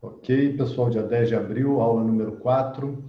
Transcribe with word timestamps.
Ok, 0.00 0.56
pessoal, 0.56 0.90
dia 0.90 1.02
10 1.02 1.28
de 1.28 1.34
abril, 1.34 1.80
aula 1.80 2.04
número 2.04 2.36
4. 2.38 3.02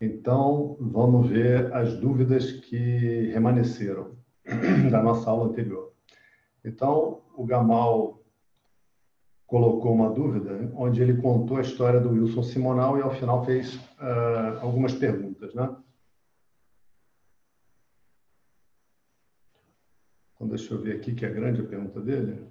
Então, 0.00 0.76
vamos 0.80 1.28
ver 1.28 1.72
as 1.74 1.98
dúvidas 1.98 2.52
que 2.52 3.30
remanesceram 3.32 4.16
da 4.90 5.02
nossa 5.02 5.28
aula 5.28 5.48
anterior. 5.48 5.92
Então, 6.64 7.22
o 7.36 7.44
Gamal 7.44 8.22
colocou 9.46 9.92
uma 9.92 10.10
dúvida, 10.10 10.70
onde 10.76 11.02
ele 11.02 11.20
contou 11.20 11.56
a 11.56 11.62
história 11.62 11.98
do 11.98 12.10
Wilson 12.10 12.42
Simonal 12.42 12.98
e, 12.98 13.02
ao 13.02 13.10
final, 13.10 13.44
fez 13.44 13.74
uh, 13.74 14.60
algumas 14.60 14.92
perguntas, 14.94 15.54
né? 15.54 15.74
Deixa 20.58 20.74
eu 20.74 20.80
ver 20.80 20.96
aqui, 20.96 21.14
que 21.14 21.24
é 21.24 21.30
grande 21.30 21.60
a 21.60 21.64
pergunta 21.64 22.00
dele. 22.00 22.44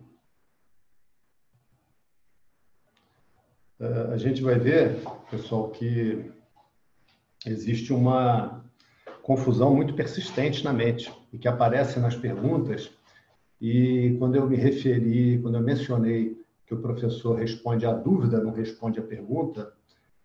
Uh, 3.79 4.11
a 4.11 4.17
gente 4.17 4.41
vai 4.41 4.57
ver, 4.57 5.01
pessoal, 5.29 5.69
que 5.69 6.31
existe 7.45 7.93
uma 7.93 8.63
confusão 9.21 9.75
muito 9.75 9.93
persistente 9.93 10.63
na 10.63 10.71
mente 10.71 11.13
e 11.33 11.37
que 11.37 11.47
aparece 11.47 11.99
nas 11.99 12.15
perguntas. 12.15 12.89
E 13.59 14.15
quando 14.17 14.35
eu 14.35 14.47
me 14.47 14.55
referi, 14.55 15.39
quando 15.41 15.55
eu 15.55 15.61
mencionei 15.61 16.41
que 16.65 16.73
o 16.73 16.81
professor 16.81 17.37
responde 17.37 17.85
à 17.85 17.93
dúvida, 17.93 18.41
não 18.41 18.51
responde 18.51 18.99
à 18.99 19.03
pergunta, 19.03 19.73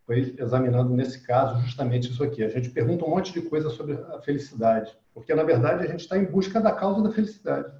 foi 0.06 0.34
examinando 0.38 0.94
nesse 0.94 1.24
caso 1.24 1.60
justamente 1.60 2.10
isso 2.10 2.22
aqui. 2.22 2.42
A 2.42 2.48
gente 2.48 2.70
pergunta 2.70 3.04
um 3.04 3.10
monte 3.10 3.32
de 3.32 3.42
coisa 3.42 3.70
sobre 3.70 3.94
a 3.94 4.20
felicidade, 4.20 4.96
porque 5.14 5.34
na 5.34 5.42
verdade 5.42 5.84
a 5.84 5.86
gente 5.86 6.00
está 6.00 6.18
em 6.18 6.24
busca 6.24 6.60
da 6.60 6.72
causa 6.72 7.02
da 7.02 7.10
felicidade. 7.10 7.72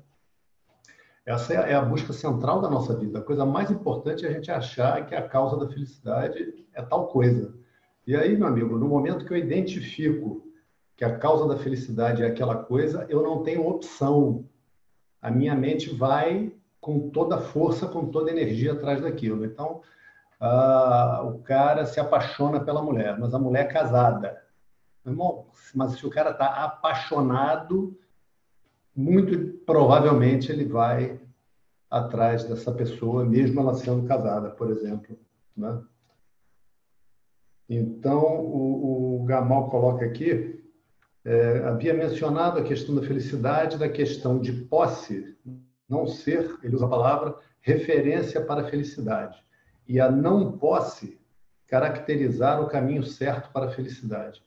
Essa 1.24 1.54
é 1.54 1.74
a 1.74 1.82
busca 1.82 2.12
central 2.12 2.60
da 2.60 2.68
nossa 2.68 2.96
vida. 2.96 3.20
A 3.20 3.22
coisa 3.22 3.46
mais 3.46 3.70
importante 3.70 4.26
é 4.26 4.28
a 4.28 4.32
gente 4.32 4.50
achar 4.50 5.06
que 5.06 5.14
a 5.14 5.28
causa 5.28 5.56
da 5.56 5.68
felicidade 5.68 6.66
é 6.74 6.82
tal 6.82 7.08
coisa. 7.08 7.54
E 8.04 8.16
aí, 8.16 8.36
meu 8.36 8.48
amigo, 8.48 8.76
no 8.76 8.88
momento 8.88 9.24
que 9.24 9.32
eu 9.32 9.36
identifico 9.36 10.44
que 10.96 11.04
a 11.04 11.16
causa 11.18 11.46
da 11.46 11.56
felicidade 11.56 12.22
é 12.22 12.26
aquela 12.26 12.56
coisa, 12.56 13.06
eu 13.08 13.22
não 13.22 13.42
tenho 13.44 13.68
opção. 13.68 14.44
A 15.20 15.30
minha 15.30 15.54
mente 15.54 15.94
vai 15.94 16.52
com 16.80 17.10
toda 17.10 17.36
a 17.36 17.40
força, 17.40 17.86
com 17.86 18.06
toda 18.06 18.30
a 18.30 18.32
energia 18.32 18.72
atrás 18.72 19.00
daquilo. 19.00 19.44
Então, 19.44 19.82
uh, 20.42 21.26
o 21.28 21.38
cara 21.42 21.86
se 21.86 22.00
apaixona 22.00 22.60
pela 22.60 22.82
mulher, 22.82 23.18
mas 23.18 23.32
a 23.32 23.38
mulher 23.38 23.66
é 23.66 23.72
casada. 23.72 24.42
Irmão, 25.06 25.46
mas 25.74 25.92
se 25.92 26.06
o 26.06 26.10
cara 26.10 26.30
está 26.30 26.64
apaixonado, 26.64 27.96
muito 28.94 29.58
provavelmente 29.64 30.50
ele 30.50 30.64
vai 30.64 31.20
atrás 31.88 32.44
dessa 32.44 32.72
pessoa, 32.72 33.24
mesmo 33.24 33.60
ela 33.60 33.74
sendo 33.74 34.06
casada, 34.06 34.50
por 34.50 34.70
exemplo. 34.70 35.16
Né? 35.56 35.82
Então, 37.68 38.22
o, 38.40 39.22
o 39.22 39.24
Gamal 39.24 39.68
coloca 39.68 40.04
aqui, 40.04 40.62
é, 41.24 41.58
havia 41.64 41.94
mencionado 41.94 42.58
a 42.58 42.64
questão 42.64 42.94
da 42.94 43.02
felicidade, 43.02 43.78
da 43.78 43.88
questão 43.88 44.40
de 44.40 44.52
posse, 44.52 45.36
não 45.88 46.06
ser, 46.06 46.58
ele 46.62 46.74
usa 46.74 46.86
a 46.86 46.90
palavra, 46.90 47.38
referência 47.60 48.40
para 48.40 48.62
a 48.62 48.68
felicidade. 48.68 49.42
E 49.86 50.00
a 50.00 50.10
não 50.10 50.52
posse 50.58 51.18
caracterizar 51.66 52.60
o 52.60 52.68
caminho 52.68 53.02
certo 53.02 53.50
para 53.50 53.66
a 53.66 53.70
felicidade. 53.70 54.42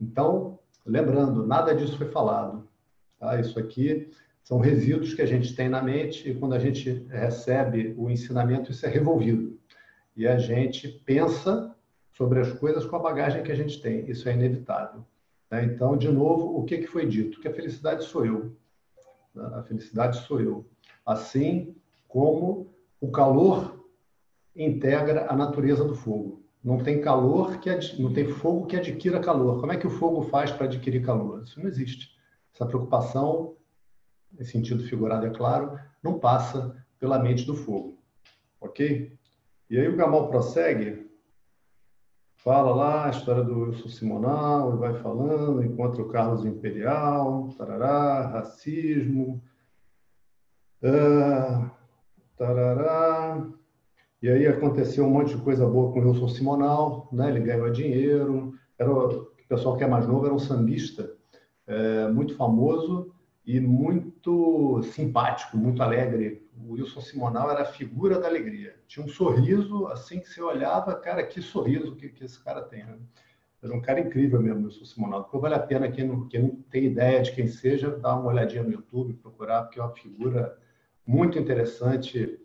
Então, 0.00 0.58
lembrando, 0.84 1.46
nada 1.46 1.74
disso 1.74 1.96
foi 1.96 2.08
falado. 2.08 2.68
Tá? 3.18 3.40
Isso 3.40 3.58
aqui 3.58 4.10
são 4.42 4.58
resíduos 4.58 5.14
que 5.14 5.22
a 5.22 5.26
gente 5.26 5.56
tem 5.56 5.68
na 5.68 5.82
mente 5.82 6.30
e 6.30 6.34
quando 6.34 6.54
a 6.54 6.58
gente 6.58 7.06
recebe 7.08 7.94
o 7.96 8.10
ensinamento, 8.10 8.70
isso 8.70 8.84
é 8.86 8.88
revolvido. 8.88 9.58
E 10.14 10.26
a 10.26 10.38
gente 10.38 10.88
pensa 11.04 11.74
sobre 12.12 12.40
as 12.40 12.52
coisas 12.52 12.86
com 12.86 12.96
a 12.96 13.00
bagagem 13.00 13.42
que 13.42 13.52
a 13.52 13.56
gente 13.56 13.80
tem. 13.80 14.08
Isso 14.08 14.28
é 14.28 14.34
inevitável. 14.34 15.04
Né? 15.50 15.64
Então, 15.64 15.96
de 15.96 16.08
novo, 16.08 16.58
o 16.58 16.64
que, 16.64 16.78
que 16.78 16.86
foi 16.86 17.06
dito? 17.06 17.40
Que 17.40 17.48
a 17.48 17.54
felicidade 17.54 18.04
sou 18.04 18.24
eu. 18.24 18.56
Né? 19.34 19.50
A 19.54 19.62
felicidade 19.62 20.18
sou 20.26 20.40
eu. 20.40 20.64
Assim 21.04 21.74
como 22.06 22.74
o 23.00 23.10
calor 23.10 23.75
integra 24.56 25.26
a 25.30 25.36
natureza 25.36 25.84
do 25.84 25.94
fogo. 25.94 26.44
Não 26.62 26.78
tem 26.78 27.00
calor 27.00 27.58
que 27.58 27.70
ad... 27.70 28.00
não 28.00 28.12
tem 28.12 28.26
fogo 28.26 28.66
que 28.66 28.76
adquira 28.76 29.20
calor. 29.20 29.60
Como 29.60 29.72
é 29.72 29.76
que 29.76 29.86
o 29.86 29.90
fogo 29.90 30.22
faz 30.22 30.50
para 30.50 30.66
adquirir 30.66 31.04
calor? 31.04 31.42
Isso 31.42 31.60
não 31.60 31.68
existe. 31.68 32.16
Essa 32.54 32.66
preocupação, 32.66 33.56
em 34.38 34.44
sentido 34.44 34.82
figurado 34.82 35.26
é 35.26 35.30
claro, 35.30 35.78
não 36.02 36.18
passa 36.18 36.76
pela 36.98 37.18
mente 37.18 37.44
do 37.44 37.54
fogo. 37.54 38.02
OK? 38.60 39.16
E 39.68 39.78
aí 39.78 39.88
o 39.88 39.96
Gamal 39.96 40.28
prossegue 40.28 41.06
fala 42.46 42.72
lá 42.72 43.06
a 43.06 43.10
história 43.10 43.42
do 43.42 43.64
Wilson 43.64 43.88
Simonal, 43.88 44.72
e 44.72 44.78
vai 44.78 44.94
falando, 45.02 45.64
encontra 45.64 46.00
o 46.00 46.08
Carlos 46.08 46.44
Imperial, 46.44 47.48
tarará, 47.58 48.24
racismo, 48.28 49.42
uh, 50.80 51.68
tarará. 52.36 53.44
E 54.22 54.28
aí 54.28 54.46
aconteceu 54.46 55.04
um 55.04 55.10
monte 55.10 55.36
de 55.36 55.42
coisa 55.42 55.66
boa 55.66 55.92
com 55.92 56.00
o 56.00 56.08
Wilson 56.08 56.28
Simonal, 56.28 57.08
né? 57.12 57.28
ele 57.28 57.40
ganhou 57.40 57.70
dinheiro, 57.70 58.54
era, 58.78 58.90
o 58.90 59.30
pessoal 59.48 59.76
que 59.76 59.84
é 59.84 59.86
mais 59.86 60.06
novo 60.06 60.24
era 60.24 60.34
um 60.34 60.38
sambista 60.38 61.14
é, 61.66 62.08
muito 62.08 62.34
famoso 62.34 63.14
e 63.44 63.60
muito 63.60 64.82
simpático, 64.82 65.56
muito 65.56 65.82
alegre, 65.82 66.46
o 66.58 66.72
Wilson 66.72 67.00
Simonal 67.00 67.50
era 67.50 67.62
a 67.62 67.66
figura 67.66 68.18
da 68.18 68.26
alegria. 68.26 68.74
Tinha 68.88 69.04
um 69.04 69.08
sorriso, 69.08 69.86
assim 69.88 70.20
que 70.20 70.28
você 70.28 70.40
olhava, 70.40 70.94
cara, 70.94 71.24
que 71.24 71.40
sorriso 71.40 71.94
que, 71.94 72.08
que 72.08 72.24
esse 72.24 72.42
cara 72.42 72.62
tem. 72.62 72.84
Né? 72.84 72.96
Era 73.62 73.74
um 73.74 73.80
cara 73.80 74.00
incrível 74.00 74.40
mesmo, 74.40 74.62
o 74.62 74.64
Wilson 74.64 74.84
Simonal. 74.84 75.26
Então 75.28 75.40
vale 75.40 75.54
a 75.54 75.60
pena 75.60 75.90
quem 75.90 76.06
não, 76.06 76.26
quem 76.28 76.42
não 76.42 76.56
tem 76.70 76.84
ideia 76.84 77.22
de 77.22 77.32
quem 77.32 77.46
seja, 77.46 77.90
dar 77.90 78.16
uma 78.16 78.30
olhadinha 78.30 78.62
no 78.62 78.72
YouTube, 78.72 79.14
procurar, 79.14 79.62
porque 79.62 79.78
é 79.78 79.82
uma 79.82 79.94
figura 79.94 80.58
muito 81.06 81.38
interessante, 81.38 82.40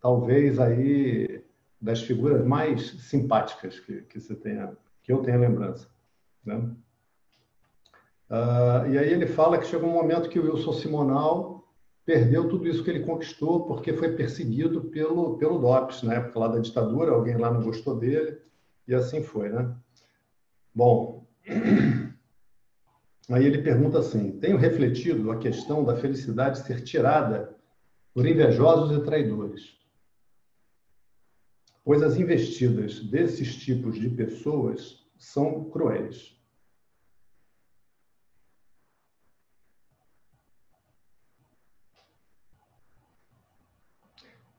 talvez 0.00 0.58
aí 0.58 1.44
das 1.80 2.02
figuras 2.02 2.44
mais 2.44 2.90
simpáticas 3.02 3.78
que, 3.80 4.02
que 4.02 4.20
você 4.20 4.34
tenha, 4.34 4.76
que 5.02 5.12
eu 5.12 5.22
tenha 5.22 5.38
lembrança. 5.38 5.88
Né? 6.44 6.56
Uh, 8.30 8.90
e 8.90 8.98
aí 8.98 9.12
ele 9.12 9.26
fala 9.26 9.58
que 9.58 9.66
chegou 9.66 9.88
um 9.88 9.94
momento 9.94 10.28
que 10.28 10.38
o 10.38 10.44
Wilson 10.44 10.72
Simonal 10.72 11.58
perdeu 12.04 12.48
tudo 12.48 12.66
isso 12.66 12.82
que 12.82 12.90
ele 12.90 13.04
conquistou 13.04 13.66
porque 13.66 13.92
foi 13.92 14.12
perseguido 14.12 14.84
pelo, 14.84 15.36
pelo 15.38 15.58
DOPS, 15.58 16.02
na 16.02 16.14
época 16.14 16.38
lá 16.38 16.48
da 16.48 16.58
ditadura, 16.58 17.12
alguém 17.12 17.36
lá 17.36 17.50
não 17.50 17.62
gostou 17.62 17.96
dele, 17.96 18.38
e 18.86 18.94
assim 18.94 19.22
foi, 19.22 19.50
né? 19.50 19.74
Bom, 20.74 21.26
aí 23.30 23.44
ele 23.44 23.62
pergunta 23.62 23.98
assim, 23.98 24.32
tenho 24.38 24.56
refletido 24.56 25.30
a 25.30 25.38
questão 25.38 25.84
da 25.84 25.96
felicidade 25.96 26.60
ser 26.60 26.82
tirada 26.82 27.54
por 28.14 28.26
invejosos 28.26 28.96
e 28.96 29.04
traidores, 29.04 29.77
pois 31.88 32.02
as 32.02 32.18
investidas 32.18 33.00
desses 33.00 33.56
tipos 33.56 33.98
de 33.98 34.10
pessoas 34.10 35.08
são 35.16 35.70
cruéis. 35.70 36.38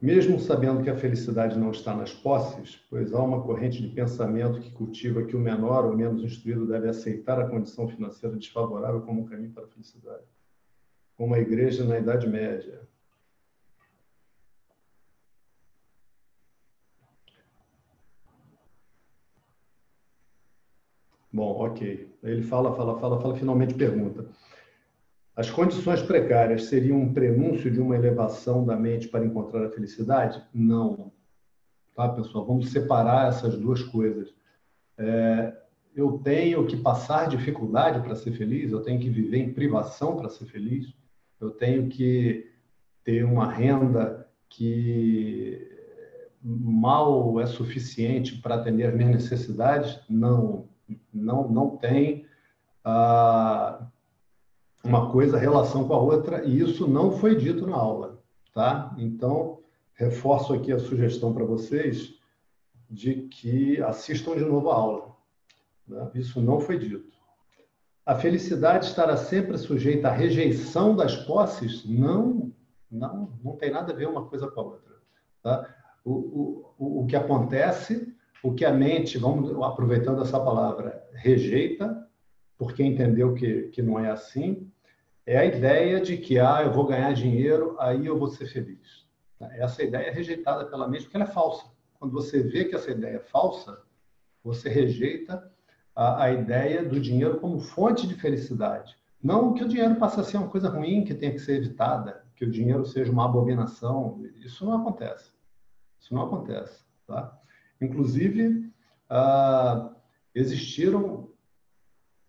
Mesmo 0.01 0.39
sabendo 0.39 0.81
que 0.81 0.89
a 0.89 0.95
felicidade 0.95 1.55
não 1.55 1.69
está 1.69 1.95
nas 1.95 2.11
posses, 2.11 2.77
pois 2.89 3.13
há 3.13 3.21
uma 3.21 3.43
corrente 3.43 3.79
de 3.79 3.89
pensamento 3.89 4.59
que 4.59 4.71
cultiva 4.71 5.23
que 5.23 5.35
o 5.35 5.39
menor 5.39 5.85
ou 5.85 5.95
menos 5.95 6.23
instruído 6.23 6.65
deve 6.65 6.89
aceitar 6.89 7.39
a 7.39 7.47
condição 7.47 7.87
financeira 7.87 8.35
desfavorável 8.35 9.01
como 9.01 9.21
um 9.21 9.25
caminho 9.25 9.51
para 9.51 9.65
a 9.65 9.67
felicidade. 9.67 10.25
Como 11.15 11.35
a 11.35 11.39
igreja 11.39 11.85
na 11.85 11.99
Idade 11.99 12.27
Média. 12.27 12.89
Bom, 21.39 21.57
ok. 21.57 22.13
Ele 22.21 22.43
fala, 22.43 22.75
fala, 22.75 22.99
fala, 22.99 23.21
fala, 23.21 23.33
finalmente 23.33 23.73
pergunta. 23.73 24.25
As 25.33 25.49
condições 25.49 26.01
precárias 26.01 26.65
seriam 26.65 26.99
um 26.99 27.13
prenúncio 27.13 27.71
de 27.71 27.79
uma 27.79 27.95
elevação 27.95 28.65
da 28.65 28.75
mente 28.75 29.07
para 29.07 29.25
encontrar 29.25 29.65
a 29.65 29.69
felicidade? 29.69 30.43
Não. 30.53 31.13
Tá, 31.95 32.09
pessoal? 32.09 32.45
Vamos 32.45 32.71
separar 32.71 33.29
essas 33.29 33.57
duas 33.57 33.81
coisas. 33.81 34.33
É, 34.97 35.53
eu 35.95 36.19
tenho 36.21 36.67
que 36.67 36.75
passar 36.75 37.29
dificuldade 37.29 38.01
para 38.01 38.17
ser 38.17 38.33
feliz, 38.33 38.73
eu 38.73 38.81
tenho 38.81 38.99
que 38.99 39.09
viver 39.09 39.37
em 39.37 39.53
privação 39.53 40.17
para 40.17 40.27
ser 40.27 40.43
feliz, 40.43 40.93
eu 41.39 41.51
tenho 41.51 41.87
que 41.87 42.51
ter 43.05 43.23
uma 43.23 43.49
renda 43.49 44.27
que 44.49 45.71
mal 46.43 47.39
é 47.39 47.45
suficiente 47.45 48.41
para 48.41 48.55
atender 48.55 48.87
as 48.87 48.93
minhas 48.93 49.13
necessidades? 49.13 50.01
Não, 50.09 50.67
não, 51.13 51.47
não 51.47 51.77
tem. 51.77 52.25
Ah, 52.83 53.87
uma 54.83 55.11
coisa, 55.11 55.37
relação 55.37 55.87
com 55.87 55.93
a 55.93 55.99
outra, 55.99 56.45
e 56.45 56.61
isso 56.61 56.87
não 56.87 57.11
foi 57.11 57.35
dito 57.35 57.67
na 57.67 57.75
aula, 57.75 58.21
tá? 58.53 58.95
Então, 58.97 59.59
reforço 59.93 60.53
aqui 60.53 60.71
a 60.71 60.79
sugestão 60.79 61.33
para 61.33 61.43
vocês 61.43 62.17
de 62.89 63.27
que 63.27 63.81
assistam 63.81 64.35
de 64.35 64.45
novo 64.45 64.69
a 64.69 64.75
aula. 64.75 65.15
Né? 65.87 66.09
Isso 66.15 66.41
não 66.41 66.59
foi 66.59 66.79
dito. 66.79 67.09
A 68.05 68.15
felicidade 68.15 68.85
estará 68.85 69.17
sempre 69.17 69.57
sujeita 69.57 70.07
à 70.07 70.11
rejeição 70.11 70.95
das 70.95 71.15
posses? 71.15 71.85
Não, 71.85 72.51
não, 72.89 73.37
não 73.43 73.55
tem 73.55 73.69
nada 73.69 73.93
a 73.93 73.95
ver 73.95 74.07
uma 74.07 74.25
coisa 74.25 74.49
com 74.49 74.61
a 74.61 74.63
outra. 74.63 74.95
Tá? 75.43 75.75
O, 76.03 76.65
o, 76.77 77.01
o 77.01 77.05
que 77.05 77.15
acontece, 77.15 78.15
o 78.43 78.53
que 78.53 78.65
a 78.65 78.71
mente, 78.71 79.17
vamos 79.17 79.51
aproveitando 79.63 80.21
essa 80.21 80.39
palavra, 80.39 81.03
rejeita, 81.13 82.07
porque 82.57 82.83
entendeu 82.83 83.33
que, 83.33 83.63
que 83.69 83.81
não 83.81 83.99
é 83.99 84.09
assim, 84.09 84.69
é 85.25 85.37
a 85.37 85.45
ideia 85.45 86.01
de 86.01 86.17
que 86.17 86.39
ah, 86.39 86.63
eu 86.63 86.71
vou 86.71 86.85
ganhar 86.85 87.13
dinheiro, 87.13 87.75
aí 87.79 88.05
eu 88.05 88.17
vou 88.17 88.27
ser 88.27 88.47
feliz. 88.47 89.07
Essa 89.39 89.83
ideia 89.83 90.07
é 90.07 90.11
rejeitada 90.11 90.65
pela 90.65 90.87
mente 90.87 91.03
porque 91.03 91.17
ela 91.17 91.25
é 91.25 91.31
falsa. 91.31 91.65
Quando 91.99 92.11
você 92.11 92.41
vê 92.41 92.65
que 92.65 92.75
essa 92.75 92.91
ideia 92.91 93.17
é 93.17 93.19
falsa, 93.19 93.81
você 94.43 94.69
rejeita 94.69 95.51
a, 95.95 96.23
a 96.23 96.31
ideia 96.31 96.83
do 96.83 96.99
dinheiro 96.99 97.39
como 97.39 97.59
fonte 97.59 98.07
de 98.07 98.15
felicidade. 98.15 98.97
Não 99.21 99.53
que 99.53 99.63
o 99.63 99.67
dinheiro 99.67 99.95
passe 99.95 100.19
a 100.19 100.23
ser 100.23 100.37
uma 100.37 100.49
coisa 100.49 100.69
ruim 100.69 101.03
que 101.03 101.13
tem 101.13 101.31
que 101.31 101.39
ser 101.39 101.57
evitada, 101.57 102.25
que 102.35 102.45
o 102.45 102.51
dinheiro 102.51 102.85
seja 102.85 103.11
uma 103.11 103.25
abominação. 103.25 104.23
Isso 104.37 104.65
não 104.65 104.81
acontece. 104.81 105.31
Isso 105.99 106.13
não 106.13 106.23
acontece. 106.23 106.83
Tá? 107.05 107.38
Inclusive, 107.81 108.71
ah, 109.09 109.91
existiram 110.35 111.29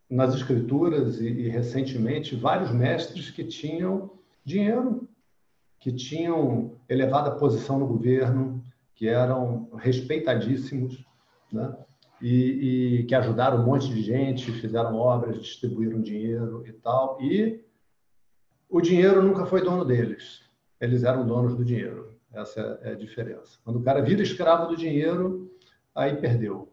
nas 0.09 0.35
escrituras 0.35 1.21
e, 1.21 1.29
e, 1.29 1.49
recentemente 1.49 2.35
vários 2.35 2.73
mestres 2.73 3.31
que 3.31 3.45
tinham 3.45 4.11
dinheiro, 4.45 5.09
que 5.79 5.93
tinham 5.93 6.77
elevada 6.89 7.37
posição 7.37 7.79
no 7.79 7.87
governo, 7.87 8.63
que 8.95 9.09
eram 9.09 9.71
respeitadíssimos, 9.77 11.05
né? 11.53 11.75
e, 12.21 12.99
e, 13.01 13.05
que 13.05 13.15
ajudaram 13.15 13.63
um 13.63 13.65
monte 13.65 13.89
de 13.89 14.03
gente, 14.03 14.53
fizeram 14.53 14.95
obras, 14.95 15.41
distribuíram 15.41 16.01
dinheiro 16.01 16.65
e 16.67 16.73
tal. 16.73 17.21
E 17.21 17.65
o 18.69 18.81
dinheiro 18.81 19.23
nunca 19.23 19.47
foi 19.47 19.63
dono 19.63 19.85
deles. 19.85 20.43
Eles 20.81 21.03
eram 21.03 21.27
donos 21.27 21.57
do 21.57 21.65
dinheiro. 21.65 22.20
Essa 22.33 22.79
é 22.83 22.93
a 22.93 22.97
diferença. 22.97 23.59
Quando 23.65 23.81
o 23.81 23.83
cara 23.83 24.01
vira 24.01 24.23
escravo 24.23 24.69
do 24.69 24.77
dinheiro, 24.77 25.51
aí 25.95 26.17
perdeu. 26.17 26.73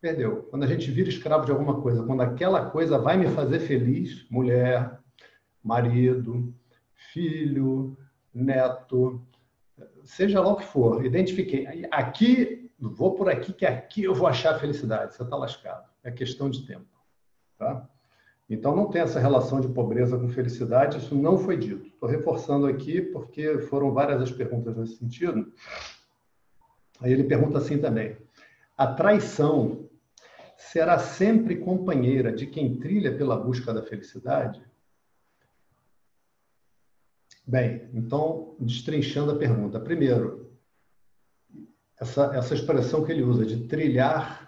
Perdeu. 0.00 0.44
Quando 0.44 0.64
a 0.64 0.66
gente 0.66 0.90
vira 0.90 1.08
escravo 1.08 1.44
de 1.44 1.52
alguma 1.52 1.80
coisa, 1.80 2.04
quando 2.04 2.22
aquela 2.22 2.70
coisa 2.70 2.98
vai 2.98 3.16
me 3.16 3.28
fazer 3.28 3.60
feliz, 3.60 4.26
mulher, 4.30 4.98
marido, 5.62 6.54
filho, 7.12 7.96
neto, 8.32 9.22
seja 10.04 10.40
lá 10.40 10.52
o 10.52 10.56
que 10.56 10.64
for, 10.64 11.04
identifiquei. 11.04 11.86
Aqui 11.90 12.70
vou 12.78 13.14
por 13.14 13.28
aqui, 13.28 13.52
que 13.52 13.64
aqui 13.64 14.04
eu 14.04 14.14
vou 14.14 14.26
achar 14.26 14.58
felicidade. 14.58 15.14
Você 15.14 15.22
está 15.22 15.36
lascado. 15.36 15.88
É 16.02 16.10
questão 16.10 16.50
de 16.50 16.66
tempo. 16.66 16.86
Tá? 17.56 17.88
Então, 18.48 18.76
não 18.76 18.90
tem 18.90 19.00
essa 19.00 19.18
relação 19.18 19.60
de 19.60 19.68
pobreza 19.68 20.18
com 20.18 20.28
felicidade, 20.28 20.98
isso 20.98 21.14
não 21.14 21.38
foi 21.38 21.56
dito. 21.56 21.86
Estou 21.86 22.08
reforçando 22.08 22.66
aqui 22.66 23.00
porque 23.00 23.58
foram 23.58 23.92
várias 23.92 24.20
as 24.20 24.30
perguntas 24.30 24.76
nesse 24.76 24.96
sentido. 24.96 25.50
Aí 27.00 27.12
ele 27.12 27.24
pergunta 27.24 27.58
assim 27.58 27.78
também: 27.78 28.16
a 28.76 28.86
traição 28.86 29.88
será 30.56 30.98
sempre 30.98 31.56
companheira 31.56 32.32
de 32.32 32.46
quem 32.46 32.78
trilha 32.78 33.16
pela 33.16 33.36
busca 33.36 33.72
da 33.72 33.82
felicidade? 33.82 34.62
Bem, 37.46 37.90
então, 37.92 38.56
destrinchando 38.58 39.32
a 39.32 39.36
pergunta. 39.36 39.78
Primeiro, 39.78 40.50
essa, 42.00 42.34
essa 42.34 42.54
expressão 42.54 43.04
que 43.04 43.12
ele 43.12 43.22
usa 43.22 43.44
de 43.44 43.66
trilhar 43.66 44.43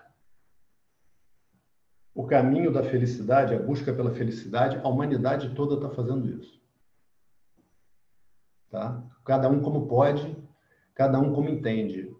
o 2.16 2.24
caminho 2.24 2.72
da 2.72 2.82
felicidade, 2.82 3.54
a 3.54 3.58
busca 3.58 3.92
pela 3.92 4.10
felicidade, 4.10 4.80
a 4.82 4.88
humanidade 4.88 5.54
toda 5.54 5.74
está 5.74 5.90
fazendo 5.90 6.26
isso. 6.26 6.58
Tá? 8.70 9.04
Cada 9.22 9.50
um 9.50 9.60
como 9.60 9.86
pode, 9.86 10.34
cada 10.94 11.20
um 11.20 11.34
como 11.34 11.50
entende. 11.50 12.10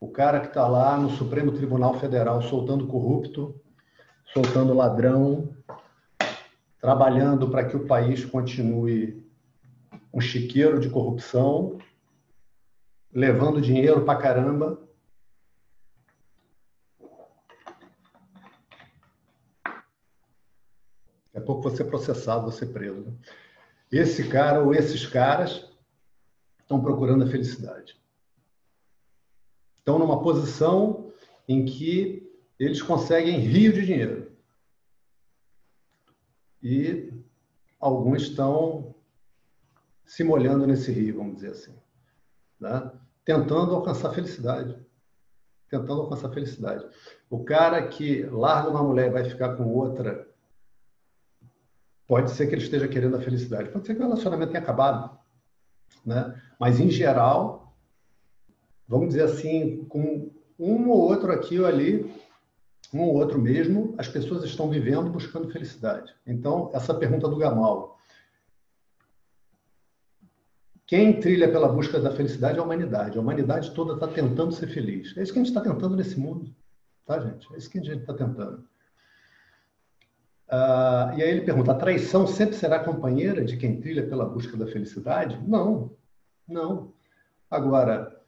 O 0.00 0.08
cara 0.08 0.40
que 0.40 0.46
está 0.46 0.66
lá 0.66 0.96
no 0.96 1.10
Supremo 1.10 1.52
Tribunal 1.52 2.00
Federal 2.00 2.40
soltando 2.40 2.86
corrupto, 2.86 3.54
soltando 4.32 4.72
ladrão, 4.72 5.54
trabalhando 6.80 7.50
para 7.50 7.66
que 7.66 7.76
o 7.76 7.86
país 7.86 8.24
continue 8.24 9.22
um 10.14 10.20
chiqueiro 10.20 10.80
de 10.80 10.88
corrupção, 10.88 11.76
levando 13.12 13.60
dinheiro 13.60 14.02
para 14.02 14.18
caramba. 14.18 14.80
A 21.42 21.44
pouco 21.44 21.62
você 21.62 21.82
é 21.82 21.86
processado, 21.86 22.50
você 22.50 22.64
é 22.64 22.68
preso. 22.68 23.00
Né? 23.00 23.12
Esse 23.90 24.28
cara 24.28 24.62
ou 24.62 24.74
esses 24.74 25.06
caras 25.06 25.68
estão 26.60 26.80
procurando 26.80 27.24
a 27.24 27.26
felicidade. 27.26 28.00
Estão 29.76 29.98
numa 29.98 30.22
posição 30.22 31.12
em 31.48 31.64
que 31.64 32.30
eles 32.58 32.80
conseguem 32.80 33.40
rio 33.40 33.72
de 33.72 33.84
dinheiro. 33.84 34.32
E 36.62 37.12
alguns 37.80 38.22
estão 38.22 38.94
se 40.06 40.22
molhando 40.22 40.66
nesse 40.66 40.92
rio, 40.92 41.16
vamos 41.16 41.36
dizer 41.36 41.50
assim. 41.50 41.74
Né? 42.60 42.92
tentando 43.24 43.74
alcançar 43.74 44.12
felicidade. 44.12 44.76
Tentando 45.68 46.02
alcançar 46.02 46.30
felicidade. 46.30 46.86
O 47.30 47.44
cara 47.44 47.86
que 47.86 48.24
larga 48.24 48.70
uma 48.70 48.82
mulher 48.82 49.08
e 49.08 49.12
vai 49.12 49.24
ficar 49.24 49.56
com 49.56 49.72
outra, 49.74 50.28
pode 52.12 52.30
ser 52.32 52.46
que 52.46 52.54
ele 52.54 52.62
esteja 52.62 52.86
querendo 52.86 53.16
a 53.16 53.20
felicidade. 53.22 53.70
Pode 53.70 53.86
ser 53.86 53.94
que 53.94 54.00
o 54.00 54.04
relacionamento 54.04 54.52
tenha 54.52 54.62
acabado. 54.62 55.18
Né? 56.04 56.38
Mas, 56.60 56.78
em 56.78 56.90
geral, 56.90 57.74
vamos 58.86 59.08
dizer 59.08 59.22
assim, 59.22 59.86
com 59.86 60.30
um 60.58 60.90
ou 60.90 60.98
outro 60.98 61.32
aqui 61.32 61.58
ou 61.58 61.64
ali, 61.64 62.14
um 62.92 63.00
ou 63.00 63.14
outro 63.14 63.40
mesmo, 63.40 63.94
as 63.96 64.08
pessoas 64.08 64.44
estão 64.44 64.68
vivendo 64.68 65.08
buscando 65.08 65.50
felicidade. 65.50 66.14
Então, 66.26 66.70
essa 66.74 66.92
pergunta 66.92 67.26
do 67.26 67.38
Gamal, 67.38 67.98
quem 70.86 71.18
trilha 71.18 71.50
pela 71.50 71.72
busca 71.72 71.98
da 71.98 72.14
felicidade 72.14 72.58
é 72.58 72.60
a 72.60 72.64
humanidade. 72.64 73.16
A 73.16 73.22
humanidade 73.22 73.72
toda 73.72 73.94
está 73.94 74.06
tentando 74.06 74.52
ser 74.52 74.66
feliz. 74.66 75.16
É 75.16 75.22
isso 75.22 75.32
que 75.32 75.38
a 75.38 75.42
gente 75.42 75.56
está 75.56 75.62
tentando 75.62 75.96
nesse 75.96 76.20
mundo, 76.20 76.54
tá, 77.06 77.18
gente? 77.20 77.50
É 77.54 77.56
isso 77.56 77.70
que 77.70 77.78
a 77.78 77.82
gente 77.82 78.00
está 78.00 78.12
tentando. 78.12 78.68
Uh, 80.52 81.16
e 81.16 81.22
aí 81.22 81.30
ele 81.30 81.40
pergunta: 81.40 81.72
a 81.72 81.76
traição 81.76 82.26
sempre 82.26 82.54
será 82.56 82.78
companheira 82.78 83.42
de 83.42 83.56
quem 83.56 83.80
trilha 83.80 84.06
pela 84.06 84.26
busca 84.26 84.54
da 84.54 84.66
felicidade? 84.66 85.40
Não, 85.48 85.96
não. 86.46 86.92
Agora, 87.50 88.20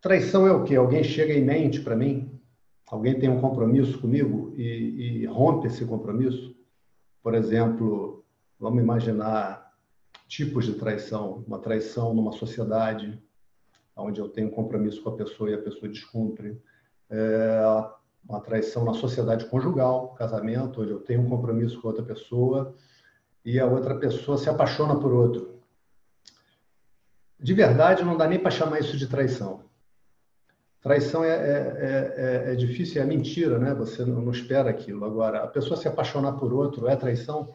traição 0.00 0.48
é 0.48 0.52
o 0.52 0.64
quê? 0.64 0.74
Alguém 0.74 1.04
chega 1.04 1.32
e 1.32 1.40
mente 1.40 1.80
para 1.80 1.94
mim? 1.94 2.36
Alguém 2.88 3.20
tem 3.20 3.28
um 3.28 3.40
compromisso 3.40 4.00
comigo 4.00 4.52
e, 4.56 5.22
e 5.22 5.26
rompe 5.26 5.68
esse 5.68 5.84
compromisso? 5.84 6.56
Por 7.22 7.34
exemplo, 7.34 8.24
vamos 8.58 8.82
imaginar 8.82 9.72
tipos 10.26 10.64
de 10.64 10.74
traição. 10.74 11.44
Uma 11.46 11.60
traição 11.60 12.12
numa 12.12 12.32
sociedade, 12.32 13.22
onde 13.94 14.20
eu 14.20 14.28
tenho 14.28 14.48
um 14.48 14.52
compromisso 14.52 15.02
com 15.02 15.10
a 15.10 15.16
pessoa 15.16 15.50
e 15.50 15.54
a 15.54 15.62
pessoa 15.62 15.88
descumpre. 15.88 16.60
É 17.08 17.60
uma 18.26 18.40
traição 18.40 18.84
na 18.84 18.94
sociedade 18.94 19.46
conjugal, 19.46 20.14
casamento, 20.14 20.82
onde 20.82 20.90
eu 20.90 21.00
tenho 21.00 21.22
um 21.22 21.28
compromisso 21.28 21.80
com 21.80 21.88
outra 21.88 22.02
pessoa 22.02 22.74
e 23.44 23.58
a 23.58 23.66
outra 23.66 23.94
pessoa 23.96 24.38
se 24.38 24.48
apaixona 24.48 24.98
por 24.98 25.12
outro. 25.12 25.58
De 27.40 27.54
verdade, 27.54 28.04
não 28.04 28.16
dá 28.16 28.26
nem 28.26 28.38
para 28.38 28.50
chamar 28.50 28.80
isso 28.80 28.96
de 28.96 29.06
traição. 29.06 29.64
Traição 30.80 31.24
é, 31.24 31.28
é, 31.28 32.14
é, 32.48 32.52
é, 32.52 32.54
difícil, 32.54 33.02
é 33.02 33.04
mentira, 33.04 33.58
né? 33.58 33.74
Você 33.74 34.04
não, 34.04 34.20
não 34.22 34.32
espera 34.32 34.70
aquilo. 34.70 35.04
Agora, 35.04 35.42
a 35.42 35.46
pessoa 35.46 35.76
se 35.76 35.88
apaixonar 35.88 36.32
por 36.32 36.52
outro 36.52 36.88
é 36.88 36.96
traição? 36.96 37.54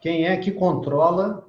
Quem 0.00 0.26
é 0.26 0.36
que 0.36 0.52
controla 0.52 1.46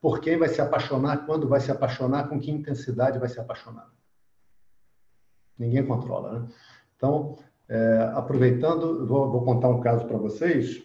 por 0.00 0.20
quem 0.20 0.38
vai 0.38 0.48
se 0.48 0.60
apaixonar, 0.60 1.26
quando 1.26 1.48
vai 1.48 1.60
se 1.60 1.70
apaixonar, 1.70 2.28
com 2.28 2.38
que 2.38 2.50
intensidade 2.50 3.18
vai 3.18 3.28
se 3.28 3.40
apaixonar. 3.40 3.90
Ninguém 5.58 5.84
controla, 5.84 6.38
né? 6.38 6.48
Então, 6.96 7.36
é, 7.68 8.12
aproveitando, 8.14 9.06
vou, 9.06 9.30
vou, 9.30 9.44
contar 9.44 9.68
um 9.68 9.80
caso 9.80 10.06
para 10.06 10.16
vocês. 10.16 10.82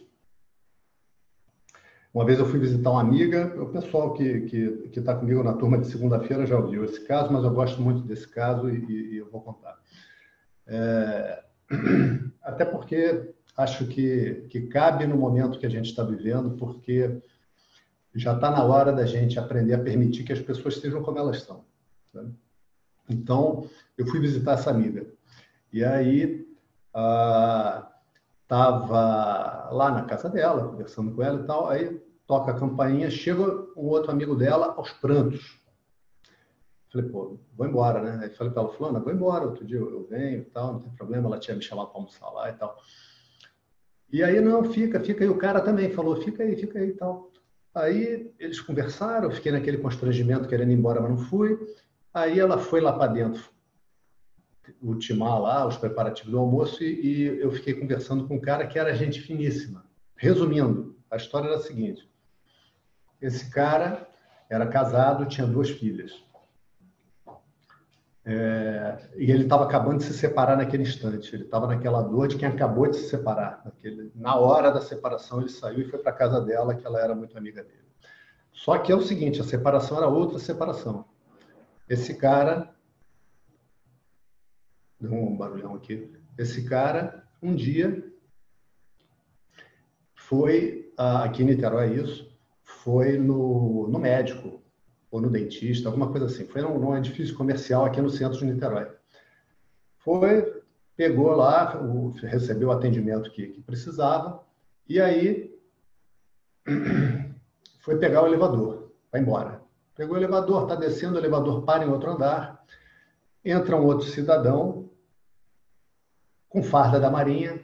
Uma 2.14 2.26
vez 2.26 2.38
eu 2.38 2.46
fui 2.46 2.60
visitar 2.60 2.92
uma 2.92 3.02
amiga, 3.02 3.60
o 3.62 3.70
pessoal 3.70 4.14
que 4.14 4.24
está 4.24 4.90
que, 4.90 5.00
está 5.00 5.16
comigo 5.16 5.44
na 5.44 5.54
turma 5.54 5.80
de 5.80 5.88
segunda-feira 5.88 6.46
já 6.46 6.58
ouviu 6.58 6.86
esse 6.86 7.02
caso, 7.06 7.32
mas 7.32 7.44
eu 7.44 7.52
gosto 7.52 7.82
muito 7.82 8.04
desse 8.04 8.28
caso 8.28 8.70
e, 8.70 9.14
e 9.14 9.18
eu 9.18 9.30
vou 9.32 9.42
contar. 9.42 9.80
É, 10.68 11.44
Até 12.44 12.66
porque 12.66 13.34
acho 13.56 13.88
que, 13.88 14.46
que 14.50 14.68
cabe 14.68 15.08
no 15.08 15.16
momento 15.16 15.58
que 15.58 15.66
a 15.66 15.70
gente 15.70 15.90
está 15.90 16.04
vivendo, 16.04 16.52
porque 16.58 17.22
já 18.14 18.36
está 18.36 18.52
na 18.52 18.64
hora 18.64 18.92
da 18.92 19.06
gente 19.06 19.40
aprender 19.40 19.74
a 19.74 19.80
permitir 19.80 20.24
que 20.24 20.34
as 20.34 20.42
pessoas 20.42 20.78
sejam 20.78 21.02
como 21.02 21.18
elas 21.18 21.42
são. 21.42 21.66
Né? 22.14 22.30
Então, 23.10 23.70
eu 23.98 24.06
fui 24.08 24.20
visitar 24.20 24.54
essa 24.54 24.70
amiga. 24.70 25.08
E 25.72 25.84
aí, 25.84 26.43
estava 28.44 28.98
ah, 28.98 29.70
lá 29.72 29.92
na 29.92 30.04
casa 30.04 30.30
dela, 30.30 30.70
conversando 30.70 31.14
com 31.14 31.24
ela 31.24 31.42
e 31.42 31.46
tal. 31.46 31.70
Aí, 31.70 32.02
toca 32.28 32.52
a 32.52 32.60
campainha, 32.60 33.10
chega 33.10 33.42
um 33.76 33.88
outro 33.88 34.12
amigo 34.12 34.36
dela 34.36 34.74
aos 34.78 34.92
prantos. 34.94 35.60
Falei, 36.92 37.10
pô, 37.10 37.40
vou 37.58 37.68
embora, 37.68 38.02
né? 38.02 38.20
Aí 38.24 38.30
falei 38.30 38.54
para 38.54 38.62
ela, 38.62 38.72
Fulana, 38.74 39.00
vou 39.00 39.12
embora, 39.12 39.46
outro 39.46 39.66
dia 39.66 39.80
eu 39.80 40.06
venho 40.08 40.42
e 40.42 40.46
tal, 40.46 40.74
não 40.74 40.80
tem 40.80 40.92
problema. 40.92 41.28
Ela 41.28 41.40
tinha 41.40 41.58
me 41.58 41.64
chamado 41.64 41.88
para 41.88 41.98
almoçar 41.98 42.30
lá 42.30 42.50
e 42.50 42.54
tal. 42.54 42.78
E 44.12 44.24
aí, 44.24 44.40
não, 44.40 44.64
fica, 44.64 45.00
fica. 45.00 45.26
E 45.26 45.30
o 45.30 45.38
cara 45.38 45.60
também 45.60 45.90
falou, 45.92 46.16
fica 46.18 46.44
aí, 46.44 46.56
fica 46.56 46.78
aí 46.78 46.90
e 46.90 46.94
tal. 46.94 47.32
Aí 47.74 48.32
eles 48.40 48.62
conversaram, 48.62 49.26
eu 49.26 49.32
fiquei 49.32 49.52
naquele 49.52 49.80
constrangimento 49.80 50.48
querendo 50.48 50.72
ir 50.72 50.76
embora, 50.76 51.02
mas 51.02 51.10
não 51.10 51.18
fui. 51.18 51.58
Aí 52.14 52.40
ela 52.40 52.60
foi 52.60 52.80
lá 52.80 52.94
para 52.94 53.12
dentro, 53.12 53.44
ultimar 54.82 55.40
lá 55.40 55.68
os 55.68 55.78
preparativos 55.78 56.32
do 56.32 56.40
almoço 56.40 56.84
e, 56.84 56.88
e 56.88 57.40
eu 57.40 57.52
fiquei 57.52 57.74
conversando 57.74 58.28
com 58.28 58.36
um 58.36 58.42
cara 58.42 58.66
que 58.68 58.80
era 58.80 58.96
gente 58.96 59.22
finíssima. 59.22 59.86
Resumindo, 60.16 60.96
a 61.10 61.18
história 61.18 61.48
era 61.48 61.58
a 61.58 61.62
seguinte: 61.62 62.10
esse 63.22 63.50
cara 63.50 64.08
era 64.50 64.68
casado, 64.68 65.26
tinha 65.26 65.48
duas 65.48 65.70
filhas. 65.70 66.24
É, 68.26 69.10
e 69.18 69.30
ele 69.30 69.44
estava 69.44 69.66
acabando 69.66 69.98
de 69.98 70.06
se 70.06 70.14
separar 70.14 70.56
naquele 70.56 70.84
instante. 70.84 71.36
Ele 71.36 71.44
estava 71.44 71.68
naquela 71.68 72.02
dor 72.02 72.28
de 72.28 72.38
quem 72.38 72.48
acabou 72.48 72.90
de 72.90 72.96
se 72.96 73.10
separar. 73.10 73.62
Naquele, 73.66 74.12
na 74.16 74.36
hora 74.36 74.72
da 74.72 74.80
separação, 74.80 75.42
ele 75.42 75.50
saiu 75.50 75.82
e 75.82 75.90
foi 75.90 76.00
para 76.00 76.14
casa 76.14 76.40
dela, 76.40 76.74
que 76.74 76.86
ela 76.86 77.02
era 77.02 77.14
muito 77.14 77.38
amiga 77.38 77.64
dele. 77.64 77.84
Só 78.52 78.78
que 78.78 78.92
é 78.92 78.96
o 78.96 79.02
seguinte: 79.02 79.42
a 79.42 79.44
separação 79.44 79.98
era 79.98 80.08
outra 80.08 80.40
separação. 80.40 81.06
Esse 81.90 82.16
cara. 82.16 82.73
Deu 85.04 85.14
um 85.14 85.36
barulhão 85.36 85.76
aqui. 85.76 86.10
Esse 86.38 86.64
cara, 86.64 87.28
um 87.42 87.54
dia, 87.54 88.10
foi, 90.16 90.94
aqui 90.98 91.44
em 91.44 91.48
Niterói, 91.48 91.96
isso, 91.96 92.34
foi 92.64 93.18
no, 93.18 93.90
no 93.90 94.00
médico 94.00 94.64
ou 95.12 95.20
no 95.20 95.30
dentista, 95.30 95.90
alguma 95.90 96.10
coisa 96.10 96.28
assim. 96.28 96.46
Foi 96.46 96.62
num, 96.62 96.80
num 96.80 96.96
edifício 96.96 97.36
comercial 97.36 97.84
aqui 97.84 98.00
no 98.00 98.10
centro 98.10 98.40
de 98.40 98.46
Niterói. 98.46 98.88
Foi, 99.98 100.64
pegou 100.96 101.32
lá, 101.36 101.82
recebeu 102.22 102.70
o 102.70 102.72
atendimento 102.72 103.30
que, 103.30 103.48
que 103.48 103.62
precisava, 103.62 104.42
e 104.88 105.02
aí 105.02 105.54
foi 107.82 107.98
pegar 107.98 108.24
o 108.24 108.28
elevador, 108.28 108.94
vai 109.12 109.20
embora. 109.20 109.62
Pegou 109.98 110.16
o 110.16 110.18
elevador, 110.18 110.64
está 110.64 110.76
descendo, 110.76 111.16
o 111.16 111.20
elevador 111.20 111.64
para 111.64 111.84
em 111.84 111.90
outro 111.90 112.12
andar, 112.12 112.64
entra 113.44 113.76
um 113.76 113.86
outro 113.86 114.08
cidadão 114.08 114.83
com 116.54 116.62
farda 116.62 117.00
da 117.00 117.10
Marinha, 117.10 117.60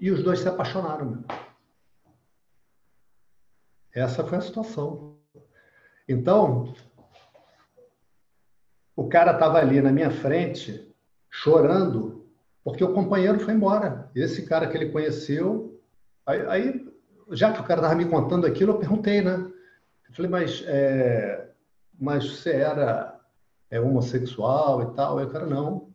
e 0.00 0.10
os 0.10 0.22
dois 0.22 0.40
se 0.40 0.48
apaixonaram. 0.48 1.22
Essa 3.94 4.24
foi 4.24 4.38
a 4.38 4.40
situação. 4.40 5.18
Então, 6.08 6.74
o 8.96 9.06
cara 9.06 9.32
estava 9.32 9.58
ali 9.58 9.82
na 9.82 9.92
minha 9.92 10.10
frente, 10.10 10.90
chorando, 11.30 12.26
porque 12.64 12.82
o 12.82 12.94
companheiro 12.94 13.38
foi 13.38 13.52
embora. 13.52 14.10
Esse 14.14 14.46
cara 14.46 14.66
que 14.66 14.76
ele 14.76 14.90
conheceu. 14.90 15.78
Aí, 16.24 16.46
aí 16.46 16.92
já 17.32 17.52
que 17.52 17.60
o 17.60 17.64
cara 17.64 17.80
estava 17.80 17.94
me 17.94 18.08
contando 18.08 18.46
aquilo, 18.46 18.72
eu 18.72 18.78
perguntei, 18.78 19.20
né? 19.20 19.52
Eu 20.08 20.14
falei, 20.14 20.30
mas, 20.30 20.64
é, 20.66 21.50
mas 22.00 22.24
você 22.24 22.52
era 22.52 23.20
é, 23.70 23.78
homossexual 23.78 24.82
e 24.82 24.94
tal? 24.94 25.18
O 25.18 25.30
cara, 25.30 25.44
não. 25.44 25.91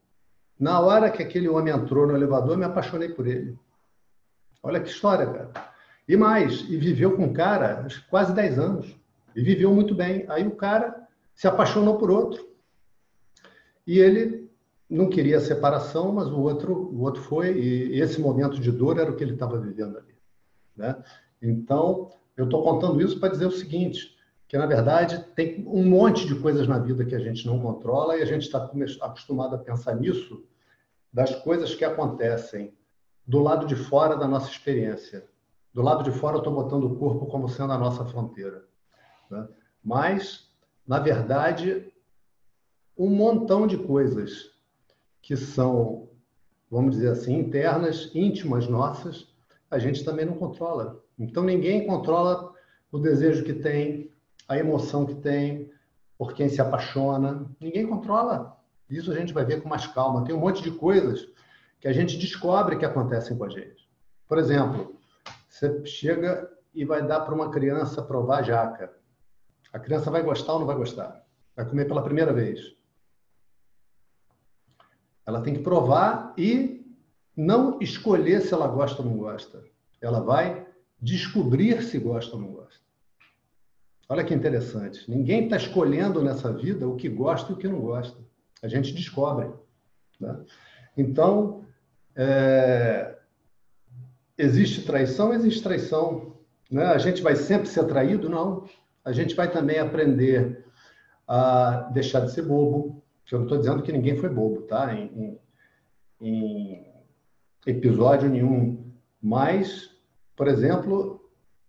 Na 0.59 0.79
hora 0.79 1.11
que 1.11 1.21
aquele 1.21 1.47
homem 1.47 1.73
entrou 1.73 2.07
no 2.07 2.15
elevador, 2.15 2.51
eu 2.51 2.57
me 2.57 2.65
apaixonei 2.65 3.09
por 3.09 3.27
ele. 3.27 3.57
Olha 4.63 4.79
que 4.79 4.89
história, 4.89 5.25
cara. 5.27 5.51
E 6.07 6.15
mais, 6.15 6.61
e 6.61 6.77
viveu 6.77 7.15
com 7.15 7.25
o 7.25 7.33
cara 7.33 7.87
quase 8.09 8.33
10 8.33 8.57
anos. 8.57 8.95
E 9.35 9.41
viveu 9.41 9.71
muito 9.73 9.93
bem. 9.93 10.25
Aí 10.29 10.47
o 10.47 10.55
cara 10.55 11.07
se 11.35 11.47
apaixonou 11.47 11.97
por 11.97 12.09
outro. 12.09 12.47
E 13.85 13.99
ele 13.99 14.49
não 14.89 15.09
queria 15.09 15.37
a 15.37 15.41
separação, 15.41 16.11
mas 16.13 16.27
o 16.27 16.39
outro, 16.39 16.73
o 16.73 17.01
outro 17.01 17.21
foi, 17.21 17.57
e 17.57 17.99
esse 17.99 18.19
momento 18.19 18.59
de 18.59 18.71
dor 18.71 18.97
era 18.97 19.11
o 19.11 19.15
que 19.15 19.23
ele 19.23 19.33
estava 19.33 19.59
vivendo 19.59 19.97
ali. 19.97 20.15
Né? 20.75 20.95
Então, 21.41 22.11
eu 22.35 22.45
estou 22.45 22.63
contando 22.63 23.01
isso 23.01 23.19
para 23.19 23.29
dizer 23.29 23.45
o 23.45 23.51
seguinte, 23.51 24.16
que 24.47 24.57
na 24.57 24.65
verdade 24.65 25.23
tem 25.35 25.65
um 25.67 25.83
monte 25.83 26.25
de 26.25 26.35
coisas 26.35 26.67
na 26.67 26.79
vida 26.79 27.05
que 27.05 27.15
a 27.15 27.19
gente 27.19 27.45
não 27.45 27.59
controla 27.59 28.17
e 28.17 28.21
a 28.21 28.25
gente 28.25 28.43
está 28.43 28.69
acostumado 29.01 29.55
a 29.55 29.59
pensar 29.59 29.95
nisso 29.95 30.45
das 31.11 31.35
coisas 31.35 31.75
que 31.75 31.83
acontecem 31.83 32.73
do 33.25 33.39
lado 33.39 33.65
de 33.65 33.75
fora 33.75 34.15
da 34.15 34.27
nossa 34.27 34.49
experiência. 34.49 35.27
Do 35.73 35.81
lado 35.81 36.03
de 36.03 36.11
fora 36.11 36.35
eu 36.35 36.39
estou 36.39 36.53
botando 36.53 36.85
o 36.85 36.95
corpo 36.95 37.25
como 37.25 37.49
sendo 37.49 37.73
a 37.73 37.77
nossa 37.77 38.05
fronteira. 38.05 38.63
Né? 39.29 39.47
Mas, 39.83 40.49
na 40.87 40.99
verdade, 40.99 41.93
um 42.97 43.09
montão 43.09 43.67
de 43.67 43.77
coisas 43.77 44.51
que 45.21 45.35
são, 45.35 46.09
vamos 46.71 46.95
dizer 46.95 47.09
assim, 47.09 47.37
internas, 47.37 48.09
íntimas 48.15 48.67
nossas, 48.67 49.27
a 49.69 49.77
gente 49.77 50.05
também 50.05 50.25
não 50.25 50.35
controla. 50.35 51.03
Então, 51.19 51.43
ninguém 51.43 51.85
controla 51.85 52.53
o 52.91 52.97
desejo 52.97 53.43
que 53.43 53.53
tem, 53.53 54.09
a 54.47 54.57
emoção 54.57 55.05
que 55.05 55.15
tem, 55.15 55.71
por 56.17 56.33
quem 56.33 56.49
se 56.49 56.61
apaixona. 56.61 57.45
Ninguém 57.59 57.85
controla. 57.87 58.57
Isso 58.89 59.11
a 59.11 59.15
gente 59.15 59.33
vai 59.33 59.45
ver 59.45 59.61
com 59.61 59.69
mais 59.69 59.85
calma. 59.87 60.23
Tem 60.23 60.33
um 60.33 60.39
monte 60.39 60.63
de 60.63 60.71
coisas 60.71 61.27
que 61.79 61.87
a 61.87 61.93
gente 61.93 62.17
descobre 62.17 62.77
que 62.77 62.85
acontecem 62.85 63.37
com 63.37 63.43
a 63.43 63.49
gente. 63.49 63.87
Por 64.27 64.37
exemplo, 64.37 64.99
você 65.47 65.85
chega 65.85 66.49
e 66.73 66.85
vai 66.85 67.05
dar 67.05 67.21
para 67.21 67.35
uma 67.35 67.51
criança 67.51 68.01
provar 68.01 68.43
jaca. 68.43 68.93
A 69.71 69.79
criança 69.79 70.09
vai 70.09 70.23
gostar 70.23 70.53
ou 70.53 70.59
não 70.59 70.67
vai 70.67 70.75
gostar? 70.75 71.23
Vai 71.55 71.65
comer 71.65 71.85
pela 71.85 72.03
primeira 72.03 72.33
vez. 72.33 72.75
Ela 75.25 75.41
tem 75.41 75.53
que 75.53 75.61
provar 75.61 76.33
e 76.37 76.85
não 77.35 77.79
escolher 77.81 78.41
se 78.41 78.53
ela 78.53 78.67
gosta 78.67 79.01
ou 79.01 79.09
não 79.09 79.17
gosta. 79.17 79.63
Ela 80.01 80.21
vai 80.21 80.65
descobrir 80.99 81.83
se 81.83 81.99
gosta 81.99 82.35
ou 82.35 82.41
não 82.41 82.51
gosta. 82.53 82.86
Olha 84.09 84.23
que 84.23 84.33
interessante. 84.33 85.09
Ninguém 85.09 85.45
está 85.45 85.57
escolhendo 85.57 86.21
nessa 86.21 86.51
vida 86.51 86.87
o 86.87 86.95
que 86.95 87.09
gosta 87.09 87.51
e 87.51 87.55
o 87.55 87.57
que 87.57 87.67
não 87.67 87.81
gosta. 87.81 88.17
A 88.63 88.67
gente 88.67 88.93
descobre. 88.93 89.49
Né? 90.19 90.39
Então, 90.95 91.65
é... 92.15 93.17
existe 94.37 94.83
traição? 94.83 95.33
Existe 95.33 95.61
traição. 95.61 96.37
Né? 96.71 96.85
A 96.85 96.97
gente 96.97 97.21
vai 97.21 97.35
sempre 97.35 97.67
ser 97.67 97.85
traído? 97.85 98.29
Não 98.29 98.65
a 99.07 99.13
gente 99.13 99.35
vai 99.35 99.49
também 99.49 99.79
aprender 99.79 100.65
a 101.25 101.89
deixar 101.93 102.19
de 102.19 102.31
ser 102.33 102.41
bobo. 102.41 103.01
Eu 103.31 103.39
não 103.39 103.45
estou 103.45 103.57
dizendo 103.57 103.81
que 103.81 103.93
ninguém 103.93 104.17
foi 104.17 104.27
bobo, 104.27 104.63
tá? 104.63 104.93
Em, 104.93 105.39
em, 106.19 106.29
em 106.29 106.85
episódio 107.65 108.29
nenhum. 108.29 108.91
Mas, 109.21 109.89
por 110.35 110.49
exemplo, 110.49 111.26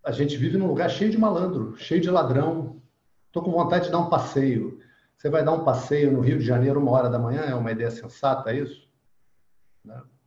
a 0.09 0.11
gente 0.11 0.39
vive 0.39 0.57
num 0.57 0.69
lugar 0.69 0.89
cheio 0.89 1.11
de 1.11 1.19
malandro, 1.19 1.77
cheio 1.77 2.01
de 2.01 2.09
ladrão. 2.09 2.81
Estou 3.27 3.43
com 3.43 3.51
vontade 3.51 3.85
de 3.85 3.93
dar 3.93 3.99
um 3.99 4.09
passeio. 4.09 4.81
Você 5.15 5.29
vai 5.29 5.45
dar 5.45 5.53
um 5.53 5.65
passeio 5.65 6.11
no 6.11 6.21
Rio 6.21 6.39
de 6.39 6.47
Janeiro 6.47 6.81
uma 6.81 6.93
hora 6.93 7.11
da 7.11 7.19
manhã? 7.19 7.43
É 7.43 7.55
uma 7.55 7.71
ideia 7.71 7.91
sensata 7.91 8.51
é 8.51 8.61
isso? 8.61 8.89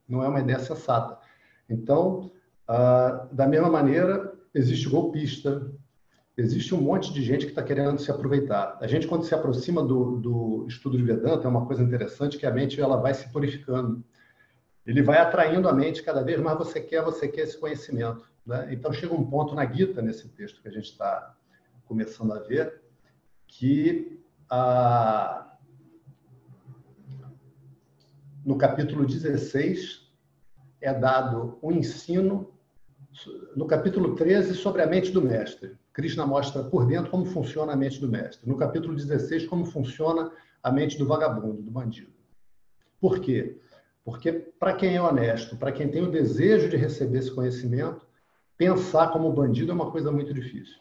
Não 0.08 0.24
é 0.24 0.28
uma 0.28 0.40
ideia 0.40 0.60
sensata. 0.60 1.18
Então, 1.68 2.32
ah, 2.68 3.28
da 3.32 3.48
mesma 3.48 3.72
maneira, 3.72 4.32
existe 4.54 4.88
golpista, 4.88 5.72
existe 6.38 6.76
um 6.76 6.82
monte 6.82 7.12
de 7.12 7.24
gente 7.24 7.46
que 7.46 7.52
está 7.52 7.64
querendo 7.64 8.00
se 8.00 8.12
aproveitar. 8.12 8.78
A 8.82 8.86
gente, 8.86 9.08
quando 9.08 9.24
se 9.24 9.34
aproxima 9.34 9.82
do, 9.82 10.18
do 10.18 10.66
estudo 10.68 10.96
de 10.96 11.04
Vedanta, 11.04 11.48
é 11.48 11.50
uma 11.50 11.66
coisa 11.66 11.82
interessante 11.82 12.38
que 12.38 12.46
a 12.46 12.52
mente 12.52 12.80
ela 12.80 12.98
vai 12.98 13.16
se 13.16 13.28
purificando. 13.30 14.04
Ele 14.86 15.02
vai 15.02 15.18
atraindo 15.18 15.68
a 15.68 15.74
mente 15.74 16.04
cada 16.04 16.22
vez 16.22 16.40
mais 16.40 16.56
você 16.56 16.80
quer, 16.80 17.04
você 17.04 17.28
quer 17.28 17.42
esse 17.42 17.58
conhecimento. 17.58 18.31
Né? 18.46 18.74
Então, 18.74 18.92
chega 18.92 19.14
um 19.14 19.30
ponto 19.30 19.56
na 19.56 19.66
Gita, 19.66 20.02
nesse 20.02 20.28
texto 20.30 20.62
que 20.62 20.68
a 20.68 20.72
gente 20.72 20.86
está 20.86 21.36
começando 21.86 22.34
a 22.34 22.40
ver, 22.40 22.82
que 23.48 24.24
a... 24.50 25.58
no 28.46 28.58
capítulo 28.58 29.06
16 29.06 30.10
é 30.80 30.94
dado 30.94 31.60
um 31.62 31.72
ensino, 31.72 32.54
no 33.56 33.68
capítulo 33.68 34.16
13, 34.16 34.56
sobre 34.56 34.82
a 34.82 34.88
mente 34.88 35.12
do 35.12 35.22
mestre. 35.22 35.78
Krishna 35.94 36.26
mostra 36.26 36.64
por 36.64 36.88
dentro 36.88 37.12
como 37.12 37.26
funciona 37.26 37.74
a 37.74 37.76
mente 37.76 38.00
do 38.00 38.08
mestre. 38.08 38.50
No 38.50 38.58
capítulo 38.58 38.96
16, 38.96 39.46
como 39.46 39.66
funciona 39.66 40.32
a 40.64 40.72
mente 40.72 40.98
do 40.98 41.06
vagabundo, 41.06 41.62
do 41.62 41.70
bandido. 41.70 42.14
Por 43.00 43.20
quê? 43.20 43.60
Porque 44.04 44.32
para 44.32 44.74
quem 44.74 44.96
é 44.96 45.02
honesto, 45.02 45.58
para 45.58 45.72
quem 45.72 45.90
tem 45.90 46.02
o 46.02 46.12
desejo 46.12 46.70
de 46.70 46.78
receber 46.78 47.20
esse 47.20 47.32
conhecimento, 47.32 48.08
pensar 48.62 49.12
como 49.12 49.34
bandido 49.34 49.72
é 49.72 49.74
uma 49.74 49.90
coisa 49.90 50.12
muito 50.12 50.32
difícil. 50.32 50.78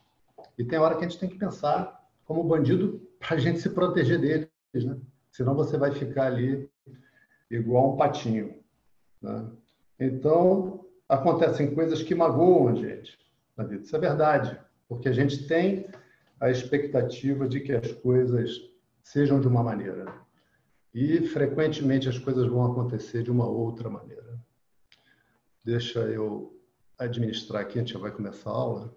E 0.59 0.63
tem 0.63 0.79
hora 0.79 0.97
que 0.97 1.03
a 1.03 1.09
gente 1.09 1.19
tem 1.19 1.31
que 1.31 1.39
pensar 1.39 1.99
como 2.27 2.45
bandido 2.45 3.01
para 3.19 3.37
a 3.37 3.41
gente 3.41 3.59
se 3.59 3.71
proteger 3.71 4.21
deles, 4.21 4.51
né? 4.85 4.99
Senão 5.33 5.55
você 5.55 5.79
vai 5.79 5.91
ficar 5.91 6.27
ali 6.27 6.69
igual 7.51 7.95
um 7.95 7.97
patinho. 7.97 8.57
Né? 9.23 9.51
Então, 9.99 10.85
acontecem 11.09 11.75
coisas 11.75 12.03
que 12.03 12.15
magoam 12.15 12.69
a 12.69 12.75
gente 12.75 13.19
na 13.57 13.65
vida. 13.65 13.83
Isso 13.83 13.97
é 13.97 13.99
verdade, 13.99 14.61
porque 14.87 15.09
a 15.09 15.13
gente 15.13 15.47
tem 15.47 15.87
a 16.39 16.51
expectativa 16.51 17.49
de 17.49 17.61
que 17.61 17.73
as 17.73 17.93
coisas 17.93 18.61
sejam 19.03 19.41
de 19.41 19.49
uma 19.49 19.63
maneira. 19.63 20.05
E, 20.93 21.27
frequentemente, 21.29 22.11
as 22.11 22.19
coisas 22.19 22.47
vão 22.47 22.71
acontecer 22.71 23.23
de 23.23 23.31
uma 23.31 23.49
outra 23.49 23.89
maneira. 23.89 24.39
Deixa 25.65 26.01
eu 26.01 26.60
administrar 27.01 27.63
aqui, 27.63 27.79
a 27.79 27.83
gente 27.83 27.95
já 27.95 27.99
vai 27.99 28.11
começar 28.11 28.51
a 28.51 28.55
aula. 28.55 28.97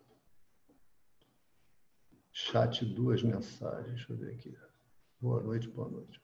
Chat, 2.32 2.86
duas 2.86 3.24
mensagens. 3.24 3.96
Deixa 3.96 4.12
eu 4.12 4.18
ver 4.18 4.34
aqui. 4.34 4.58
Boa 5.22 5.42
noite, 5.42 5.70
boa 5.70 5.90
noite. 5.90 6.22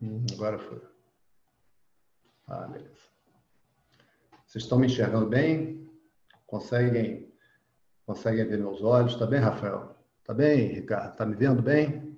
Hum, 0.00 0.24
agora 0.32 0.58
foi. 0.58 0.80
Ah, 2.46 2.68
beleza. 2.68 3.08
Vocês 4.46 4.62
estão 4.62 4.78
me 4.78 4.86
enxergando 4.86 5.26
bem? 5.26 5.90
Conseguem, 6.46 7.35
conseguem 8.06 8.46
ver 8.46 8.58
meus 8.58 8.82
olhos? 8.82 9.16
Tá 9.16 9.26
bem, 9.26 9.40
Rafael? 9.40 9.96
Tá 10.24 10.32
bem, 10.32 10.68
Ricardo? 10.68 11.16
Tá 11.16 11.26
me 11.26 11.34
vendo 11.34 11.60
bem? 11.60 12.16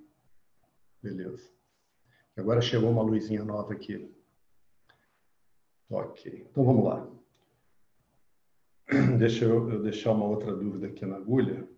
Beleza. 1.03 1.51
Agora 2.37 2.61
chegou 2.61 2.91
uma 2.91 3.03
luzinha 3.03 3.45
nova 3.45 3.73
aqui. 3.73 4.15
Ok. 5.91 6.47
Então 6.51 6.65
vamos 6.65 6.85
lá. 6.85 7.09
Deixa 9.19 9.45
eu, 9.45 9.71
eu 9.71 9.83
deixar 9.83 10.13
uma 10.13 10.27
outra 10.27 10.55
dúvida 10.55 10.87
aqui 10.87 11.05
na 11.05 11.17
agulha. 11.17 11.69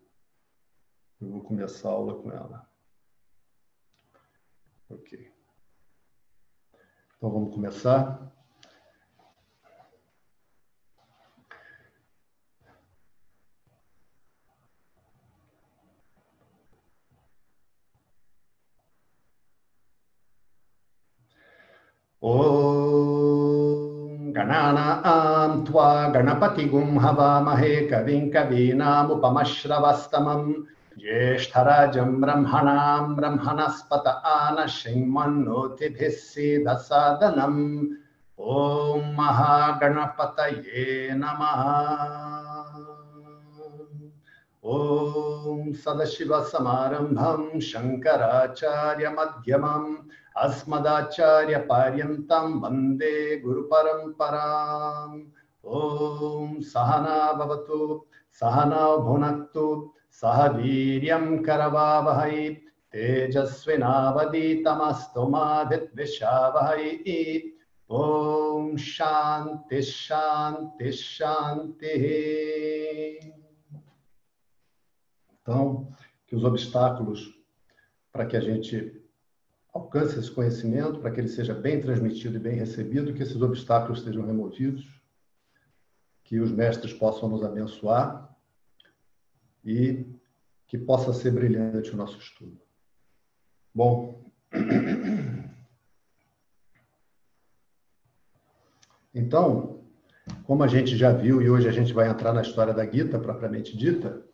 Eu 1.19 1.29
vou 1.29 1.41
começar 1.41 1.89
a 1.89 1.93
aula 1.93 2.21
com 2.21 2.31
ela. 2.31 2.69
Ok. 4.89 5.31
Então 7.17 7.29
vamos 7.29 7.53
começar. 7.53 8.31
ॐ 22.23 22.29
गणानां 24.33 25.53
त्वा 25.67 25.85
गणपतिगुं 26.15 26.89
हवामहे 27.03 27.69
कविं 27.91 28.25
कवीनामुपमश्रवस्तमम् 28.33 30.51
ज्येष्ठराजं 31.01 32.11
ब्रह्मणां 32.21 33.05
ब्रह्मणस्पत 33.15 34.05
आनशृण्वन्नोतिभिः 34.33 36.13
सीदसादनम् 36.27 37.63
ॐ 38.37 39.01
महागणपतये 39.17 40.85
नमः 41.23 41.63
ॐ 44.77 45.59
सदशिवसमारम्भं 45.83 47.41
शङ्कराचार्यमध्यमम् 47.71 49.91
अस्मदाचार्यपर्यन्तं 50.44 52.46
वन्दे 52.62 53.16
गुरुपरम्पराम् 53.44 55.16
ॐ 55.64 56.48
सहना 56.72 57.18
भवतु 57.38 57.80
सहना 58.40 58.82
भुनक्तु 59.06 59.66
सह 60.20 60.38
वीर्यं 60.56 61.24
करवावहै 61.46 62.36
तेजस्विनावदीतमस्तु 62.94 65.22
मा 65.32 65.46
विद्विषावहै 65.70 66.84
ॐ 67.90 68.64
शान्ति 68.90 69.80
शान्ति 69.94 70.90
शान्तिः 71.00 72.04
Então, 75.48 75.66
que 76.26 76.34
os 76.34 76.42
obstáculos 76.42 77.20
para 78.12 78.26
que 78.26 78.36
a 78.36 78.40
gente 78.40 78.99
alcance 79.73 80.19
esse 80.19 80.29
conhecimento, 80.29 80.99
para 80.99 81.11
que 81.11 81.19
ele 81.19 81.29
seja 81.29 81.53
bem 81.53 81.79
transmitido 81.79 82.35
e 82.35 82.39
bem 82.39 82.55
recebido, 82.55 83.13
que 83.13 83.23
esses 83.23 83.41
obstáculos 83.41 84.01
sejam 84.01 84.25
removidos, 84.25 85.01
que 86.23 86.39
os 86.39 86.51
mestres 86.51 86.93
possam 86.93 87.29
nos 87.29 87.43
abençoar 87.43 88.29
e 89.63 90.05
que 90.67 90.77
possa 90.77 91.13
ser 91.13 91.31
brilhante 91.31 91.91
o 91.91 91.97
nosso 91.97 92.17
estudo. 92.17 92.59
Bom, 93.73 94.29
então, 99.13 99.83
como 100.43 100.63
a 100.63 100.67
gente 100.67 100.97
já 100.97 101.11
viu 101.11 101.41
e 101.41 101.49
hoje 101.49 101.67
a 101.67 101.71
gente 101.71 101.93
vai 101.93 102.09
entrar 102.09 102.33
na 102.33 102.41
história 102.41 102.73
da 102.73 102.85
Gita 102.85 103.19
propriamente 103.19 103.75
dita, 103.77 104.25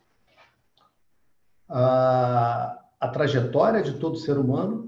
a, 1.69 2.83
a 2.99 3.07
trajetória 3.09 3.81
de 3.81 3.99
todo 3.99 4.17
ser 4.17 4.37
humano, 4.37 4.86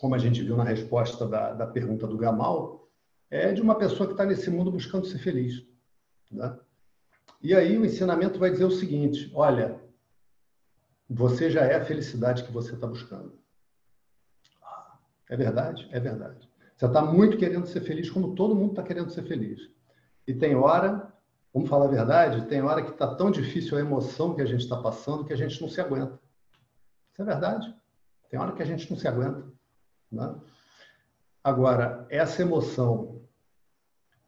como 0.00 0.14
a 0.14 0.18
gente 0.18 0.42
viu 0.42 0.56
na 0.56 0.64
resposta 0.64 1.26
da, 1.26 1.52
da 1.52 1.66
pergunta 1.66 2.06
do 2.06 2.16
Gamal, 2.16 2.88
é 3.30 3.52
de 3.52 3.60
uma 3.60 3.74
pessoa 3.74 4.06
que 4.06 4.12
está 4.12 4.24
nesse 4.24 4.48
mundo 4.50 4.70
buscando 4.70 5.06
ser 5.06 5.18
feliz. 5.18 5.66
Né? 6.30 6.56
E 7.42 7.54
aí 7.54 7.76
o 7.76 7.84
ensinamento 7.84 8.38
vai 8.38 8.50
dizer 8.50 8.64
o 8.64 8.70
seguinte: 8.70 9.30
olha, 9.34 9.80
você 11.08 11.50
já 11.50 11.62
é 11.62 11.76
a 11.76 11.84
felicidade 11.84 12.44
que 12.44 12.52
você 12.52 12.74
está 12.74 12.86
buscando. 12.86 13.38
É 15.28 15.36
verdade? 15.36 15.88
É 15.90 16.00
verdade. 16.00 16.48
Você 16.76 16.86
está 16.86 17.02
muito 17.02 17.36
querendo 17.36 17.66
ser 17.66 17.80
feliz, 17.80 18.08
como 18.08 18.34
todo 18.34 18.54
mundo 18.54 18.70
está 18.70 18.82
querendo 18.82 19.10
ser 19.10 19.24
feliz. 19.24 19.68
E 20.26 20.32
tem 20.32 20.54
hora, 20.54 21.12
vamos 21.52 21.68
falar 21.68 21.86
a 21.86 21.88
verdade, 21.88 22.46
tem 22.46 22.62
hora 22.62 22.82
que 22.82 22.90
está 22.90 23.14
tão 23.14 23.30
difícil 23.30 23.76
a 23.76 23.80
emoção 23.80 24.34
que 24.34 24.42
a 24.42 24.46
gente 24.46 24.60
está 24.60 24.80
passando 24.80 25.24
que 25.24 25.32
a 25.32 25.36
gente 25.36 25.60
não 25.60 25.68
se 25.68 25.80
aguenta. 25.80 26.18
Isso 27.12 27.20
é 27.20 27.24
verdade. 27.24 27.74
Tem 28.30 28.38
hora 28.38 28.52
que 28.52 28.62
a 28.62 28.66
gente 28.66 28.88
não 28.90 28.96
se 28.96 29.08
aguenta. 29.08 29.57
Né? 30.10 30.34
Agora, 31.42 32.06
essa 32.10 32.42
emoção 32.42 33.22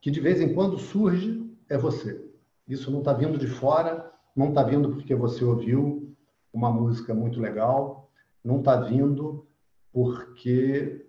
que 0.00 0.10
de 0.10 0.20
vez 0.20 0.40
em 0.40 0.54
quando 0.54 0.78
surge 0.78 1.46
é 1.68 1.76
você. 1.76 2.24
Isso 2.66 2.90
não 2.90 3.00
está 3.00 3.12
vindo 3.12 3.36
de 3.36 3.46
fora, 3.46 4.10
não 4.34 4.48
está 4.48 4.62
vindo 4.62 4.90
porque 4.90 5.14
você 5.14 5.44
ouviu 5.44 6.16
uma 6.52 6.70
música 6.70 7.12
muito 7.14 7.40
legal, 7.40 8.10
não 8.42 8.60
está 8.60 8.76
vindo 8.76 9.46
porque 9.92 11.06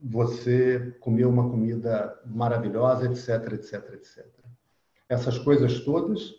você 0.00 0.96
comeu 1.00 1.28
uma 1.28 1.48
comida 1.48 2.18
maravilhosa, 2.24 3.06
etc, 3.06 3.52
etc, 3.52 3.94
etc. 3.94 4.26
Essas 5.08 5.38
coisas 5.38 5.80
todas 5.84 6.34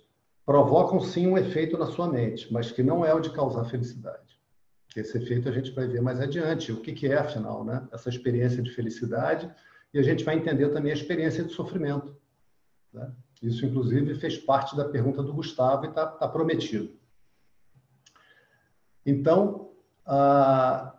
provocam 0.45 0.99
sim 0.99 1.27
um 1.27 1.37
efeito 1.37 1.77
na 1.77 1.87
sua 1.87 2.07
mente, 2.07 2.51
mas 2.51 2.71
que 2.71 2.83
não 2.83 3.05
é 3.05 3.13
o 3.13 3.19
de 3.19 3.31
causar 3.31 3.65
felicidade. 3.65 4.26
Esse 4.95 5.17
efeito 5.17 5.47
a 5.47 5.51
gente 5.51 5.71
vai 5.71 5.87
ver 5.87 6.01
mais 6.01 6.19
adiante. 6.19 6.71
O 6.71 6.81
que, 6.81 6.93
que 6.93 7.07
é, 7.07 7.17
afinal, 7.17 7.63
né? 7.63 7.87
essa 7.91 8.09
experiência 8.09 8.61
de 8.63 8.71
felicidade? 8.71 9.49
E 9.93 9.99
a 9.99 10.03
gente 10.03 10.23
vai 10.23 10.35
entender 10.35 10.69
também 10.69 10.91
a 10.91 10.95
experiência 10.95 11.43
de 11.43 11.53
sofrimento. 11.53 12.15
Né? 12.93 13.11
Isso, 13.41 13.65
inclusive, 13.65 14.15
fez 14.15 14.37
parte 14.37 14.75
da 14.75 14.85
pergunta 14.85 15.21
do 15.21 15.33
Gustavo 15.33 15.85
e 15.85 15.89
está 15.89 16.07
tá 16.07 16.27
prometido. 16.27 16.91
Então, 19.05 19.71
ah, 20.05 20.97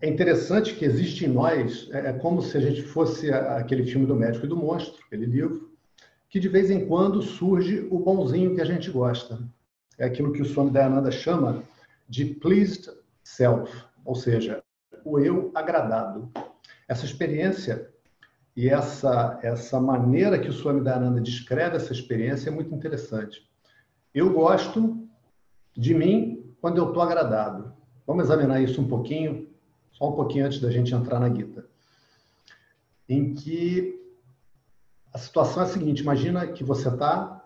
é 0.00 0.08
interessante 0.08 0.74
que 0.74 0.84
existe 0.84 1.24
em 1.24 1.28
nós, 1.28 1.88
é, 1.90 2.10
é 2.10 2.12
como 2.12 2.40
se 2.40 2.56
a 2.56 2.60
gente 2.60 2.82
fosse 2.82 3.32
aquele 3.32 3.84
filme 3.84 4.06
do 4.06 4.14
médico 4.14 4.46
e 4.46 4.48
do 4.48 4.56
monstro, 4.56 5.02
aquele 5.04 5.26
livro, 5.26 5.72
que 6.30 6.38
de 6.38 6.48
vez 6.48 6.70
em 6.70 6.86
quando 6.86 7.20
surge 7.20 7.86
o 7.90 7.98
bonzinho 7.98 8.54
que 8.54 8.60
a 8.60 8.64
gente 8.64 8.90
gosta. 8.90 9.40
É 9.98 10.04
aquilo 10.04 10.32
que 10.32 10.42
o 10.42 10.44
Swami 10.44 10.70
Dayananda 10.70 11.10
chama 11.10 11.64
de 12.08 12.26
pleased 12.26 12.88
self, 13.28 13.70
ou 14.04 14.14
seja, 14.14 14.62
o 15.04 15.18
eu 15.18 15.50
agradado. 15.54 16.30
Essa 16.88 17.04
experiência 17.04 17.92
e 18.56 18.68
essa, 18.68 19.38
essa 19.42 19.78
maneira 19.78 20.38
que 20.38 20.48
o 20.48 20.52
Swami 20.52 20.80
Dhananda 20.80 21.20
descreve 21.20 21.76
essa 21.76 21.92
experiência 21.92 22.48
é 22.48 22.52
muito 22.52 22.74
interessante. 22.74 23.46
Eu 24.14 24.32
gosto 24.32 25.06
de 25.76 25.94
mim 25.94 26.54
quando 26.60 26.78
eu 26.78 26.88
estou 26.88 27.02
agradado. 27.02 27.72
Vamos 28.06 28.24
examinar 28.24 28.62
isso 28.62 28.80
um 28.80 28.88
pouquinho, 28.88 29.48
só 29.92 30.08
um 30.08 30.16
pouquinho 30.16 30.46
antes 30.46 30.60
da 30.60 30.70
gente 30.70 30.94
entrar 30.94 31.20
na 31.20 31.32
Gita. 31.32 31.66
Em 33.06 33.34
que 33.34 33.94
a 35.12 35.18
situação 35.18 35.62
é 35.62 35.66
a 35.66 35.68
seguinte: 35.68 36.00
imagina 36.00 36.46
que 36.46 36.64
você 36.64 36.88
está 36.88 37.44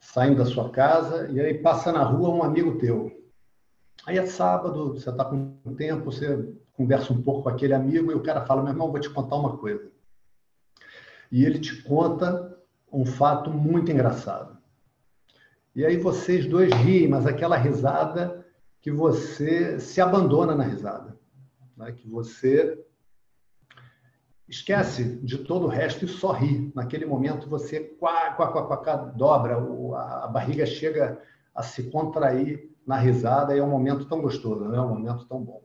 saindo 0.00 0.38
da 0.38 0.44
sua 0.44 0.70
casa 0.70 1.30
e 1.30 1.40
aí 1.40 1.54
passa 1.54 1.92
na 1.92 2.02
rua 2.02 2.30
um 2.30 2.42
amigo 2.42 2.78
teu. 2.78 3.25
Aí 4.06 4.18
é 4.18 4.24
sábado, 4.24 4.94
você 4.94 5.10
está 5.10 5.24
com 5.24 5.58
tempo, 5.76 6.04
você 6.04 6.48
conversa 6.74 7.12
um 7.12 7.20
pouco 7.20 7.42
com 7.42 7.48
aquele 7.48 7.74
amigo 7.74 8.12
e 8.12 8.14
o 8.14 8.22
cara 8.22 8.46
fala: 8.46 8.62
meu 8.62 8.72
irmão, 8.72 8.92
vou 8.92 9.00
te 9.00 9.10
contar 9.10 9.34
uma 9.34 9.58
coisa. 9.58 9.90
E 11.30 11.44
ele 11.44 11.58
te 11.58 11.82
conta 11.82 12.56
um 12.92 13.04
fato 13.04 13.50
muito 13.50 13.90
engraçado. 13.90 14.56
E 15.74 15.84
aí 15.84 15.96
vocês 15.96 16.46
dois 16.46 16.72
riem, 16.72 17.08
mas 17.08 17.26
aquela 17.26 17.56
risada 17.56 18.46
que 18.80 18.92
você 18.92 19.80
se 19.80 20.00
abandona 20.00 20.54
na 20.54 20.62
risada, 20.62 21.18
né? 21.76 21.90
que 21.90 22.08
você 22.08 22.80
esquece 24.48 25.16
de 25.16 25.38
todo 25.38 25.66
o 25.66 25.68
resto 25.68 26.04
e 26.04 26.08
só 26.08 26.30
ri. 26.30 26.70
Naquele 26.76 27.04
momento 27.04 27.50
você 27.50 27.80
quá, 27.80 28.30
quá, 28.34 28.52
quá, 28.52 28.76
quá, 28.76 28.96
dobra, 29.16 29.56
a 29.96 30.28
barriga 30.28 30.64
chega 30.64 31.20
a 31.52 31.64
se 31.64 31.90
contrair 31.90 32.75
na 32.86 32.96
risada 32.96 33.54
e 33.54 33.58
é 33.58 33.64
um 33.64 33.70
momento 33.70 34.06
tão 34.06 34.22
gostoso, 34.22 34.64
não 34.64 34.74
é 34.74 34.80
um 34.80 34.88
momento 34.88 35.26
tão 35.26 35.42
bom. 35.42 35.62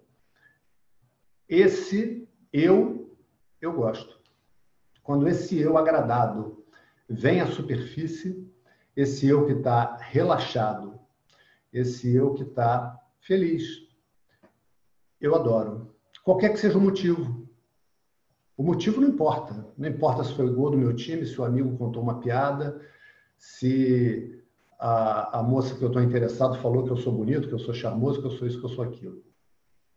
Esse 1.48 2.28
eu, 2.52 3.16
eu 3.62 3.74
gosto. 3.74 4.20
Quando 5.04 5.28
esse 5.28 5.60
eu 5.60 5.78
agradado 5.78 6.66
vem 7.08 7.42
à 7.42 7.48
superfície, 7.48 8.50
esse 8.96 9.28
eu 9.28 9.46
que 9.46 9.54
está 9.54 9.98
relaxado, 9.98 11.00
esse 11.72 12.14
eu 12.14 12.34
que 12.34 12.44
está 12.44 13.00
feliz, 13.20 13.88
eu 15.20 15.36
adoro. 15.36 15.94
Qualquer 16.24 16.50
que 16.50 16.60
seja 16.60 16.78
o 16.78 16.82
motivo. 16.82 17.48
O 18.58 18.64
motivo 18.64 19.02
não 19.02 19.08
importa. 19.08 19.74
Não 19.78 19.88
importa 19.88 20.24
se 20.24 20.34
foi 20.34 20.50
gol 20.52 20.72
do 20.72 20.78
meu 20.78 20.96
time, 20.96 21.26
se 21.26 21.40
o 21.40 21.44
amigo 21.44 21.78
contou 21.78 22.02
uma 22.02 22.20
piada, 22.20 22.82
se 23.38 24.41
a, 24.82 25.40
a 25.40 25.44
moça 25.44 25.76
que 25.76 25.84
eu 25.84 25.90
estou 25.90 26.02
interessado 26.02 26.58
falou 26.60 26.84
que 26.84 26.90
eu 26.90 26.98
sou 26.98 27.14
bonito, 27.14 27.48
que 27.48 27.54
eu 27.54 27.60
sou 27.60 27.72
charmoso, 27.72 28.20
que 28.20 28.26
eu 28.26 28.32
sou 28.32 28.48
isso, 28.48 28.60
que 28.60 28.66
eu 28.66 28.70
sou 28.70 28.84
aquilo. 28.84 29.24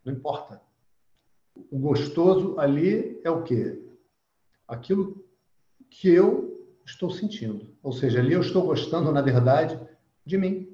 Não 0.04 0.12
importa. 0.12 0.60
O 1.70 1.78
gostoso 1.78 2.58
ali 2.58 3.18
é 3.24 3.30
o 3.30 3.42
quê? 3.42 3.82
Aquilo 4.68 5.24
que 5.88 6.10
eu 6.10 6.68
estou 6.84 7.08
sentindo. 7.08 7.74
Ou 7.82 7.92
seja, 7.92 8.18
ali 8.18 8.34
eu 8.34 8.42
estou 8.42 8.62
gostando, 8.66 9.10
na 9.10 9.22
verdade, 9.22 9.80
de 10.22 10.36
mim. 10.36 10.68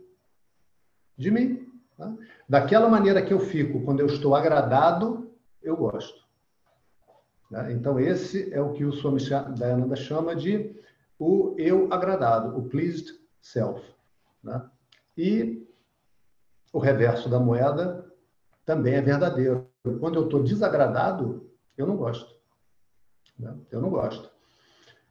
De 1.17 1.31
mim. 1.31 1.71
Tá? 1.97 2.13
Daquela 2.49 2.89
maneira 2.89 3.25
que 3.25 3.33
eu 3.33 3.39
fico 3.39 3.85
quando 3.85 4.01
eu 4.01 4.07
estou 4.07 4.35
agradado, 4.35 5.31
eu 5.63 5.77
gosto. 5.77 6.27
Né? 7.49 7.73
Então, 7.75 8.01
esse 8.01 8.53
é 8.53 8.61
o 8.61 8.73
que 8.73 8.85
o 8.85 8.93
Swami 8.93 9.21
Dayananda 9.57 9.95
chama 9.95 10.35
de 10.35 10.75
o 11.17 11.55
eu 11.59 11.93
agradado, 11.93 12.59
o 12.59 12.69
pleased 12.69 13.21
self. 13.41 14.00
Né? 14.43 14.69
E 15.17 15.67
o 16.73 16.79
reverso 16.79 17.29
da 17.29 17.39
moeda 17.39 18.11
também 18.65 18.95
é 18.95 19.01
verdadeiro. 19.01 19.69
Quando 19.99 20.17
eu 20.17 20.25
estou 20.25 20.43
desagradado, 20.43 21.51
eu 21.77 21.87
não 21.87 21.97
gosto. 21.97 22.35
Né? 23.39 23.57
Eu 23.71 23.81
não 23.81 23.91
gosto. 23.91 24.31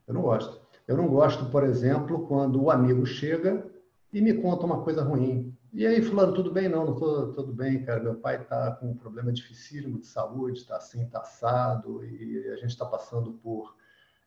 Eu 0.08 0.14
não 0.14 0.22
gosto. 0.22 0.62
Eu 0.88 0.98
não 0.98 1.08
gosto, 1.08 1.46
por 1.52 1.64
exemplo, 1.64 2.28
quando 2.28 2.62
o 2.62 2.72
amigo 2.72 3.06
chega 3.06 3.70
e 4.12 4.22
me 4.22 4.34
conta 4.34 4.66
uma 4.66 4.82
coisa 4.84 5.04
ruim. 5.04 5.56
E 5.72 5.86
aí, 5.86 6.02
fulano, 6.02 6.34
tudo 6.34 6.52
bem? 6.52 6.68
Não, 6.68 6.84
não 6.84 6.96
tudo 6.96 7.54
bem, 7.54 7.86
cara. 7.86 8.02
Meu 8.02 8.16
pai 8.16 8.42
está 8.42 8.72
com 8.72 8.90
um 8.90 8.98
problema 8.98 9.32
dificílimo 9.32 10.00
de 10.00 10.08
saúde, 10.08 10.60
está 10.60 10.78
assim, 10.78 11.04
está 11.04 11.20
assado, 11.20 12.04
e 12.04 12.50
a 12.50 12.56
gente 12.56 12.72
está 12.72 12.88
passando 12.88 13.34
por 13.34 13.76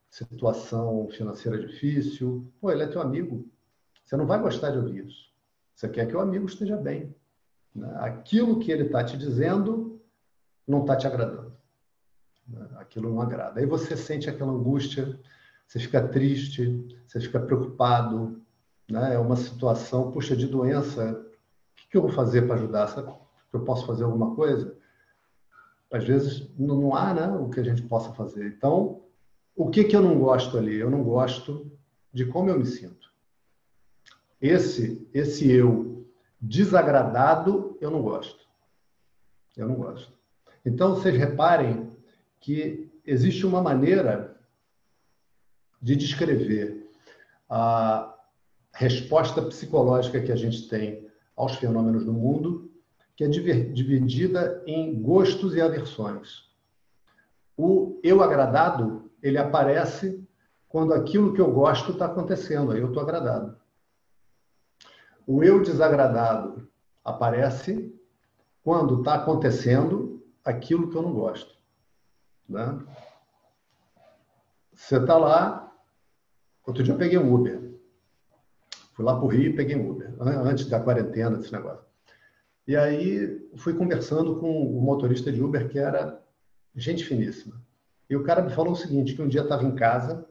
situação 0.09 1.09
financeira 1.11 1.59
difícil. 1.59 2.53
Pô, 2.61 2.71
ele 2.71 2.85
é 2.85 2.87
teu 2.87 3.01
amigo. 3.01 3.45
Você 4.05 4.17
não 4.17 4.27
vai 4.27 4.41
gostar 4.41 4.71
de 4.71 4.79
ouvir 4.79 5.07
isso. 5.07 5.31
Você 5.75 5.89
quer 5.89 6.07
que 6.07 6.17
o 6.17 6.21
amigo 6.21 6.47
esteja 6.47 6.77
bem. 6.77 7.15
Né? 7.75 7.91
Aquilo 8.01 8.59
que 8.59 8.71
ele 8.71 8.85
está 8.85 9.03
te 9.05 9.17
dizendo 9.17 10.01
não 10.67 10.83
está 10.83 10.97
te 10.97 11.07
agradando. 11.07 11.53
Né? 12.47 12.69
Aquilo 12.77 13.11
não 13.11 13.21
agrada. 13.21 13.61
Aí 13.61 13.67
você 13.67 13.97
sente 13.97 14.29
aquela 14.29 14.53
angústia, 14.53 15.19
você 15.67 15.79
fica 15.79 16.07
triste, 16.07 16.87
você 17.07 17.21
fica 17.21 17.41
preocupado. 17.41 18.43
Né? 18.91 19.15
É 19.15 19.19
uma 19.19 19.37
situação, 19.37 20.11
puxa, 20.11 20.37
de 20.37 20.47
doença 20.47 21.25
que 21.93 21.99
eu 21.99 22.03
vou 22.03 22.11
fazer 22.11 22.47
para 22.47 22.55
ajudar? 22.55 22.89
Eu 23.53 23.61
posso 23.65 23.87
fazer 23.87 24.05
alguma 24.05 24.35
coisa? 24.35 24.75
Às 25.93 26.05
vezes 26.05 26.51
não 26.59 26.95
há 26.97 27.13
né, 27.13 27.29
o 27.29 27.51
que 27.51 27.61
a 27.61 27.63
gente 27.63 27.83
possa 27.83 28.15
fazer. 28.15 28.47
Então, 28.47 29.03
o 29.55 29.69
que, 29.69 29.85
que 29.85 29.95
eu 29.95 30.01
não 30.01 30.19
gosto 30.19 30.57
ali? 30.57 30.75
Eu 30.75 30.91
não 30.91 31.05
gosto 31.05 31.71
de 32.11 32.25
como 32.25 32.49
eu 32.49 32.59
me 32.59 32.65
sinto. 32.65 33.12
Esse, 34.43 35.09
esse 35.15 35.49
eu 35.49 36.05
desagradado, 36.41 37.79
eu 37.81 37.93
não 37.93 38.03
gosto. 38.03 38.45
Eu 39.57 39.69
não 39.69 39.77
gosto. 39.77 40.13
Então, 40.67 40.97
vocês 40.97 41.17
reparem 41.17 41.89
que 42.41 42.91
existe 43.07 43.47
uma 43.47 43.63
maneira 43.63 44.37
de 45.81 45.95
descrever 45.95 46.91
a 47.49 48.13
resposta 48.75 49.41
psicológica 49.43 50.21
que 50.21 50.33
a 50.33 50.37
gente 50.37 50.69
tem 50.69 51.09
aos 51.37 51.55
fenômenos 51.57 52.05
do 52.05 52.13
mundo, 52.13 52.69
que 53.15 53.23
é 53.23 53.29
dividida 53.29 54.61
em 54.67 55.01
gostos 55.01 55.55
e 55.55 55.61
aversões. 55.61 56.51
O 57.57 58.01
eu 58.03 58.23
agradado, 58.23 59.11
ele 59.23 59.39
aparece 59.39 60.27
quando 60.69 60.95
aquilo 60.95 61.33
que 61.33 61.41
eu 61.41 61.53
gosto 61.53 61.93
está 61.93 62.07
acontecendo, 62.07 62.73
aí 62.73 62.81
eu 62.81 62.89
estou 62.89 63.03
agradado. 63.03 63.62
O 65.27 65.43
eu 65.43 65.63
desagradado 65.63 66.69
aparece 67.05 67.95
quando 68.63 68.99
está 68.99 69.15
acontecendo 69.15 70.25
aquilo 70.45 70.91
que 70.91 70.97
eu 70.97 71.03
não 71.03 71.13
gosto. 71.13 71.57
Né? 72.49 72.79
Você 74.73 74.97
está 74.97 75.17
lá, 75.17 75.73
outro 76.67 76.83
dia 76.83 76.95
eu 76.95 76.99
peguei 76.99 77.19
um 77.19 77.33
Uber. 77.33 77.73
Fui 78.95 79.05
lá 79.05 79.15
para 79.15 79.25
o 79.25 79.29
Rio 79.29 79.51
e 79.51 79.57
peguei 79.57 79.77
um 79.77 79.91
Uber, 79.91 80.15
antes 80.21 80.67
da 80.67 80.81
quarentena, 80.81 81.37
desse 81.37 81.53
negócio. 81.53 81.85
E 82.67 82.77
aí 82.77 83.49
fui 83.57 83.75
conversando 83.75 84.39
com 84.39 84.51
o 84.51 84.81
motorista 84.81 85.33
de 85.33 85.43
Uber, 85.43 85.69
que 85.69 85.79
era 85.79 86.23
gente 86.75 87.05
finíssima. 87.05 87.61
E 88.09 88.17
o 88.17 88.23
cara 88.23 88.43
me 88.43 88.51
falou 88.51 88.73
o 88.73 88.77
seguinte, 88.77 89.15
que 89.15 89.23
um 89.23 89.29
dia 89.29 89.43
estava 89.43 89.65
em 89.65 89.75
casa, 89.75 90.27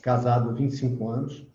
casado 0.00 0.54
25 0.54 1.08
anos, 1.08 1.46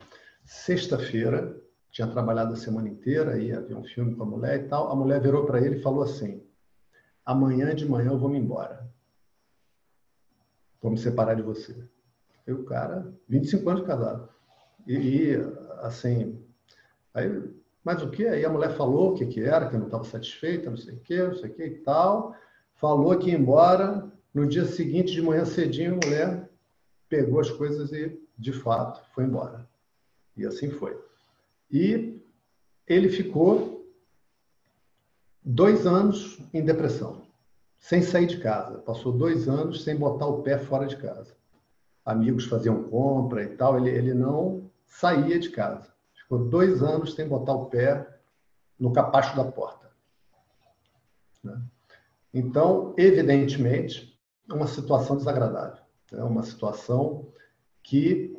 sexta-feira, 0.44 1.60
tinha 1.96 2.10
trabalhado 2.10 2.52
a 2.52 2.58
semana 2.58 2.90
inteira, 2.90 3.40
ia 3.40 3.62
ver 3.62 3.74
um 3.74 3.84
filme 3.86 4.14
com 4.16 4.24
a 4.24 4.26
mulher 4.26 4.60
e 4.60 4.68
tal. 4.68 4.92
A 4.92 4.96
mulher 4.98 5.22
virou 5.22 5.46
para 5.46 5.62
ele 5.62 5.78
e 5.78 5.82
falou 5.82 6.04
assim: 6.04 6.46
Amanhã 7.26 7.74
de 7.74 7.88
manhã 7.88 8.12
eu 8.12 8.20
vou 8.20 8.30
me 8.30 8.38
embora. 8.38 8.86
Vou 10.82 10.92
me 10.92 10.98
separar 10.98 11.36
de 11.36 11.42
você. 11.42 11.74
E 12.46 12.52
o 12.52 12.66
cara, 12.66 13.16
25 13.30 13.70
anos 13.70 13.88
casado. 13.88 14.28
E, 14.86 14.94
e 14.94 15.36
assim, 15.84 16.46
aí, 17.14 17.50
mas 17.82 18.04
o 18.04 18.12
que? 18.12 18.28
Aí 18.28 18.44
a 18.44 18.50
mulher 18.50 18.76
falou 18.76 19.14
o 19.14 19.16
que, 19.16 19.26
que 19.26 19.40
era, 19.40 19.70
que 19.70 19.78
não 19.78 19.86
estava 19.86 20.04
satisfeita, 20.04 20.70
não 20.70 20.76
sei 20.76 20.96
o 20.96 21.00
que, 21.00 21.24
não 21.24 21.36
sei 21.36 21.50
o 21.50 21.54
que 21.54 21.64
e 21.64 21.78
tal. 21.78 22.36
Falou 22.74 23.18
que 23.18 23.30
ia 23.30 23.38
embora. 23.38 24.12
No 24.34 24.46
dia 24.46 24.66
seguinte, 24.66 25.14
de 25.14 25.22
manhã 25.22 25.46
cedinho, 25.46 25.94
a 25.94 26.06
mulher 26.06 26.50
pegou 27.08 27.40
as 27.40 27.50
coisas 27.50 27.94
e, 27.94 28.22
de 28.38 28.52
fato, 28.52 29.02
foi 29.14 29.24
embora. 29.24 29.66
E 30.36 30.46
assim 30.46 30.70
foi. 30.70 31.06
E 31.76 32.24
ele 32.88 33.10
ficou 33.10 33.86
dois 35.44 35.86
anos 35.86 36.40
em 36.54 36.64
depressão, 36.64 37.24
sem 37.78 38.02
sair 38.02 38.28
de 38.28 38.40
casa. 38.40 38.78
Passou 38.78 39.12
dois 39.12 39.50
anos 39.50 39.84
sem 39.84 39.98
botar 39.98 40.26
o 40.26 40.42
pé 40.42 40.58
fora 40.58 40.88
de 40.88 40.96
casa. 40.96 41.36
Amigos 42.06 42.46
faziam 42.46 42.82
compra 42.84 43.44
e 43.44 43.58
tal. 43.58 43.78
Ele, 43.78 43.90
ele 43.90 44.14
não 44.14 44.72
saía 44.86 45.38
de 45.38 45.50
casa. 45.50 45.94
Ficou 46.14 46.48
dois 46.48 46.82
anos 46.82 47.14
sem 47.14 47.28
botar 47.28 47.52
o 47.52 47.66
pé 47.66 48.08
no 48.80 48.94
capacho 48.94 49.36
da 49.36 49.44
porta. 49.44 49.92
Né? 51.44 51.62
Então, 52.34 52.96
evidentemente, 52.98 54.18
é 54.50 54.54
uma 54.54 54.68
situação 54.68 55.18
desagradável. 55.18 55.84
É 56.14 56.24
uma 56.24 56.44
situação 56.44 57.28
que 57.84 58.34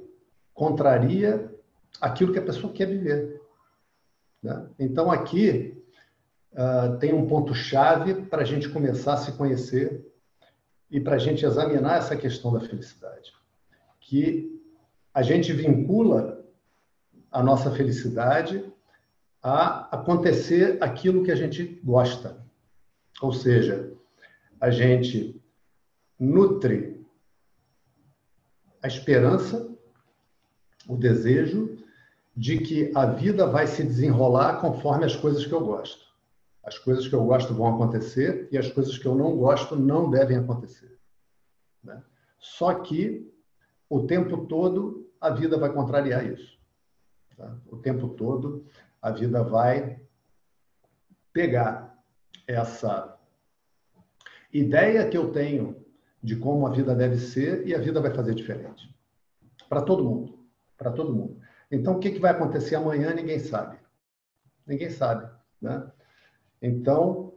contraria 0.55 1.55
aquilo 2.01 2.33
que 2.33 2.39
a 2.39 2.45
pessoa 2.45 2.73
quer 2.73 2.87
viver. 2.87 3.41
Né? 4.43 4.69
Então, 4.79 5.11
aqui 5.11 5.83
uh, 6.53 6.99
tem 6.99 7.13
um 7.13 7.27
ponto-chave 7.27 8.15
para 8.27 8.43
a 8.43 8.45
gente 8.45 8.69
começar 8.69 9.15
a 9.15 9.19
se 9.19 9.33
conhecer 9.33 10.07
e 10.91 11.01
para 11.01 11.17
a 11.17 11.19
gente 11.19 11.45
examinar 11.45 11.99
essa 11.99 12.17
questão 12.17 12.53
da 12.53 12.61
felicidade. 12.61 13.33
Que 14.01 14.61
a 15.13 15.23
gente 15.23 15.53
vincula 15.53 16.45
a 17.31 17.43
nossa 17.43 17.71
felicidade 17.71 18.65
a 19.43 19.97
acontecer 19.97 20.79
aquilo 20.83 21.25
que 21.25 21.33
a 21.33 21.37
gente 21.37 21.81
gosta. 21.85 22.45
Ou 23.21 23.33
seja, 23.33 23.93
a 24.61 24.71
gente 24.71 25.41
nutre 26.19 27.05
a 28.83 28.87
esperança, 28.87 29.69
o 30.89 30.97
desejo 30.97 31.77
de 32.37 32.59
que 32.59 32.93
a 32.95 33.07
vida 33.07 33.47
vai 33.47 33.67
se 33.67 33.83
desenrolar 33.83 34.61
conforme 34.61 35.07
as 35.07 35.17
coisas 35.17 35.47
que 35.47 35.53
eu 35.53 35.65
gosto. 35.65 36.05
As 36.63 36.79
coisas 36.79 37.09
que 37.09 37.15
eu 37.15 37.25
gosto 37.25 37.55
vão 37.55 37.75
acontecer 37.75 38.49
e 38.53 38.59
as 38.59 38.71
coisas 38.71 38.99
que 38.99 39.07
eu 39.07 39.15
não 39.15 39.37
gosto 39.37 39.75
não 39.75 40.11
devem 40.11 40.37
acontecer. 40.37 40.99
Né? 41.83 42.03
Só 42.39 42.75
que 42.75 43.33
o 43.89 44.07
tempo 44.07 44.47
todo 44.47 45.09
a 45.21 45.31
vida 45.31 45.57
vai 45.57 45.73
contrariar 45.73 46.27
isso. 46.27 46.59
Tá? 47.37 47.57
O 47.67 47.77
tempo 47.79 48.09
todo 48.09 48.67
a 49.01 49.11
vida 49.11 49.43
vai 49.43 50.01
pegar 51.33 51.97
essa 52.47 53.17
ideia 54.53 55.09
que 55.09 55.17
eu 55.17 55.33
tenho 55.33 55.85
de 56.23 56.37
como 56.37 56.67
a 56.67 56.71
vida 56.71 56.95
deve 56.95 57.17
ser 57.17 57.67
e 57.67 57.75
a 57.75 57.79
vida 57.79 58.01
vai 58.01 58.13
fazer 58.13 58.35
diferente. 58.35 58.95
Para 59.69 59.83
todo 59.83 60.05
mundo. 60.05 60.39
Para 60.77 60.91
todo 60.91 61.15
mundo. 61.15 61.41
Então, 61.71 61.95
o 61.95 61.99
que, 61.99 62.11
que 62.11 62.21
vai 62.21 62.31
acontecer 62.31 62.77
amanhã, 62.77 63.13
ninguém 63.13 63.39
sabe. 63.39 63.77
Ninguém 64.67 64.91
sabe. 64.91 65.29
Né? 65.61 65.85
Então, 66.63 67.33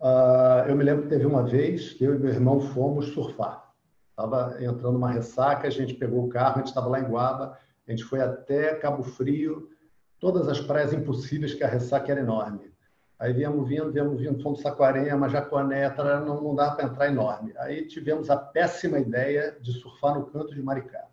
uh, 0.00 0.68
eu 0.68 0.76
me 0.76 0.84
lembro 0.84 1.04
que 1.04 1.08
teve 1.08 1.26
uma 1.26 1.42
vez 1.42 1.92
que 1.92 2.04
eu 2.04 2.14
e 2.14 2.18
meu 2.18 2.30
irmão 2.30 2.60
fomos 2.60 3.06
surfar. 3.08 3.72
Estava 4.10 4.62
entrando 4.62 4.96
uma 4.96 5.10
ressaca, 5.10 5.66
a 5.66 5.70
gente 5.70 5.94
pegou 5.94 6.24
o 6.24 6.28
carro, 6.28 6.56
a 6.56 6.58
gente 6.58 6.68
estava 6.68 6.88
lá 6.88 7.00
em 7.00 7.04
Guaba, 7.04 7.58
a 7.86 7.90
gente 7.90 8.04
foi 8.04 8.20
até 8.20 8.74
Cabo 8.74 9.02
Frio, 9.02 9.70
todas 10.18 10.46
as 10.46 10.60
praias 10.60 10.92
impossíveis, 10.92 11.54
que 11.54 11.64
a 11.64 11.68
ressaca 11.68 12.12
era 12.12 12.20
enorme. 12.20 12.70
Aí 13.18 13.32
viemos 13.32 13.68
vindo, 13.68 13.92
viemos 13.92 14.18
vindo, 14.18 14.42
fomos 14.42 14.60
Saquarema, 14.60 15.28
Jaconé, 15.28 15.94
não, 16.24 16.42
não 16.42 16.54
dava 16.54 16.76
para 16.76 16.86
entrar 16.86 17.08
enorme. 17.08 17.52
Aí 17.58 17.86
tivemos 17.86 18.30
a 18.30 18.36
péssima 18.36 18.98
ideia 18.98 19.58
de 19.60 19.72
surfar 19.72 20.14
no 20.14 20.26
canto 20.26 20.54
de 20.54 20.62
Maricá. 20.62 21.09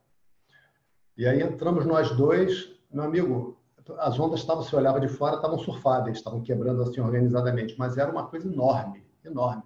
E 1.17 1.25
aí 1.25 1.41
entramos 1.41 1.85
nós 1.85 2.11
dois, 2.11 2.71
meu 2.91 3.03
amigo, 3.03 3.57
as 3.97 4.19
ondas 4.19 4.41
estavam, 4.41 4.63
se 4.63 4.75
olhava 4.75 4.99
de 4.99 5.07
fora, 5.07 5.35
estavam 5.35 5.57
surfáveis, 5.57 6.17
estavam 6.17 6.41
quebrando 6.41 6.83
assim 6.83 7.01
organizadamente, 7.01 7.75
mas 7.77 7.97
era 7.97 8.11
uma 8.11 8.27
coisa 8.27 8.47
enorme, 8.47 9.03
enorme. 9.25 9.63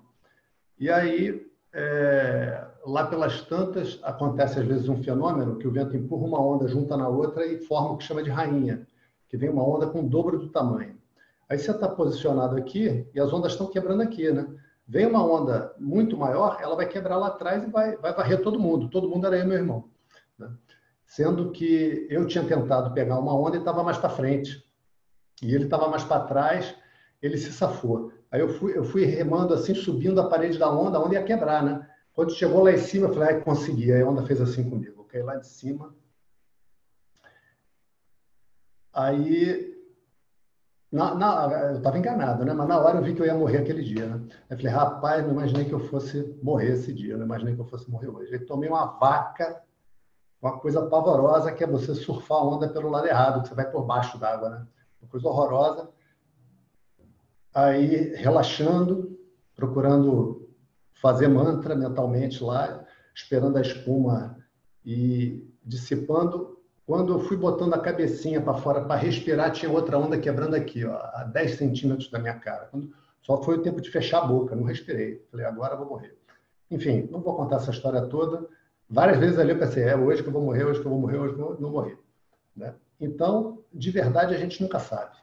E 0.79 0.89
aí, 0.89 1.45
é, 1.73 2.65
lá 2.85 3.05
pelas 3.07 3.41
tantas, 3.41 3.99
acontece 4.03 4.59
às 4.59 4.65
vezes 4.65 4.87
um 4.87 5.03
fenômeno 5.03 5.57
que 5.57 5.67
o 5.67 5.71
vento 5.71 5.95
empurra 5.95 6.25
uma 6.25 6.41
onda 6.41 6.67
junta 6.67 6.95
na 6.95 7.07
outra 7.07 7.45
e 7.45 7.59
forma 7.65 7.91
o 7.91 7.97
que 7.97 8.05
chama 8.05 8.23
de 8.23 8.29
rainha, 8.29 8.87
que 9.27 9.35
vem 9.35 9.49
uma 9.49 9.67
onda 9.67 9.87
com 9.87 9.99
o 9.99 10.09
dobro 10.09 10.39
do 10.39 10.49
tamanho. 10.49 10.95
Aí 11.49 11.59
você 11.59 11.71
está 11.71 11.87
posicionado 11.87 12.55
aqui 12.55 13.05
e 13.13 13.19
as 13.19 13.33
ondas 13.33 13.51
estão 13.51 13.67
quebrando 13.67 14.01
aqui, 14.01 14.31
né? 14.31 14.47
Vem 14.87 15.05
uma 15.05 15.25
onda 15.25 15.73
muito 15.77 16.15
maior, 16.17 16.57
ela 16.61 16.75
vai 16.75 16.85
quebrar 16.85 17.17
lá 17.17 17.27
atrás 17.27 17.63
e 17.63 17.69
vai, 17.69 17.97
vai 17.97 18.13
varrer 18.13 18.41
todo 18.41 18.59
mundo. 18.59 18.89
Todo 18.89 19.09
mundo 19.09 19.27
era 19.27 19.37
eu 19.37 19.43
e 19.43 19.47
meu 19.47 19.57
irmão. 19.57 19.85
Né? 20.37 20.49
Sendo 21.11 21.51
que 21.51 22.07
eu 22.09 22.25
tinha 22.25 22.41
tentado 22.41 22.93
pegar 22.93 23.19
uma 23.19 23.35
onda 23.35 23.57
e 23.57 23.59
estava 23.59 23.83
mais 23.83 23.97
para 23.97 24.09
frente. 24.09 24.65
E 25.41 25.53
ele 25.53 25.65
estava 25.65 25.89
mais 25.89 26.05
para 26.05 26.23
trás, 26.23 26.73
ele 27.21 27.37
se 27.37 27.51
safou. 27.51 28.13
Aí 28.31 28.39
eu 28.39 28.47
fui, 28.47 28.77
eu 28.77 28.85
fui 28.85 29.03
remando 29.03 29.53
assim, 29.53 29.75
subindo 29.75 30.21
a 30.21 30.29
parede 30.29 30.57
da 30.57 30.71
onda, 30.71 30.97
a 30.97 31.03
onda 31.03 31.15
ia 31.15 31.23
quebrar, 31.23 31.63
né? 31.63 31.85
Quando 32.13 32.31
chegou 32.31 32.63
lá 32.63 32.71
em 32.71 32.77
cima, 32.77 33.07
eu 33.07 33.13
falei, 33.13 33.35
ah, 33.35 33.41
consegui. 33.41 33.91
Aí 33.91 34.01
a 34.01 34.07
onda 34.07 34.25
fez 34.25 34.39
assim 34.39 34.69
comigo. 34.69 35.01
Eu 35.01 35.03
caí 35.03 35.21
lá 35.21 35.35
de 35.35 35.47
cima. 35.47 35.93
Aí, 38.93 39.83
na, 40.89 41.13
na, 41.13 41.71
eu 41.71 41.77
estava 41.77 41.97
enganado, 41.97 42.45
né? 42.45 42.53
Mas 42.53 42.69
na 42.69 42.79
hora 42.79 42.99
eu 42.99 43.03
vi 43.03 43.13
que 43.13 43.21
eu 43.21 43.25
ia 43.25 43.35
morrer 43.35 43.57
aquele 43.57 43.83
dia, 43.83 44.05
né? 44.05 44.27
Eu 44.49 44.55
falei, 44.55 44.71
rapaz, 44.71 45.25
não 45.25 45.33
imaginei 45.33 45.65
que 45.65 45.73
eu 45.73 45.79
fosse 45.89 46.39
morrer 46.41 46.71
esse 46.71 46.93
dia, 46.93 47.17
não 47.17 47.25
imaginei 47.25 47.53
que 47.53 47.59
eu 47.59 47.67
fosse 47.67 47.91
morrer 47.91 48.07
hoje. 48.07 48.33
Aí 48.33 48.39
tomei 48.39 48.69
uma 48.69 48.85
vaca 48.85 49.61
uma 50.41 50.57
coisa 50.57 50.87
pavorosa 50.87 51.51
que 51.51 51.63
é 51.63 51.67
você 51.67 51.93
surfar 51.93 52.39
a 52.39 52.43
onda 52.43 52.67
pelo 52.67 52.89
lado 52.89 53.07
errado, 53.07 53.43
que 53.43 53.49
você 53.49 53.53
vai 53.53 53.69
por 53.69 53.85
baixo 53.85 54.17
d'água, 54.17 54.49
né? 54.49 54.67
Uma 55.01 55.09
coisa 55.09 55.27
horrorosa. 55.27 55.89
Aí, 57.53 58.15
relaxando, 58.15 59.19
procurando 59.55 60.49
fazer 60.93 61.27
mantra 61.27 61.75
mentalmente 61.75 62.43
lá, 62.43 62.83
esperando 63.13 63.57
a 63.57 63.61
espuma 63.61 64.37
e 64.83 65.47
dissipando. 65.63 66.59
Quando 66.87 67.13
eu 67.13 67.19
fui 67.19 67.37
botando 67.37 67.73
a 67.75 67.79
cabecinha 67.79 68.41
para 68.41 68.55
fora 68.55 68.81
para 68.81 68.95
respirar, 68.95 69.51
tinha 69.51 69.71
outra 69.71 69.97
onda 69.97 70.17
quebrando 70.17 70.55
aqui, 70.55 70.83
ó, 70.85 70.95
a 71.13 71.23
10 71.23 71.57
centímetros 71.57 72.09
da 72.09 72.17
minha 72.17 72.35
cara. 72.39 72.65
Quando, 72.65 72.91
só 73.21 73.41
foi 73.43 73.57
o 73.57 73.61
tempo 73.61 73.79
de 73.79 73.91
fechar 73.91 74.23
a 74.23 74.25
boca, 74.25 74.55
não 74.55 74.63
respirei. 74.63 75.23
Falei, 75.29 75.45
agora 75.45 75.75
vou 75.75 75.87
morrer. 75.87 76.17
Enfim, 76.69 77.07
não 77.11 77.21
vou 77.21 77.35
contar 77.35 77.57
essa 77.57 77.69
história 77.69 78.01
toda 78.07 78.47
Várias 78.91 79.19
vezes 79.19 79.39
ali 79.39 79.51
eu 79.51 79.57
pensei, 79.57 79.83
é 79.83 79.95
hoje 79.95 80.21
que 80.21 80.27
eu 80.27 80.33
vou 80.33 80.43
morrer, 80.43 80.65
hoje 80.65 80.81
que 80.81 80.85
eu 80.85 80.91
vou 80.91 80.99
morrer, 80.99 81.17
hoje 81.17 81.33
que 81.33 81.41
eu 81.41 81.57
não 81.61 81.71
morrer. 81.71 81.97
Né? 82.53 82.75
Então, 82.99 83.63
de 83.73 83.89
verdade, 83.89 84.35
a 84.35 84.37
gente 84.37 84.61
nunca 84.61 84.79
sabe. 84.79 85.15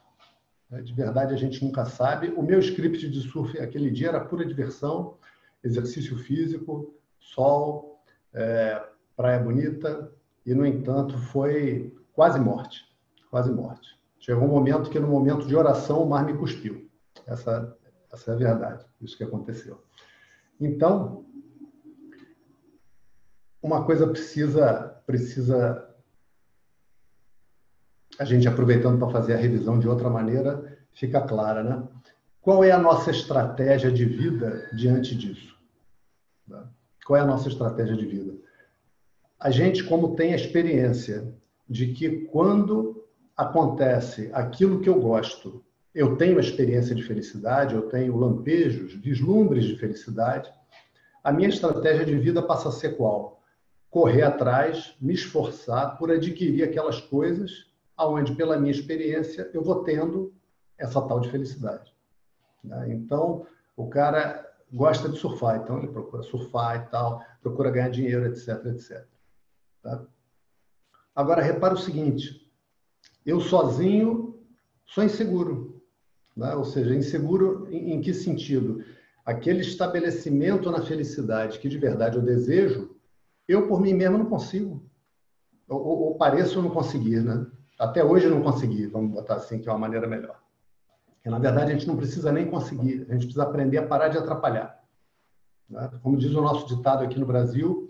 Né? 0.71 0.81
De 0.81 0.91
verdade, 0.91 1.35
a 1.35 1.37
gente 1.37 1.63
nunca 1.63 1.85
sabe. 1.85 2.29
O 2.35 2.41
meu 2.41 2.59
script 2.59 3.07
de 3.07 3.21
surf 3.21 3.59
aquele 3.59 3.91
dia 3.91 4.09
era 4.09 4.25
pura 4.25 4.43
diversão, 4.43 5.17
exercício 5.63 6.17
físico, 6.17 6.95
sol, 7.19 8.01
é, 8.33 8.83
praia 9.15 9.39
bonita, 9.39 10.11
e, 10.43 10.55
no 10.55 10.65
entanto, 10.65 11.15
foi 11.19 11.95
quase 12.11 12.39
morte. 12.39 12.83
Quase 13.29 13.51
morte. 13.51 13.99
Chegou 14.19 14.45
um 14.45 14.51
momento 14.51 14.89
que, 14.89 14.99
no 14.99 15.07
momento 15.07 15.45
de 15.45 15.55
oração, 15.55 16.01
o 16.01 16.09
mar 16.09 16.25
me 16.25 16.35
cuspiu. 16.35 16.89
Essa, 17.27 17.77
essa 18.11 18.31
é 18.31 18.33
a 18.33 18.37
verdade, 18.37 18.83
isso 18.99 19.15
que 19.15 19.23
aconteceu. 19.23 19.83
Então, 20.59 21.23
uma 23.61 23.83
coisa 23.83 24.07
precisa 24.07 24.95
precisa 25.05 25.85
a 28.19 28.25
gente 28.25 28.47
aproveitando 28.47 28.99
para 28.99 29.09
fazer 29.09 29.33
a 29.33 29.37
revisão 29.37 29.79
de 29.79 29.87
outra 29.87 30.09
maneira, 30.09 30.77
fica 30.91 31.21
clara, 31.21 31.63
né? 31.63 31.87
Qual 32.41 32.63
é 32.63 32.71
a 32.71 32.77
nossa 32.77 33.11
estratégia 33.11 33.91
de 33.91 34.03
vida 34.03 34.69
diante 34.73 35.15
disso? 35.15 35.55
Né? 36.47 36.61
Qual 37.05 37.17
é 37.17 37.21
a 37.21 37.25
nossa 37.25 37.47
estratégia 37.47 37.95
de 37.95 38.05
vida? 38.05 38.33
A 39.39 39.49
gente, 39.49 39.83
como 39.83 40.15
tem 40.15 40.33
a 40.33 40.35
experiência 40.35 41.33
de 41.69 41.93
que 41.93 42.25
quando 42.25 43.05
acontece 43.37 44.29
aquilo 44.33 44.81
que 44.81 44.89
eu 44.89 44.99
gosto, 44.99 45.63
eu 45.95 46.17
tenho 46.17 46.37
a 46.37 46.41
experiência 46.41 46.93
de 46.93 47.03
felicidade, 47.03 47.75
eu 47.75 47.83
tenho 47.83 48.17
lampejos, 48.17 48.93
vislumbres 48.95 49.65
de 49.65 49.77
felicidade, 49.77 50.51
a 51.23 51.31
minha 51.31 51.49
estratégia 51.49 52.05
de 52.05 52.17
vida 52.17 52.41
passa 52.41 52.69
a 52.69 52.71
ser 52.71 52.97
qual? 52.97 53.38
Correr 53.89 54.23
atrás, 54.23 54.95
me 55.01 55.13
esforçar 55.13 55.97
por 55.97 56.11
adquirir 56.11 56.63
aquelas 56.63 57.01
coisas 57.01 57.67
aonde, 57.97 58.35
pela 58.35 58.57
minha 58.57 58.71
experiência, 58.71 59.49
eu 59.53 59.61
vou 59.61 59.83
tendo 59.83 60.33
essa 60.77 61.01
tal 61.01 61.19
de 61.19 61.29
felicidade. 61.29 61.93
Né? 62.63 62.93
Então, 62.93 63.45
o 63.75 63.87
cara 63.87 64.47
gosta 64.71 65.09
de 65.09 65.17
surfar, 65.17 65.57
então 65.57 65.79
ele 65.79 65.87
procura 65.87 66.23
surfar 66.23 66.77
e 66.77 66.89
tal, 66.89 67.21
procura 67.41 67.71
ganhar 67.71 67.89
dinheiro, 67.89 68.25
etc, 68.27 68.65
etc. 68.67 69.05
Tá? 69.81 70.05
Agora, 71.15 71.41
repara 71.41 71.73
o 71.73 71.77
seguinte, 71.77 72.49
eu 73.25 73.41
sozinho 73.41 74.39
sou 74.85 75.03
inseguro. 75.03 75.81
Né? 76.37 76.55
Ou 76.55 76.63
seja, 76.63 76.95
inseguro 76.95 77.67
em, 77.69 77.93
em 77.93 78.01
que 78.01 78.13
sentido? 78.13 78.83
Aquele 79.25 79.61
estabelecimento 79.61 80.71
na 80.71 80.81
felicidade 80.81 81.59
que 81.59 81.67
de 81.67 81.77
verdade 81.77 82.15
eu 82.15 82.21
desejo, 82.21 82.95
eu, 83.49 83.67
por 83.67 83.81
mim 83.81 83.93
mesmo, 83.93 84.17
não 84.17 84.25
consigo. 84.27 84.83
Ou, 85.67 85.79
ou, 85.79 85.99
ou 86.03 86.15
pareço 86.15 86.61
não 86.61 86.69
conseguir, 86.69 87.21
né? 87.21 87.45
Até 87.79 88.03
hoje 88.03 88.25
eu 88.25 88.31
não 88.31 88.43
consegui, 88.43 88.85
vamos 88.87 89.11
botar 89.11 89.35
assim, 89.35 89.59
que 89.59 89.67
é 89.67 89.71
uma 89.71 89.79
maneira 89.79 90.05
melhor. 90.05 90.39
Porque, 91.15 91.29
na 91.29 91.39
verdade, 91.39 91.71
a 91.71 91.73
gente 91.73 91.87
não 91.87 91.97
precisa 91.97 92.31
nem 92.31 92.49
conseguir, 92.49 93.05
a 93.09 93.13
gente 93.13 93.25
precisa 93.25 93.43
aprender 93.43 93.77
a 93.77 93.87
parar 93.87 94.09
de 94.09 94.17
atrapalhar. 94.17 94.83
Né? 95.69 95.89
Como 96.03 96.17
diz 96.17 96.33
o 96.33 96.41
nosso 96.41 96.67
ditado 96.67 97.03
aqui 97.03 97.19
no 97.19 97.25
Brasil, 97.25 97.87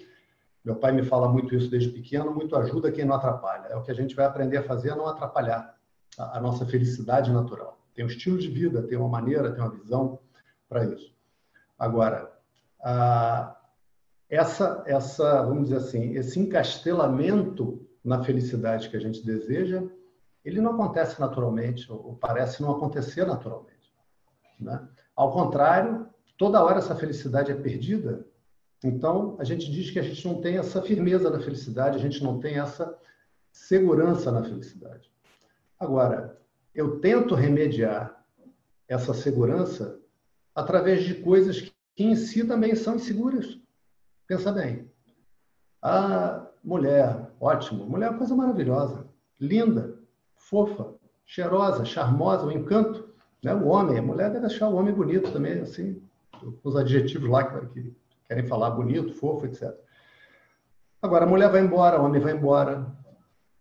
meu 0.64 0.76
pai 0.76 0.92
me 0.92 1.04
fala 1.04 1.28
muito 1.28 1.56
isso 1.56 1.70
desde 1.70 1.90
pequeno, 1.90 2.34
muito 2.34 2.56
ajuda 2.56 2.92
quem 2.92 3.06
não 3.06 3.16
atrapalha. 3.16 3.68
É 3.68 3.76
o 3.76 3.82
que 3.82 3.92
a 3.92 3.96
gente 3.96 4.16
vai 4.16 4.26
aprender 4.26 4.58
a 4.58 4.64
fazer, 4.64 4.92
a 4.92 4.96
não 4.96 5.08
atrapalhar 5.08 5.76
a, 6.18 6.38
a 6.38 6.42
nossa 6.42 6.66
felicidade 6.66 7.32
natural. 7.32 7.80
Tem 7.94 8.06
um 8.06 8.08
estilo 8.08 8.38
de 8.38 8.48
vida, 8.48 8.84
tem 8.84 8.98
uma 8.98 9.10
maneira, 9.10 9.52
tem 9.52 9.62
uma 9.62 9.72
visão 9.72 10.20
para 10.68 10.86
isso. 10.86 11.14
Agora, 11.78 12.32
a, 12.82 13.59
essa, 14.30 14.84
essa, 14.86 15.44
vamos 15.44 15.70
dizer 15.70 15.78
assim, 15.78 16.16
esse 16.16 16.40
encastelamento 16.40 17.86
na 18.04 18.24
felicidade 18.24 18.90
que 18.90 18.96
a 18.96 19.00
gente 19.00 19.26
deseja, 19.26 19.84
ele 20.46 20.62
não 20.62 20.74
acontece 20.74 21.20
naturalmente, 21.20 21.92
ou 21.92 22.16
parece 22.16 22.62
não 22.62 22.72
acontecer 22.72 23.26
naturalmente. 23.26 23.94
Né? 24.60 24.88
Ao 25.16 25.32
contrário, 25.32 26.08
toda 26.38 26.64
hora 26.64 26.78
essa 26.78 26.96
felicidade 26.96 27.52
é 27.52 27.56
perdida. 27.56 28.26
Então, 28.84 29.36
a 29.40 29.44
gente 29.44 29.70
diz 29.70 29.92
que 29.92 30.00
a 30.00 30.04
gente 30.04 30.26
não 30.26 30.40
tem 30.40 30.58
essa 30.58 30.82
firmeza 30.82 31.30
na 31.30 31.40
felicidade, 31.40 31.98
a 31.98 32.02
gente 32.02 32.24
não 32.24 32.40
tem 32.40 32.60
essa 32.60 32.98
segurança 33.52 34.32
na 34.32 34.44
felicidade. 34.44 35.12
Agora, 35.78 36.40
eu 36.74 37.00
tento 37.00 37.36
remediar 37.36 38.24
essa 38.88 39.14
segurança 39.14 40.00
através 40.56 41.04
de 41.04 41.16
coisas 41.16 41.62
que 41.62 42.04
em 42.04 42.16
si 42.16 42.46
também 42.46 42.76
são 42.76 42.96
inseguras. 42.96 43.60
Pensa 44.30 44.52
bem. 44.52 44.88
Ah, 45.82 46.46
mulher, 46.64 47.32
ótimo. 47.42 47.84
Mulher 47.88 48.14
é 48.14 48.18
coisa 48.18 48.36
maravilhosa, 48.36 49.08
linda, 49.40 49.98
fofa, 50.36 50.94
cheirosa, 51.26 51.84
charmosa, 51.84 52.46
um 52.46 52.52
encanto. 52.52 53.10
Né? 53.44 53.56
O 53.56 53.66
homem, 53.70 53.98
a 53.98 54.04
mulher 54.04 54.32
deve 54.32 54.46
achar 54.46 54.70
o 54.70 54.76
homem 54.76 54.94
bonito 54.94 55.32
também, 55.32 55.60
assim, 55.60 56.00
os 56.64 56.76
adjetivos 56.76 57.28
lá 57.28 57.44
que, 57.44 57.92
querem 58.28 58.46
falar 58.46 58.70
bonito, 58.70 59.16
fofo, 59.16 59.48
etc. 59.48 59.76
Agora, 61.02 61.26
a 61.26 61.28
mulher 61.28 61.50
vai 61.50 61.62
embora, 61.62 62.00
o 62.00 62.06
homem 62.06 62.22
vai 62.22 62.34
embora. 62.34 62.86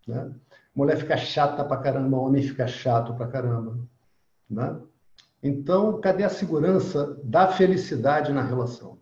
Né? 0.06 0.30
Mulher 0.74 0.98
fica 0.98 1.16
chata 1.16 1.64
pra 1.64 1.78
caramba, 1.78 2.18
o 2.18 2.26
homem 2.26 2.42
fica 2.42 2.66
chato 2.66 3.14
pra 3.14 3.26
caramba. 3.26 3.78
Né? 4.50 4.78
Então, 5.42 5.98
cadê 5.98 6.24
a 6.24 6.28
segurança 6.28 7.18
da 7.24 7.48
felicidade 7.48 8.34
na 8.34 8.42
relação? 8.42 8.98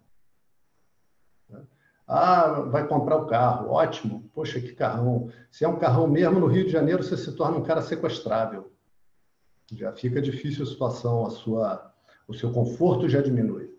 Ah, 2.07 2.61
vai 2.71 2.87
comprar 2.87 3.17
o 3.17 3.27
carro, 3.27 3.71
ótimo, 3.71 4.31
poxa, 4.33 4.61
que 4.61 4.73
carrão. 4.73 5.29
Se 5.51 5.65
é 5.65 5.69
um 5.69 5.79
carrão 5.79 6.07
mesmo, 6.07 6.39
no 6.39 6.47
Rio 6.47 6.65
de 6.65 6.71
Janeiro 6.71 7.03
você 7.03 7.17
se 7.17 7.33
torna 7.33 7.57
um 7.57 7.63
cara 7.65 7.83
sequestrável. 7.83 8.71
Já 9.73 9.93
fica 9.93 10.23
difícil 10.23 10.63
a 10.63 10.67
situação, 10.67 11.27
a 11.27 11.31
sua, 11.31 11.93
o 12.29 12.35
seu 12.35 12.53
conforto 12.53 13.09
já 13.09 13.21
diminui. 13.21 13.75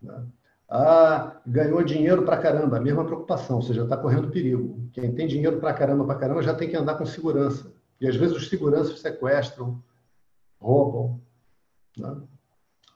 Né? 0.00 0.24
Ah, 0.68 1.40
ganhou 1.44 1.82
dinheiro 1.82 2.24
para 2.24 2.36
caramba, 2.36 2.76
a 2.76 2.80
mesma 2.80 3.04
preocupação, 3.04 3.60
você 3.60 3.74
já 3.74 3.82
está 3.82 3.96
correndo 3.96 4.30
perigo. 4.30 4.88
Quem 4.92 5.12
tem 5.12 5.26
dinheiro 5.26 5.58
para 5.58 5.74
caramba, 5.74 6.04
para 6.04 6.14
caramba, 6.14 6.42
já 6.42 6.54
tem 6.54 6.70
que 6.70 6.76
andar 6.76 6.94
com 6.94 7.04
segurança. 7.04 7.72
E 8.00 8.06
às 8.06 8.14
vezes 8.14 8.36
os 8.36 8.48
seguranças 8.48 9.00
sequestram, 9.00 9.82
roubam. 10.60 11.20
Né? 11.98 12.16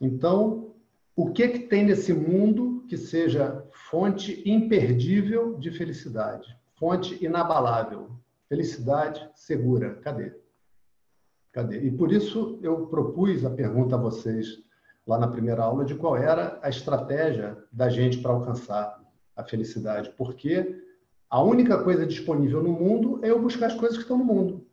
Então, 0.00 0.72
o 1.16 1.32
que, 1.32 1.48
que 1.48 1.58
tem 1.60 1.84
nesse 1.84 2.12
mundo 2.12 2.84
que 2.88 2.96
seja 2.96 3.64
fonte 3.94 4.42
imperdível 4.44 5.56
de 5.56 5.70
felicidade? 5.70 6.58
Fonte 6.74 7.24
inabalável. 7.24 8.10
Felicidade 8.48 9.30
segura. 9.36 9.94
Cadê? 10.00 10.34
Cadê? 11.52 11.78
E 11.78 11.92
por 11.92 12.10
isso 12.10 12.58
eu 12.60 12.88
propus 12.88 13.44
a 13.44 13.50
pergunta 13.50 13.94
a 13.94 13.98
vocês 13.98 14.60
lá 15.06 15.16
na 15.16 15.28
primeira 15.28 15.62
aula 15.62 15.84
de 15.84 15.94
qual 15.94 16.16
era 16.16 16.58
a 16.60 16.68
estratégia 16.68 17.56
da 17.70 17.88
gente 17.88 18.18
para 18.18 18.32
alcançar 18.32 19.00
a 19.36 19.44
felicidade, 19.44 20.10
porque 20.18 20.82
a 21.30 21.40
única 21.40 21.80
coisa 21.84 22.04
disponível 22.04 22.64
no 22.64 22.72
mundo 22.72 23.24
é 23.24 23.30
eu 23.30 23.40
buscar 23.40 23.66
as 23.66 23.74
coisas 23.74 23.96
que 23.96 24.02
estão 24.02 24.18
no 24.18 24.24
mundo. 24.24 24.66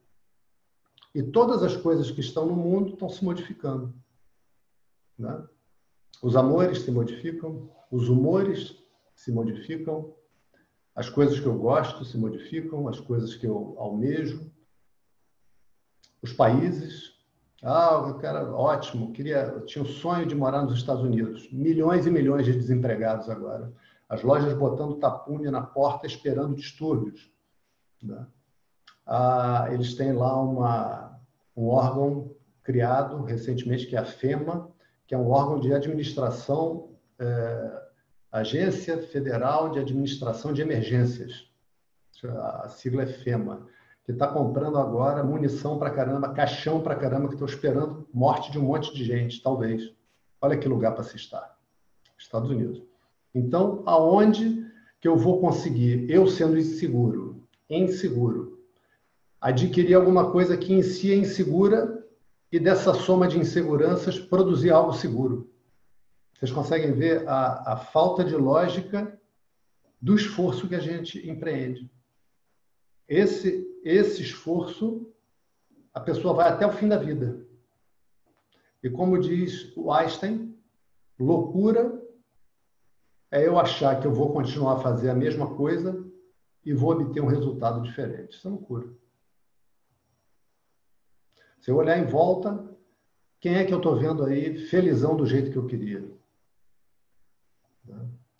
E 1.13 1.21
todas 1.21 1.61
as 1.61 1.77
coisas 1.77 2.09
que 2.09 2.21
estão 2.21 2.47
no 2.47 2.55
mundo 2.55 2.93
estão 2.93 3.07
se 3.07 3.23
modificando. 3.23 3.93
Né? 5.15 5.43
Os 6.23 6.35
amores 6.35 6.79
se 6.79 6.89
modificam, 6.89 7.69
os 7.91 8.09
humores 8.09 8.80
se 9.15 9.31
modificam, 9.31 10.13
as 10.95 11.09
coisas 11.09 11.39
que 11.39 11.45
eu 11.45 11.57
gosto 11.57 12.03
se 12.03 12.17
modificam, 12.17 12.87
as 12.87 12.99
coisas 12.99 13.35
que 13.35 13.47
eu 13.47 13.75
almejo, 13.77 14.51
os 16.21 16.33
países. 16.33 17.11
Ah, 17.63 18.17
quero, 18.19 18.53
ótimo, 18.53 19.11
queria, 19.13 19.61
tinha 19.65 19.83
o 19.83 19.87
sonho 19.87 20.25
de 20.25 20.35
morar 20.35 20.63
nos 20.63 20.73
Estados 20.73 21.03
Unidos. 21.03 21.49
Milhões 21.51 22.05
e 22.05 22.11
milhões 22.11 22.45
de 22.45 22.53
desempregados 22.53 23.29
agora. 23.29 23.71
As 24.09 24.23
lojas 24.23 24.53
botando 24.53 24.99
tapume 24.99 25.49
na 25.49 25.61
porta 25.61 26.05
esperando 26.05 26.55
distúrbios. 26.55 27.31
Né? 28.01 28.27
Ah, 29.05 29.67
eles 29.71 29.95
têm 29.95 30.11
lá 30.11 30.41
uma, 30.41 31.19
um 31.55 31.67
órgão 31.67 32.35
criado 32.63 33.23
recentemente, 33.23 33.87
que 33.87 33.95
é 33.95 33.99
a 33.99 34.05
FEMA, 34.05 34.69
que 35.07 35.15
é 35.15 35.17
um 35.17 35.29
órgão 35.29 35.59
de 35.59 35.73
administração, 35.73 36.89
é, 37.19 37.81
Agência 38.31 38.97
Federal 38.97 39.71
de 39.71 39.79
Administração 39.79 40.53
de 40.53 40.61
Emergências. 40.61 41.49
A 42.23 42.69
sigla 42.69 43.03
é 43.03 43.07
FEMA 43.07 43.67
que 44.05 44.11
está 44.13 44.25
comprando 44.25 44.77
agora 44.77 45.23
munição 45.23 45.77
para 45.77 45.89
caramba, 45.89 46.33
caixão 46.33 46.81
para 46.81 46.95
caramba, 46.95 47.27
que 47.27 47.33
estão 47.33 47.47
esperando 47.47 48.07
morte 48.13 48.49
de 48.49 48.57
um 48.57 48.63
monte 48.63 48.93
de 48.93 49.03
gente, 49.03 49.43
talvez. 49.43 49.93
Olha 50.41 50.57
que 50.57 50.67
lugar 50.67 50.93
para 50.93 51.03
se 51.03 51.17
estar. 51.17 51.57
Estados 52.17 52.49
Unidos. 52.49 52.81
Então, 53.35 53.83
aonde 53.85 54.65
que 55.01 55.09
eu 55.09 55.17
vou 55.17 55.41
conseguir, 55.41 56.09
eu 56.09 56.25
sendo 56.25 56.57
inseguro, 56.57 57.43
inseguro, 57.69 58.59
adquirir 59.41 59.95
alguma 59.95 60.31
coisa 60.31 60.55
que 60.55 60.73
em 60.73 60.81
si 60.81 61.11
é 61.11 61.15
insegura 61.15 62.07
e 62.49 62.59
dessa 62.59 62.93
soma 62.93 63.27
de 63.27 63.37
inseguranças 63.37 64.17
produzir 64.17 64.71
algo 64.71 64.93
seguro? 64.93 65.50
Vocês 66.41 66.51
conseguem 66.51 66.91
ver 66.91 67.29
a, 67.29 67.73
a 67.73 67.77
falta 67.77 68.23
de 68.25 68.35
lógica 68.35 69.15
do 70.01 70.15
esforço 70.15 70.67
que 70.67 70.73
a 70.73 70.79
gente 70.79 71.29
empreende. 71.29 71.87
Esse 73.07 73.69
esse 73.83 74.23
esforço, 74.23 75.07
a 75.93 75.99
pessoa 75.99 76.33
vai 76.33 76.49
até 76.49 76.65
o 76.65 76.71
fim 76.71 76.87
da 76.87 76.97
vida. 76.97 77.45
E 78.81 78.89
como 78.89 79.19
diz 79.19 79.71
o 79.77 79.91
Einstein, 79.91 80.57
loucura 81.19 82.01
é 83.29 83.45
eu 83.45 83.59
achar 83.59 83.99
que 83.99 84.07
eu 84.07 84.13
vou 84.13 84.33
continuar 84.33 84.73
a 84.77 84.79
fazer 84.79 85.11
a 85.11 85.15
mesma 85.15 85.55
coisa 85.55 86.03
e 86.65 86.73
vou 86.73 86.91
obter 86.91 87.21
um 87.21 87.27
resultado 87.27 87.83
diferente. 87.83 88.35
Isso 88.35 88.47
é 88.47 88.51
loucura. 88.51 88.91
Se 91.59 91.69
eu 91.69 91.75
olhar 91.75 91.99
em 91.99 92.05
volta, 92.05 92.67
quem 93.39 93.57
é 93.57 93.63
que 93.63 93.73
eu 93.73 93.77
estou 93.77 93.95
vendo 93.95 94.23
aí 94.23 94.57
felizão 94.57 95.15
do 95.15 95.27
jeito 95.27 95.51
que 95.51 95.57
eu 95.57 95.67
queria? 95.67 96.19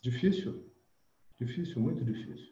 Difícil. 0.01 0.71
Difícil, 1.39 1.81
muito 1.81 2.03
difícil. 2.03 2.51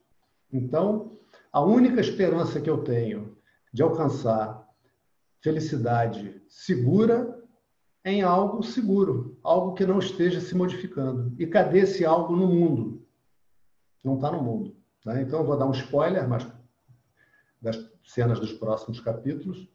Então, 0.52 1.18
a 1.52 1.62
única 1.62 2.00
esperança 2.00 2.60
que 2.60 2.70
eu 2.70 2.84
tenho 2.84 3.38
de 3.72 3.82
alcançar 3.82 4.68
felicidade 5.42 6.42
segura 6.48 7.40
é 8.04 8.12
em 8.12 8.22
algo 8.22 8.64
seguro, 8.64 9.38
algo 9.44 9.74
que 9.74 9.86
não 9.86 10.00
esteja 10.00 10.40
se 10.40 10.56
modificando. 10.56 11.34
E 11.38 11.46
cadê 11.46 11.80
esse 11.80 12.06
algo 12.06 12.36
no 12.36 12.48
mundo? 12.48 13.06
Não 14.04 14.16
está 14.16 14.32
no 14.32 14.42
mundo. 14.42 14.76
Né? 15.06 15.22
Então, 15.22 15.40
eu 15.40 15.46
vou 15.46 15.58
dar 15.58 15.66
um 15.66 15.72
spoiler 15.72 16.28
mas 16.28 16.48
das 17.62 17.78
cenas 18.06 18.40
dos 18.40 18.54
próximos 18.54 19.00
capítulos. 19.00 19.68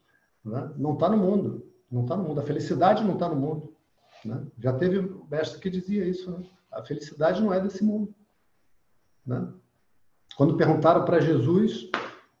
Né? 0.43 0.73
Não 0.77 0.93
está 0.93 1.09
no 1.09 1.17
mundo. 1.17 1.71
Não 1.91 2.01
está 2.03 2.17
no 2.17 2.23
mundo. 2.23 2.39
A 2.39 2.43
felicidade 2.43 3.03
não 3.03 3.13
está 3.13 3.29
no 3.29 3.35
mundo. 3.35 3.75
Né? 4.23 4.45
Já 4.57 4.73
teve 4.73 4.99
o 4.99 5.27
mestre 5.29 5.59
que 5.59 5.69
dizia 5.69 6.05
isso. 6.05 6.31
Né? 6.31 6.43
A 6.75 6.83
felicidade 6.83 7.41
não 7.41 7.53
é 7.53 7.59
desse 7.59 7.83
mundo. 7.83 8.13
Né? 9.25 9.47
Quando 10.37 10.57
perguntaram 10.57 11.03
para 11.05 11.19
Jesus 11.19 11.89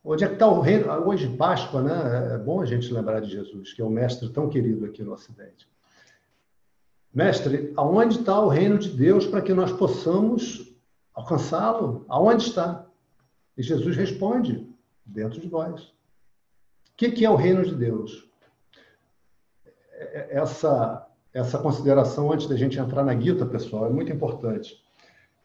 onde 0.03 0.23
é 0.23 0.27
que 0.27 0.33
está 0.33 0.47
o 0.47 0.59
reino, 0.59 0.91
hoje 1.07 1.35
Páscoa, 1.35 1.81
né? 1.81 2.35
É 2.35 2.37
bom 2.37 2.61
a 2.61 2.65
gente 2.65 2.93
lembrar 2.93 3.21
de 3.21 3.31
Jesus, 3.31 3.73
que 3.73 3.81
é 3.81 3.85
um 3.85 3.89
mestre 3.89 4.29
tão 4.29 4.47
querido 4.47 4.85
aqui 4.85 5.01
no 5.03 5.13
Ocidente. 5.13 5.67
Mestre, 7.11 7.73
aonde 7.75 8.19
está 8.19 8.39
o 8.39 8.49
reino 8.49 8.77
de 8.77 8.89
Deus 8.89 9.25
para 9.25 9.41
que 9.41 9.53
nós 9.53 9.71
possamos 9.71 10.75
alcançá-lo? 11.13 12.05
Aonde 12.07 12.43
está? 12.43 12.85
E 13.57 13.63
Jesus 13.63 13.95
responde: 13.95 14.69
dentro 15.05 15.39
de 15.39 15.47
vós. 15.47 15.81
O 16.91 16.97
que 16.97 17.25
é 17.25 17.29
o 17.29 17.35
reino 17.35 17.63
de 17.63 17.75
Deus? 17.75 18.29
É, 19.93 20.35
é, 20.35 20.37
essa, 20.37 21.07
essa 21.35 21.59
consideração 21.59 22.31
antes 22.31 22.47
da 22.47 22.55
gente 22.55 22.79
entrar 22.79 23.03
na 23.03 23.13
Gita, 23.19 23.45
pessoal, 23.45 23.85
é 23.87 23.89
muito 23.89 24.09
importante, 24.09 24.81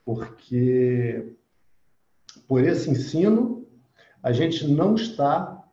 porque 0.05 1.37
por 2.47 2.63
esse 2.63 2.89
ensino, 2.89 3.67
a 4.23 4.31
gente 4.31 4.69
não 4.69 4.95
está 4.95 5.65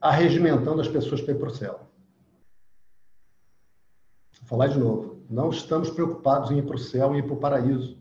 arregimentando 0.00 0.80
as 0.80 0.88
pessoas 0.88 1.20
para 1.20 1.34
ir 1.34 1.38
para 1.38 1.48
o 1.48 1.54
céu. 1.54 1.80
Vou 4.40 4.48
falar 4.48 4.68
de 4.68 4.78
novo. 4.78 5.22
Não 5.28 5.50
estamos 5.50 5.90
preocupados 5.90 6.50
em 6.50 6.58
ir 6.58 6.62
para 6.64 6.76
o 6.76 6.78
céu 6.78 7.14
e 7.14 7.18
ir 7.18 7.24
para 7.24 7.34
o 7.34 7.40
paraíso. 7.40 7.98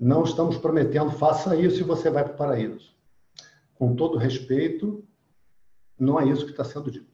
Não 0.00 0.24
estamos 0.24 0.58
prometendo, 0.58 1.12
faça 1.12 1.54
isso 1.54 1.78
e 1.80 1.84
você 1.84 2.10
vai 2.10 2.24
para 2.24 2.34
o 2.34 2.36
paraíso. 2.36 2.92
Com 3.74 3.94
todo 3.94 4.18
respeito, 4.18 5.04
não 5.96 6.18
é 6.18 6.26
isso 6.26 6.44
que 6.44 6.50
está 6.50 6.64
sendo 6.64 6.90
dito. 6.90 7.13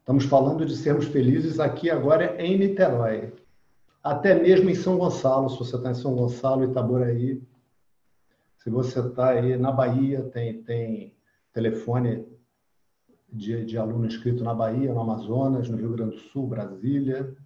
Estamos 0.00 0.24
falando 0.24 0.66
de 0.66 0.76
sermos 0.76 1.06
felizes 1.06 1.60
aqui 1.60 1.88
agora 1.88 2.40
em 2.42 2.58
Niterói. 2.58 3.32
Até 4.02 4.34
mesmo 4.34 4.68
em 4.68 4.74
São 4.74 4.96
Gonçalo, 4.96 5.48
se 5.50 5.58
você 5.58 5.76
está 5.76 5.90
em 5.90 5.94
São 5.94 6.14
Gonçalo, 6.14 6.64
Itaboraí, 6.64 7.40
se 8.56 8.70
você 8.70 9.00
está 9.00 9.30
aí 9.30 9.56
na 9.56 9.70
Bahia, 9.70 10.22
tem, 10.22 10.62
tem 10.62 11.14
telefone 11.52 12.26
de, 13.30 13.64
de 13.64 13.78
aluno 13.78 14.06
inscrito 14.06 14.42
na 14.42 14.54
Bahia, 14.54 14.92
no 14.92 15.00
Amazonas, 15.00 15.68
no 15.68 15.76
Rio 15.76 15.92
Grande 15.92 16.16
do 16.16 16.20
Sul, 16.22 16.46
Brasília, 16.46 17.36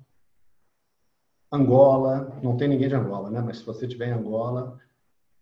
Angola, 1.52 2.38
não 2.42 2.56
tem 2.56 2.68
ninguém 2.68 2.88
de 2.88 2.94
Angola, 2.94 3.30
né? 3.30 3.40
Mas 3.40 3.58
se 3.58 3.64
você 3.64 3.86
estiver 3.86 4.08
em 4.08 4.12
Angola, 4.12 4.78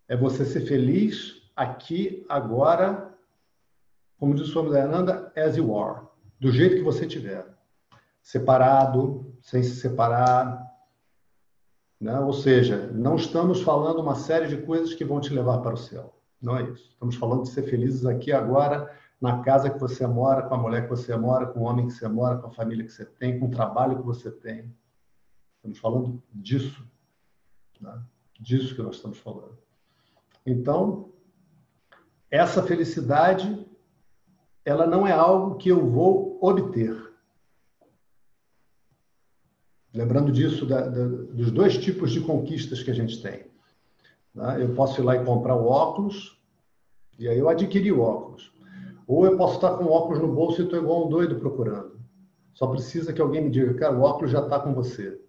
é 0.08 0.16
você 0.16 0.44
ser 0.44 0.62
feliz 0.62 1.42
aqui, 1.54 2.24
agora, 2.28 3.14
como 4.18 4.34
diz 4.34 4.48
o 4.48 4.50
Swami 4.50 4.70
Dayananda, 4.70 5.32
as 5.36 5.56
you 5.56 5.76
are, 5.78 6.11
do 6.42 6.50
jeito 6.50 6.74
que 6.74 6.82
você 6.82 7.06
tiver. 7.06 7.46
Separado, 8.20 9.32
sem 9.40 9.62
se 9.62 9.76
separar, 9.76 10.60
né? 12.00 12.18
Ou 12.18 12.32
seja, 12.32 12.88
não 12.88 13.14
estamos 13.14 13.62
falando 13.62 14.00
uma 14.00 14.16
série 14.16 14.48
de 14.48 14.56
coisas 14.56 14.92
que 14.92 15.04
vão 15.04 15.20
te 15.20 15.32
levar 15.32 15.58
para 15.58 15.74
o 15.74 15.76
céu. 15.76 16.20
Não 16.40 16.56
é 16.56 16.64
isso. 16.64 16.90
Estamos 16.90 17.14
falando 17.14 17.44
de 17.44 17.50
ser 17.50 17.62
felizes 17.62 18.04
aqui 18.04 18.32
agora, 18.32 18.92
na 19.20 19.40
casa 19.44 19.70
que 19.70 19.78
você 19.78 20.04
mora, 20.04 20.42
com 20.42 20.56
a 20.56 20.58
mulher 20.58 20.82
que 20.82 20.90
você 20.90 21.16
mora, 21.16 21.46
com 21.46 21.60
o 21.60 21.62
homem 21.62 21.86
que 21.86 21.92
você 21.92 22.08
mora, 22.08 22.36
com 22.38 22.48
a 22.48 22.50
família 22.50 22.84
que 22.84 22.92
você 22.92 23.04
tem, 23.04 23.38
com 23.38 23.46
o 23.46 23.50
trabalho 23.52 23.98
que 23.98 24.04
você 24.04 24.28
tem. 24.28 24.74
Estamos 25.58 25.78
falando 25.78 26.20
disso. 26.32 26.84
Né? 27.80 28.02
Disso 28.40 28.74
que 28.74 28.82
nós 28.82 28.96
estamos 28.96 29.18
falando. 29.18 29.56
Então, 30.44 31.12
essa 32.28 32.64
felicidade, 32.64 33.64
ela 34.64 34.86
não 34.86 35.06
é 35.06 35.12
algo 35.12 35.56
que 35.56 35.68
eu 35.68 35.88
vou 35.88 36.38
obter. 36.40 37.12
Lembrando 39.94 40.32
disso, 40.32 40.64
da, 40.64 40.80
da, 40.88 41.06
dos 41.06 41.50
dois 41.50 41.76
tipos 41.76 42.10
de 42.10 42.20
conquistas 42.20 42.82
que 42.82 42.90
a 42.90 42.94
gente 42.94 43.20
tem. 43.20 43.44
Né? 44.34 44.62
Eu 44.62 44.74
posso 44.74 45.00
ir 45.00 45.04
lá 45.04 45.16
e 45.16 45.24
comprar 45.24 45.56
o 45.56 45.66
óculos, 45.66 46.40
e 47.18 47.28
aí 47.28 47.38
eu 47.38 47.48
adquiri 47.48 47.92
o 47.92 48.00
óculos. 48.00 48.52
Ou 49.06 49.26
eu 49.26 49.36
posso 49.36 49.56
estar 49.56 49.76
com 49.76 49.84
o 49.84 49.90
óculos 49.90 50.20
no 50.20 50.32
bolso 50.32 50.60
e 50.60 50.64
estou 50.64 50.78
igual 50.78 51.06
um 51.06 51.10
doido 51.10 51.38
procurando. 51.38 52.00
Só 52.54 52.66
precisa 52.66 53.12
que 53.12 53.20
alguém 53.20 53.42
me 53.42 53.50
diga, 53.50 53.74
cara, 53.74 53.96
o 53.96 54.02
óculos 54.02 54.30
já 54.30 54.40
está 54.40 54.58
com 54.58 54.72
você. 54.72 55.20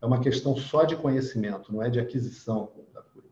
É 0.00 0.06
uma 0.06 0.20
questão 0.20 0.56
só 0.56 0.84
de 0.84 0.96
conhecimento, 0.96 1.72
não 1.72 1.82
é 1.82 1.90
de 1.90 2.00
aquisição 2.00 2.72
da 2.92 3.02
coisa. 3.02 3.28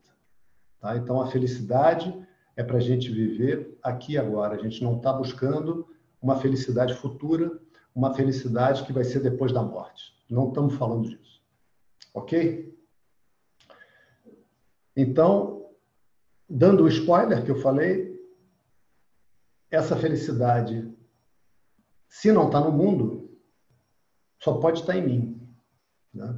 Tá? 0.79 0.95
Então, 0.95 1.21
a 1.21 1.27
felicidade 1.27 2.13
é 2.57 2.63
para 2.63 2.77
a 2.77 2.81
gente 2.81 3.11
viver 3.11 3.77
aqui 3.83 4.17
agora. 4.17 4.55
A 4.55 4.57
gente 4.57 4.83
não 4.83 4.97
está 4.97 5.13
buscando 5.13 5.87
uma 6.19 6.39
felicidade 6.39 6.95
futura, 6.95 7.57
uma 7.93 8.13
felicidade 8.15 8.83
que 8.83 8.91
vai 8.91 9.03
ser 9.03 9.21
depois 9.21 9.53
da 9.53 9.61
morte. 9.61 10.13
Não 10.27 10.49
estamos 10.49 10.73
falando 10.73 11.07
disso. 11.07 11.41
Ok? 12.13 12.75
Então, 14.95 15.69
dando 16.49 16.83
o 16.83 16.87
spoiler 16.87 17.45
que 17.45 17.51
eu 17.51 17.61
falei, 17.61 18.19
essa 19.69 19.95
felicidade, 19.95 20.91
se 22.07 22.31
não 22.31 22.47
está 22.47 22.59
no 22.59 22.71
mundo, 22.71 23.39
só 24.39 24.53
pode 24.55 24.79
estar 24.79 24.93
tá 24.93 24.99
em 24.99 25.05
mim. 25.05 25.47
Né? 26.11 26.35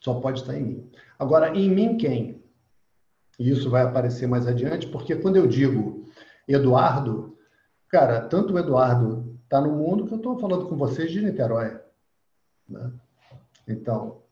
Só 0.00 0.18
pode 0.20 0.40
estar 0.40 0.54
tá 0.54 0.58
em 0.58 0.64
mim. 0.64 0.90
Agora, 1.16 1.56
em 1.56 1.70
mim 1.70 1.96
quem? 1.96 2.33
E 3.38 3.50
isso 3.50 3.70
vai 3.70 3.82
aparecer 3.82 4.26
mais 4.26 4.46
adiante, 4.46 4.86
porque 4.88 5.16
quando 5.16 5.36
eu 5.36 5.46
digo 5.46 6.04
Eduardo, 6.46 7.36
cara, 7.88 8.20
tanto 8.20 8.54
o 8.54 8.58
Eduardo 8.58 9.38
está 9.44 9.60
no 9.60 9.74
mundo 9.74 10.06
que 10.06 10.12
eu 10.12 10.18
estou 10.18 10.38
falando 10.38 10.66
com 10.68 10.76
vocês 10.76 11.10
de 11.10 11.20
Niterói. 11.20 11.78
Né? 12.68 12.92
Então, 13.68 14.22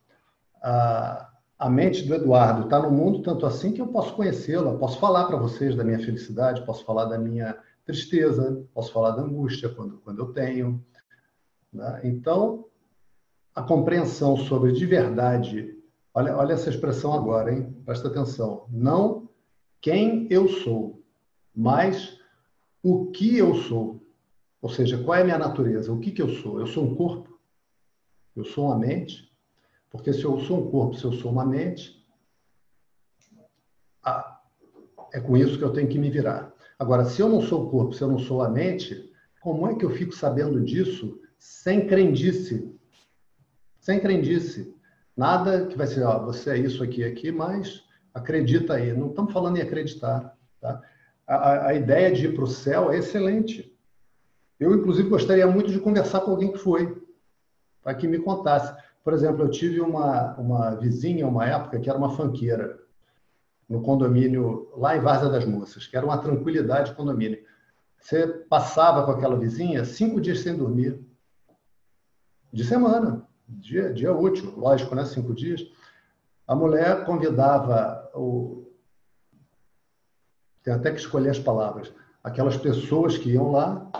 a, 0.62 1.30
a 1.59 1.70
mente 1.70 2.07
do 2.07 2.14
Eduardo 2.14 2.64
está 2.64 2.80
no 2.80 2.90
mundo 2.90 3.22
tanto 3.22 3.46
assim 3.46 3.72
que 3.72 3.80
eu 3.80 3.88
posso 3.88 4.14
conhecê-la, 4.14 4.76
posso 4.78 4.98
falar 4.98 5.26
para 5.26 5.36
vocês 5.36 5.76
da 5.76 5.84
minha 5.84 5.98
felicidade, 5.98 6.64
posso 6.64 6.84
falar 6.84 7.07
da 7.07 7.18
minha 7.18 7.57
tristeza, 7.84 8.64
posso 8.72 8.92
falar 8.92 9.12
da 9.12 9.22
angústia 9.22 9.68
quando, 9.68 9.98
quando 9.98 10.20
eu 10.20 10.32
tenho. 10.32 10.84
Né? 11.72 12.00
Então, 12.05 12.66
a 13.55 13.62
compreensão 13.62 14.36
sobre 14.36 14.72
de 14.72 14.86
verdade, 14.86 15.76
olha, 16.15 16.37
olha 16.37 16.53
essa 16.53 16.71
expressão 16.71 17.13
agora, 17.13 17.53
hein? 17.53 17.73
presta 17.85 18.09
atenção. 18.09 18.67
Não 18.71 19.29
quem 19.81 20.27
eu 20.31 20.49
sou, 20.49 21.03
mas 21.55 22.19
o 22.83 23.11
que 23.11 23.37
eu 23.37 23.55
sou. 23.55 24.01
Ou 24.61 24.69
seja, 24.69 25.03
qual 25.03 25.17
é 25.17 25.23
a 25.23 25.25
minha 25.25 25.39
natureza? 25.39 25.93
O 25.93 25.99
que, 25.99 26.13
que 26.13 26.23
eu 26.23 26.29
sou? 26.29 26.61
Eu 26.61 26.67
sou 26.67 26.85
um 26.85 26.95
corpo? 26.95 27.39
Eu 28.35 28.45
sou 28.45 28.67
uma 28.67 28.79
mente, 28.79 29.31
porque 29.91 30.13
se 30.13 30.25
eu 30.25 30.39
sou 30.41 30.61
um 30.61 30.71
corpo, 30.71 30.95
se 30.95 31.05
eu 31.05 31.13
sou 31.13 31.33
uma 31.33 31.45
mente, 31.45 32.03
é 35.13 35.21
com 35.21 35.37
isso 35.37 35.59
que 35.59 35.65
eu 35.65 35.73
tenho 35.73 35.89
que 35.89 35.99
me 35.99 36.11
virar. 36.11 36.53
Agora, 36.79 37.05
se 37.05 37.21
eu 37.21 37.29
não 37.29 37.43
sou 37.43 37.67
o 37.67 37.71
corpo, 37.71 37.93
se 37.93 38.03
eu 38.03 38.09
não 38.09 38.19
sou 38.19 38.43
a 38.43 38.49
mente, 38.49 39.13
como 39.41 39.69
é 39.69 39.75
que 39.75 39.85
eu 39.85 39.91
fico 39.91 40.13
sabendo 40.13 40.61
disso 40.65 41.21
sem 41.39 41.87
crendice? 41.87 42.73
Sem 43.81 44.01
crendice. 44.01 44.75
Nada 45.17 45.67
que 45.67 45.77
vai 45.77 45.87
ser, 45.87 46.03
ó, 46.05 46.19
você 46.25 46.51
é 46.51 46.59
isso 46.59 46.83
aqui 46.83 47.05
aqui, 47.05 47.31
mas 47.31 47.85
acredita 48.15 48.75
aí. 48.75 48.93
Não 48.93 49.09
estamos 49.09 49.33
falando 49.33 49.59
em 49.59 49.63
acreditar. 49.63 50.37
Tá? 50.61 50.81
A, 51.27 51.69
a 51.69 51.75
ideia 51.75 52.13
de 52.13 52.27
ir 52.27 52.35
para 52.35 52.45
o 52.45 52.49
céu 52.49 52.91
é 52.91 52.99
excelente. 52.99 53.77
Eu, 54.59 54.75
inclusive, 54.75 55.09
gostaria 55.09 55.47
muito 55.47 55.71
de 55.71 55.81
conversar 55.81 56.21
com 56.21 56.31
alguém 56.31 56.53
que 56.53 56.59
foi 56.59 57.03
para 57.83 57.95
que 57.95 58.07
me 58.07 58.19
contasse. 58.19 58.75
Por 59.03 59.13
exemplo, 59.13 59.43
eu 59.43 59.51
tive 59.51 59.81
uma, 59.81 60.35
uma 60.37 60.77
vizinha, 60.77 61.27
uma 61.27 61.45
época, 61.45 61.81
que 61.81 61.91
era 61.91 61.99
uma 61.99 62.15
fanqueira, 62.17 62.81
no 63.69 63.83
condomínio 63.83 64.71
lá 64.77 64.97
em 64.97 65.01
Várzea 65.01 65.31
das 65.31 65.45
Moças, 65.45 65.87
que 65.87 65.97
era 65.97 66.07
uma 66.07 66.19
tranquilidade 66.19 66.95
condomínio. 66.95 67.43
Você 67.99 68.27
passava 68.27 69.05
com 69.05 69.13
aquela 69.13 69.37
vizinha 69.37 69.85
cinco 69.85 70.21
dias 70.21 70.41
sem 70.41 70.57
dormir, 70.57 71.01
de 72.53 72.65
semana, 72.65 73.27
dia, 73.61 73.92
dia 73.92 74.12
útil, 74.12 74.53
lógico, 74.57 74.94
né? 74.94 75.05
Cinco 75.05 75.34
dias. 75.34 75.61
A 76.46 76.55
mulher 76.55 77.05
convidava 77.05 78.11
o. 78.14 78.66
Tem 80.62 80.72
até 80.72 80.90
que 80.90 81.00
escolher 81.00 81.30
as 81.30 81.38
palavras. 81.38 81.92
Aquelas 82.22 82.57
pessoas 82.57 83.18
que 83.18 83.30
iam 83.30 83.50
lá 83.50 83.90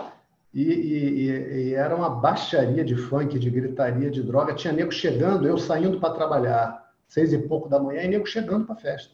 e, 0.53 0.63
e, 0.63 1.29
e, 1.29 1.73
era 1.73 1.95
uma 1.95 2.09
baixaria 2.09 2.85
de 2.85 2.95
funk, 2.95 3.37
de 3.37 3.49
gritaria, 3.49 4.09
de 4.09 4.21
droga. 4.21 4.53
Tinha 4.53 4.71
nego 4.71 4.91
chegando, 4.91 5.47
eu 5.47 5.57
saindo 5.57 5.99
para 5.99 6.13
trabalhar, 6.13 6.93
seis 7.07 7.33
e 7.33 7.37
pouco 7.37 7.67
da 7.67 7.79
manhã, 7.79 8.03
e 8.03 8.07
nego 8.07 8.25
chegando 8.25 8.65
para 8.65 8.75
a 8.75 8.79
festa. 8.79 9.13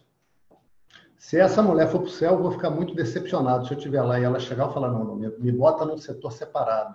Se 1.16 1.38
essa 1.38 1.62
mulher 1.62 1.88
for 1.88 2.00
para 2.00 2.08
o 2.08 2.10
céu, 2.10 2.32
eu 2.32 2.42
vou 2.42 2.52
ficar 2.52 2.70
muito 2.70 2.94
decepcionado 2.94 3.66
se 3.66 3.72
eu 3.72 3.76
estiver 3.76 4.02
lá 4.02 4.18
e 4.20 4.24
ela 4.24 4.38
chegar 4.38 4.70
e 4.70 4.72
falar: 4.72 4.90
não, 4.90 5.04
não, 5.04 5.16
me 5.16 5.52
bota 5.52 5.84
num 5.84 5.98
setor 5.98 6.32
separado. 6.32 6.94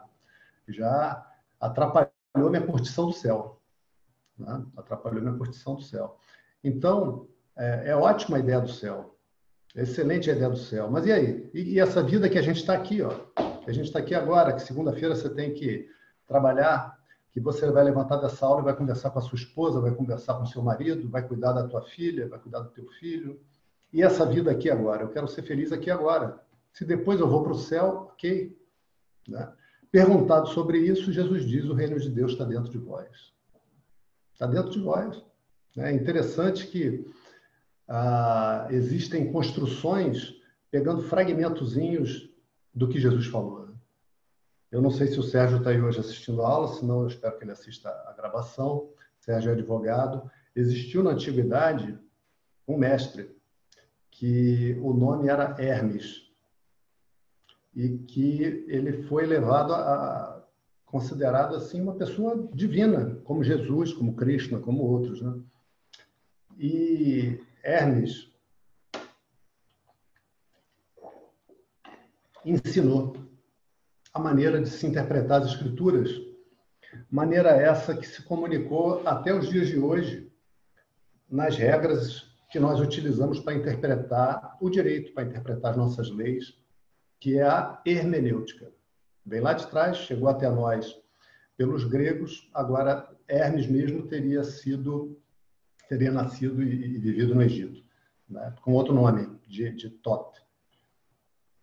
Já 0.67 1.25
atrapalhou 1.59 2.14
minha 2.35 2.65
curtição 2.65 3.07
do 3.07 3.13
céu. 3.13 3.61
Né? 4.37 4.65
Atrapalhou 4.77 5.21
minha 5.21 5.37
curtição 5.37 5.75
do 5.75 5.81
céu. 5.81 6.17
Então, 6.63 7.27
é, 7.55 7.89
é 7.91 7.95
ótima 7.95 8.37
a 8.37 8.39
ideia 8.39 8.59
do 8.59 8.69
céu. 8.69 9.15
excelente 9.75 10.29
a 10.29 10.33
ideia 10.33 10.49
do 10.49 10.57
céu. 10.57 10.89
Mas 10.89 11.05
e 11.05 11.11
aí? 11.11 11.49
E, 11.53 11.73
e 11.73 11.79
essa 11.79 12.01
vida 12.03 12.29
que 12.29 12.37
a 12.37 12.41
gente 12.41 12.57
está 12.57 12.73
aqui, 12.73 13.01
ó? 13.01 13.09
que 13.65 13.69
a 13.69 13.73
gente 13.73 13.85
está 13.85 13.99
aqui 13.99 14.13
agora, 14.13 14.53
que 14.53 14.61
segunda-feira 14.61 15.15
você 15.15 15.29
tem 15.29 15.53
que 15.53 15.89
trabalhar, 16.27 16.97
que 17.31 17.39
você 17.39 17.69
vai 17.69 17.83
levantar 17.83 18.17
dessa 18.17 18.45
aula 18.45 18.61
e 18.61 18.63
vai 18.63 18.75
conversar 18.75 19.09
com 19.09 19.19
a 19.19 19.21
sua 19.21 19.37
esposa, 19.37 19.81
vai 19.81 19.91
conversar 19.91 20.35
com 20.35 20.45
seu 20.45 20.61
marido, 20.61 21.09
vai 21.09 21.27
cuidar 21.27 21.51
da 21.51 21.67
tua 21.67 21.81
filha, 21.81 22.29
vai 22.29 22.39
cuidar 22.39 22.59
do 22.59 22.69
teu 22.69 22.87
filho. 22.99 23.39
E 23.91 24.03
essa 24.03 24.25
vida 24.25 24.51
aqui 24.51 24.69
agora? 24.69 25.03
Eu 25.03 25.09
quero 25.09 25.27
ser 25.27 25.41
feliz 25.41 25.71
aqui 25.71 25.89
agora. 25.89 26.39
Se 26.71 26.85
depois 26.85 27.19
eu 27.19 27.27
vou 27.27 27.43
para 27.43 27.51
o 27.53 27.57
céu, 27.57 28.09
ok. 28.13 28.57
Né? 29.27 29.51
Perguntado 29.95 30.49
sobre 30.49 30.79
isso, 30.79 31.09
Jesus 31.09 31.45
diz: 31.45 31.63
o 31.63 31.73
reino 31.73 31.97
de 31.97 32.09
Deus 32.09 32.33
está 32.33 32.43
dentro 32.43 32.69
de 32.69 32.77
vós. 32.77 33.33
Está 34.33 34.45
dentro 34.45 34.69
de 34.69 34.81
vós. 34.81 35.23
É 35.77 35.89
interessante 35.89 36.67
que 36.67 37.07
ah, 37.87 38.67
existem 38.71 39.31
construções 39.31 40.35
pegando 40.69 41.01
fragmentozinhos 41.01 42.29
do 42.73 42.89
que 42.89 42.99
Jesus 42.99 43.27
falou. 43.27 43.67
Né? 43.67 43.73
Eu 44.69 44.81
não 44.81 44.91
sei 44.91 45.07
se 45.07 45.17
o 45.17 45.23
Sérgio 45.23 45.59
está 45.59 45.69
aí 45.69 45.81
hoje 45.81 46.01
assistindo 46.01 46.41
a 46.41 46.49
aula, 46.49 46.67
senão 46.67 47.03
eu 47.03 47.07
espero 47.07 47.37
que 47.37 47.45
ele 47.45 47.53
assista 47.53 47.87
a 47.89 48.13
gravação. 48.17 48.89
Sérgio 49.17 49.51
é 49.51 49.53
advogado. 49.53 50.29
Existiu 50.53 51.03
na 51.03 51.11
antiguidade 51.11 51.97
um 52.67 52.77
mestre 52.77 53.33
que 54.11 54.77
o 54.81 54.93
nome 54.93 55.29
era 55.29 55.55
Hermes 55.57 56.24
e 57.75 57.97
que 57.97 58.65
ele 58.67 59.03
foi 59.03 59.25
levado 59.25 59.73
a 59.73 60.35
considerado 60.85 61.55
assim 61.55 61.81
uma 61.81 61.95
pessoa 61.95 62.47
divina, 62.53 63.19
como 63.25 63.43
Jesus, 63.43 63.91
como 63.91 64.15
Krishna, 64.15 64.59
como 64.59 64.83
outros, 64.83 65.21
né? 65.21 65.37
E 66.57 67.37
Hermes 67.61 68.31
ensinou 72.45 73.17
a 74.13 74.19
maneira 74.19 74.61
de 74.61 74.69
se 74.69 74.87
interpretar 74.87 75.41
as 75.41 75.49
escrituras, 75.49 76.09
maneira 77.11 77.49
essa 77.49 77.97
que 77.97 78.07
se 78.07 78.23
comunicou 78.23 79.05
até 79.05 79.33
os 79.33 79.49
dias 79.49 79.67
de 79.67 79.77
hoje 79.77 80.31
nas 81.29 81.57
regras 81.57 82.31
que 82.49 82.59
nós 82.59 82.79
utilizamos 82.79 83.41
para 83.41 83.55
interpretar 83.55 84.55
o 84.61 84.69
direito, 84.69 85.13
para 85.13 85.23
interpretar 85.23 85.71
as 85.71 85.77
nossas 85.77 86.09
leis, 86.09 86.57
que 87.25 87.39
é 87.39 87.41
a 87.41 87.81
hermenêutica. 87.83 88.71
Vem 89.25 89.41
lá 89.41 89.53
de 89.53 89.65
trás, 89.65 89.97
chegou 89.97 90.29
até 90.29 90.47
nós 90.47 90.95
pelos 91.57 91.83
gregos, 91.83 92.47
agora 92.53 93.09
Hermes 93.27 93.65
mesmo 93.65 94.05
teria 94.05 94.43
sido, 94.43 95.19
teria 95.89 96.11
nascido 96.11 96.61
e, 96.61 96.99
vivido 96.99 97.33
no 97.33 97.41
Egito, 97.41 97.83
né? 98.29 98.53
com 98.61 98.73
outro 98.73 98.93
nome, 98.93 99.27
de, 99.47 99.71
de 99.71 99.89
Tot. 99.89 100.39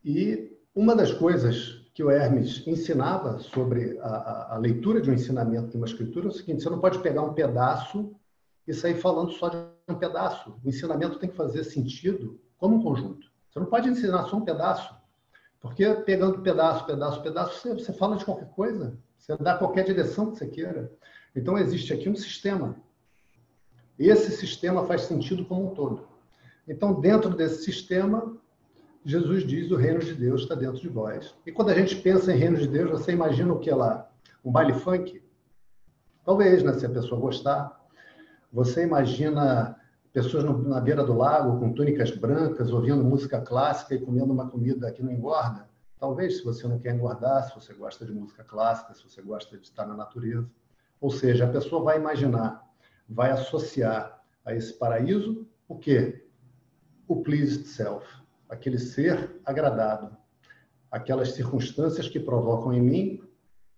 E 0.04 0.52
uma 0.74 0.96
das 0.96 1.12
coisas 1.12 1.86
que 1.94 2.02
o 2.02 2.10
Hermes 2.10 2.66
ensinava 2.66 3.38
sobre 3.38 3.96
a, 4.00 4.54
a, 4.54 4.58
leitura 4.58 5.00
de 5.00 5.12
um 5.12 5.14
ensinamento 5.14 5.68
de 5.68 5.76
uma 5.76 5.86
escritura 5.86 6.26
é 6.26 6.30
o 6.30 6.32
seguinte: 6.32 6.64
você 6.64 6.70
não 6.70 6.80
pode 6.80 6.98
pegar 6.98 7.22
um 7.22 7.34
pedaço 7.34 8.12
e 8.66 8.74
sair 8.74 8.96
falando 8.96 9.30
só 9.30 9.48
de 9.48 9.58
um 9.88 9.94
pedaço. 9.94 10.58
O 10.64 10.68
ensinamento 10.68 11.20
tem 11.20 11.30
que 11.30 11.36
fazer 11.36 11.62
sentido 11.62 12.40
como 12.58 12.78
um 12.78 12.82
conjunto. 12.82 13.30
Você 13.48 13.60
não 13.60 13.66
pode 13.66 13.88
ensinar 13.88 14.24
só 14.24 14.36
um 14.36 14.44
pedaço. 14.44 15.00
Porque 15.62 15.88
pegando 16.04 16.40
pedaço, 16.40 16.84
pedaço, 16.84 17.22
pedaço, 17.22 17.60
você, 17.60 17.72
você 17.72 17.92
fala 17.92 18.16
de 18.16 18.24
qualquer 18.24 18.48
coisa. 18.48 18.98
Você 19.16 19.36
dá 19.36 19.56
qualquer 19.56 19.84
direção 19.84 20.32
que 20.32 20.38
você 20.38 20.48
queira. 20.48 20.92
Então, 21.34 21.56
existe 21.56 21.92
aqui 21.92 22.08
um 22.08 22.16
sistema. 22.16 22.76
Esse 23.96 24.32
sistema 24.32 24.84
faz 24.84 25.02
sentido 25.02 25.44
como 25.44 25.70
um 25.70 25.74
todo. 25.74 26.08
Então, 26.66 27.00
dentro 27.00 27.30
desse 27.30 27.62
sistema, 27.62 28.36
Jesus 29.04 29.46
diz: 29.46 29.70
o 29.70 29.76
reino 29.76 30.00
de 30.00 30.14
Deus 30.14 30.42
está 30.42 30.56
dentro 30.56 30.80
de 30.80 30.88
vós. 30.88 31.32
E 31.46 31.52
quando 31.52 31.70
a 31.70 31.74
gente 31.74 31.94
pensa 31.96 32.32
em 32.32 32.38
reino 32.38 32.56
de 32.56 32.66
Deus, 32.66 32.90
você 32.90 33.12
imagina 33.12 33.52
o 33.52 33.60
que 33.60 33.70
lá? 33.70 34.10
Um 34.44 34.50
baile 34.50 34.74
funk? 34.74 35.22
Talvez, 36.24 36.64
né? 36.64 36.72
Se 36.74 36.84
a 36.84 36.90
pessoa 36.90 37.20
gostar. 37.20 37.80
Você 38.52 38.82
imagina 38.82 39.76
pessoas 40.12 40.44
na 40.44 40.80
beira 40.80 41.02
do 41.04 41.14
lago 41.14 41.58
com 41.58 41.72
túnicas 41.72 42.10
brancas, 42.10 42.70
ouvindo 42.70 43.02
música 43.02 43.40
clássica 43.40 43.94
e 43.94 44.00
comendo 44.00 44.32
uma 44.32 44.48
comida 44.48 44.92
que 44.92 45.02
não 45.02 45.10
engorda? 45.10 45.68
Talvez, 45.98 46.38
se 46.38 46.44
você 46.44 46.66
não 46.66 46.78
quer 46.78 46.94
engordar, 46.94 47.48
se 47.48 47.54
você 47.54 47.72
gosta 47.72 48.04
de 48.04 48.12
música 48.12 48.44
clássica, 48.44 48.92
se 48.92 49.02
você 49.02 49.22
gosta 49.22 49.56
de 49.56 49.64
estar 49.64 49.86
na 49.86 49.94
natureza. 49.94 50.48
Ou 51.00 51.10
seja, 51.10 51.44
a 51.44 51.48
pessoa 51.48 51.82
vai 51.82 51.96
imaginar, 51.96 52.62
vai 53.08 53.30
associar 53.30 54.22
a 54.44 54.54
esse 54.54 54.74
paraíso 54.74 55.46
o 55.68 55.78
quê? 55.78 56.26
O 57.08 57.22
pleased 57.22 57.66
self, 57.66 58.06
aquele 58.48 58.78
ser 58.78 59.40
agradado, 59.44 60.16
aquelas 60.90 61.32
circunstâncias 61.32 62.08
que 62.08 62.20
provocam 62.20 62.72
em 62.72 62.80
mim 62.80 63.22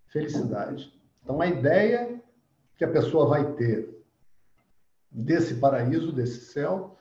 felicidade. 0.07 0.93
Então, 1.23 1.39
a 1.39 1.47
ideia 1.47 2.21
que 2.75 2.83
a 2.83 2.91
pessoa 2.91 3.27
vai 3.27 3.53
ter 3.53 3.94
desse 5.11 5.55
paraíso, 5.55 6.11
desse 6.11 6.45
céu, 6.45 6.97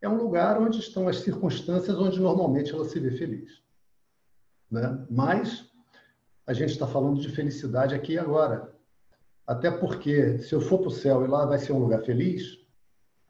é 0.00 0.08
um 0.08 0.16
lugar 0.16 0.60
onde 0.60 0.78
estão 0.78 1.08
as 1.08 1.18
circunstâncias 1.18 1.98
onde 1.98 2.20
normalmente 2.20 2.72
ela 2.72 2.84
se 2.84 2.98
vê 2.98 3.10
feliz. 3.10 3.62
Né? 4.70 5.06
Mas 5.10 5.70
a 6.46 6.52
gente 6.52 6.70
está 6.70 6.86
falando 6.86 7.20
de 7.20 7.28
felicidade 7.28 7.94
aqui 7.94 8.14
e 8.14 8.18
agora. 8.18 8.74
Até 9.46 9.70
porque, 9.70 10.38
se 10.38 10.54
eu 10.54 10.60
for 10.60 10.78
para 10.78 10.88
o 10.88 10.92
céu 10.92 11.24
e 11.24 11.28
lá 11.28 11.44
vai 11.44 11.58
ser 11.58 11.72
um 11.72 11.78
lugar 11.78 12.02
feliz, 12.02 12.58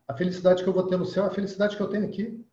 a 0.06 0.14
felicidade 0.14 0.62
que 0.62 0.68
eu 0.68 0.72
vou 0.72 0.86
ter 0.86 0.96
no 0.96 1.06
céu 1.06 1.24
é 1.24 1.26
a 1.28 1.30
felicidade 1.30 1.76
que 1.76 1.82
eu 1.82 1.88
tenho 1.88 2.06
aqui. 2.06 2.44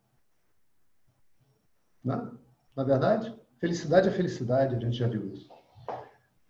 Né? 2.02 2.30
Na 2.74 2.84
verdade, 2.84 3.34
felicidade 3.58 4.08
é 4.08 4.12
felicidade, 4.12 4.74
a 4.74 4.78
gente 4.78 4.96
já 4.96 5.06
viu 5.06 5.26
isso. 5.32 5.48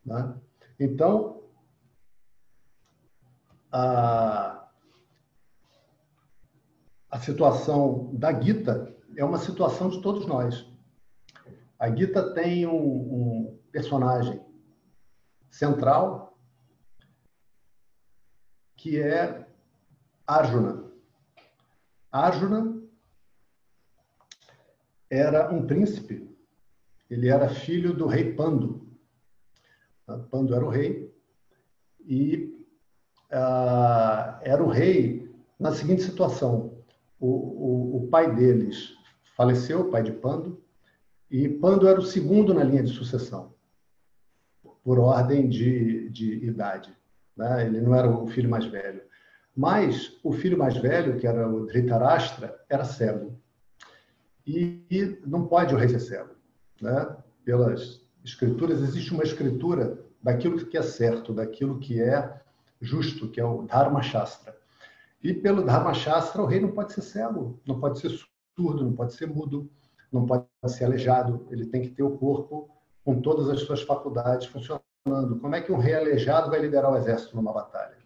Né? 0.04 0.34
Então, 0.78 1.42
a 3.72 4.57
a 7.10 7.18
situação 7.18 8.14
da 8.14 8.38
Gita 8.38 8.94
é 9.16 9.24
uma 9.24 9.38
situação 9.38 9.88
de 9.88 10.00
todos 10.02 10.26
nós. 10.26 10.66
A 11.78 11.94
Gita 11.94 12.34
tem 12.34 12.66
um, 12.66 12.74
um 12.74 13.58
personagem 13.72 14.40
central 15.50 16.38
que 18.76 19.00
é 19.00 19.46
Arjuna. 20.26 20.84
Arjuna 22.12 22.80
era 25.10 25.52
um 25.52 25.66
príncipe, 25.66 26.28
ele 27.10 27.28
era 27.28 27.48
filho 27.48 27.92
do 27.94 28.06
rei 28.06 28.34
Pando. 28.34 28.86
Pando 30.30 30.54
era 30.54 30.64
o 30.64 30.68
rei 30.68 31.14
e 32.00 32.66
uh, 33.30 34.38
era 34.42 34.62
o 34.62 34.68
rei 34.68 35.30
na 35.58 35.72
seguinte 35.72 36.02
situação: 36.02 36.77
o, 37.20 37.26
o, 37.28 37.96
o 37.96 38.08
pai 38.08 38.34
deles 38.34 38.94
faleceu, 39.36 39.80
o 39.80 39.90
pai 39.90 40.02
de 40.02 40.12
Pando, 40.12 40.62
e 41.30 41.48
Pando 41.48 41.86
era 41.86 41.98
o 41.98 42.04
segundo 42.04 42.54
na 42.54 42.64
linha 42.64 42.82
de 42.82 42.92
sucessão, 42.92 43.54
por 44.82 44.98
ordem 44.98 45.48
de, 45.48 46.08
de 46.10 46.44
idade. 46.44 46.96
Né? 47.36 47.66
Ele 47.66 47.80
não 47.80 47.94
era 47.94 48.08
o 48.08 48.26
filho 48.26 48.48
mais 48.48 48.64
velho. 48.64 49.02
Mas 49.54 50.18
o 50.22 50.32
filho 50.32 50.56
mais 50.56 50.76
velho, 50.76 51.18
que 51.18 51.26
era 51.26 51.48
o 51.48 51.66
Dhritarashtra, 51.66 52.58
era 52.68 52.84
cego. 52.84 53.38
E, 54.46 54.84
e 54.90 55.20
não 55.26 55.46
pode 55.46 55.74
o 55.74 55.78
rei 55.78 55.88
ser 55.88 56.00
cego. 56.00 56.30
Né? 56.80 57.16
Pelas 57.44 58.00
escrituras, 58.24 58.80
existe 58.80 59.12
uma 59.12 59.24
escritura 59.24 59.98
daquilo 60.22 60.64
que 60.66 60.78
é 60.78 60.82
certo, 60.82 61.32
daquilo 61.32 61.78
que 61.78 62.00
é 62.00 62.40
justo, 62.80 63.28
que 63.28 63.40
é 63.40 63.44
o 63.44 63.62
Dharma 63.62 64.02
Shastra. 64.02 64.57
E 65.22 65.34
pelo 65.34 65.64
Dharma 65.64 65.92
Shastra, 65.94 66.42
o 66.42 66.46
rei 66.46 66.60
não 66.60 66.70
pode 66.70 66.92
ser 66.92 67.02
cego, 67.02 67.60
não 67.66 67.80
pode 67.80 67.98
ser 67.98 68.10
surdo, 68.56 68.84
não 68.84 68.92
pode 68.92 69.14
ser 69.14 69.26
mudo, 69.26 69.70
não 70.12 70.24
pode 70.24 70.44
ser 70.68 70.84
aleijado. 70.84 71.46
Ele 71.50 71.66
tem 71.66 71.82
que 71.82 71.90
ter 71.90 72.02
o 72.02 72.16
corpo 72.16 72.70
com 73.04 73.20
todas 73.20 73.48
as 73.48 73.60
suas 73.60 73.82
faculdades 73.82 74.46
funcionando. 74.46 75.40
Como 75.40 75.54
é 75.54 75.60
que 75.60 75.72
um 75.72 75.78
rei 75.78 75.94
aleijado 75.94 76.50
vai 76.50 76.60
liderar 76.60 76.92
o 76.92 76.96
exército 76.96 77.34
numa 77.34 77.52
batalha? 77.52 77.96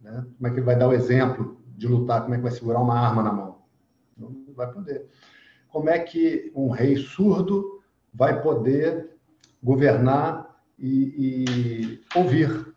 Né? 0.00 0.26
Como 0.36 0.46
é 0.46 0.50
que 0.50 0.56
ele 0.56 0.66
vai 0.66 0.76
dar 0.76 0.88
o 0.88 0.92
exemplo 0.92 1.60
de 1.76 1.86
lutar? 1.86 2.22
Como 2.22 2.34
é 2.34 2.36
que 2.38 2.42
vai 2.42 2.52
segurar 2.52 2.80
uma 2.80 2.98
arma 2.98 3.22
na 3.22 3.32
mão? 3.32 3.62
Não 4.16 4.54
vai 4.54 4.70
poder. 4.72 5.06
Como 5.68 5.88
é 5.88 5.98
que 5.98 6.52
um 6.54 6.70
rei 6.70 6.96
surdo 6.96 7.82
vai 8.12 8.42
poder 8.42 9.16
governar 9.62 10.60
e, 10.78 11.14
e 12.14 12.18
ouvir, 12.18 12.74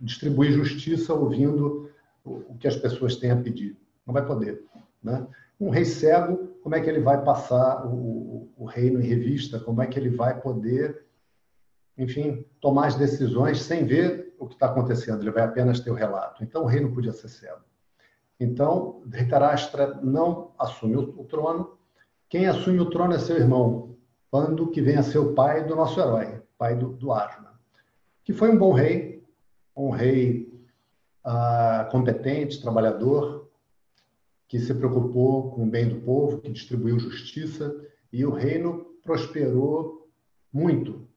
distribuir 0.00 0.52
justiça 0.52 1.14
ouvindo 1.14 1.83
o 2.24 2.56
que 2.58 2.66
as 2.66 2.76
pessoas 2.76 3.16
têm 3.16 3.30
a 3.30 3.36
pedir. 3.36 3.76
Não 4.06 4.14
vai 4.14 4.24
poder. 4.24 4.64
Né? 5.02 5.26
Um 5.60 5.70
rei 5.70 5.84
cego, 5.84 6.56
como 6.62 6.74
é 6.74 6.80
que 6.80 6.88
ele 6.88 7.00
vai 7.00 7.22
passar 7.22 7.86
o, 7.86 8.50
o 8.56 8.64
reino 8.64 9.00
em 9.00 9.06
revista? 9.06 9.60
Como 9.60 9.82
é 9.82 9.86
que 9.86 9.98
ele 9.98 10.10
vai 10.10 10.40
poder, 10.40 11.04
enfim, 11.96 12.44
tomar 12.60 12.86
as 12.86 12.94
decisões 12.96 13.60
sem 13.62 13.84
ver 13.84 14.34
o 14.38 14.46
que 14.46 14.54
está 14.54 14.66
acontecendo? 14.66 15.22
Ele 15.22 15.30
vai 15.30 15.42
apenas 15.42 15.80
ter 15.80 15.90
o 15.90 15.94
relato. 15.94 16.42
Então, 16.42 16.62
o 16.62 16.66
rei 16.66 16.80
não 16.80 16.92
podia 16.92 17.12
ser 17.12 17.28
cego. 17.28 17.60
Então, 18.40 19.02
Dhritarashtra 19.06 20.00
não 20.02 20.52
assume 20.58 20.96
o 20.96 21.24
trono. 21.24 21.78
Quem 22.28 22.46
assume 22.46 22.80
o 22.80 22.90
trono 22.90 23.14
é 23.14 23.18
seu 23.18 23.36
irmão, 23.36 23.94
Pando, 24.34 24.68
que 24.72 24.82
vem 24.82 24.96
a 24.96 25.02
ser 25.04 25.18
o 25.18 25.32
pai 25.32 25.64
do 25.64 25.76
nosso 25.76 26.00
herói, 26.00 26.42
pai 26.58 26.74
do, 26.74 26.88
do 26.88 27.12
Arjuna, 27.12 27.52
que 28.24 28.32
foi 28.32 28.50
um 28.50 28.58
bom 28.58 28.72
rei, 28.72 29.22
um 29.76 29.90
rei 29.90 30.52
uh, 31.24 31.90
competente, 31.90 32.60
trabalhador, 32.60 33.50
que 34.46 34.58
se 34.58 34.74
preocupou 34.74 35.52
com 35.52 35.64
o 35.64 35.70
bem 35.70 35.88
do 35.88 36.00
povo, 36.02 36.40
que 36.40 36.52
distribuiu 36.52 36.98
justiça, 36.98 37.74
e 38.12 38.24
o 38.24 38.30
reino 38.30 38.84
prosperou 39.02 40.08
muito 40.52 41.08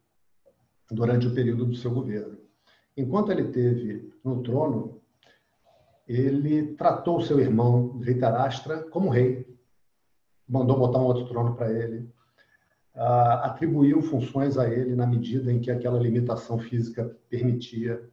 durante 0.90 1.28
o 1.28 1.34
período 1.34 1.66
do 1.66 1.76
seu 1.76 1.92
governo. 1.92 2.38
Enquanto 2.96 3.32
ele 3.32 3.50
teve 3.50 4.12
no 4.24 4.42
trono, 4.42 5.02
ele 6.08 6.74
tratou 6.76 7.22
seu 7.22 7.40
irmão 7.40 8.00
Dhritarashtra 8.00 8.84
como 8.90 9.10
rei, 9.10 9.46
mandou 10.48 10.80
botar 10.80 11.00
um 11.00 11.06
outro 11.06 11.28
trono 11.28 11.56
para 11.56 11.72
ele, 11.72 12.10
uh, 12.96 13.44
atribuiu 13.44 14.02
funções 14.02 14.58
a 14.58 14.68
ele 14.68 14.96
na 14.96 15.06
medida 15.06 15.52
em 15.52 15.60
que 15.60 15.70
aquela 15.70 16.00
limitação 16.00 16.58
física 16.58 17.16
permitia 17.30 18.10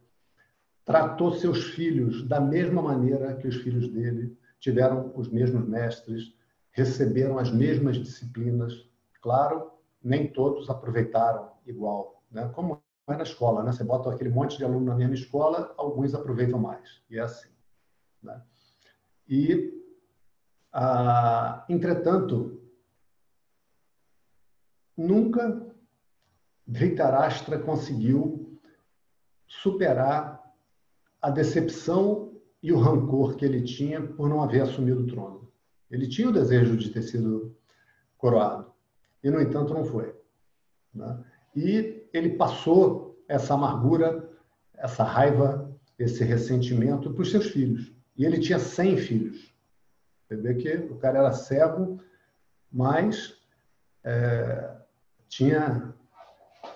tratou 0.85 1.33
seus 1.33 1.63
filhos 1.71 2.25
da 2.27 2.39
mesma 2.39 2.81
maneira 2.81 3.35
que 3.35 3.47
os 3.47 3.55
filhos 3.55 3.91
dele, 3.91 4.37
tiveram 4.59 5.11
os 5.15 5.27
mesmos 5.29 5.67
mestres, 5.67 6.33
receberam 6.71 7.39
as 7.39 7.51
mesmas 7.51 7.97
disciplinas. 7.97 8.87
Claro, 9.21 9.71
nem 10.03 10.31
todos 10.31 10.69
aproveitaram 10.69 11.51
igual, 11.65 12.23
né? 12.31 12.47
Como 12.53 12.79
é 13.07 13.15
na 13.15 13.23
escola, 13.23 13.63
né? 13.63 13.71
Você 13.71 13.83
bota 13.83 14.11
aquele 14.11 14.29
monte 14.29 14.57
de 14.57 14.63
aluno 14.63 14.85
na 14.85 14.95
mesma 14.95 15.15
escola, 15.15 15.73
alguns 15.77 16.13
aproveitam 16.13 16.59
mais. 16.59 17.01
E 17.09 17.17
é 17.17 17.21
assim. 17.21 17.49
Né? 18.21 18.41
E, 19.27 19.73
ah, 20.71 21.65
entretanto, 21.67 22.61
nunca 24.95 25.65
Dhritarashtra 26.67 27.59
conseguiu 27.59 28.59
superar 29.47 30.34
a 31.25 31.31
decepção 31.31 32.31
e 32.61 32.71
o 32.71 32.77
rancor 32.77 33.35
que 33.35 33.43
ele 33.43 33.63
tinha 33.63 33.99
por 33.99 34.29
não 34.29 34.43
haver 34.43 34.61
assumido 34.61 35.01
o 35.01 35.07
trono. 35.07 35.51
Ele 35.89 36.07
tinha 36.07 36.29
o 36.29 36.31
desejo 36.31 36.77
de 36.77 36.91
ter 36.91 37.01
sido 37.01 37.57
coroado, 38.15 38.71
e, 39.23 39.31
no 39.31 39.41
entanto, 39.41 39.73
não 39.73 39.83
foi. 39.83 40.15
Né? 40.93 41.19
E 41.55 42.07
ele 42.13 42.35
passou 42.35 43.19
essa 43.27 43.55
amargura, 43.55 44.29
essa 44.75 45.03
raiva, 45.03 45.75
esse 45.97 46.23
ressentimento 46.23 47.11
para 47.11 47.23
os 47.23 47.31
seus 47.31 47.47
filhos. 47.47 47.91
E 48.15 48.23
ele 48.23 48.37
tinha 48.37 48.59
100 48.59 48.97
filhos. 48.97 49.51
Você 50.27 50.35
vê 50.35 50.53
que 50.53 50.75
o 50.91 50.97
cara 50.97 51.17
era 51.17 51.33
cego, 51.33 51.99
mas 52.71 53.35
é, 54.03 54.75
tinha 55.27 55.91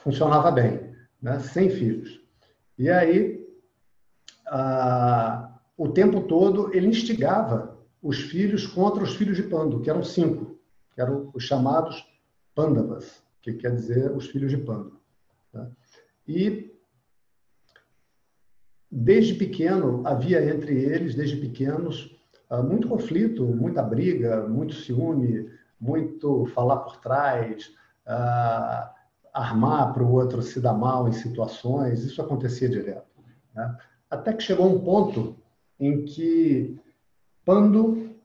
funcionava 0.04 0.50
bem, 0.50 0.96
né? 1.22 1.38
100 1.38 1.70
filhos. 1.70 2.20
E 2.80 2.90
aí 2.90 3.39
ah, 4.50 5.60
o 5.78 5.90
tempo 5.90 6.22
todo 6.22 6.74
ele 6.76 6.88
instigava 6.88 7.78
os 8.02 8.20
filhos 8.20 8.66
contra 8.66 9.04
os 9.04 9.16
filhos 9.16 9.38
de 9.38 9.44
Pando, 9.44 9.82
que 9.82 9.90
eram 9.90 10.04
cinco, 10.04 10.58
que 10.94 11.02
eram 11.02 11.30
os 11.34 11.44
chamados 11.44 12.06
Pandavas, 12.56 13.24
que 13.42 13.54
quer 13.54 13.74
dizer 13.74 14.12
os 14.12 14.28
filhos 14.28 14.52
de 14.52 14.58
Panda. 14.58 14.92
Né? 15.54 15.68
E 16.28 16.76
desde 18.92 19.36
pequeno 19.36 20.02
havia 20.06 20.44
entre 20.44 20.76
eles, 20.76 21.16
desde 21.16 21.38
pequenos, 21.38 22.18
ah, 22.50 22.62
muito 22.62 22.88
conflito, 22.88 23.46
muita 23.46 23.84
briga, 23.84 24.48
muito 24.48 24.74
ciúme, 24.74 25.50
muito 25.80 26.46
falar 26.48 26.78
por 26.78 26.98
trás, 26.98 27.72
uh, 28.06 28.90
armar 29.34 29.94
para 29.94 30.04
o 30.04 30.12
outro 30.12 30.42
se 30.42 30.60
dar 30.60 30.74
mal 30.74 31.08
em 31.08 31.14
situações, 31.14 32.04
isso 32.04 32.22
acontecia 32.22 32.68
direto. 32.68 33.08
Né? 33.56 33.78
Até 34.10 34.34
que 34.34 34.44
chegou 34.44 34.68
um 34.68 34.80
ponto 34.80 35.36
em 35.80 36.04
que 36.06 36.80
Pando, 37.46 38.16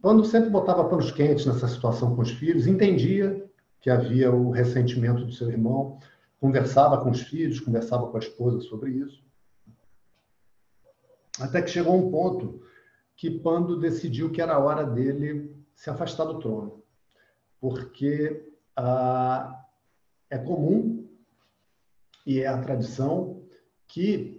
Pando 0.00 0.24
sempre 0.24 0.50
botava 0.50 0.88
panos 0.88 1.10
quentes 1.10 1.46
nessa 1.46 1.68
situação 1.68 2.14
com 2.14 2.22
os 2.22 2.30
filhos, 2.30 2.66
entendia 2.66 3.44
que 3.80 3.90
havia 3.90 4.32
o 4.32 4.50
ressentimento 4.50 5.24
do 5.24 5.32
seu 5.32 5.50
irmão, 5.50 5.98
conversava 6.40 7.02
com 7.02 7.10
os 7.10 7.22
filhos, 7.22 7.60
conversava 7.60 8.08
com 8.08 8.16
a 8.16 8.20
esposa 8.20 8.60
sobre 8.60 8.90
isso. 8.90 9.22
Até 11.38 11.60
que 11.62 11.70
chegou 11.70 11.94
um 11.96 12.10
ponto 12.10 12.62
que 13.14 13.30
Pando 13.30 13.78
decidiu 13.78 14.30
que 14.30 14.42
era 14.42 14.58
hora 14.58 14.84
dele 14.84 15.54
se 15.74 15.90
afastar 15.90 16.24
do 16.24 16.38
trono, 16.38 16.82
porque 17.60 18.52
ah, 18.74 19.64
é 20.30 20.38
comum 20.38 21.06
e 22.26 22.40
é 22.40 22.46
a 22.46 22.60
tradição 22.60 23.42
que 23.86 24.35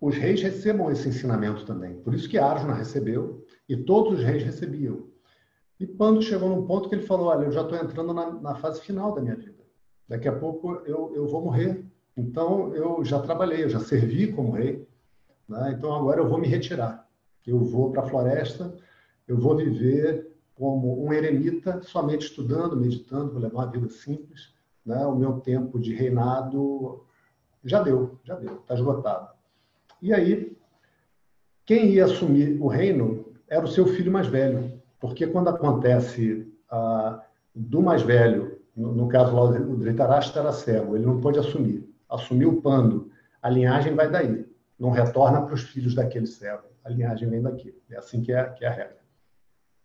os 0.00 0.16
reis 0.16 0.40
recebam 0.40 0.90
esse 0.90 1.08
ensinamento 1.08 1.66
também. 1.66 1.96
Por 1.96 2.14
isso 2.14 2.28
que 2.28 2.38
Arjuna 2.38 2.74
recebeu 2.74 3.44
e 3.68 3.76
todos 3.76 4.18
os 4.18 4.24
reis 4.24 4.42
recebiam. 4.42 5.10
E 5.78 5.86
Pando 5.86 6.22
chegou 6.22 6.48
num 6.48 6.66
ponto 6.66 6.88
que 6.88 6.94
ele 6.94 7.06
falou: 7.06 7.26
Olha, 7.26 7.44
eu 7.44 7.52
já 7.52 7.62
estou 7.62 7.76
entrando 7.76 8.12
na, 8.14 8.30
na, 8.32 8.54
fase 8.54 8.80
final 8.80 9.14
da 9.14 9.20
minha 9.20 9.36
vida. 9.36 9.62
Daqui 10.08 10.28
a 10.28 10.32
pouco 10.32 10.74
eu, 10.86 11.12
eu 11.14 11.26
vou 11.28 11.42
morrer. 11.42 11.84
Então 12.16 12.74
eu 12.74 13.04
já 13.04 13.20
trabalhei, 13.20 13.64
eu 13.64 13.68
já 13.68 13.80
servi 13.80 14.32
como 14.32 14.52
rei. 14.52 14.86
Né? 15.48 15.74
Então 15.76 15.94
agora 15.94 16.20
eu 16.20 16.28
vou 16.28 16.38
me 16.38 16.48
retirar. 16.48 17.08
Eu 17.46 17.58
vou 17.58 17.90
para 17.90 18.02
a 18.02 18.06
floresta, 18.06 18.76
eu 19.26 19.38
vou 19.38 19.56
viver 19.56 20.30
como 20.54 21.02
um 21.02 21.12
eremita, 21.12 21.80
somente 21.82 22.26
estudando, 22.26 22.76
meditando, 22.76 23.32
vou 23.32 23.40
levar 23.40 23.64
uma 23.64 23.70
vida 23.70 23.88
simples. 23.88 24.52
Né? 24.84 25.06
O 25.06 25.16
meu 25.16 25.40
tempo 25.40 25.78
de 25.78 25.94
reinado 25.94 27.04
já 27.64 27.82
deu, 27.82 28.18
já 28.22 28.34
deu, 28.34 28.56
está 28.56 28.74
esgotado. 28.74 29.39
E 30.02 30.14
aí, 30.14 30.56
quem 31.66 31.90
ia 31.90 32.06
assumir 32.06 32.60
o 32.60 32.66
reino 32.66 33.34
era 33.48 33.64
o 33.64 33.68
seu 33.68 33.86
filho 33.86 34.10
mais 34.10 34.26
velho, 34.26 34.80
porque 34.98 35.26
quando 35.26 35.48
acontece 35.48 36.50
ah, 36.70 37.22
do 37.54 37.82
mais 37.82 38.02
velho, 38.02 38.60
no, 38.76 38.94
no 38.94 39.08
caso 39.08 39.34
lá 39.34 39.42
o 39.42 39.76
Dhritarashtra 39.76 40.40
era 40.42 40.52
cego, 40.52 40.96
ele 40.96 41.04
não 41.04 41.20
pôde 41.20 41.38
assumir, 41.38 41.88
assumiu 42.08 42.62
Pando, 42.62 43.10
a 43.42 43.50
linhagem 43.50 43.94
vai 43.94 44.10
daí, 44.10 44.46
não 44.78 44.90
retorna 44.90 45.42
para 45.42 45.54
os 45.54 45.62
filhos 45.62 45.94
daquele 45.94 46.26
cego, 46.26 46.64
a 46.84 46.88
linhagem 46.88 47.28
vem 47.28 47.42
daqui, 47.42 47.74
é 47.90 47.96
assim 47.96 48.22
que 48.22 48.32
é, 48.32 48.44
que 48.50 48.64
é 48.64 48.68
a 48.68 48.72
regra. 48.72 49.00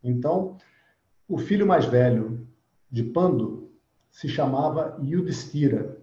Então, 0.04 0.58
o 1.28 1.38
filho 1.38 1.66
mais 1.66 1.86
velho 1.86 2.48
de 2.90 3.04
Pando 3.04 3.72
se 4.12 4.30
chamava 4.30 4.98
Yudhishthira, 5.04 5.98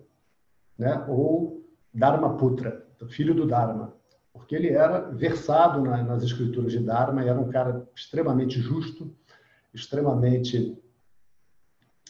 né? 0.77 1.05
ou 1.09 1.65
Dharmaputra, 1.95 2.83
filho 3.09 3.35
do 3.35 3.47
Dharma 3.47 3.95
porque 4.33 4.55
ele 4.55 4.71
era 4.71 5.01
versado 5.11 5.83
na, 5.83 6.03
nas 6.03 6.23
escrituras 6.23 6.73
de 6.73 6.79
Dharma, 6.79 7.23
era 7.23 7.41
um 7.41 7.51
cara 7.51 7.89
extremamente 7.95 8.61
justo, 8.61 9.15
extremamente 9.73 10.77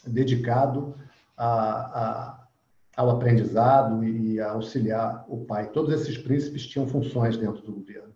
dedicado 0.07 0.95
a, 1.37 1.47
a, 1.47 2.49
ao 2.97 3.11
aprendizado 3.11 4.05
e 4.05 4.41
a 4.41 4.53
auxiliar 4.53 5.25
o 5.29 5.45
pai. 5.45 5.71
Todos 5.71 5.93
esses 5.93 6.19
príncipes 6.19 6.67
tinham 6.67 6.87
funções 6.87 7.37
dentro 7.37 7.63
do 7.63 7.73
governo. 7.73 8.15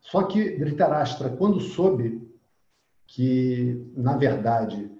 Só 0.00 0.24
que 0.24 0.56
Dhritarashtra, 0.58 1.30
quando 1.30 1.60
soube 1.60 2.28
que, 3.06 3.92
na 3.96 4.16
verdade, 4.16 4.90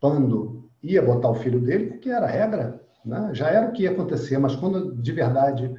Pando 0.00 0.70
ia 0.82 1.00
botar 1.00 1.30
o 1.30 1.34
filho 1.34 1.58
dele, 1.62 1.86
porque 1.86 2.10
era 2.10 2.26
regra, 2.26 2.78
né? 3.02 3.30
já 3.32 3.48
era 3.48 3.70
o 3.70 3.72
que 3.72 3.84
ia 3.84 3.90
acontecer, 3.90 4.36
mas 4.36 4.54
quando 4.54 4.94
de 4.96 5.12
verdade 5.12 5.74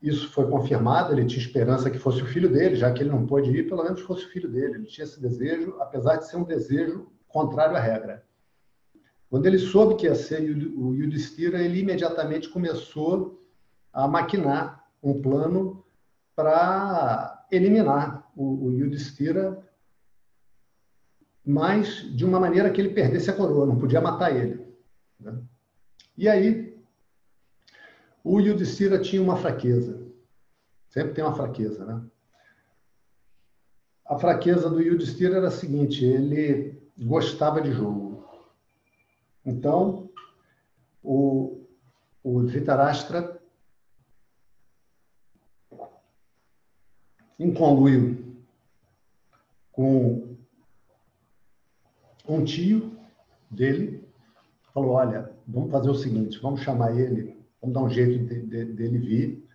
isso 0.00 0.30
foi 0.30 0.48
confirmado, 0.48 1.12
ele 1.12 1.26
tinha 1.26 1.42
esperança 1.42 1.90
que 1.90 1.98
fosse 1.98 2.22
o 2.22 2.26
filho 2.26 2.48
dele, 2.48 2.76
já 2.76 2.92
que 2.92 3.02
ele 3.02 3.10
não 3.10 3.26
pôde 3.26 3.50
ir, 3.50 3.68
pelo 3.68 3.82
menos 3.82 4.00
fosse 4.00 4.24
o 4.24 4.28
filho 4.30 4.48
dele. 4.48 4.74
Ele 4.76 4.86
tinha 4.86 5.04
esse 5.04 5.20
desejo, 5.20 5.76
apesar 5.80 6.16
de 6.16 6.28
ser 6.28 6.36
um 6.36 6.44
desejo 6.44 7.10
contrário 7.26 7.76
à 7.76 7.80
regra. 7.80 8.24
Quando 9.28 9.46
ele 9.46 9.58
soube 9.58 9.96
que 9.96 10.06
ia 10.06 10.14
ser 10.14 10.40
o 10.40 10.94
Yudhishthira, 10.94 11.60
ele 11.60 11.80
imediatamente 11.80 12.48
começou 12.48 13.44
a 13.92 14.06
maquinar 14.06 14.84
um 15.02 15.20
plano 15.20 15.84
para 16.34 17.46
eliminar 17.50 18.30
o, 18.36 18.66
o 18.66 18.72
Yudhishthira, 18.72 19.66
mas 21.44 22.06
de 22.14 22.24
uma 22.24 22.38
maneira 22.38 22.70
que 22.70 22.80
ele 22.80 22.94
perdesse 22.94 23.30
a 23.30 23.34
coroa, 23.34 23.66
não 23.66 23.78
podia 23.78 24.00
matar 24.00 24.34
ele. 24.34 24.64
Né? 25.18 25.36
E 26.16 26.28
aí 26.28 26.67
o 28.28 28.40
Yudhishthira 28.40 29.00
tinha 29.00 29.22
uma 29.22 29.38
fraqueza. 29.38 30.06
Sempre 30.90 31.14
tem 31.14 31.24
uma 31.24 31.34
fraqueza, 31.34 31.82
né? 31.86 32.04
A 34.04 34.18
fraqueza 34.18 34.68
do 34.68 34.82
Yudhishthira 34.82 35.38
era 35.38 35.48
a 35.48 35.50
seguinte, 35.50 36.04
ele 36.04 36.78
gostava 36.98 37.62
de 37.62 37.72
jogo. 37.72 38.28
Então, 39.46 40.10
o, 41.02 41.66
o 42.22 42.42
Dhritarashtra 42.42 43.40
incongruiu 47.38 48.36
com 49.72 50.36
um 52.28 52.44
tio 52.44 52.94
dele, 53.50 54.06
falou, 54.74 54.92
olha, 54.92 55.32
vamos 55.46 55.70
fazer 55.70 55.88
o 55.88 55.94
seguinte, 55.94 56.38
vamos 56.40 56.60
chamar 56.60 56.94
ele 56.94 57.37
Vamos 57.60 57.74
dar 57.74 57.82
um 57.82 57.90
jeito 57.90 58.24
de, 58.24 58.42
de, 58.42 58.64
dele 58.64 58.98
vir 58.98 59.48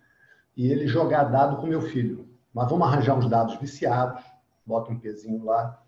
e 0.56 0.70
ele 0.70 0.86
jogar 0.86 1.24
dado 1.24 1.56
com 1.56 1.66
meu 1.66 1.80
filho. 1.80 2.28
Mas 2.52 2.68
vamos 2.68 2.86
arranjar 2.86 3.16
uns 3.16 3.28
dados 3.28 3.56
viciados, 3.56 4.22
bota 4.64 4.92
um 4.92 4.98
pezinho 4.98 5.44
lá 5.44 5.82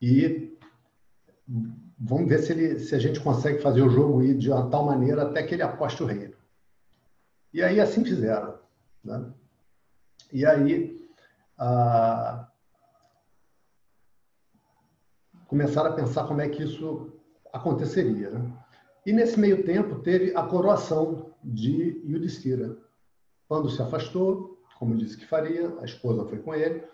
e 0.00 0.56
vamos 1.98 2.28
ver 2.28 2.38
se, 2.38 2.52
ele, 2.52 2.78
se 2.78 2.94
a 2.94 2.98
gente 2.98 3.20
consegue 3.20 3.60
fazer 3.60 3.82
o 3.82 3.90
jogo 3.90 4.22
ir 4.22 4.36
de 4.36 4.50
uma 4.50 4.70
tal 4.70 4.84
maneira 4.84 5.22
até 5.22 5.42
que 5.42 5.54
ele 5.54 5.62
aposte 5.62 6.02
o 6.02 6.06
reino. 6.06 6.36
E 7.52 7.62
aí 7.62 7.80
assim 7.80 8.04
fizeram. 8.04 8.58
Né? 9.02 9.32
E 10.32 10.46
aí 10.46 11.08
ah, 11.58 12.48
começaram 15.46 15.90
a 15.90 15.94
pensar 15.94 16.26
como 16.26 16.40
é 16.40 16.48
que 16.48 16.62
isso 16.62 17.12
aconteceria. 17.52 18.30
Né? 18.30 18.52
E 19.08 19.12
nesse 19.14 19.40
meio 19.40 19.64
tempo 19.64 20.00
teve 20.00 20.36
a 20.36 20.42
coroação 20.42 21.30
de 21.42 21.98
Yudhishthira. 22.06 22.76
Quando 23.48 23.70
se 23.70 23.80
afastou, 23.80 24.60
como 24.78 24.98
disse 24.98 25.16
que 25.16 25.24
faria, 25.24 25.74
a 25.80 25.84
esposa 25.86 26.26
foi 26.26 26.36
com 26.40 26.54
ele, 26.54 26.84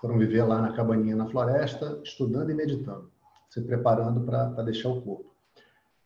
foram 0.00 0.16
viver 0.16 0.44
lá 0.44 0.62
na 0.62 0.72
cabaninha 0.72 1.14
na 1.14 1.26
floresta, 1.26 2.00
estudando 2.02 2.50
e 2.50 2.54
meditando, 2.54 3.10
se 3.50 3.60
preparando 3.60 4.22
para 4.22 4.62
deixar 4.62 4.88
o 4.88 5.02
corpo. 5.02 5.34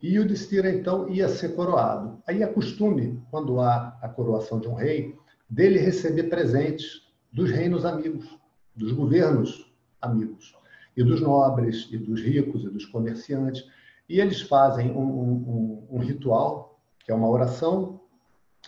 E 0.02 0.16
Yudhishthira, 0.16 0.68
então, 0.68 1.08
ia 1.08 1.28
ser 1.28 1.54
coroado. 1.54 2.20
Aí 2.26 2.42
é 2.42 2.46
costume, 2.48 3.22
quando 3.30 3.60
há 3.60 3.96
a 4.02 4.08
coroação 4.08 4.58
de 4.58 4.66
um 4.66 4.74
rei, 4.74 5.16
dele 5.48 5.78
receber 5.78 6.24
presentes 6.24 7.02
dos 7.32 7.52
reinos 7.52 7.84
amigos, 7.84 8.36
dos 8.74 8.90
governos 8.90 9.72
amigos, 10.02 10.56
e 10.96 11.04
dos 11.04 11.20
nobres, 11.20 11.86
e 11.92 11.98
dos 11.98 12.20
ricos, 12.20 12.64
e 12.64 12.68
dos 12.68 12.84
comerciantes. 12.84 13.64
E 14.08 14.20
eles 14.20 14.40
fazem 14.42 14.92
um, 14.92 15.02
um, 15.02 15.86
um 15.90 15.98
ritual, 15.98 16.78
que 17.04 17.10
é 17.10 17.14
uma 17.14 17.28
oração, 17.28 18.00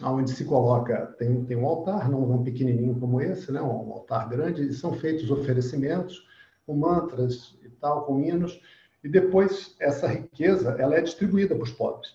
onde 0.03 0.30
se 0.30 0.45
coloca, 0.45 1.07
tem, 1.18 1.45
tem 1.45 1.57
um 1.57 1.66
altar, 1.66 2.09
não, 2.09 2.26
não 2.26 2.43
pequenininho 2.43 2.99
como 2.99 3.20
esse, 3.20 3.51
né, 3.51 3.61
um 3.61 3.93
altar 3.93 4.28
grande, 4.28 4.68
e 4.68 4.72
são 4.72 4.93
feitos 4.93 5.30
oferecimentos 5.30 6.26
com 6.66 6.74
mantras 6.74 7.59
e 7.62 7.68
tal, 7.68 8.05
com 8.05 8.20
hinos, 8.20 8.61
e 9.03 9.09
depois 9.09 9.74
essa 9.80 10.07
riqueza 10.07 10.76
ela 10.78 10.95
é 10.97 11.01
distribuída 11.01 11.55
para 11.55 11.64
os 11.64 11.72
pobres. 11.72 12.14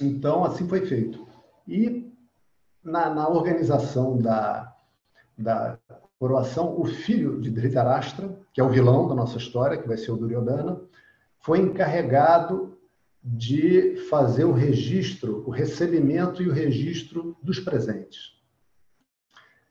Então, 0.00 0.44
assim 0.44 0.68
foi 0.68 0.84
feito. 0.84 1.26
E 1.66 2.12
na, 2.82 3.10
na 3.10 3.28
organização 3.28 4.18
da, 4.18 4.74
da 5.36 5.78
coroação, 6.18 6.78
o 6.78 6.84
filho 6.84 7.40
de 7.40 7.50
Dhritarashtra, 7.50 8.38
que 8.52 8.60
é 8.60 8.64
o 8.64 8.68
vilão 8.68 9.08
da 9.08 9.14
nossa 9.14 9.38
história, 9.38 9.78
que 9.78 9.88
vai 9.88 9.96
ser 9.96 10.12
o 10.12 10.16
Duryodhana, 10.16 10.80
foi 11.46 11.60
encarregado 11.60 12.76
de 13.22 13.94
fazer 14.10 14.44
o 14.44 14.52
registro, 14.52 15.44
o 15.46 15.50
recebimento 15.50 16.42
e 16.42 16.48
o 16.48 16.52
registro 16.52 17.36
dos 17.40 17.60
presentes. 17.60 18.32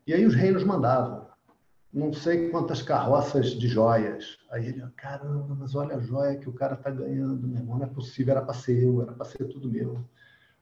E 0.08 0.14
aí 0.14 0.26
os 0.26 0.34
reinos 0.34 0.64
mandavam. 0.64 1.28
não 1.92 2.14
sei 2.14 2.50
quantas 2.50 2.82
carroças 2.82 3.48
de 3.48 3.68
joias. 3.68 4.38
Aí 4.50 4.68
ele, 4.68 4.86
caramba, 4.96 5.54
mas 5.54 5.76
olha 5.76 5.98
a 5.98 6.00
joia 6.00 6.38
que 6.38 6.48
o 6.48 6.54
cara 6.54 6.76
está 6.76 6.90
ganhando, 6.90 7.46
meu 7.46 7.60
irmão, 7.60 7.78
não 7.78 7.86
é 7.86 7.90
possível, 7.90 8.32
era 8.32 8.46
para 8.46 8.54
ser 8.54 8.82
eu, 8.82 9.02
era 9.02 9.12
para 9.12 9.26
ser 9.26 9.44
tudo 9.50 9.70
meu. 9.70 10.00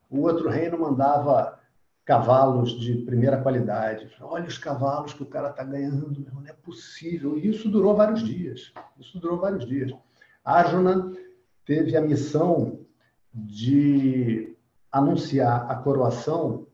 O 0.10 0.22
outro 0.22 0.50
reino 0.50 0.80
mandava 0.80 1.60
cavalos 2.04 2.72
de 2.72 2.96
primeira 3.04 3.40
qualidade. 3.40 4.12
Olha 4.20 4.48
os 4.48 4.58
cavalos 4.58 5.14
que 5.14 5.22
o 5.22 5.28
cara 5.28 5.52
está 5.52 5.64
ganhando, 5.64 6.10
meu 6.10 6.22
irmão, 6.22 6.42
não 6.42 6.50
é 6.50 6.54
possível. 6.54 7.38
E 7.38 7.50
isso 7.50 7.70
durou 7.70 7.96
vários 7.96 8.24
dias. 8.24 8.74
Isso 8.98 9.20
durou 9.20 9.38
vários 9.38 9.64
dias. 9.64 9.94
Arjuna 10.44 11.14
teve 11.66 11.96
a 11.96 12.02
missão 12.02 12.80
de 13.34 14.56
anunciar 14.92 15.72
a 15.72 15.76
coroação 15.76 16.68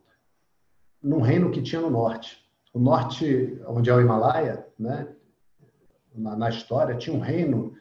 num 1.02 1.22
reino 1.22 1.52
que 1.52 1.62
tinha 1.62 1.82
no 1.82 1.90
norte. 1.90 2.44
O 2.74 2.80
norte, 2.80 3.62
onde 3.68 3.90
é 3.90 3.94
o 3.94 4.02
Himalaia, 4.02 4.68
né, 4.78 5.08
na, 6.14 6.36
na 6.36 6.50
história, 6.50 6.98
tinha 6.98 7.16
um 7.16 7.20
reino 7.20 7.74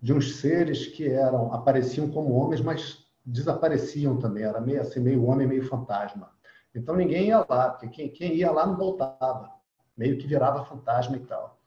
de 0.00 0.12
uns 0.12 0.36
seres 0.36 0.86
que 0.86 1.08
eram 1.08 1.52
apareciam 1.52 2.10
como 2.10 2.34
homens, 2.34 2.60
mas 2.60 3.04
desapareciam 3.24 4.16
também. 4.18 4.44
Era 4.44 4.60
meio 4.60 4.80
assim, 4.80 5.00
meio 5.00 5.24
homem, 5.24 5.46
meio 5.46 5.66
fantasma. 5.66 6.30
Então 6.74 6.94
ninguém 6.94 7.28
ia 7.28 7.44
lá, 7.48 7.70
porque 7.70 7.88
quem, 7.88 8.08
quem 8.10 8.34
ia 8.34 8.50
lá 8.50 8.66
não 8.66 8.76
voltava, 8.76 9.50
meio 9.96 10.18
que 10.18 10.26
virava 10.26 10.64
fantasma 10.64 11.16
e 11.16 11.20
tal. 11.20 11.58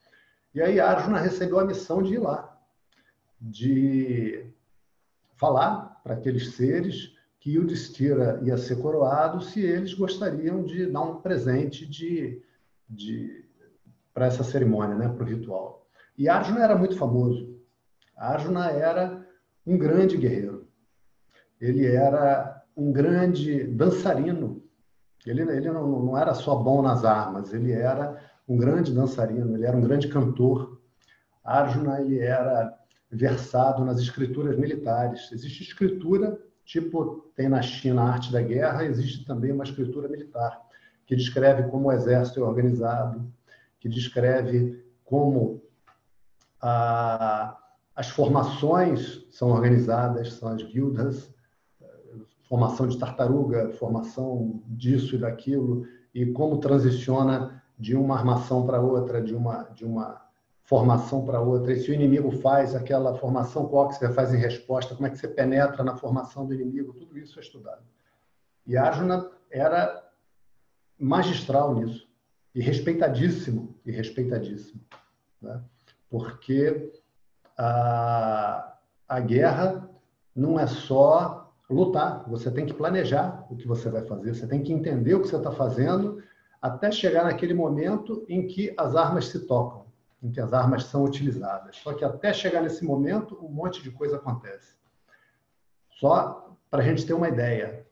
E 0.53 0.61
aí 0.61 0.79
Arjuna 0.79 1.19
recebeu 1.19 1.59
a 1.59 1.65
missão 1.65 2.01
de 2.01 2.13
ir 2.13 2.19
lá, 2.19 2.50
de 3.41 4.45
falar 5.35 5.99
para 6.03 6.13
aqueles 6.13 6.55
seres 6.55 7.15
que 7.39 7.57
o 7.57 7.65
Destira 7.65 8.39
ia 8.43 8.55
ser 8.55 8.79
coroado 8.79 9.41
se 9.41 9.59
eles 9.59 9.95
gostariam 9.95 10.63
de 10.63 10.85
dar 10.85 11.01
um 11.01 11.15
presente 11.15 11.87
de, 11.87 12.39
de 12.87 13.43
para 14.13 14.27
essa 14.27 14.43
cerimônia, 14.43 14.95
né, 14.95 15.09
para 15.09 15.23
o 15.23 15.27
ritual. 15.27 15.87
E 16.15 16.29
Arjuna 16.29 16.63
era 16.63 16.75
muito 16.75 16.95
famoso. 16.95 17.59
Arjuna 18.15 18.69
era 18.69 19.25
um 19.65 19.75
grande 19.75 20.17
guerreiro. 20.17 20.67
Ele 21.59 21.87
era 21.87 22.63
um 22.77 22.91
grande 22.91 23.63
dançarino. 23.63 24.61
Ele, 25.25 25.41
ele 25.41 25.71
não, 25.71 25.87
não 26.03 26.17
era 26.17 26.35
só 26.35 26.55
bom 26.55 26.81
nas 26.81 27.03
armas, 27.03 27.53
ele 27.53 27.71
era 27.71 28.21
um 28.47 28.57
grande 28.57 28.93
dançarino, 28.93 29.55
ele 29.55 29.65
era 29.65 29.77
um 29.77 29.81
grande 29.81 30.07
cantor. 30.07 30.79
Arjuna 31.43 32.01
ele 32.01 32.19
era 32.19 32.77
versado 33.11 33.83
nas 33.83 33.99
escrituras 33.99 34.57
militares. 34.57 35.31
Existe 35.31 35.63
escritura 35.63 36.39
Tipo, 36.71 37.29
tem 37.35 37.49
na 37.49 37.61
China 37.61 38.03
a 38.03 38.13
arte 38.13 38.31
da 38.31 38.41
guerra, 38.41 38.85
existe 38.85 39.25
também 39.25 39.51
uma 39.51 39.65
escritura 39.65 40.07
militar, 40.07 40.57
que 41.05 41.15
descreve 41.15 41.63
como 41.69 41.89
o 41.89 41.91
exército 41.91 42.39
é 42.39 42.43
organizado, 42.43 43.29
que 43.77 43.89
descreve 43.89 44.81
como 45.03 45.61
a, 46.61 47.57
as 47.93 48.07
formações 48.09 49.25
são 49.31 49.49
organizadas, 49.49 50.33
são 50.35 50.47
as 50.49 50.63
guildas, 50.63 51.33
formação 52.47 52.87
de 52.87 52.97
tartaruga, 52.97 53.71
formação 53.71 54.61
disso 54.67 55.15
e 55.15 55.19
daquilo, 55.19 55.85
e 56.13 56.25
como 56.27 56.59
transiciona 56.59 57.61
de 57.77 57.97
uma 57.97 58.15
armação 58.15 58.65
para 58.65 58.79
outra, 58.79 59.21
de 59.21 59.35
uma, 59.35 59.63
de 59.73 59.83
uma 59.83 60.21
formação 60.63 61.25
para 61.25 61.41
outra. 61.41 61.73
E 61.73 61.79
se 61.79 61.91
o 61.91 61.93
inimigo 61.93 62.31
faz 62.31 62.75
aquela 62.75 63.15
formação, 63.15 63.67
que 63.67 63.95
você 63.95 64.11
faz 64.13 64.33
em 64.33 64.37
resposta, 64.37 64.95
como 64.95 65.07
é 65.07 65.09
que 65.09 65.17
você 65.17 65.27
penetra 65.27 65.83
na 65.83 65.95
formação 65.95 66.45
do 66.45 66.53
inimigo, 66.53 66.93
tudo 66.93 67.17
isso 67.17 67.39
é 67.39 67.41
estudado. 67.41 67.83
E 68.65 68.77
Arjuna 68.77 69.29
era 69.49 70.09
magistral 70.97 71.75
nisso, 71.75 72.07
e 72.53 72.61
respeitadíssimo, 72.61 73.75
e 73.85 73.91
respeitadíssimo. 73.91 74.81
Né? 75.41 75.61
Porque 76.09 76.93
a, 77.57 78.77
a 79.07 79.19
guerra 79.19 79.89
não 80.35 80.59
é 80.59 80.67
só 80.67 81.51
lutar, 81.69 82.23
você 82.29 82.51
tem 82.51 82.65
que 82.65 82.73
planejar 82.73 83.45
o 83.49 83.55
que 83.55 83.67
você 83.67 83.89
vai 83.89 84.03
fazer, 84.03 84.35
você 84.35 84.45
tem 84.45 84.61
que 84.61 84.73
entender 84.73 85.15
o 85.15 85.21
que 85.21 85.27
você 85.27 85.37
está 85.37 85.51
fazendo 85.51 86.21
até 86.61 86.91
chegar 86.91 87.23
naquele 87.23 87.53
momento 87.53 88.23
em 88.29 88.45
que 88.45 88.73
as 88.77 88.95
armas 88.95 89.27
se 89.27 89.47
tocam 89.47 89.90
em 90.21 90.31
que 90.31 90.39
as 90.39 90.53
armas 90.53 90.85
são 90.85 91.03
utilizadas. 91.03 91.77
Só 91.77 91.93
que 91.93 92.05
até 92.05 92.31
chegar 92.31 92.61
nesse 92.61 92.85
momento, 92.85 93.37
um 93.43 93.49
monte 93.49 93.81
de 93.81 93.89
coisa 93.89 94.17
acontece. 94.17 94.75
Só 95.99 96.55
para 96.69 96.81
a 96.81 96.85
gente 96.85 97.05
ter 97.05 97.13
uma 97.13 97.27
ideia, 97.27 97.85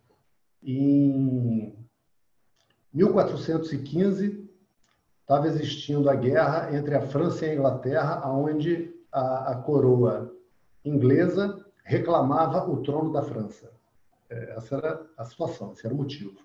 em 0.62 1.76
1415 2.94 4.48
estava 5.22 5.48
existindo 5.48 6.10
a 6.10 6.16
guerra 6.16 6.76
entre 6.76 6.96
a 6.96 7.02
França 7.02 7.46
e 7.46 7.50
a 7.50 7.54
Inglaterra, 7.54 8.28
onde 8.32 8.94
a, 9.12 9.52
a 9.52 9.56
coroa 9.58 10.34
inglesa 10.84 11.66
reclamava 11.84 12.68
o 12.70 12.82
trono 12.82 13.12
da 13.12 13.22
França. 13.22 13.72
É, 14.30 14.56
essa 14.56 14.76
era 14.76 15.06
a 15.18 15.26
situação, 15.26 15.72
esse 15.74 15.86
era 15.86 15.94
o 15.94 15.98
motivo. 15.98 16.40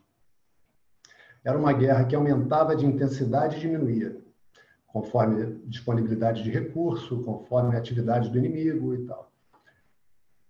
Era 1.42 1.58
uma 1.58 1.72
guerra 1.72 2.04
que 2.04 2.16
aumentava 2.16 2.74
de 2.74 2.86
intensidade 2.86 3.56
e 3.56 3.60
diminuía 3.60 4.23
conforme 4.94 5.60
disponibilidade 5.66 6.44
de 6.44 6.50
recurso, 6.50 7.20
conforme 7.24 7.76
atividade 7.76 8.30
do 8.30 8.38
inimigo 8.38 8.94
e 8.94 9.04
tal. 9.04 9.28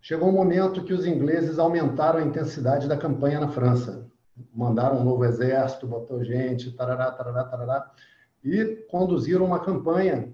Chegou 0.02 0.28
um 0.28 0.32
momento 0.32 0.84
que 0.84 0.92
os 0.92 1.06
ingleses 1.06 1.58
aumentaram 1.58 2.18
a 2.18 2.22
intensidade 2.22 2.86
da 2.86 2.94
campanha 2.94 3.40
na 3.40 3.48
França. 3.48 4.06
Mandaram 4.54 5.00
um 5.00 5.04
novo 5.04 5.24
exército, 5.24 5.86
botou 5.86 6.22
gente, 6.22 6.70
tarará, 6.72 7.10
tarará, 7.10 7.44
tarará, 7.44 7.90
e 8.44 8.84
conduziram 8.90 9.46
uma 9.46 9.60
campanha 9.60 10.30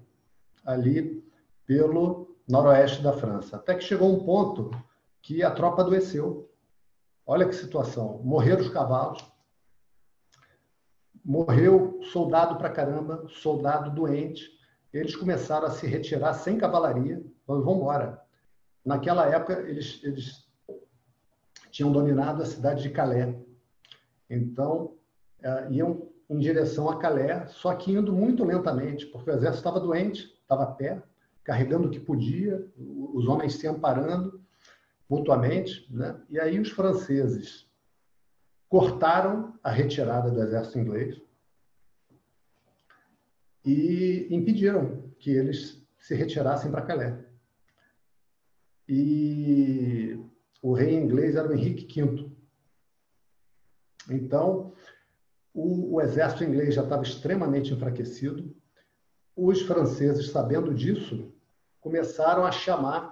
ali 0.65 1.23
pelo 1.65 2.35
noroeste 2.49 3.01
da 3.01 3.13
França. 3.13 3.55
Até 3.55 3.75
que 3.75 3.83
chegou 3.85 4.13
um 4.13 4.25
ponto 4.25 4.71
que 5.21 5.41
a 5.41 5.51
tropa 5.51 5.83
adoeceu. 5.83 6.49
Olha 7.25 7.47
que 7.47 7.55
situação. 7.55 8.19
Morreram 8.25 8.59
os 8.59 8.69
cavalos, 8.69 9.23
morreu 11.23 11.99
soldado 12.11 12.57
para 12.57 12.69
caramba, 12.69 13.25
soldado 13.29 13.91
doente. 13.91 14.49
Eles 14.93 15.15
começaram 15.15 15.67
a 15.67 15.71
se 15.71 15.87
retirar 15.87 16.33
sem 16.33 16.57
cavalaria, 16.57 17.23
vamos 17.47 17.75
embora. 17.75 18.21
Naquela 18.83 19.27
época, 19.27 19.61
eles, 19.61 20.01
eles 20.03 20.49
tinham 21.69 21.91
dominado 21.91 22.41
a 22.41 22.45
cidade 22.45 22.83
de 22.83 22.89
Calais. 22.89 23.35
Então, 24.29 24.95
uh, 25.43 25.71
iam 25.71 26.09
em 26.29 26.39
direção 26.39 26.89
a 26.89 26.97
Calais, 26.97 27.51
só 27.51 27.73
que 27.75 27.91
indo 27.91 28.11
muito 28.11 28.43
lentamente, 28.43 29.05
porque 29.07 29.29
o 29.29 29.33
exército 29.33 29.57
estava 29.57 29.79
doente, 29.79 30.33
estava 30.41 30.63
a 30.63 30.67
pé, 30.67 31.01
carregando 31.43 31.87
o 31.87 31.91
que 31.91 31.99
podia, 31.99 32.65
os 32.77 33.27
homens 33.27 33.55
se 33.55 33.67
amparando 33.67 34.41
mutuamente. 35.09 35.87
Né? 35.93 36.19
E 36.29 36.39
aí 36.39 36.59
os 36.59 36.69
franceses 36.69 37.70
cortaram 38.71 39.59
a 39.61 39.69
retirada 39.69 40.31
do 40.31 40.41
exército 40.41 40.79
inglês 40.79 41.21
e 43.65 44.29
impediram 44.31 45.11
que 45.19 45.29
eles 45.29 45.85
se 45.99 46.15
retirassem 46.15 46.71
para 46.71 46.81
Calais. 46.81 47.21
E 48.87 50.17
o 50.61 50.71
rei 50.71 50.95
inglês 50.95 51.35
era 51.35 51.49
o 51.49 51.53
Henrique 51.53 52.01
V. 52.01 52.31
Então, 54.09 54.73
o, 55.53 55.95
o 55.95 56.01
exército 56.01 56.45
inglês 56.45 56.73
já 56.73 56.83
estava 56.83 57.03
extremamente 57.03 57.73
enfraquecido. 57.73 58.55
Os 59.35 59.63
franceses, 59.63 60.31
sabendo 60.31 60.73
disso, 60.73 61.29
começaram 61.81 62.45
a 62.45 62.53
chamar 62.53 63.10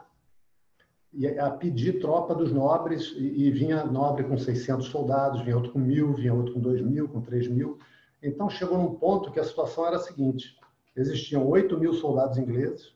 a 1.40 1.50
pedir 1.50 2.00
tropa 2.00 2.36
dos 2.36 2.52
nobres, 2.52 3.14
e, 3.18 3.48
e, 3.48 3.52
vinha 3.52 3.84
nobre 3.84 4.24
com 4.24 4.38
600 4.38 4.88
soldados, 4.88 5.42
vinha 5.42 5.56
outro 5.56 5.72
com 5.72 5.80
mil, 5.80 6.14
vinha 6.14 6.34
outro 6.34 6.54
com 6.54 6.60
dois 6.60 6.82
mil, 6.82 7.10
com 7.10 7.22
três 7.22 7.48
mil. 7.48 7.80
Então 8.22 8.50
chegou 8.50 8.78
num 8.78 8.96
ponto 8.96 9.32
que 9.32 9.40
a 9.40 9.44
situação 9.44 9.88
era 9.88 9.96
a 9.96 10.00
seguinte: 10.00 10.56
existiam 10.96 11.48
8 11.48 11.78
mil 11.78 11.94
soldados 11.94 12.38
ingleses, 12.38 12.94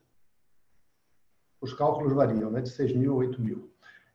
os 1.59 1.73
cálculos 1.73 2.13
variam, 2.13 2.51
né, 2.51 2.61
de 2.61 2.69
6 2.69 2.93
mil 2.95 3.13
a 3.13 3.15
8 3.15 3.41
mil, 3.41 3.71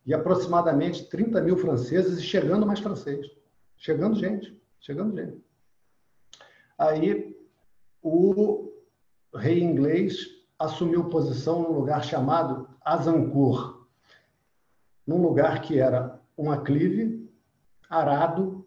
e 0.07 0.14
aproximadamente 0.14 1.09
30 1.09 1.40
mil 1.40 1.57
franceses, 1.57 2.18
e 2.18 2.22
chegando 2.22 2.66
mais 2.66 2.78
francês, 2.78 3.26
chegando 3.76 4.16
gente, 4.16 4.61
chegando 4.80 5.16
gente. 5.16 5.42
Aí 6.78 7.36
o 8.01 8.70
rei 9.34 9.61
inglês 9.61 10.26
assumiu 10.59 11.09
posição 11.09 11.62
num 11.62 11.72
lugar 11.72 12.05
chamado 12.05 12.68
Azancourt, 12.84 13.78
num 15.09 15.22
lugar 15.22 15.62
que 15.62 15.78
era 15.78 16.20
um 16.36 16.50
aclive, 16.50 17.26
arado, 17.88 18.66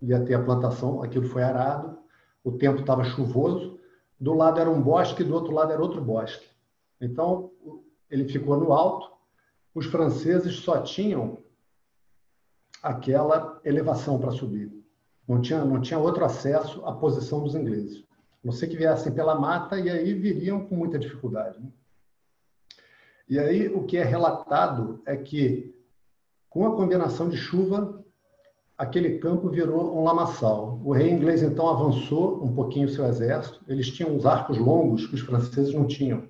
ia 0.00 0.24
ter 0.24 0.32
a 0.32 0.42
plantação, 0.42 1.02
aquilo 1.02 1.28
foi 1.28 1.42
arado, 1.42 1.98
o 2.42 2.52
tempo 2.52 2.80
estava 2.80 3.04
chuvoso, 3.04 3.78
do 4.18 4.32
lado 4.32 4.58
era 4.58 4.70
um 4.70 4.80
bosque, 4.80 5.22
do 5.22 5.34
outro 5.34 5.52
lado 5.52 5.70
era 5.70 5.82
outro 5.82 6.00
bosque. 6.00 6.48
Então, 6.98 7.50
ele 8.10 8.26
ficou 8.26 8.56
no 8.56 8.72
alto, 8.72 9.12
os 9.74 9.84
franceses 9.84 10.56
só 10.60 10.80
tinham 10.80 11.44
aquela 12.82 13.60
elevação 13.62 14.18
para 14.18 14.30
subir. 14.30 14.72
Não 15.28 15.42
tinha, 15.42 15.62
não 15.62 15.82
tinha 15.82 15.98
outro 15.98 16.24
acesso 16.24 16.86
à 16.86 16.92
posição 16.94 17.42
dos 17.42 17.54
ingleses. 17.54 18.02
sei 18.50 18.66
que 18.66 18.78
viessem 18.78 19.12
pela 19.12 19.38
mata 19.38 19.78
e 19.78 19.90
aí 19.90 20.14
viriam 20.14 20.64
com 20.64 20.74
muita 20.74 20.98
dificuldade. 20.98 21.60
Né? 21.60 21.68
E 23.28 23.38
aí 23.38 23.68
o 23.68 23.84
que 23.84 23.96
é 23.96 24.04
relatado 24.04 25.00
é 25.04 25.16
que 25.16 25.74
com 26.48 26.66
a 26.66 26.76
combinação 26.76 27.28
de 27.28 27.36
chuva, 27.36 28.02
aquele 28.78 29.18
campo 29.18 29.48
virou 29.48 29.98
um 29.98 30.04
lamaçal. 30.04 30.80
O 30.84 30.92
rei 30.92 31.10
inglês 31.10 31.42
então 31.42 31.68
avançou 31.68 32.42
um 32.42 32.54
pouquinho 32.54 32.88
seu 32.88 33.04
exército. 33.04 33.60
Eles 33.68 33.90
tinham 33.90 34.14
uns 34.14 34.24
arcos 34.24 34.56
longos 34.56 35.06
que 35.06 35.14
os 35.14 35.20
franceses 35.20 35.74
não 35.74 35.86
tinham. 35.86 36.28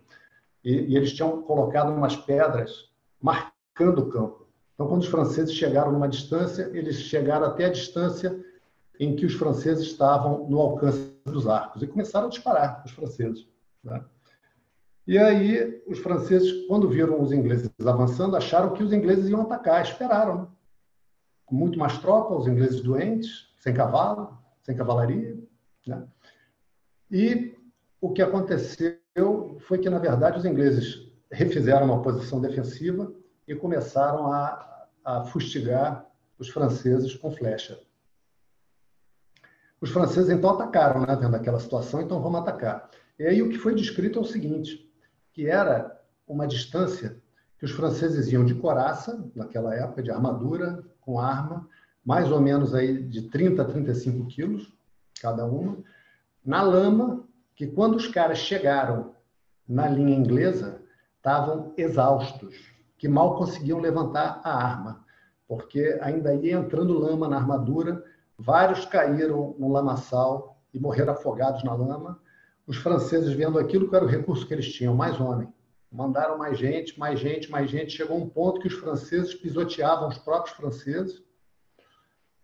E, 0.64 0.72
e 0.72 0.96
eles 0.96 1.12
tinham 1.12 1.42
colocado 1.42 1.92
umas 1.92 2.16
pedras 2.16 2.90
marcando 3.20 4.00
o 4.00 4.08
campo. 4.08 4.46
Então, 4.74 4.88
quando 4.88 5.02
os 5.02 5.08
franceses 5.08 5.54
chegaram 5.54 5.92
numa 5.92 6.08
distância, 6.08 6.70
eles 6.74 6.96
chegaram 6.96 7.46
até 7.46 7.66
a 7.66 7.70
distância 7.70 8.38
em 8.98 9.14
que 9.14 9.26
os 9.26 9.34
franceses 9.34 9.86
estavam 9.86 10.48
no 10.48 10.60
alcance 10.60 11.12
dos 11.24 11.46
arcos 11.46 11.82
e 11.82 11.86
começaram 11.86 12.26
a 12.26 12.30
disparar 12.30 12.82
os 12.84 12.90
franceses. 12.92 13.46
Né? 13.84 14.02
E 15.06 15.16
aí 15.18 15.82
os 15.86 16.00
franceses, 16.00 16.66
quando 16.66 16.88
viram 16.88 17.22
os 17.22 17.32
ingleses 17.32 17.70
avançando, 17.86 18.36
acharam 18.36 18.72
que 18.72 18.82
os 18.82 18.92
ingleses 18.92 19.28
iam 19.28 19.42
atacar, 19.42 19.82
esperaram. 19.82 20.50
Com 21.44 21.54
muito 21.54 21.78
mais 21.78 21.96
tropa, 21.98 22.34
os 22.34 22.48
ingleses 22.48 22.80
doentes, 22.80 23.54
sem 23.58 23.72
cavalo, 23.72 24.36
sem 24.62 24.76
cavalaria. 24.76 25.38
Né? 25.86 26.04
E 27.08 27.56
o 28.00 28.12
que 28.12 28.20
aconteceu 28.20 28.98
foi 29.60 29.78
que, 29.78 29.88
na 29.88 29.98
verdade, 29.98 30.38
os 30.38 30.44
ingleses 30.44 31.06
refizeram 31.30 31.86
uma 31.86 32.02
posição 32.02 32.40
defensiva 32.40 33.12
e 33.46 33.54
começaram 33.54 34.32
a, 34.32 34.86
a 35.04 35.24
fustigar 35.24 36.04
os 36.36 36.48
franceses 36.48 37.14
com 37.14 37.30
flecha. 37.30 37.78
Os 39.80 39.90
franceses 39.90 40.30
então 40.30 40.50
atacaram, 40.50 41.02
né, 41.02 41.16
vendo 41.20 41.36
aquela 41.36 41.60
situação, 41.60 42.00
então 42.00 42.20
vamos 42.20 42.40
atacar. 42.40 42.90
E 43.18 43.24
aí 43.24 43.42
o 43.42 43.48
que 43.48 43.58
foi 43.58 43.74
descrito 43.74 44.18
é 44.18 44.22
o 44.22 44.24
seguinte, 44.24 44.85
que 45.36 45.46
era 45.46 46.00
uma 46.26 46.46
distância 46.46 47.16
que 47.58 47.66
os 47.66 47.70
franceses 47.70 48.32
iam 48.32 48.42
de 48.42 48.54
coraça, 48.54 49.22
naquela 49.34 49.74
época, 49.74 50.02
de 50.02 50.10
armadura, 50.10 50.82
com 51.00 51.20
arma, 51.20 51.68
mais 52.02 52.32
ou 52.32 52.40
menos 52.40 52.74
aí 52.74 53.02
de 53.02 53.28
30 53.28 53.60
a 53.60 53.64
35 53.66 54.26
quilos, 54.28 54.72
cada 55.20 55.44
uma, 55.44 55.76
na 56.42 56.62
lama, 56.62 57.22
que 57.54 57.66
quando 57.66 57.96
os 57.96 58.08
caras 58.08 58.38
chegaram 58.38 59.14
na 59.68 59.86
linha 59.86 60.16
inglesa, 60.16 60.80
estavam 61.18 61.74
exaustos, 61.76 62.56
que 62.96 63.06
mal 63.06 63.36
conseguiam 63.36 63.78
levantar 63.78 64.40
a 64.42 64.50
arma, 64.50 65.04
porque 65.46 65.98
ainda 66.00 66.34
ia 66.34 66.56
entrando 66.56 66.98
lama 66.98 67.28
na 67.28 67.36
armadura, 67.36 68.02
Vários 68.38 68.84
caíram 68.84 69.54
no 69.58 69.72
lamaçal 69.72 70.58
e 70.72 70.78
morreram 70.78 71.14
afogados 71.14 71.64
na 71.64 71.72
lama. 71.72 72.20
Os 72.66 72.76
franceses, 72.76 73.32
vendo 73.32 73.58
aquilo 73.58 73.88
que 73.88 73.94
era 73.94 74.04
o 74.04 74.08
recurso 74.08 74.46
que 74.46 74.52
eles 74.52 74.72
tinham, 74.72 74.94
mais 74.94 75.20
homem, 75.20 75.48
mandaram 75.90 76.36
mais 76.36 76.58
gente, 76.58 76.98
mais 76.98 77.20
gente, 77.20 77.50
mais 77.50 77.70
gente. 77.70 77.92
Chegou 77.92 78.16
um 78.16 78.28
ponto 78.28 78.60
que 78.60 78.66
os 78.66 78.74
franceses 78.74 79.34
pisoteavam 79.34 80.08
os 80.08 80.18
próprios 80.18 80.56
franceses 80.56 81.22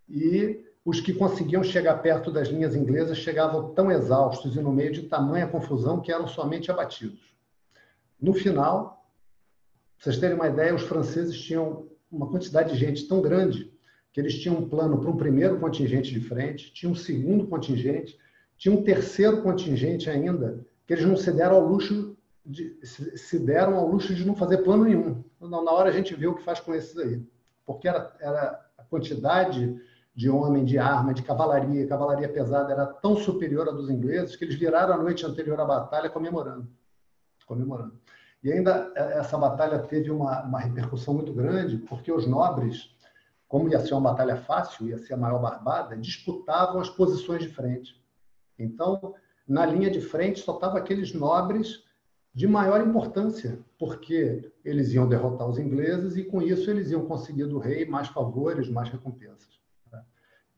e 0.08 0.64
os 0.84 1.00
que 1.00 1.12
conseguiam 1.12 1.62
chegar 1.62 1.96
perto 1.98 2.30
das 2.30 2.48
linhas 2.48 2.74
inglesas 2.74 3.18
chegavam 3.18 3.72
tão 3.72 3.90
exaustos 3.90 4.56
e 4.56 4.60
no 4.60 4.72
meio 4.72 4.92
de 4.92 5.02
tamanha 5.02 5.46
confusão 5.46 6.00
que 6.00 6.12
eram 6.12 6.26
somente 6.26 6.70
abatidos. 6.70 7.20
No 8.20 8.32
final, 8.32 9.06
vocês 9.98 10.18
terem 10.18 10.36
uma 10.36 10.48
ideia, 10.48 10.74
os 10.74 10.82
franceses 10.82 11.40
tinham 11.40 11.88
uma 12.10 12.28
quantidade 12.28 12.72
de 12.72 12.78
gente 12.78 13.06
tão 13.06 13.20
grande 13.20 13.72
que 14.12 14.20
eles 14.20 14.38
tinham 14.38 14.58
um 14.58 14.68
plano 14.68 15.00
para 15.00 15.10
um 15.10 15.16
primeiro 15.16 15.58
contingente 15.58 16.12
de 16.12 16.20
frente, 16.20 16.72
tinha 16.72 16.90
um 16.90 16.94
segundo 16.94 17.46
contingente, 17.46 18.18
tinha 18.62 18.72
um 18.72 18.84
terceiro 18.84 19.42
contingente 19.42 20.08
ainda, 20.08 20.64
que 20.86 20.92
eles 20.92 21.04
não 21.04 21.16
se 21.16 21.32
deram 21.32 21.56
ao 21.56 21.66
luxo 21.66 22.16
de, 22.46 22.78
se 22.84 23.36
deram 23.40 23.74
ao 23.74 23.88
luxo 23.88 24.14
de 24.14 24.24
não 24.24 24.36
fazer 24.36 24.58
plano 24.58 24.84
nenhum. 24.84 25.24
Na 25.40 25.72
hora 25.72 25.88
a 25.88 25.92
gente 25.92 26.14
vê 26.14 26.28
o 26.28 26.34
que 26.36 26.44
faz 26.44 26.60
com 26.60 26.72
esses 26.72 26.96
aí. 26.96 27.20
Porque 27.66 27.88
era, 27.88 28.14
era 28.20 28.64
a 28.78 28.84
quantidade 28.84 29.76
de 30.14 30.30
homem, 30.30 30.64
de 30.64 30.78
arma, 30.78 31.12
de 31.12 31.24
cavalaria, 31.24 31.88
cavalaria 31.88 32.28
pesada 32.28 32.72
era 32.72 32.86
tão 32.86 33.16
superior 33.16 33.68
à 33.68 33.72
dos 33.72 33.90
ingleses 33.90 34.36
que 34.36 34.44
eles 34.44 34.54
viraram 34.54 34.94
a 34.94 34.98
noite 34.98 35.26
anterior 35.26 35.58
à 35.60 35.64
batalha 35.64 36.08
comemorando. 36.08 36.68
comemorando. 37.44 37.98
E 38.44 38.52
ainda 38.52 38.92
é, 38.94 39.18
essa 39.18 39.36
batalha 39.36 39.80
teve 39.80 40.08
uma, 40.08 40.40
uma 40.44 40.60
repercussão 40.60 41.14
muito 41.14 41.32
grande, 41.32 41.78
porque 41.78 42.12
os 42.12 42.28
nobres 42.28 42.94
como 43.48 43.68
ia 43.68 43.80
ser 43.80 43.92
uma 43.94 44.12
batalha 44.12 44.36
fácil, 44.36 44.86
ia 44.86 44.98
ser 44.98 45.14
a 45.14 45.16
maior 45.16 45.40
barbada, 45.40 45.96
disputavam 45.96 46.80
as 46.80 46.88
posições 46.88 47.42
de 47.42 47.48
frente. 47.48 48.00
Então, 48.62 49.14
na 49.46 49.66
linha 49.66 49.90
de 49.90 50.00
frente 50.00 50.40
só 50.40 50.54
estavam 50.54 50.76
aqueles 50.76 51.12
nobres 51.12 51.84
de 52.34 52.46
maior 52.46 52.80
importância, 52.80 53.58
porque 53.78 54.50
eles 54.64 54.92
iam 54.92 55.08
derrotar 55.08 55.48
os 55.48 55.58
ingleses 55.58 56.16
e 56.16 56.24
com 56.24 56.40
isso 56.40 56.70
eles 56.70 56.90
iam 56.90 57.04
conseguir 57.04 57.44
do 57.44 57.58
rei 57.58 57.84
mais 57.84 58.08
favores, 58.08 58.70
mais 58.70 58.88
recompensas. 58.88 59.60
Tá? 59.90 60.02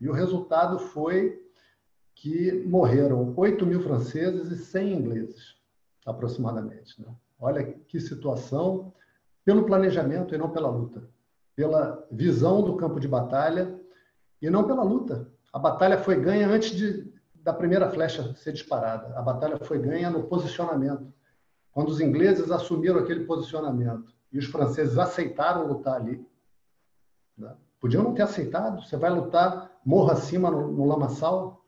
E 0.01 0.09
o 0.09 0.13
resultado 0.13 0.79
foi 0.79 1.43
que 2.15 2.53
morreram 2.67 3.35
8 3.37 3.67
mil 3.67 3.81
franceses 3.81 4.51
e 4.51 4.57
100 4.57 4.93
ingleses, 4.93 5.57
aproximadamente. 6.07 7.01
Né? 7.03 7.13
Olha 7.41 7.65
que 7.65 7.99
situação, 7.99 8.93
pelo 9.45 9.65
planejamento 9.65 10.35
e 10.35 10.39
não 10.39 10.51
pela 10.51 10.71
luta 10.71 11.13
pela 11.55 12.07
visão 12.11 12.63
do 12.63 12.77
campo 12.77 12.99
de 12.99 13.09
batalha 13.09 13.79
e 14.43 14.51
não 14.51 14.67
pela 14.67 14.83
luta. 14.83 15.29
A 15.53 15.59
batalha 15.59 15.99
foi 15.99 16.21
ganha 16.21 16.49
antes 16.49 16.71
de, 16.71 17.13
da 17.45 17.53
primeira 17.53 17.91
flecha 17.91 18.35
ser 18.37 18.53
disparada. 18.53 19.17
A 19.19 19.21
batalha 19.21 19.59
foi 19.59 19.79
ganha 19.79 20.09
no 20.09 20.25
posicionamento. 20.25 21.13
Quando 21.71 21.91
os 21.91 22.01
ingleses 22.01 22.51
assumiram 22.51 22.99
aquele 22.99 23.27
posicionamento 23.27 24.15
e 24.33 24.39
os 24.39 24.47
franceses 24.47 24.97
aceitaram 24.97 25.67
lutar 25.67 25.97
ali, 25.97 26.27
né? 27.37 27.55
podiam 27.79 28.03
não 28.03 28.15
ter 28.15 28.23
aceitado. 28.23 28.83
Você 28.83 28.97
vai 28.97 29.11
lutar 29.11 29.71
morro 29.85 30.11
acima 30.11 30.51
no, 30.51 30.73
no 30.73 30.87
lamaçal? 30.87 31.63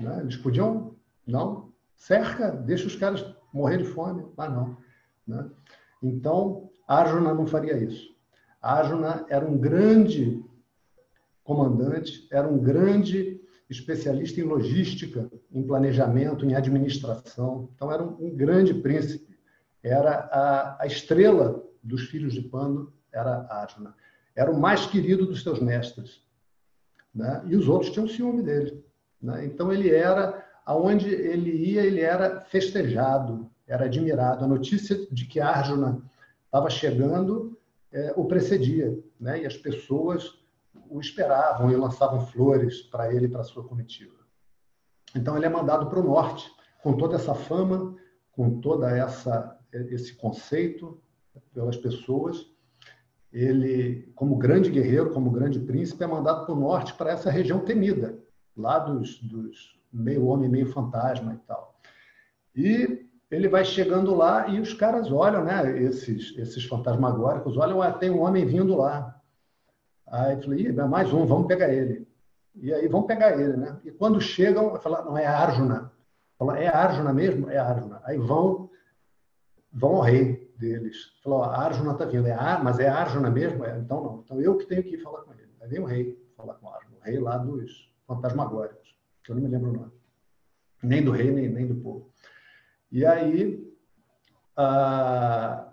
Né? 0.00 0.18
Eles 0.20 0.36
podiam, 0.36 0.96
não, 1.24 1.72
cerca, 1.94 2.50
deixa 2.50 2.88
os 2.88 2.96
caras 2.96 3.24
morrer 3.52 3.78
de 3.78 3.84
fome. 3.84 4.26
Mas 4.36 4.50
não. 4.52 4.76
Né? 5.24 5.48
Então, 6.02 6.68
Arjuna 6.88 7.32
não 7.32 7.46
faria 7.46 7.76
isso. 7.78 8.12
Arjuna 8.60 9.24
era 9.28 9.46
um 9.46 9.56
grande 9.56 10.44
comandante, 11.44 12.26
era 12.32 12.48
um 12.48 12.58
grande 12.58 13.43
especialista 13.68 14.40
em 14.40 14.44
logística, 14.44 15.30
em 15.52 15.62
planejamento, 15.62 16.44
em 16.44 16.54
administração. 16.54 17.70
Então, 17.74 17.90
era 17.90 18.02
um, 18.02 18.34
grande 18.34 18.74
príncipe. 18.74 19.34
Era 19.82 20.28
a, 20.30 20.82
a, 20.82 20.86
estrela 20.86 21.62
dos 21.82 22.02
filhos 22.02 22.32
de 22.34 22.42
Pando, 22.42 22.92
era 23.12 23.46
Arjuna. 23.50 23.94
Era 24.34 24.50
o 24.50 24.60
mais 24.60 24.86
querido 24.86 25.26
dos 25.26 25.42
seus 25.42 25.60
mestres. 25.60 26.22
Né? 27.14 27.42
E 27.46 27.56
os 27.56 27.68
outros 27.68 27.92
tinham 27.92 28.08
ciúme 28.08 28.42
dele. 28.42 28.84
Né? 29.20 29.46
Então, 29.46 29.72
ele 29.72 29.90
era, 29.90 30.44
aonde 30.66 31.08
ele 31.08 31.50
ia, 31.50 31.82
ele 31.82 32.00
era 32.00 32.40
festejado, 32.42 33.50
era 33.66 33.86
admirado. 33.86 34.44
A 34.44 34.48
notícia 34.48 35.06
de 35.10 35.26
que 35.26 35.40
Arjuna 35.40 36.02
estava 36.46 36.68
chegando 36.68 37.58
é, 37.92 38.12
o 38.16 38.24
precedia, 38.26 38.98
né? 39.18 39.42
e 39.42 39.46
as 39.46 39.56
pessoas 39.56 40.43
o 40.88 41.00
esperavam 41.00 41.70
e 41.70 41.76
lançavam 41.76 42.20
flores 42.26 42.82
para 42.82 43.12
ele 43.12 43.26
e 43.26 43.28
para 43.28 43.42
sua 43.42 43.64
comitiva. 43.64 44.14
Então 45.14 45.36
ele 45.36 45.46
é 45.46 45.48
mandado 45.48 45.86
para 45.86 46.00
o 46.00 46.04
norte, 46.04 46.50
com 46.82 46.96
toda 46.96 47.16
essa 47.16 47.34
fama, 47.34 47.96
com 48.32 48.60
toda 48.60 48.90
essa 48.90 49.58
esse 49.72 50.14
conceito 50.14 51.00
pelas 51.52 51.76
pessoas. 51.76 52.46
Ele, 53.32 54.12
como 54.14 54.36
grande 54.36 54.70
guerreiro, 54.70 55.10
como 55.10 55.30
grande 55.30 55.58
príncipe, 55.58 56.04
é 56.04 56.06
mandado 56.06 56.46
para 56.46 56.54
o 56.54 56.60
norte, 56.60 56.94
para 56.94 57.10
essa 57.10 57.30
região 57.30 57.58
temida, 57.58 58.16
lá 58.56 58.78
dos, 58.78 59.18
dos 59.20 59.80
meio 59.92 60.26
homem, 60.26 60.48
meio 60.48 60.66
fantasma 60.66 61.34
e 61.34 61.38
tal. 61.38 61.80
E 62.54 63.08
ele 63.30 63.48
vai 63.48 63.64
chegando 63.64 64.14
lá 64.14 64.48
e 64.48 64.60
os 64.60 64.72
caras 64.72 65.10
olham, 65.10 65.44
né? 65.44 65.82
Esses, 65.82 66.36
esses 66.38 66.64
fantasmagóricos 66.64 67.56
olham, 67.56 67.82
ah, 67.82 67.92
tem 67.92 68.10
um 68.10 68.20
homem 68.20 68.44
vindo 68.44 68.76
lá. 68.76 69.20
Aí 70.14 70.34
eu 70.34 70.42
falei, 70.42 70.72
mais 70.72 71.12
um, 71.12 71.26
vamos 71.26 71.48
pegar 71.48 71.72
ele. 71.72 72.06
E 72.54 72.72
aí 72.72 72.86
vão 72.86 73.02
pegar 73.02 73.32
ele, 73.32 73.56
né? 73.56 73.80
E 73.84 73.90
quando 73.90 74.20
chegam, 74.20 74.76
falar, 74.76 75.04
não 75.04 75.18
é 75.18 75.26
Arjuna. 75.26 75.92
Fala, 76.38 76.56
é 76.56 76.68
Arjuna 76.68 77.12
mesmo? 77.12 77.50
É 77.50 77.58
Arjuna. 77.58 78.00
Aí 78.04 78.16
vão, 78.16 78.70
vão 79.72 79.96
ao 79.96 80.02
rei 80.02 80.54
deles. 80.56 81.12
Falou, 81.20 81.42
Arjuna 81.42 81.92
está 81.92 82.04
vindo. 82.04 82.28
É 82.28 82.32
Ar, 82.32 82.62
mas 82.62 82.78
é 82.78 82.88
Arjuna 82.88 83.28
mesmo? 83.28 83.64
É, 83.64 83.76
então 83.76 84.04
não. 84.04 84.20
Então 84.20 84.40
eu 84.40 84.56
que 84.56 84.66
tenho 84.66 84.84
que 84.84 84.94
ir 84.94 85.02
falar 85.02 85.22
com 85.22 85.32
ele. 85.32 85.50
Aí 85.60 85.68
vem 85.68 85.80
o 85.80 85.84
rei 85.84 86.16
falar 86.36 86.54
com 86.54 86.68
Arjuna, 86.68 86.96
o 86.96 87.04
rei 87.04 87.18
lá 87.18 87.36
dos 87.36 87.92
fantasmagóricos, 88.06 88.96
que 89.24 89.32
eu 89.32 89.34
não 89.34 89.42
me 89.42 89.48
lembro 89.48 89.70
o 89.70 89.72
nome. 89.72 89.92
Nem 90.80 91.02
do 91.02 91.10
rei, 91.10 91.32
nem, 91.32 91.48
nem 91.48 91.66
do 91.66 91.74
povo. 91.74 92.08
E 92.92 93.04
aí 93.04 93.68
a, 94.56 95.72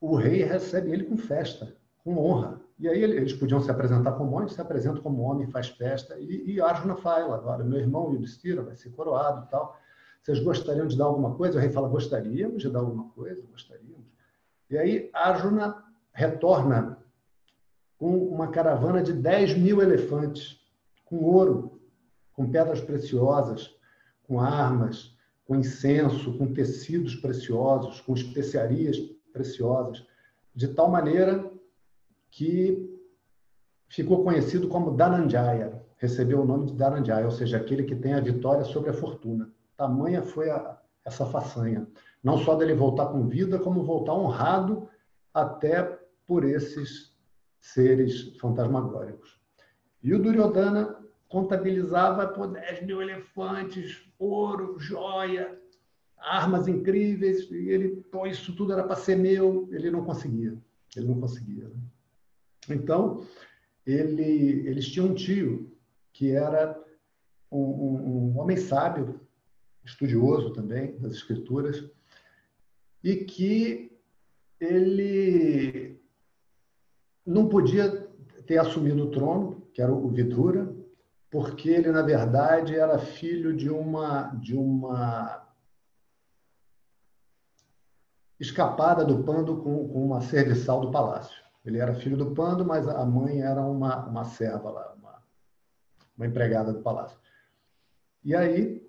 o 0.00 0.16
rei 0.16 0.44
recebe 0.44 0.92
ele 0.92 1.04
com 1.04 1.18
festa, 1.18 1.76
com 2.02 2.16
honra. 2.16 2.64
E 2.78 2.88
aí 2.88 3.02
eles 3.02 3.32
podiam 3.32 3.60
se 3.60 3.70
apresentar 3.70 4.12
como 4.12 4.36
homem, 4.36 4.48
se 4.48 4.60
apresentam 4.60 5.02
como 5.02 5.22
homem, 5.22 5.46
faz 5.46 5.68
festa. 5.68 6.18
E, 6.18 6.52
e 6.52 6.60
Arjuna 6.60 6.96
fala, 6.96 7.34
agora, 7.34 7.64
meu 7.64 7.78
irmão 7.78 8.12
Yudhishthira 8.12 8.62
vai 8.62 8.76
ser 8.76 8.90
coroado 8.90 9.46
e 9.46 9.50
tal. 9.50 9.76
vocês 10.22 10.40
gostariam 10.40 10.86
de 10.86 10.96
dar 10.96 11.06
alguma 11.06 11.34
coisa? 11.34 11.56
O 11.56 11.60
rei 11.60 11.70
fala, 11.70 11.88
gostaríamos 11.88 12.62
de 12.62 12.68
dar 12.68 12.80
alguma 12.80 13.08
coisa, 13.10 13.42
gostaríamos. 13.50 14.04
E 14.68 14.76
aí 14.76 15.10
Arjuna 15.14 15.82
retorna 16.12 16.98
com 17.96 18.14
uma 18.28 18.48
caravana 18.48 19.02
de 19.02 19.14
10 19.14 19.56
mil 19.56 19.80
elefantes, 19.80 20.60
com 21.06 21.24
ouro, 21.24 21.80
com 22.34 22.50
pedras 22.50 22.80
preciosas, 22.80 23.74
com 24.24 24.38
armas, 24.38 25.16
com 25.46 25.56
incenso, 25.56 26.36
com 26.36 26.52
tecidos 26.52 27.14
preciosos, 27.14 28.02
com 28.02 28.12
especiarias 28.12 28.98
preciosas, 29.32 30.04
de 30.54 30.68
tal 30.68 30.90
maneira 30.90 31.50
que 32.36 32.94
ficou 33.88 34.22
conhecido 34.22 34.68
como 34.68 34.90
Dhananjaya, 34.90 35.82
recebeu 35.96 36.42
o 36.42 36.44
nome 36.44 36.66
de 36.66 36.74
Dhananjaya, 36.74 37.24
ou 37.24 37.30
seja, 37.30 37.56
aquele 37.56 37.84
que 37.84 37.96
tem 37.96 38.12
a 38.12 38.20
vitória 38.20 38.62
sobre 38.62 38.90
a 38.90 38.92
fortuna. 38.92 39.50
Tamanha 39.74 40.22
foi 40.22 40.50
a, 40.50 40.78
essa 41.02 41.24
façanha. 41.24 41.86
Não 42.22 42.36
só 42.36 42.54
dele 42.54 42.74
voltar 42.74 43.06
com 43.06 43.26
vida, 43.26 43.58
como 43.58 43.82
voltar 43.84 44.12
honrado 44.12 44.86
até 45.32 45.98
por 46.26 46.44
esses 46.44 47.16
seres 47.58 48.36
fantasmagóricos. 48.36 49.40
E 50.02 50.12
o 50.12 50.22
Duryodhana 50.22 50.94
contabilizava 51.30 52.26
por 52.26 52.48
10 52.48 52.82
mil 52.82 53.00
elefantes, 53.00 54.06
ouro, 54.18 54.78
joia, 54.78 55.58
armas 56.18 56.68
incríveis, 56.68 57.50
e 57.50 57.70
ele, 57.70 57.96
pô, 58.12 58.26
isso 58.26 58.54
tudo 58.54 58.74
era 58.74 58.84
para 58.84 58.94
ser 58.94 59.16
meu, 59.16 59.66
ele 59.72 59.90
não 59.90 60.04
conseguia, 60.04 60.54
ele 60.94 61.06
não 61.06 61.18
conseguia. 61.18 61.64
Né? 61.64 61.80
Então, 62.70 63.26
ele, 63.86 64.66
eles 64.66 64.88
tinham 64.88 65.08
um 65.08 65.14
tio 65.14 65.76
que 66.12 66.32
era 66.32 66.78
um, 67.50 67.58
um, 67.58 68.08
um 68.08 68.38
homem 68.38 68.56
sábio, 68.56 69.20
estudioso 69.84 70.52
também 70.52 70.98
das 70.98 71.12
escrituras, 71.12 71.88
e 73.02 73.16
que 73.16 73.96
ele 74.58 76.00
não 77.24 77.48
podia 77.48 78.08
ter 78.46 78.58
assumido 78.58 79.04
o 79.04 79.10
trono, 79.10 79.68
que 79.72 79.82
era 79.82 79.92
o 79.92 80.08
Vidura, 80.08 80.74
porque 81.30 81.68
ele 81.68 81.90
na 81.90 82.02
verdade 82.02 82.74
era 82.74 82.98
filho 82.98 83.54
de 83.54 83.68
uma 83.68 84.34
de 84.36 84.56
uma 84.56 85.46
escapada 88.38 89.04
do 89.04 89.22
Pando 89.24 89.62
com, 89.62 89.88
com 89.88 90.06
uma 90.06 90.20
serviçal 90.20 90.80
do 90.80 90.90
palácio. 90.90 91.45
Ele 91.66 91.78
era 91.78 91.94
filho 91.94 92.16
do 92.16 92.32
Pando, 92.32 92.64
mas 92.64 92.86
a 92.86 93.04
mãe 93.04 93.42
era 93.42 93.60
uma, 93.60 94.06
uma 94.06 94.24
serva 94.24 94.70
lá, 94.70 94.94
uma, 94.96 95.22
uma 96.16 96.26
empregada 96.26 96.72
do 96.72 96.80
palácio. 96.80 97.18
E 98.24 98.36
aí 98.36 98.88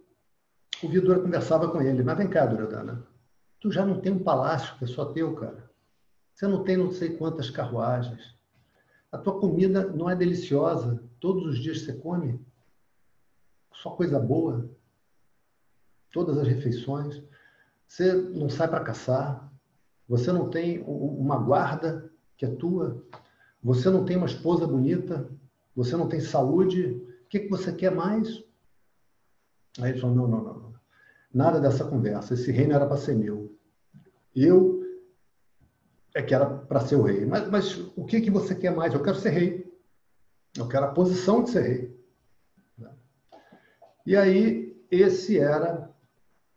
o 0.84 0.88
Vidura 0.88 1.19
conversava 1.19 1.69
com 1.69 1.82
ele, 1.82 2.03
mas 2.03 2.17
vem 2.17 2.30
cá, 2.30 2.45
Duradana, 2.45 3.03
tu 3.59 3.71
já 3.71 3.84
não 3.84 3.99
tem 3.99 4.11
um 4.11 4.23
palácio 4.23 4.78
que 4.78 4.84
é 4.84 4.88
só 4.88 5.05
teu, 5.05 5.36
cara. 5.36 5.67
Você 6.36 6.45
não 6.45 6.63
tem 6.63 6.78
não 6.78 6.91
sei 6.91 7.17
quantas 7.17 7.49
carruagens. 7.49 8.36
A 9.11 9.17
tua 9.17 9.39
comida 9.39 9.88
não 9.88 10.07
é 10.07 10.15
deliciosa. 10.15 11.03
Todos 11.19 11.47
os 11.47 11.57
dias 11.57 11.82
você 11.82 11.93
come 11.93 12.39
só 13.73 13.89
coisa 13.89 14.19
boa. 14.19 14.69
Todas 16.11 16.38
as 16.38 16.47
refeições. 16.47 17.23
Você 17.88 18.13
não 18.13 18.49
sai 18.49 18.67
para 18.67 18.84
caçar. 18.84 19.51
Você 20.07 20.32
não 20.32 20.47
tem 20.47 20.84
uma 20.84 21.38
guarda 21.38 22.11
que 22.38 22.45
é 22.45 22.49
tua. 22.49 23.03
Você 23.63 23.89
não 23.89 24.05
tem 24.05 24.17
uma 24.17 24.27
esposa 24.27 24.65
bonita. 24.67 25.29
Você 25.75 25.97
não 25.97 26.07
tem 26.07 26.21
saúde. 26.21 27.03
O 27.25 27.27
que, 27.29 27.41
que 27.41 27.49
você 27.49 27.73
quer 27.73 27.91
mais? 27.91 28.43
Aí 29.79 29.91
ele 29.91 29.99
falou: 29.99 30.15
não, 30.15 30.27
não, 30.27 30.43
não. 30.43 30.73
Nada 31.33 31.59
dessa 31.59 31.83
conversa. 31.83 32.33
Esse 32.33 32.51
reino 32.51 32.73
era 32.73 32.85
para 32.85 32.97
ser 32.97 33.15
meu. 33.15 33.53
Eu 34.35 34.77
é 36.17 36.21
que 36.23 36.33
era 36.33 36.47
para 36.47 36.79
ser 36.79 36.95
o 36.95 37.03
rei. 37.03 37.25
Mas, 37.25 37.47
mas 37.47 37.77
o 37.95 38.03
que, 38.03 38.21
que 38.21 38.31
você 38.31 38.55
quer 38.55 38.75
mais? 38.75 38.91
Eu 38.91 39.03
quero 39.03 39.17
ser 39.17 39.29
rei. 39.29 39.71
Eu 40.57 40.67
quero 40.67 40.85
a 40.85 40.91
posição 40.91 41.43
de 41.43 41.51
ser 41.51 41.61
rei. 41.61 41.97
E 44.03 44.15
aí, 44.15 44.83
esse 44.89 45.38
era 45.38 45.93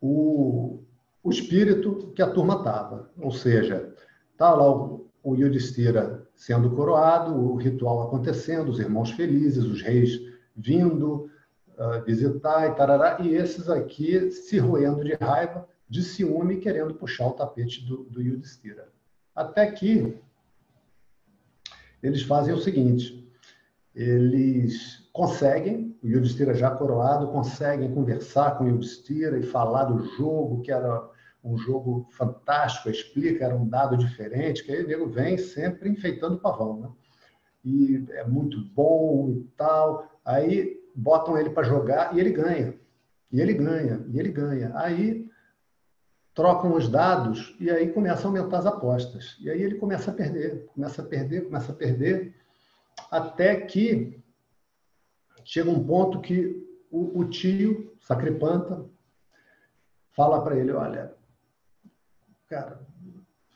o, 0.01 0.83
o 1.23 1.31
espírito 1.31 2.11
que 2.15 2.23
a 2.23 2.31
turma 2.31 2.55
estava. 2.55 3.11
Ou 3.19 3.33
seja, 3.33 3.95
estava 4.33 4.57
lá 4.57 4.71
o, 4.71 5.00
o 5.23 5.35
Yudhishthira 5.35 6.27
sendo 6.35 6.71
coroado, 6.71 7.35
o 7.35 7.57
ritual 7.57 8.03
acontecendo, 8.03 8.71
os 8.71 8.79
irmãos 8.79 9.11
felizes, 9.11 9.65
os 9.65 9.83
reis 9.83 10.21
vindo 10.57 11.31
uh, 11.77 12.05
visitar 12.05 12.69
e 12.69 12.75
tarará, 12.75 13.21
e 13.21 13.35
esses 13.35 13.69
aqui 13.69 14.31
se 14.31 14.59
roendo 14.59 15.05
de 15.05 15.15
raiva, 15.15 15.69
de 15.89 16.03
ciúme, 16.03 16.59
querendo 16.59 16.95
puxar 16.95 17.29
o 17.29 17.33
tapete 17.33 17.85
do, 17.85 18.05
do 18.05 18.23
Yudhishthira. 18.23 18.89
Até 19.35 19.71
que 19.71 20.17
eles 22.03 22.23
fazem 22.23 22.55
o 22.55 22.61
seguinte: 22.61 23.29
eles 23.95 25.09
conseguem, 25.13 25.99
o 26.03 26.09
Yudhishthira 26.09 26.55
já 26.55 26.71
coroado, 26.71 27.29
conseguem 27.29 27.93
conversar 27.93 28.57
com 28.57 28.65
o 28.65 28.69
Yudhishthira 28.69 29.39
e 29.39 29.43
falar 29.43 29.85
do 29.85 30.05
jogo, 30.17 30.63
que 30.63 30.71
era 30.71 31.10
um 31.43 31.57
jogo 31.57 32.07
fantástico, 32.11 32.91
explica, 32.91 33.45
era 33.45 33.57
um 33.57 33.67
dado 33.67 33.97
diferente, 33.97 34.63
que 34.63 34.73
aí 34.73 34.85
o 34.85 34.87
nego 34.87 35.07
vem 35.07 35.39
sempre 35.39 35.89
enfeitando 35.89 36.37
o 36.37 36.41
pavão, 36.41 36.81
né? 36.81 36.89
E 37.65 38.05
é 38.11 38.25
muito 38.27 38.61
bom 38.75 39.31
e 39.31 39.45
tal. 39.57 40.09
Aí 40.25 40.81
botam 40.95 41.39
ele 41.39 41.51
para 41.51 41.67
jogar 41.67 42.15
e 42.15 42.21
ele 42.21 42.31
ganha. 42.31 42.75
E 43.33 43.41
ele 43.41 43.55
ganha, 43.55 44.05
e 44.09 44.19
ele 44.19 44.31
ganha. 44.31 44.73
Aí 44.75 45.29
trocam 46.35 46.75
os 46.75 46.89
dados 46.89 47.55
e 47.61 47.71
aí 47.71 47.93
começam 47.93 48.31
a 48.31 48.39
aumentar 48.39 48.59
as 48.59 48.67
apostas. 48.67 49.37
E 49.41 49.51
aí 49.51 49.63
ele 49.63 49.77
começa 49.77 50.11
a 50.11 50.15
perder, 50.15 50.67
começa 50.75 51.03
a 51.03 51.05
perder, 51.05 51.45
começa 51.45 51.73
a 51.73 51.75
perder, 51.75 52.35
até 53.11 53.61
que 53.61 54.23
chega 55.45 55.71
um 55.71 55.85
ponto 55.85 56.21
que 56.21 56.67
o, 56.91 57.21
o 57.21 57.25
tio, 57.25 57.95
Sacripanta, 58.01 58.85
fala 60.13 60.43
para 60.43 60.57
ele, 60.57 60.73
olha, 60.73 61.15
cara, 62.51 62.81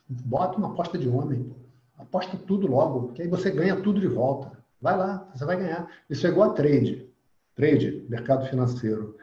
bota 0.09 0.57
uma 0.57 0.69
aposta 0.69 0.97
de 0.97 1.09
homem, 1.09 1.53
aposta 1.99 2.37
tudo 2.37 2.69
logo, 2.69 3.13
que 3.13 3.23
aí 3.23 3.29
você 3.29 3.51
ganha 3.51 3.81
tudo 3.83 4.01
de 4.01 4.07
volta. 4.07 4.57
Vai 4.81 4.97
lá, 4.97 5.29
você 5.35 5.45
vai 5.45 5.57
ganhar. 5.57 5.91
Isso 6.09 6.27
é 6.27 6.31
igual 6.31 6.51
a 6.51 6.55
trade, 6.55 7.11
trade, 7.57 8.07
mercado 8.09 8.47
financeiro. 8.47 9.17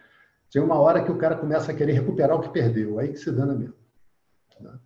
Tem 0.52 0.62
uma 0.62 0.78
hora 0.78 1.04
que 1.04 1.12
o 1.12 1.18
cara 1.18 1.38
começa 1.38 1.72
a 1.72 1.76
querer 1.76 1.94
recuperar 1.94 2.36
o 2.36 2.42
que 2.42 2.50
perdeu, 2.50 3.00
aí 3.00 3.10
que 3.10 3.18
se 3.18 3.32
dana 3.32 3.54
mesmo. 3.54 3.76
Né? 4.60 4.78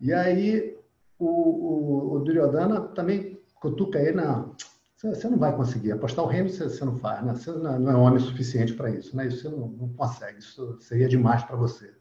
E 0.00 0.12
aí 0.12 0.76
o, 1.18 1.26
o, 1.26 2.14
o 2.14 2.18
Duryodhana 2.18 2.80
também 2.88 3.40
cutuca 3.60 4.00
ele, 4.00 4.16
não, 4.16 4.56
você 4.96 5.28
não 5.28 5.38
vai 5.38 5.54
conseguir. 5.54 5.92
Apostar 5.92 6.24
o 6.24 6.28
reino 6.28 6.48
você, 6.48 6.84
não 6.84 6.96
faz, 6.96 7.24
né? 7.24 7.34
Você 7.34 7.52
não 7.52 7.90
é 7.90 7.94
homem 7.94 8.18
suficiente 8.18 8.74
para 8.74 8.90
isso, 8.90 9.16
né? 9.16 9.28
Isso 9.28 9.42
você 9.42 9.48
não, 9.48 9.68
não 9.68 9.88
consegue, 9.90 10.40
isso 10.40 10.78
seria 10.80 11.08
demais 11.08 11.44
para 11.44 11.54
você. 11.54 11.92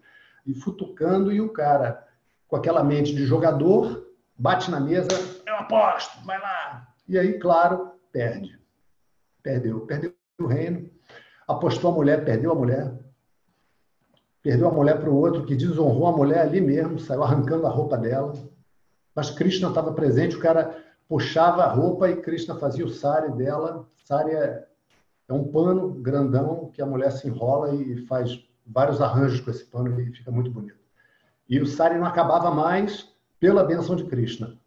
E 0.45 0.53
futucando, 0.53 1.31
e 1.31 1.39
o 1.39 1.49
cara, 1.49 2.07
com 2.47 2.55
aquela 2.55 2.83
mente 2.83 3.13
de 3.13 3.25
jogador, 3.25 4.07
bate 4.37 4.69
na 4.71 4.79
mesa, 4.79 5.09
eu 5.45 5.55
aposto, 5.55 6.23
vai 6.25 6.39
lá. 6.39 6.87
E 7.07 7.17
aí, 7.17 7.39
claro, 7.39 7.91
perde. 8.11 8.59
Perdeu. 9.43 9.81
Perdeu 9.81 10.13
o 10.39 10.47
reino 10.47 10.89
apostou 11.51 11.91
a 11.91 11.93
mulher, 11.93 12.23
perdeu 12.23 12.51
a 12.51 12.55
mulher. 12.55 12.93
Perdeu 14.41 14.67
a 14.67 14.71
mulher 14.71 14.99
para 14.99 15.09
o 15.09 15.15
outro, 15.15 15.45
que 15.45 15.55
desonrou 15.55 16.07
a 16.07 16.11
mulher 16.11 16.39
ali 16.39 16.59
mesmo, 16.59 16.97
saiu 16.97 17.23
arrancando 17.23 17.67
a 17.67 17.69
roupa 17.69 17.97
dela. 17.97 18.33
Mas 19.13 19.29
Krishna 19.29 19.69
estava 19.69 19.93
presente, 19.93 20.35
o 20.35 20.39
cara 20.39 20.75
puxava 21.07 21.63
a 21.63 21.71
roupa 21.71 22.09
e 22.09 22.21
Krishna 22.21 22.55
fazia 22.55 22.85
o 22.85 22.89
sari 22.89 23.31
dela. 23.33 23.87
Sari 24.05 24.31
é, 24.31 24.65
é 25.27 25.33
um 25.33 25.51
pano 25.51 25.89
grandão 25.89 26.71
que 26.73 26.81
a 26.81 26.85
mulher 26.85 27.11
se 27.11 27.27
enrola 27.27 27.75
e 27.75 27.97
faz 28.07 28.39
vários 28.65 29.01
arranjos 29.01 29.39
com 29.39 29.51
esse 29.51 29.65
pano 29.65 29.99
e 29.99 30.11
fica 30.13 30.31
muito 30.31 30.51
bonito. 30.51 30.79
E 31.49 31.59
o 31.59 31.65
sari 31.65 31.97
não 31.97 32.05
acabava 32.05 32.51
mais 32.51 33.09
pela 33.39 33.63
benção 33.63 33.95
de 33.95 34.05
Krishna. 34.05 34.57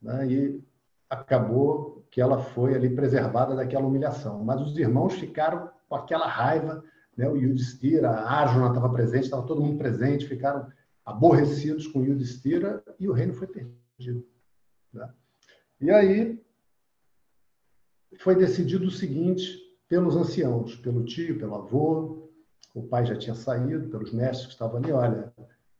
Né? 0.00 0.26
E 0.30 0.64
acabou 1.08 2.04
que 2.10 2.20
ela 2.20 2.38
foi 2.38 2.74
ali 2.74 2.90
preservada 2.90 3.54
daquela 3.54 3.86
humilhação. 3.86 4.44
Mas 4.44 4.60
os 4.60 4.76
irmãos 4.78 5.14
ficaram 5.14 5.70
com 5.88 5.94
aquela 5.96 6.26
raiva, 6.26 6.84
né? 7.16 7.28
o 7.28 7.36
Yudhishthira, 7.36 8.10
a 8.10 8.42
Arjuna 8.42 8.68
estava 8.68 8.88
presente, 8.90 9.24
estava 9.24 9.46
todo 9.46 9.60
mundo 9.60 9.78
presente, 9.78 10.26
ficaram 10.26 10.68
aborrecidos 11.04 11.86
com 11.86 12.04
Yudhishthira 12.04 12.82
e 12.98 13.08
o 13.08 13.12
reino 13.12 13.34
foi 13.34 13.48
perdido. 13.48 14.24
Né? 14.92 15.08
E 15.80 15.90
aí 15.90 16.40
foi 18.18 18.34
decidido 18.34 18.86
o 18.86 18.90
seguinte 18.90 19.58
pelos 19.88 20.14
anciãos, 20.14 20.76
pelo 20.76 21.04
tio, 21.04 21.38
pelo 21.38 21.56
avô, 21.56 22.19
o 22.74 22.82
pai 22.82 23.06
já 23.06 23.16
tinha 23.16 23.34
saído, 23.34 23.88
pelos 23.88 24.12
mestres 24.12 24.46
que 24.46 24.52
estavam 24.52 24.78
ali, 24.78 24.92
olha, 24.92 25.32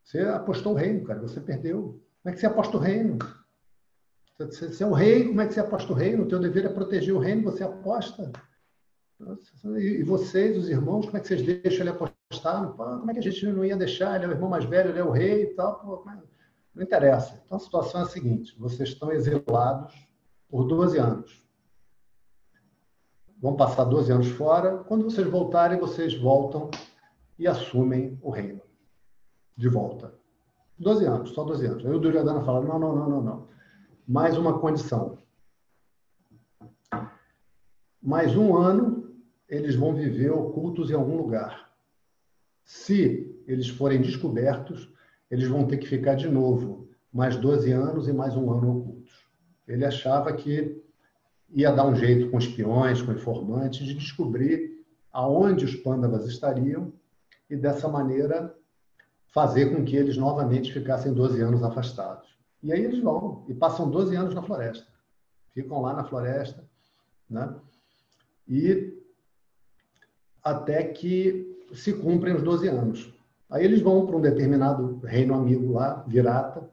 você 0.02 0.20
apostou 0.20 0.72
o 0.72 0.76
reino, 0.76 1.04
cara, 1.04 1.20
você 1.20 1.40
perdeu. 1.40 2.00
Como 2.22 2.30
é 2.30 2.32
que 2.32 2.40
você 2.40 2.46
aposta 2.46 2.76
o 2.76 2.80
reino? 2.80 3.18
Você 4.38 4.82
é 4.82 4.86
o 4.86 4.92
rei, 4.92 5.28
como 5.28 5.40
é 5.40 5.46
que 5.46 5.54
você 5.54 5.60
aposta 5.60 5.92
o 5.92 5.96
reino? 5.96 6.24
O 6.24 6.28
teu 6.28 6.38
dever 6.38 6.64
é 6.64 6.68
proteger 6.68 7.14
o 7.14 7.18
reino, 7.18 7.42
você 7.42 7.62
aposta. 7.62 8.32
E 9.78 10.02
vocês, 10.02 10.56
os 10.56 10.68
irmãos, 10.68 11.04
como 11.04 11.18
é 11.18 11.20
que 11.20 11.28
vocês 11.28 11.42
deixam 11.42 11.82
ele 11.82 11.90
apostar 11.90 12.20
como 12.32 13.10
é 13.10 13.12
que 13.12 13.18
a 13.18 13.22
gente 13.22 13.44
não 13.46 13.64
ia 13.64 13.76
deixar? 13.76 14.14
Ele 14.16 14.26
é 14.26 14.28
o 14.28 14.32
irmão 14.32 14.48
mais 14.48 14.64
velho, 14.64 14.90
ele 14.90 15.00
é 15.00 15.04
o 15.04 15.10
rei 15.10 15.42
e 15.42 15.54
tal. 15.54 16.04
Não 16.74 16.82
interessa. 16.82 17.42
Então 17.44 17.56
a 17.56 17.60
situação 17.60 18.00
é 18.00 18.04
a 18.04 18.06
seguinte: 18.06 18.56
vocês 18.58 18.90
estão 18.90 19.10
exilados 19.10 19.94
por 20.48 20.64
12 20.64 20.98
anos. 20.98 21.44
Vão 23.40 23.56
passar 23.56 23.84
12 23.84 24.12
anos 24.12 24.28
fora. 24.28 24.78
Quando 24.78 25.04
vocês 25.04 25.26
voltarem, 25.26 25.78
vocês 25.78 26.14
voltam 26.14 26.70
e 27.38 27.46
assumem 27.46 28.18
o 28.22 28.30
reino 28.30 28.60
de 29.56 29.68
volta. 29.68 30.14
12 30.78 31.04
anos, 31.06 31.30
só 31.30 31.44
12 31.44 31.66
anos. 31.66 31.86
Aí 31.86 31.92
o 31.92 31.98
Duryodhana 31.98 32.42
fala: 32.42 32.60
não, 32.60 32.78
não, 32.78 32.94
não, 32.94 33.08
não, 33.08 33.22
não. 33.22 33.48
Mais 34.06 34.36
uma 34.36 34.58
condição. 34.58 35.18
Mais 38.02 38.36
um 38.36 38.56
ano 38.56 39.14
eles 39.48 39.74
vão 39.74 39.94
viver 39.94 40.30
ocultos 40.30 40.90
em 40.90 40.94
algum 40.94 41.16
lugar. 41.16 41.70
Se 42.64 43.42
eles 43.46 43.68
forem 43.68 44.00
descobertos, 44.00 44.90
eles 45.30 45.48
vão 45.48 45.66
ter 45.66 45.76
que 45.78 45.88
ficar 45.88 46.14
de 46.14 46.28
novo 46.28 46.88
mais 47.12 47.36
12 47.36 47.72
anos 47.72 48.06
e 48.06 48.12
mais 48.12 48.36
um 48.36 48.50
ano 48.50 48.78
ocultos. 48.78 49.28
Ele 49.66 49.84
achava 49.84 50.32
que 50.32 50.80
ia 51.52 51.72
dar 51.72 51.86
um 51.86 51.94
jeito 51.94 52.30
com 52.30 52.38
espiões, 52.38 53.02
com 53.02 53.12
informantes, 53.12 53.86
de 53.86 53.94
descobrir 53.94 54.84
aonde 55.12 55.64
os 55.64 55.74
pândavas 55.74 56.26
estariam 56.26 56.92
e 57.48 57.56
dessa 57.56 57.88
maneira 57.88 58.54
fazer 59.28 59.74
com 59.74 59.84
que 59.84 59.96
eles 59.96 60.16
novamente 60.16 60.72
ficassem 60.72 61.12
12 61.12 61.40
anos 61.40 61.62
afastados. 61.62 62.28
E 62.62 62.72
aí 62.72 62.84
eles 62.84 63.00
vão 63.00 63.44
e 63.48 63.54
passam 63.54 63.90
12 63.90 64.14
anos 64.14 64.34
na 64.34 64.42
floresta. 64.42 64.86
Ficam 65.52 65.80
lá 65.80 65.92
na 65.92 66.04
floresta, 66.04 66.64
né? 67.28 67.54
E 68.46 68.96
até 70.42 70.84
que 70.84 71.66
se 71.72 71.92
cumprem 71.92 72.34
os 72.34 72.42
12 72.42 72.68
anos. 72.68 73.12
Aí 73.48 73.64
eles 73.64 73.80
vão 73.80 74.06
para 74.06 74.16
um 74.16 74.20
determinado 74.20 75.00
reino 75.04 75.34
amigo 75.34 75.72
lá, 75.72 76.04
Virata, 76.06 76.68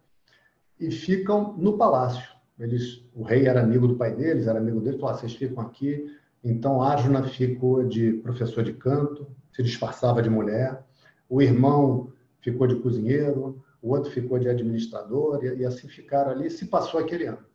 e 0.80 0.92
ficam 0.92 1.54
no 1.58 1.78
palácio. 1.78 2.37
Eles, 2.60 3.06
o 3.14 3.24
rei 3.24 3.48
era 3.48 3.62
amigo 3.62 3.88
do 3.88 3.96
pai 3.96 4.16
deles, 4.16 4.48
era 4.48 4.60
amigo 4.60 4.82
deles, 4.82 5.00
falou, 5.00 5.16
ah, 5.16 5.18
vocês 5.18 5.36
ficam 5.36 5.62
aqui. 5.62 6.12
Então 6.44 6.82
Arjuna 6.82 7.24
ficou 7.24 7.84
de 7.84 8.14
professor 8.14 8.64
de 8.64 8.74
canto, 8.74 9.28
se 9.52 9.62
disfarçava 9.62 10.22
de 10.22 10.30
mulher. 10.30 10.84
O 11.30 11.42
irmão 11.42 12.12
ficou 12.42 12.66
de 12.66 12.76
cozinheiro, 12.76 13.64
o 13.82 13.90
outro 13.90 14.12
ficou 14.12 14.40
de 14.40 14.50
administrador, 14.50 15.44
e, 15.44 15.58
e 15.58 15.66
assim 15.66 15.88
ficaram 15.88 16.32
ali. 16.32 16.50
Se 16.50 16.66
passou 16.66 17.00
aquele 17.00 17.26
ano. 17.26 17.46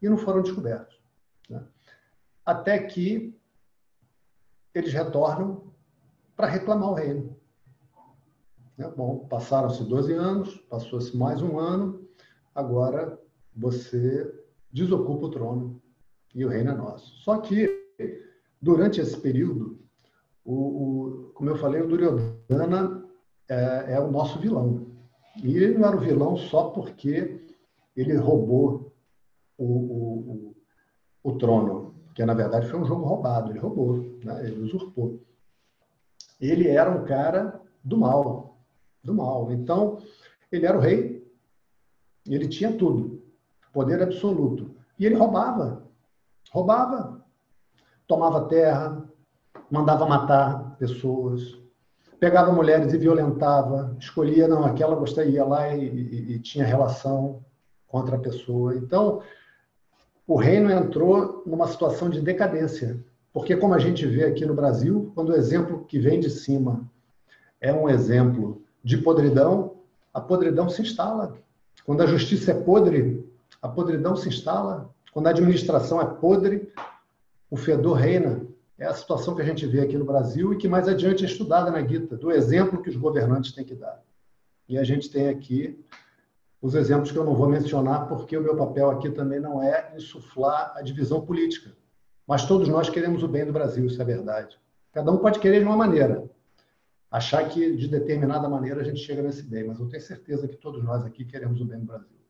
E 0.00 0.08
não 0.08 0.16
foram 0.16 0.42
descobertos. 0.42 0.98
Né? 1.48 1.62
Até 2.44 2.78
que 2.78 3.38
eles 4.74 4.92
retornam 4.92 5.72
para 6.34 6.46
reclamar 6.46 6.90
o 6.90 6.94
reino. 6.94 7.36
É, 8.78 8.88
bom, 8.88 9.26
passaram-se 9.28 9.84
12 9.84 10.12
anos, 10.14 10.56
passou-se 10.68 11.14
mais 11.14 11.42
um 11.42 11.58
ano, 11.58 12.08
agora 12.54 13.21
você 13.54 14.32
desocupa 14.72 15.26
o 15.26 15.30
trono 15.30 15.82
e 16.34 16.44
o 16.44 16.48
reino 16.48 16.70
é 16.70 16.74
nosso. 16.74 17.14
Só 17.16 17.38
que, 17.38 17.68
durante 18.60 19.00
esse 19.00 19.16
período, 19.18 19.78
o, 20.44 20.54
o 20.54 21.32
como 21.34 21.50
eu 21.50 21.56
falei, 21.56 21.82
o 21.82 21.88
Duryodhana 21.88 23.04
é, 23.48 23.94
é, 23.94 24.00
o 24.00 24.10
nosso 24.10 24.38
vilão. 24.38 24.86
E 25.42 25.56
ele 25.56 25.78
não 25.78 25.88
era 25.88 25.96
o 25.96 26.00
vilão 26.00 26.36
só 26.36 26.70
porque 26.70 27.40
ele 27.96 28.14
roubou 28.16 28.92
o, 29.58 29.64
o, 29.64 30.56
o 31.22 31.32
trono, 31.38 31.94
que 32.14 32.24
na 32.24 32.34
verdade 32.34 32.68
foi 32.68 32.80
um 32.80 32.84
jogo 32.84 33.04
roubado, 33.04 33.50
ele 33.50 33.58
roubou, 33.58 33.98
né? 34.24 34.46
ele 34.46 34.60
usurpou. 34.62 35.20
Ele 36.40 36.68
era 36.68 36.90
um 36.90 37.04
cara 37.04 37.60
do 37.84 37.96
mal, 37.96 38.58
do 39.02 39.14
mal. 39.14 39.52
Então, 39.52 39.98
ele 40.50 40.66
era 40.66 40.76
o 40.76 40.80
rei, 40.80 41.26
ele 42.26 42.48
tinha 42.48 42.72
tudo, 42.72 43.21
poder 43.72 44.02
absoluto. 44.02 44.74
E 44.98 45.06
ele 45.06 45.14
roubava, 45.14 45.82
roubava, 46.50 47.24
tomava 48.06 48.46
terra, 48.46 49.02
mandava 49.70 50.06
matar 50.06 50.76
pessoas, 50.78 51.58
pegava 52.20 52.52
mulheres 52.52 52.92
e 52.92 52.98
violentava, 52.98 53.96
escolhia, 53.98 54.46
não, 54.46 54.64
aquela 54.64 54.94
gostaria 54.94 55.44
lá 55.44 55.74
e, 55.74 55.88
e, 55.88 56.32
e 56.34 56.38
tinha 56.38 56.64
relação 56.64 57.42
contra 57.88 58.16
a 58.16 58.20
pessoa. 58.20 58.76
Então, 58.76 59.22
o 60.26 60.36
reino 60.36 60.70
entrou 60.70 61.42
numa 61.44 61.66
situação 61.66 62.08
de 62.08 62.20
decadência. 62.20 63.02
Porque, 63.32 63.56
como 63.56 63.74
a 63.74 63.78
gente 63.78 64.06
vê 64.06 64.24
aqui 64.24 64.44
no 64.44 64.54
Brasil, 64.54 65.10
quando 65.14 65.30
o 65.30 65.36
exemplo 65.36 65.84
que 65.84 65.98
vem 65.98 66.20
de 66.20 66.30
cima 66.30 66.88
é 67.60 67.72
um 67.72 67.88
exemplo 67.88 68.62
de 68.84 68.98
podridão, 68.98 69.76
a 70.12 70.20
podridão 70.20 70.68
se 70.68 70.82
instala. 70.82 71.34
Quando 71.84 72.02
a 72.02 72.06
justiça 72.06 72.50
é 72.50 72.54
podre, 72.54 73.26
a 73.62 73.68
podridão 73.68 74.16
se 74.16 74.28
instala. 74.28 74.92
Quando 75.12 75.28
a 75.28 75.30
administração 75.30 76.00
é 76.00 76.04
podre, 76.04 76.72
o 77.48 77.56
fedor 77.56 77.96
reina. 77.96 78.44
É 78.78 78.86
a 78.86 78.94
situação 78.94 79.36
que 79.36 79.42
a 79.42 79.44
gente 79.44 79.64
vê 79.64 79.80
aqui 79.80 79.96
no 79.96 80.04
Brasil 80.04 80.52
e 80.52 80.56
que 80.56 80.68
mais 80.68 80.88
adiante 80.88 81.22
é 81.22 81.28
estudada 81.28 81.70
na 81.70 81.86
Gita, 81.86 82.16
do 82.16 82.32
exemplo 82.32 82.82
que 82.82 82.90
os 82.90 82.96
governantes 82.96 83.52
têm 83.52 83.64
que 83.64 83.76
dar. 83.76 84.02
E 84.68 84.76
a 84.76 84.82
gente 84.82 85.08
tem 85.08 85.28
aqui 85.28 85.78
os 86.60 86.74
exemplos 86.74 87.12
que 87.12 87.18
eu 87.18 87.24
não 87.24 87.34
vou 87.34 87.48
mencionar, 87.48 88.08
porque 88.08 88.36
o 88.36 88.42
meu 88.42 88.56
papel 88.56 88.90
aqui 88.90 89.10
também 89.10 89.38
não 89.38 89.62
é 89.62 89.92
insuflar 89.96 90.72
a 90.74 90.82
divisão 90.82 91.20
política. 91.20 91.72
Mas 92.26 92.44
todos 92.46 92.68
nós 92.68 92.88
queremos 92.88 93.22
o 93.22 93.28
bem 93.28 93.44
do 93.44 93.52
Brasil, 93.52 93.84
isso 93.86 94.00
é 94.00 94.04
verdade. 94.04 94.58
Cada 94.92 95.10
um 95.12 95.18
pode 95.18 95.38
querer 95.38 95.60
de 95.60 95.64
uma 95.64 95.76
maneira, 95.76 96.24
achar 97.10 97.48
que 97.48 97.76
de 97.76 97.86
determinada 97.86 98.48
maneira 98.48 98.80
a 98.80 98.84
gente 98.84 99.00
chega 99.00 99.22
nesse 99.22 99.42
bem, 99.42 99.64
mas 99.66 99.78
eu 99.78 99.88
tenho 99.88 100.02
certeza 100.02 100.48
que 100.48 100.56
todos 100.56 100.82
nós 100.82 101.04
aqui 101.04 101.24
queremos 101.24 101.60
o 101.60 101.64
bem 101.64 101.78
do 101.78 101.86
Brasil. 101.86 102.21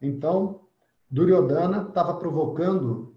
Então, 0.00 0.60
Duryodhana 1.10 1.88
estava 1.88 2.14
provocando 2.14 3.16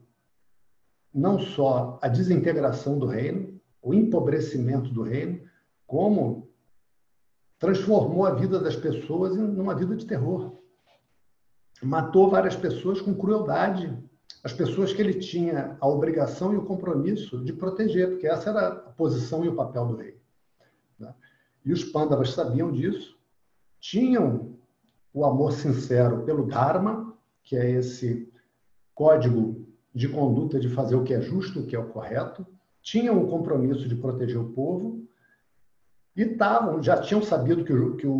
não 1.13 1.39
só 1.39 1.99
a 2.01 2.07
desintegração 2.07 2.97
do 2.97 3.05
reino, 3.05 3.59
o 3.81 3.93
empobrecimento 3.93 4.89
do 4.91 5.03
reino, 5.03 5.41
como 5.85 6.49
transformou 7.59 8.25
a 8.25 8.33
vida 8.33 8.59
das 8.59 8.75
pessoas 8.75 9.35
em 9.35 9.41
uma 9.41 9.75
vida 9.75 9.95
de 9.95 10.05
terror. 10.05 10.57
Matou 11.81 12.29
várias 12.29 12.55
pessoas 12.55 13.01
com 13.01 13.13
crueldade, 13.13 13.95
as 14.43 14.53
pessoas 14.53 14.93
que 14.93 15.01
ele 15.01 15.15
tinha 15.15 15.77
a 15.79 15.87
obrigação 15.87 16.53
e 16.53 16.57
o 16.57 16.65
compromisso 16.65 17.43
de 17.43 17.53
proteger, 17.53 18.09
porque 18.09 18.27
essa 18.27 18.49
era 18.49 18.67
a 18.67 18.75
posição 18.91 19.43
e 19.43 19.49
o 19.49 19.55
papel 19.55 19.85
do 19.85 19.95
rei. 19.95 20.19
Né? 20.97 21.13
E 21.65 21.73
os 21.73 21.83
pândavas 21.83 22.31
sabiam 22.31 22.71
disso, 22.71 23.19
tinham 23.79 24.50
o 25.13 25.25
amor 25.25 25.51
sincero 25.51 26.23
pelo 26.23 26.47
Dharma, 26.47 27.13
que 27.43 27.55
é 27.55 27.69
esse 27.69 28.31
código 28.93 29.67
de 29.93 30.07
conduta 30.07 30.59
de 30.59 30.69
fazer 30.69 30.95
o 30.95 31.03
que 31.03 31.13
é 31.13 31.21
justo, 31.21 31.61
o 31.61 31.65
que 31.65 31.75
é 31.75 31.79
o 31.79 31.89
correto, 31.89 32.45
tinham 32.81 33.21
o 33.21 33.27
compromisso 33.29 33.87
de 33.87 33.95
proteger 33.95 34.39
o 34.39 34.51
povo 34.53 35.05
e 36.15 36.23
estavam, 36.23 36.81
já 36.81 36.99
tinham 36.99 37.21
sabido 37.21 37.63
que, 37.63 37.71
o, 37.71 37.95
que 37.95 38.07
o, 38.07 38.11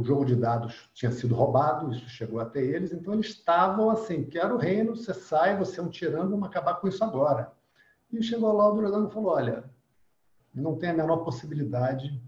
o, 0.00 0.02
jogo 0.04 0.24
de 0.24 0.34
dados 0.34 0.90
tinha 0.94 1.10
sido 1.10 1.34
roubado, 1.34 1.90
isso 1.92 2.08
chegou 2.08 2.40
até 2.40 2.62
eles, 2.62 2.92
então 2.92 3.12
eles 3.12 3.26
estavam 3.26 3.90
assim, 3.90 4.24
quero 4.24 4.54
o 4.54 4.58
reino, 4.58 4.96
você 4.96 5.12
sai, 5.12 5.56
você 5.56 5.80
é 5.80 5.82
um 5.82 5.90
tirano, 5.90 6.30
vamos 6.30 6.48
acabar 6.48 6.74
com 6.74 6.88
isso 6.88 7.04
agora. 7.04 7.52
E 8.10 8.22
chegou 8.22 8.52
lá 8.52 8.68
o 8.68 8.74
Duradano 8.74 9.08
e 9.08 9.12
falou, 9.12 9.32
olha, 9.32 9.64
não 10.54 10.76
tem 10.76 10.90
a 10.90 10.94
menor 10.94 11.18
possibilidade, 11.18 12.18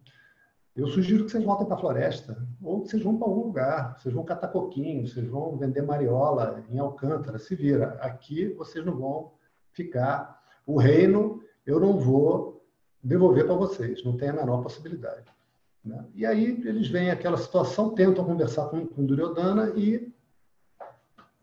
eu 0.76 0.86
sugiro 0.86 1.24
que 1.24 1.32
vocês 1.32 1.44
voltem 1.44 1.66
para 1.66 1.76
a 1.76 1.80
floresta, 1.80 2.46
ou 2.62 2.82
que 2.82 2.88
vocês 2.88 3.02
vão 3.02 3.16
para 3.16 3.26
algum 3.26 3.46
lugar, 3.46 3.98
vocês 3.98 4.14
vão 4.14 4.24
catar 4.24 4.48
coquinho, 4.48 5.06
vocês 5.06 5.26
vão 5.26 5.56
vender 5.56 5.82
mariola 5.82 6.64
em 6.70 6.78
Alcântara, 6.78 7.38
se 7.38 7.54
vira. 7.54 7.98
Aqui 8.00 8.48
vocês 8.54 8.84
não 8.84 8.96
vão 8.96 9.32
ficar. 9.72 10.40
O 10.64 10.78
reino 10.78 11.42
eu 11.66 11.80
não 11.80 11.98
vou 11.98 12.64
devolver 13.02 13.46
para 13.46 13.54
vocês, 13.54 14.04
não 14.04 14.16
tem 14.16 14.28
a 14.28 14.32
menor 14.32 14.62
possibilidade. 14.62 15.24
Né? 15.84 16.04
E 16.14 16.24
aí 16.24 16.60
eles 16.64 16.88
veem 16.88 17.10
aquela 17.10 17.36
situação, 17.36 17.94
tentam 17.94 18.24
conversar 18.24 18.66
com, 18.66 18.86
com 18.86 19.04
Duryodhana 19.04 19.72
e 19.76 20.12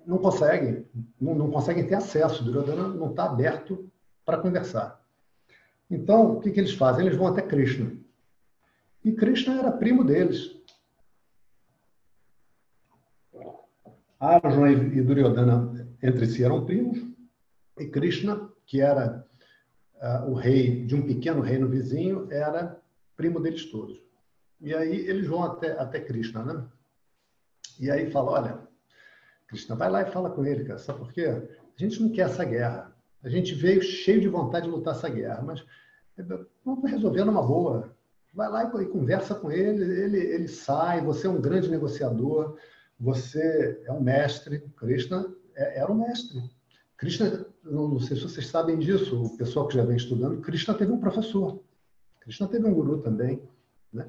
não 0.06 0.18
conseguem, 0.20 0.86
não, 1.20 1.36
não 1.36 1.52
conseguem 1.52 1.86
ter 1.86 1.96
acesso. 1.96 2.44
Duryodhana 2.44 2.88
não 2.88 3.10
está 3.10 3.26
aberto 3.26 3.92
para 4.24 4.38
conversar. 4.38 5.02
Então, 5.90 6.38
o 6.38 6.40
que, 6.40 6.52
que 6.52 6.60
eles 6.60 6.74
fazem? 6.74 7.06
Eles 7.06 7.18
vão 7.18 7.28
até 7.28 7.42
Krishna. 7.42 7.92
E 9.08 9.14
Krishna 9.14 9.58
era 9.58 9.72
primo 9.72 10.04
deles. 10.04 10.54
Arjuna 14.20 14.70
e 14.70 15.02
Duryodhana 15.02 15.88
entre 16.04 16.26
si 16.26 16.44
eram 16.44 16.66
primos, 16.66 17.00
e 17.80 17.86
Krishna, 17.86 18.52
que 18.66 18.82
era 18.82 19.26
uh, 19.96 20.30
o 20.30 20.34
rei 20.34 20.86
de 20.86 20.94
um 20.94 21.08
pequeno 21.08 21.40
reino 21.40 21.70
vizinho 21.70 22.28
era 22.30 22.82
primo 23.16 23.40
deles 23.40 23.72
todos. 23.72 23.98
E 24.60 24.76
aí 24.76 25.08
eles 25.08 25.26
vão 25.26 25.42
até, 25.42 25.72
até 25.80 26.02
Krishna, 26.02 26.44
né? 26.44 26.68
E 27.80 27.90
aí 27.90 28.12
fala, 28.12 28.32
olha, 28.32 28.68
Krishna, 29.48 29.74
vai 29.74 29.90
lá 29.90 30.02
e 30.02 30.12
fala 30.12 30.32
com 30.32 30.44
ele, 30.44 30.66
cara. 30.66 30.80
Sabe 30.80 31.00
por 31.00 31.14
quê? 31.14 31.28
A 31.28 31.82
gente 31.82 32.02
não 32.02 32.12
quer 32.12 32.24
essa 32.24 32.44
guerra. 32.44 32.94
A 33.24 33.30
gente 33.30 33.56
veio 33.56 33.82
cheio 33.82 34.20
de 34.20 34.28
vontade 34.28 34.66
de 34.66 34.72
lutar 34.72 34.96
essa 34.96 35.08
guerra, 35.08 35.42
mas 35.42 35.64
Vamos 36.66 36.90
resolver 36.90 37.24
numa 37.26 37.44
boa. 37.44 37.96
Vai 38.38 38.50
lá 38.50 38.66
e, 38.66 38.86
conversa 38.86 39.34
com 39.34 39.52
ele, 39.52 39.84
ele, 39.84 40.20
ele 40.20 40.48
sai, 40.48 41.02
você 41.02 41.26
é 41.26 41.30
um 41.30 41.42
grande 41.42 41.72
negociador, 41.72 42.56
você 43.00 43.82
é 43.84 43.92
um 43.92 44.00
mestre. 44.00 44.60
Krishna 44.78 45.34
é, 45.56 45.80
era 45.80 45.92
um 45.92 45.96
mestre. 45.96 46.40
Krishna, 46.96 47.48
não 47.64 48.00
sei 48.00 48.16
se 48.16 48.22
vocês 48.22 48.46
sabem 48.46 48.78
disso, 48.78 49.24
o 49.24 49.36
pessoal 49.36 49.68
que 49.68 49.74
já 49.74 49.84
vem 49.84 49.98
estudando, 49.98 50.40
Krishna 50.40 50.76
teve 50.76 50.92
um 50.92 51.00
professor. 51.00 51.64
Krishna 52.20 52.48
teve 52.48 52.68
um 52.68 52.76
guru 52.76 53.00
também. 53.00 53.42
Né? 53.92 54.08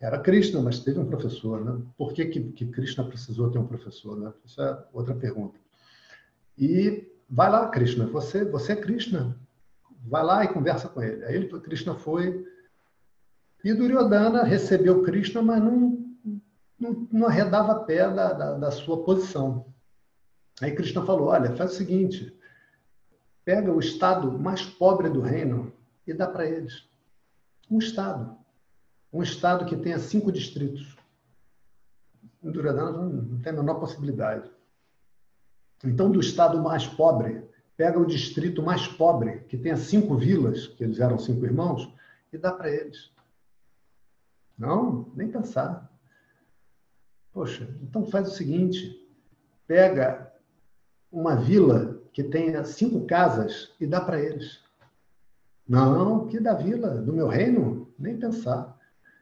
Era 0.00 0.18
Krishna, 0.18 0.62
mas 0.62 0.80
teve 0.80 0.98
um 0.98 1.06
professor. 1.06 1.62
Né? 1.62 1.78
Por 1.98 2.14
que, 2.14 2.24
que, 2.24 2.40
que 2.52 2.66
Krishna 2.68 3.04
precisou 3.04 3.50
ter 3.50 3.58
um 3.58 3.66
professor? 3.66 4.18
Né? 4.18 4.32
Isso 4.46 4.62
é 4.62 4.82
outra 4.94 5.14
pergunta. 5.14 5.60
E 6.56 7.06
vai 7.28 7.50
lá, 7.50 7.68
Krishna, 7.68 8.06
você, 8.06 8.46
você 8.46 8.72
é 8.72 8.76
Krishna. 8.76 9.38
Vai 10.06 10.24
lá 10.24 10.42
e 10.42 10.48
conversa 10.48 10.88
com 10.88 11.02
ele. 11.02 11.22
Aí 11.26 11.34
ele, 11.34 11.48
Krishna 11.60 11.94
foi. 11.94 12.46
E 13.64 13.74
Duryodhana 13.74 14.44
recebeu 14.44 15.02
Krishna, 15.02 15.42
mas 15.42 15.62
não, 15.62 16.16
não, 16.78 17.08
não 17.10 17.26
arredava 17.26 17.84
pé 17.84 18.08
da, 18.08 18.32
da, 18.32 18.52
da 18.54 18.70
sua 18.70 19.02
posição. 19.02 19.66
Aí 20.60 20.74
Krishna 20.74 21.04
falou: 21.04 21.28
olha, 21.28 21.56
faz 21.56 21.72
o 21.72 21.76
seguinte, 21.76 22.36
pega 23.44 23.72
o 23.72 23.80
estado 23.80 24.38
mais 24.38 24.62
pobre 24.62 25.08
do 25.08 25.20
reino 25.20 25.72
e 26.06 26.12
dá 26.12 26.26
para 26.26 26.46
eles. 26.46 26.88
Um 27.70 27.78
estado. 27.78 28.36
Um 29.12 29.22
estado 29.22 29.64
que 29.64 29.76
tenha 29.76 29.98
cinco 29.98 30.30
distritos. 30.30 30.96
Em 32.42 32.50
Duryodhana 32.50 32.92
não, 32.92 33.08
não 33.08 33.40
tem 33.40 33.52
a 33.52 33.56
menor 33.56 33.80
possibilidade. 33.80 34.50
Então, 35.84 36.10
do 36.10 36.20
estado 36.20 36.60
mais 36.62 36.86
pobre, 36.86 37.42
pega 37.76 37.98
o 37.98 38.06
distrito 38.06 38.62
mais 38.62 38.86
pobre, 38.86 39.40
que 39.48 39.56
tenha 39.56 39.76
cinco 39.76 40.16
vilas, 40.16 40.66
que 40.66 40.82
eles 40.82 40.98
eram 40.98 41.18
cinco 41.18 41.44
irmãos, 41.44 41.92
e 42.32 42.38
dá 42.38 42.52
para 42.52 42.70
eles. 42.70 43.10
Não, 44.58 45.06
nem 45.14 45.30
pensar. 45.30 45.88
Poxa, 47.32 47.68
então 47.82 48.04
faz 48.06 48.28
o 48.28 48.34
seguinte: 48.34 49.08
pega 49.66 50.32
uma 51.12 51.36
vila 51.36 52.02
que 52.12 52.24
tenha 52.24 52.64
cinco 52.64 53.06
casas 53.06 53.72
e 53.80 53.86
dá 53.86 54.00
para 54.00 54.20
eles. 54.20 54.60
Não, 55.68 56.26
que 56.26 56.40
da 56.40 56.54
vila, 56.54 56.96
do 57.02 57.12
meu 57.12 57.28
reino, 57.28 57.88
nem 57.98 58.18
pensar. 58.18 58.76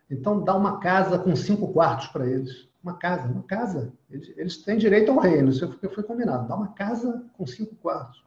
Então 0.09 0.43
dá 0.43 0.55
uma 0.55 0.79
casa 0.79 1.19
com 1.19 1.35
cinco 1.35 1.73
quartos 1.73 2.07
para 2.09 2.27
eles. 2.27 2.69
Uma 2.83 2.95
casa, 2.95 3.29
uma 3.29 3.43
casa. 3.43 3.93
Eles, 4.09 4.33
eles, 4.37 4.57
têm 4.59 4.79
direito 4.79 5.11
ao 5.11 5.19
reino, 5.19 5.51
isso 5.51 5.69
foi, 5.73 5.89
foi 5.89 6.05
combinado. 6.05 6.47
Dá 6.47 6.55
uma 6.55 6.69
casa 6.69 7.25
com 7.37 7.45
cinco 7.45 7.75
quartos. 7.77 8.25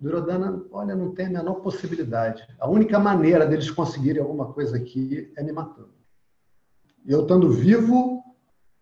Durodana, 0.00 0.60
olha, 0.72 0.96
não 0.96 1.14
tem 1.14 1.26
a 1.26 1.30
menor 1.30 1.60
possibilidade. 1.60 2.44
A 2.58 2.68
única 2.68 2.98
maneira 2.98 3.46
deles 3.46 3.70
conseguirem 3.70 4.20
alguma 4.20 4.52
coisa 4.52 4.76
aqui 4.76 5.32
é 5.36 5.42
me 5.44 5.52
matando. 5.52 6.01
Eu 7.06 7.22
estando 7.22 7.50
vivo, 7.50 8.22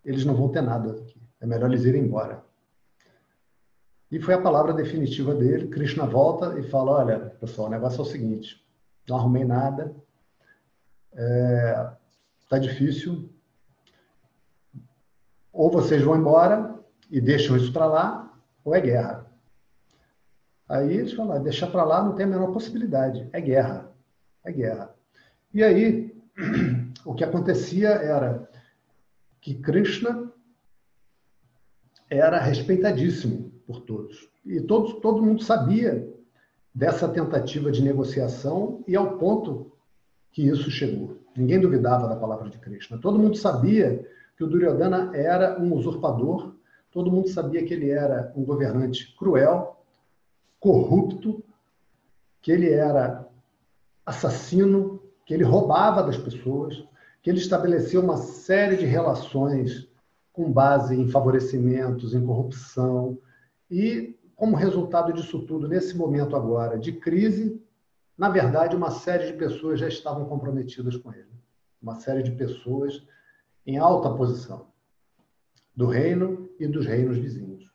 eles 0.05 0.25
não 0.25 0.35
vão 0.35 0.49
ter 0.49 0.63
nada 0.63 0.93
aqui. 0.93 1.21
É 1.41 1.47
melhor 1.47 1.71
eles 1.71 1.85
irem 1.85 2.03
embora. 2.03 2.45
E 4.11 4.21
foi 4.21 4.35
a 4.35 4.41
palavra 4.41 4.73
definitiva 4.73 5.35
dele. 5.35 5.69
Krishna 5.69 6.05
volta 6.05 6.59
e 6.59 6.63
fala: 6.63 6.93
Olha, 6.93 7.19
pessoal, 7.41 7.69
o 7.69 7.71
negócio 7.71 8.01
é 8.01 8.03
o 8.03 8.07
seguinte: 8.07 8.65
não 9.09 9.17
arrumei 9.17 9.45
nada, 9.45 9.95
é, 11.13 11.91
tá 12.49 12.59
difícil. 12.59 13.31
Ou 15.53 15.71
vocês 15.71 16.03
vão 16.03 16.17
embora 16.17 16.79
e 17.11 17.21
deixam 17.21 17.57
isso 17.57 17.73
para 17.73 17.87
lá, 17.87 18.39
ou 18.65 18.75
é 18.75 18.81
guerra. 18.81 19.27
Aí 20.69 20.93
eles 20.93 21.13
falam: 21.13 21.37
ah, 21.37 21.39
deixar 21.39 21.69
para 21.69 21.85
lá 21.85 22.03
não 22.03 22.15
tem 22.15 22.27
a 22.27 22.29
menor 22.29 22.53
possibilidade, 22.53 23.29
é 23.33 23.41
guerra, 23.41 23.91
é 24.45 24.53
guerra. 24.53 24.95
E 25.53 25.63
aí 25.63 26.15
o 27.05 27.15
que 27.15 27.25
acontecia 27.25 27.91
era 27.91 28.49
que 29.41 29.55
Krishna 29.55 30.31
era 32.09 32.39
respeitadíssimo 32.41 33.53
por 33.67 33.83
todos. 33.83 34.29
E 34.45 34.61
todos, 34.61 35.01
todo 35.01 35.23
mundo 35.23 35.43
sabia 35.43 36.09
dessa 36.75 37.09
tentativa 37.09 37.71
de 37.71 37.83
negociação 37.83 38.83
e 38.87 38.97
ao 38.97 39.19
ponto 39.19 39.73
que 40.33 40.43
isso 40.43 40.71
chegou. 40.71 41.19
Ninguém 41.37 41.61
duvidava 41.61 42.09
da 42.09 42.17
palavra 42.17 42.49
de 42.49 42.59
Krishna. 42.59 42.99
Todo 42.99 43.19
mundo 43.19 43.37
sabia 43.37 44.07
que 44.37 44.45
o 44.45 44.47
Duryodhana 44.47 45.11
era 45.15 45.61
um 45.61 45.73
usurpador, 45.75 46.55
todo 46.91 47.11
mundo 47.11 47.29
sabia 47.29 47.65
que 47.65 47.73
ele 47.73 47.91
era 47.91 48.33
um 48.37 48.45
governante 48.45 49.15
cruel, 49.17 49.85
corrupto, 50.59 51.43
que 52.43 52.51
ele 52.51 52.71
era 52.71 53.29
assassino, 54.05 55.00
que 55.31 55.35
ele 55.35 55.45
roubava 55.45 56.03
das 56.03 56.19
pessoas, 56.19 56.85
que 57.23 57.31
ele 57.31 57.39
estabeleceu 57.39 58.03
uma 58.03 58.17
série 58.17 58.77
de 58.77 58.85
relações 58.85 59.89
com 60.33 60.51
base 60.51 60.97
em 60.97 61.09
favorecimentos, 61.09 62.15
em 62.15 62.27
corrupção, 62.27 63.17
e 63.71 64.19
como 64.35 64.57
resultado 64.57 65.13
disso 65.13 65.47
tudo, 65.47 65.69
nesse 65.69 65.97
momento 65.97 66.35
agora 66.35 66.77
de 66.77 66.95
crise, 66.95 67.63
na 68.19 68.29
verdade, 68.29 68.75
uma 68.75 68.91
série 68.91 69.29
de 69.29 69.35
pessoas 69.35 69.79
já 69.79 69.87
estavam 69.87 70.25
comprometidas 70.25 70.97
com 70.97 71.13
ele. 71.13 71.31
Uma 71.81 71.95
série 72.01 72.25
de 72.25 72.33
pessoas 72.33 73.01
em 73.65 73.79
alta 73.79 74.11
posição 74.11 74.67
do 75.77 75.87
reino 75.87 76.51
e 76.59 76.67
dos 76.67 76.87
reinos 76.87 77.17
vizinhos. 77.17 77.73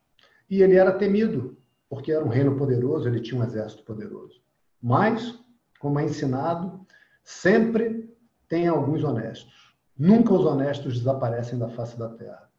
E 0.50 0.62
ele 0.62 0.76
era 0.76 0.92
temido, 0.92 1.58
porque 1.88 2.12
era 2.12 2.26
um 2.26 2.28
reino 2.28 2.58
poderoso, 2.58 3.08
ele 3.08 3.22
tinha 3.22 3.40
um 3.40 3.46
exército 3.46 3.84
poderoso. 3.84 4.42
Mas, 4.82 5.40
como 5.80 6.02
é 6.02 6.04
ensinado, 6.04 6.86
sempre 7.26 8.16
tem 8.48 8.68
alguns 8.68 9.04
honestos. 9.04 9.76
Nunca 9.98 10.34
os 10.34 10.46
honestos 10.46 11.00
desaparecem 11.00 11.58
da 11.58 11.68
face 11.70 11.98
da 11.98 12.10
terra. 12.10 12.50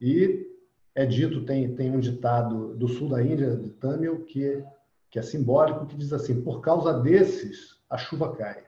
E 0.00 0.48
é 0.94 1.04
dito, 1.04 1.44
tem, 1.44 1.74
tem 1.74 1.90
um 1.90 1.98
ditado 1.98 2.74
do 2.76 2.86
sul 2.86 3.08
da 3.08 3.22
Índia, 3.22 3.56
de 3.56 3.70
Tamil, 3.70 4.24
que, 4.24 4.64
que 5.10 5.18
é 5.18 5.22
simbólico, 5.22 5.86
que 5.86 5.96
diz 5.96 6.12
assim: 6.12 6.40
por 6.40 6.60
causa 6.60 7.00
desses, 7.00 7.82
a 7.90 7.98
chuva 7.98 8.34
cai. 8.36 8.64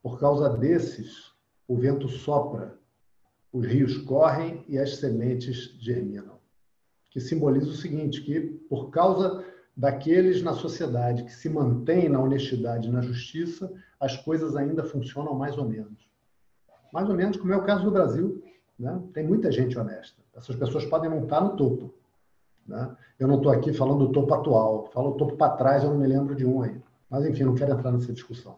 Por 0.00 0.20
causa 0.20 0.48
desses, 0.50 1.32
o 1.66 1.76
vento 1.76 2.08
sopra, 2.08 2.78
os 3.52 3.66
rios 3.66 3.98
correm 3.98 4.64
e 4.68 4.78
as 4.78 4.96
sementes 4.96 5.76
germinam. 5.80 6.38
Que 7.10 7.20
simboliza 7.20 7.70
o 7.70 7.74
seguinte: 7.74 8.22
que 8.22 8.40
por 8.40 8.90
causa 8.90 9.44
daqueles 9.76 10.42
na 10.42 10.52
sociedade 10.52 11.24
que 11.24 11.32
se 11.32 11.48
mantêm 11.48 12.08
na 12.08 12.20
honestidade 12.20 12.88
e 12.88 12.92
na 12.92 13.00
justiça, 13.00 13.72
as 13.98 14.16
coisas 14.16 14.54
ainda 14.54 14.84
funcionam 14.84 15.34
mais 15.34 15.56
ou 15.56 15.64
menos. 15.64 16.10
Mais 16.92 17.08
ou 17.08 17.14
menos 17.14 17.36
como 17.36 17.52
é 17.52 17.56
o 17.56 17.64
caso 17.64 17.84
do 17.84 17.90
Brasil. 17.90 18.42
Né? 18.78 19.00
Tem 19.14 19.26
muita 19.26 19.50
gente 19.50 19.78
honesta. 19.78 20.20
Essas 20.34 20.56
pessoas 20.56 20.84
podem 20.84 21.08
não 21.08 21.22
estar 21.22 21.40
no 21.40 21.56
topo. 21.56 21.94
Né? 22.66 22.94
Eu 23.18 23.26
não 23.28 23.36
estou 23.36 23.50
aqui 23.50 23.72
falando 23.72 24.06
do 24.06 24.12
topo 24.12 24.34
atual. 24.34 24.90
Falo 24.92 25.10
o 25.10 25.16
topo 25.16 25.36
para 25.36 25.56
trás, 25.56 25.82
eu 25.82 25.90
não 25.90 25.98
me 25.98 26.06
lembro 26.06 26.34
de 26.34 26.44
um 26.44 26.62
aí. 26.62 26.80
Mas, 27.08 27.24
enfim, 27.24 27.44
não 27.44 27.54
quero 27.54 27.72
entrar 27.72 27.92
nessa 27.92 28.12
discussão. 28.12 28.56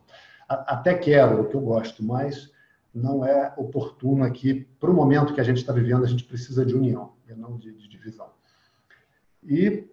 Até 0.48 0.94
quero, 0.94 1.42
o 1.42 1.48
que 1.48 1.54
eu 1.54 1.60
gosto, 1.60 2.02
mas 2.02 2.52
não 2.94 3.24
é 3.24 3.52
oportuno 3.56 4.24
aqui. 4.24 4.68
Para 4.78 4.90
o 4.90 4.94
momento 4.94 5.34
que 5.34 5.40
a 5.40 5.44
gente 5.44 5.58
está 5.58 5.72
vivendo, 5.72 6.04
a 6.04 6.08
gente 6.08 6.24
precisa 6.24 6.64
de 6.64 6.74
união 6.74 7.12
e 7.28 7.34
não 7.34 7.56
de, 7.56 7.72
de 7.72 7.88
divisão. 7.88 8.30
E 9.42 9.88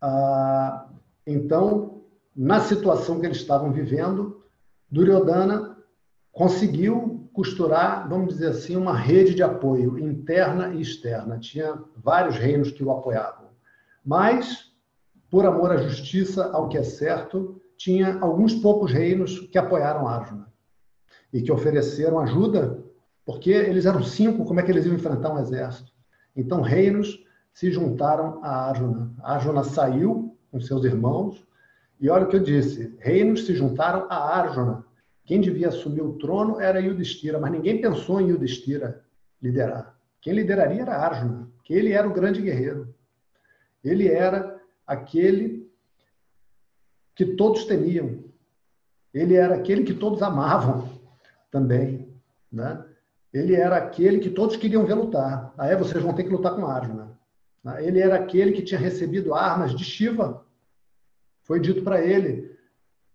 ah, 0.00 0.88
então, 1.26 2.02
na 2.34 2.60
situação 2.60 3.20
que 3.20 3.26
eles 3.26 3.38
estavam 3.38 3.72
vivendo, 3.72 4.42
Duryodhana 4.90 5.76
conseguiu 6.32 7.28
costurar, 7.32 8.08
vamos 8.08 8.34
dizer 8.34 8.48
assim, 8.48 8.76
uma 8.76 8.96
rede 8.96 9.34
de 9.34 9.42
apoio 9.42 9.98
interna 9.98 10.74
e 10.74 10.80
externa. 10.80 11.38
Tinha 11.38 11.82
vários 11.96 12.36
reinos 12.36 12.70
que 12.70 12.82
o 12.82 12.90
apoiavam. 12.90 13.48
Mas, 14.04 14.72
por 15.30 15.46
amor 15.46 15.70
à 15.70 15.76
justiça, 15.76 16.50
ao 16.52 16.68
que 16.68 16.78
é 16.78 16.82
certo, 16.82 17.60
tinha 17.76 18.18
alguns 18.20 18.54
poucos 18.54 18.90
reinos 18.90 19.40
que 19.48 19.58
apoiaram 19.58 20.08
Arjuna 20.08 20.52
e 21.32 21.40
que 21.40 21.52
ofereceram 21.52 22.18
ajuda, 22.18 22.82
porque 23.24 23.50
eles 23.50 23.86
eram 23.86 24.02
cinco, 24.02 24.44
como 24.44 24.58
é 24.58 24.62
que 24.62 24.70
eles 24.70 24.84
iam 24.84 24.94
enfrentar 24.94 25.32
um 25.32 25.38
exército? 25.38 25.92
Então, 26.34 26.60
reinos 26.60 27.24
se 27.52 27.70
juntaram 27.70 28.42
a 28.42 28.68
Arjuna. 28.68 29.12
Arjuna 29.22 29.64
saiu 29.64 30.36
com 30.50 30.60
seus 30.60 30.84
irmãos, 30.84 31.46
e 32.00 32.08
olha 32.08 32.24
o 32.24 32.28
que 32.28 32.36
eu 32.36 32.42
disse: 32.42 32.96
reinos 32.98 33.46
se 33.46 33.54
juntaram 33.54 34.06
a 34.08 34.38
Arjuna. 34.38 34.84
Quem 35.24 35.40
devia 35.40 35.68
assumir 35.68 36.02
o 36.02 36.14
trono 36.14 36.60
era 36.60 36.80
Yudhishthira, 36.80 37.38
mas 37.38 37.52
ninguém 37.52 37.80
pensou 37.80 38.20
em 38.20 38.30
Yudhishthira 38.30 39.04
liderar. 39.40 39.94
Quem 40.20 40.32
lideraria 40.32 40.82
era 40.82 40.96
Arjuna, 40.96 41.48
que 41.62 41.72
ele 41.72 41.92
era 41.92 42.08
o 42.08 42.12
grande 42.12 42.42
guerreiro. 42.42 42.94
Ele 43.82 44.08
era 44.08 44.60
aquele 44.86 45.70
que 47.14 47.24
todos 47.24 47.64
temiam. 47.64 48.24
Ele 49.12 49.34
era 49.34 49.54
aquele 49.54 49.84
que 49.84 49.94
todos 49.94 50.22
amavam 50.22 50.88
também, 51.50 52.08
né? 52.50 52.84
Ele 53.32 53.54
era 53.54 53.76
aquele 53.76 54.18
que 54.18 54.30
todos 54.30 54.56
queriam 54.56 54.84
ver 54.84 54.94
lutar. 54.94 55.54
Aí 55.56 55.76
vocês 55.76 56.02
vão 56.02 56.12
ter 56.12 56.24
que 56.24 56.30
lutar 56.30 56.54
com 56.54 56.66
Arjuna. 56.66 57.18
Né? 57.62 57.86
Ele 57.86 58.00
era 58.00 58.16
aquele 58.16 58.52
que 58.52 58.62
tinha 58.62 58.80
recebido 58.80 59.34
armas 59.34 59.74
de 59.74 59.84
Shiva. 59.84 60.44
Foi 61.42 61.60
dito 61.60 61.82
para 61.82 62.00
ele 62.04 62.56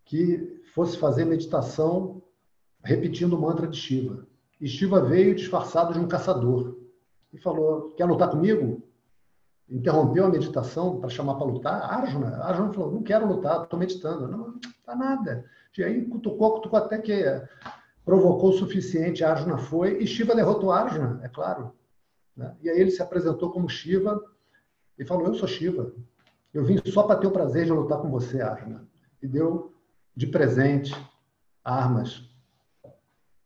que 0.03 0.61
fosse 0.73 0.97
fazer 0.97 1.25
meditação 1.25 2.21
repetindo 2.83 3.33
o 3.33 3.41
mantra 3.41 3.67
de 3.67 3.77
Shiva. 3.77 4.27
E 4.61 4.67
Shiva 4.67 5.01
veio 5.01 5.35
disfarçado 5.35 5.93
de 5.93 5.99
um 5.99 6.07
caçador 6.07 6.77
e 7.33 7.37
falou: 7.37 7.91
Quer 7.91 8.05
lutar 8.05 8.29
comigo? 8.29 8.83
Interrompeu 9.67 10.25
a 10.25 10.29
meditação 10.29 10.99
para 10.99 11.09
chamar 11.09 11.35
para 11.35 11.47
lutar. 11.47 11.81
Arjuna, 11.81 12.37
Arjuna 12.43 12.73
falou: 12.73 12.91
Não 12.91 13.03
quero 13.03 13.27
lutar, 13.27 13.63
estou 13.63 13.79
meditando. 13.79 14.27
Não, 14.27 14.37
não 14.37 14.59
tá 14.85 14.95
nada. 14.95 15.45
E 15.77 15.83
aí 15.83 16.05
cutucou, 16.05 16.53
cutucou 16.53 16.79
até 16.79 16.99
que 16.99 17.23
provocou 18.05 18.51
o 18.51 18.53
suficiente. 18.53 19.23
Arjuna 19.23 19.57
foi 19.57 20.01
e 20.01 20.07
Shiva 20.07 20.35
derrotou 20.35 20.71
Arjuna, 20.71 21.19
é 21.23 21.27
claro. 21.27 21.73
Né? 22.37 22.55
E 22.61 22.69
aí 22.69 22.79
ele 22.79 22.91
se 22.91 23.01
apresentou 23.01 23.51
como 23.51 23.67
Shiva 23.67 24.21
e 24.97 25.05
falou: 25.05 25.27
Eu 25.27 25.35
sou 25.35 25.47
Shiva. 25.47 25.93
Eu 26.53 26.63
vim 26.63 26.79
só 26.85 27.03
para 27.03 27.19
ter 27.19 27.27
o 27.27 27.31
prazer 27.31 27.65
de 27.65 27.71
lutar 27.71 27.99
com 27.99 28.09
você, 28.09 28.41
Arjuna. 28.41 28.87
E 29.21 29.27
deu 29.27 29.73
de 30.15 30.27
presente 30.27 30.95
armas 31.63 32.29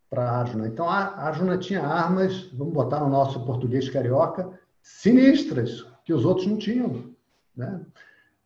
para 0.09 0.30
Arjuna. 0.30 0.67
Então, 0.67 0.88
a 0.89 1.27
Arjuna 1.27 1.57
tinha 1.57 1.81
armas, 1.81 2.43
vamos 2.53 2.73
botar 2.73 2.99
no 2.99 3.09
nosso 3.09 3.45
português 3.45 3.89
carioca, 3.89 4.59
sinistras, 4.81 5.85
que 6.03 6.13
os 6.13 6.26
outros 6.26 6.47
não 6.47 6.57
tinham. 6.57 7.15
Né? 7.55 7.81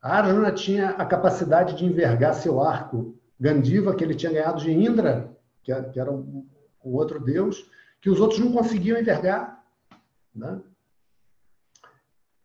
A 0.02 0.18
Arjuna 0.20 0.52
tinha 0.52 0.90
a 0.92 1.06
capacidade 1.06 1.76
de 1.76 1.86
envergar 1.86 2.34
seu 2.34 2.62
arco 2.62 3.18
Gandiva, 3.40 3.96
que 3.96 4.04
ele 4.04 4.16
tinha 4.16 4.32
ganhado 4.32 4.62
de 4.62 4.72
Indra, 4.72 5.30
que 5.64 5.72
era 5.72 6.12
um, 6.12 6.48
um 6.84 6.94
outro 6.94 7.20
deus, 7.20 7.70
que 8.02 8.10
os 8.10 8.20
outros 8.20 8.40
não 8.40 8.52
conseguiam 8.52 8.98
envergar. 8.98 9.64
Né? 10.36 10.62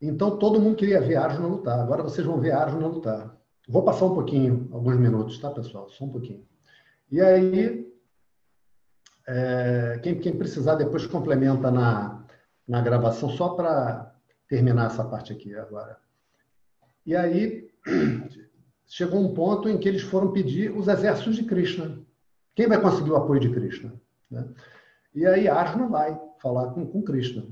Então, 0.00 0.38
todo 0.38 0.60
mundo 0.60 0.76
queria 0.76 1.00
ver 1.00 1.16
Arjuna 1.16 1.48
lutar. 1.48 1.80
Agora 1.80 2.02
vocês 2.02 2.26
vão 2.26 2.40
ver 2.40 2.52
Arjuna 2.52 2.86
lutar. 2.86 3.36
Vou 3.68 3.82
passar 3.82 4.06
um 4.06 4.14
pouquinho, 4.14 4.68
alguns 4.72 4.96
minutos, 4.96 5.38
tá, 5.38 5.50
pessoal? 5.50 5.90
Só 5.90 6.04
um 6.04 6.10
pouquinho. 6.10 6.46
E 7.10 7.20
aí, 7.20 7.86
é, 9.26 10.00
quem, 10.02 10.18
quem, 10.18 10.38
precisar 10.38 10.76
depois 10.76 11.06
complementa 11.06 11.70
na, 11.70 12.24
na 12.66 12.80
gravação, 12.80 13.28
só 13.28 13.50
para 13.50 14.14
terminar 14.48 14.86
essa 14.86 15.04
parte 15.04 15.32
aqui 15.32 15.54
agora. 15.54 15.98
E 17.04 17.14
aí, 17.14 17.68
chegou 18.86 19.20
um 19.20 19.34
ponto 19.34 19.68
em 19.68 19.78
que 19.78 19.88
eles 19.88 20.02
foram 20.02 20.32
pedir 20.32 20.70
os 20.70 20.88
exércitos 20.88 21.36
de 21.36 21.44
Krishna. 21.44 22.00
Quem 22.54 22.66
vai 22.66 22.80
conseguir 22.80 23.10
o 23.10 23.16
apoio 23.16 23.40
de 23.40 23.50
Krishna? 23.50 23.92
Né? 24.30 24.48
E 25.14 25.26
aí 25.26 25.48
Arjuna 25.48 25.88
vai 25.88 26.18
falar 26.40 26.70
com, 26.70 26.86
com 26.86 27.02
Krishna. 27.02 27.44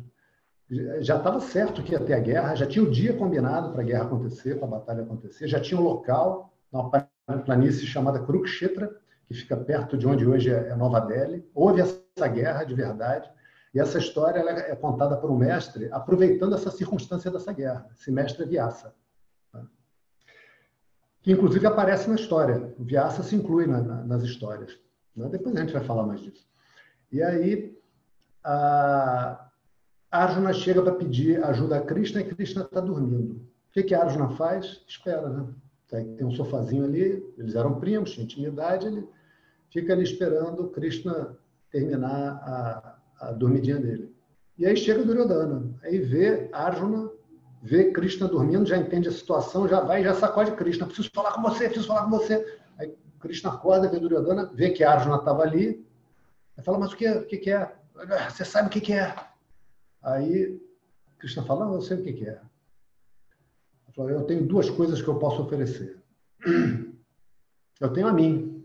Já 1.01 1.17
estava 1.17 1.41
certo 1.41 1.83
que 1.83 1.93
ia 1.93 2.01
ter 2.01 2.15
a 2.15 2.19
guerra, 2.19 2.55
já 2.57 2.67
tinha 2.67 2.85
o 2.85 2.91
dia 2.91 3.17
combinado 3.17 3.71
para 3.71 3.83
a 3.83 3.85
guerra 3.85 4.05
acontecer, 4.05 4.57
para 4.57 4.67
a 4.67 4.71
batalha 4.71 5.03
acontecer, 5.03 5.47
já 5.47 5.61
tinha 5.61 5.81
um 5.81 5.85
local, 5.85 6.53
uma 6.73 6.91
planície 7.45 7.87
chamada 7.87 8.19
Kurukshetra, 8.19 8.91
que 9.29 9.35
fica 9.35 9.57
perto 9.57 9.97
de 9.97 10.07
onde 10.07 10.27
hoje 10.27 10.51
é 10.51 10.75
Nova 10.75 11.01
Delhi. 11.01 11.49
Houve 11.55 11.83
essa 11.83 12.27
guerra 12.27 12.65
de 12.65 12.75
verdade, 12.75 13.31
e 13.73 13.79
essa 13.79 13.99
história 13.99 14.41
é 14.41 14.75
contada 14.75 15.17
por 15.17 15.31
um 15.31 15.37
mestre 15.37 15.89
aproveitando 15.93 16.55
essa 16.55 16.71
circunstância 16.71 17.31
dessa 17.31 17.53
guerra. 17.53 17.87
Esse 17.97 18.11
mestre 18.11 18.43
é 18.43 18.47
Vyasa, 18.47 18.95
tá? 19.53 19.63
que 21.23 21.31
inclusive 21.31 21.67
aparece 21.67 22.09
na 22.09 22.17
história. 22.17 22.75
O 22.79 22.85
Vyasa 22.85 23.23
se 23.23 23.37
inclui 23.37 23.67
na, 23.67 23.83
na, 23.83 24.03
nas 24.03 24.23
histórias. 24.23 24.77
Né? 25.15 25.29
Depois 25.29 25.55
a 25.55 25.61
gente 25.61 25.73
vai 25.73 25.85
falar 25.85 26.05
mais 26.05 26.21
disso. 26.21 26.45
E 27.13 27.23
aí, 27.23 27.79
Arjuna 30.17 30.53
chega 30.53 30.83
para 30.83 30.95
pedir 30.95 31.43
ajuda 31.45 31.77
a 31.77 31.81
Krishna 31.81 32.21
e 32.21 32.25
Krishna 32.25 32.63
está 32.63 32.81
dormindo. 32.81 33.35
O 33.35 33.73
que, 33.73 33.83
que 33.83 33.95
Arjuna 33.95 34.31
faz? 34.31 34.83
Espera, 34.89 35.29
né? 35.29 35.47
Tem 35.89 36.25
um 36.25 36.33
sofazinho 36.33 36.85
ali, 36.85 37.25
eles 37.39 37.55
eram 37.55 37.79
primos, 37.79 38.11
tinha 38.11 38.25
intimidade, 38.25 38.87
ele 38.87 39.07
fica 39.71 39.93
ali 39.93 40.03
esperando 40.03 40.69
Krishna 40.71 41.37
terminar 41.71 42.41
a, 42.43 42.99
a 43.29 43.33
dormidinha 43.33 43.79
dele. 43.79 44.13
E 44.59 44.67
aí 44.67 44.77
chega 44.77 45.05
Duryodhana, 45.05 45.75
aí 45.83 45.99
vê 45.99 46.49
Arjuna, 46.53 47.11
vê 47.63 47.93
Krishna 47.93 48.27
dormindo, 48.27 48.67
já 48.67 48.77
entende 48.77 49.09
a 49.09 49.13
situação, 49.13 49.69
já 49.69 49.81
vai 49.81 50.01
e 50.01 50.05
já 50.05 50.15
sacode 50.15 50.53
Krishna. 50.53 50.87
Preciso 50.87 51.11
falar 51.15 51.33
com 51.33 51.43
você, 51.43 51.67
preciso 51.67 51.87
falar 51.87 52.05
com 52.05 52.11
você. 52.11 52.45
Aí 52.79 52.93
Krishna 53.21 53.51
acorda, 53.51 53.89
vê 53.89 54.01
Duryodhana, 54.01 54.51
vê 54.55 54.71
que 54.71 54.83
Arjuna 54.83 55.17
estava 55.17 55.43
ali, 55.43 55.87
aí 56.57 56.65
fala, 56.65 56.79
mas 56.79 56.93
o 56.93 56.97
que, 56.97 57.09
o 57.09 57.27
que, 57.27 57.37
que 57.37 57.51
é? 57.51 57.73
Você 58.29 58.45
sabe 58.45 58.69
o 58.69 58.71
que, 58.71 58.81
que 58.81 58.93
é? 58.93 59.15
Aí 60.03 60.61
Krishna 61.19 61.43
fala, 61.43 61.67
não, 61.67 61.75
eu 61.75 61.83
sei 61.83 61.99
o 61.99 62.03
que, 62.03 62.29
é. 62.29 62.41
Eu 63.97 64.25
tenho 64.25 64.47
duas 64.47 64.69
coisas 64.69 65.01
que 65.01 65.09
eu 65.09 65.19
posso 65.19 65.43
oferecer. 65.43 66.03
Eu 67.79 67.93
tenho 67.93 68.09
a 68.09 68.13
mim, 68.13 68.57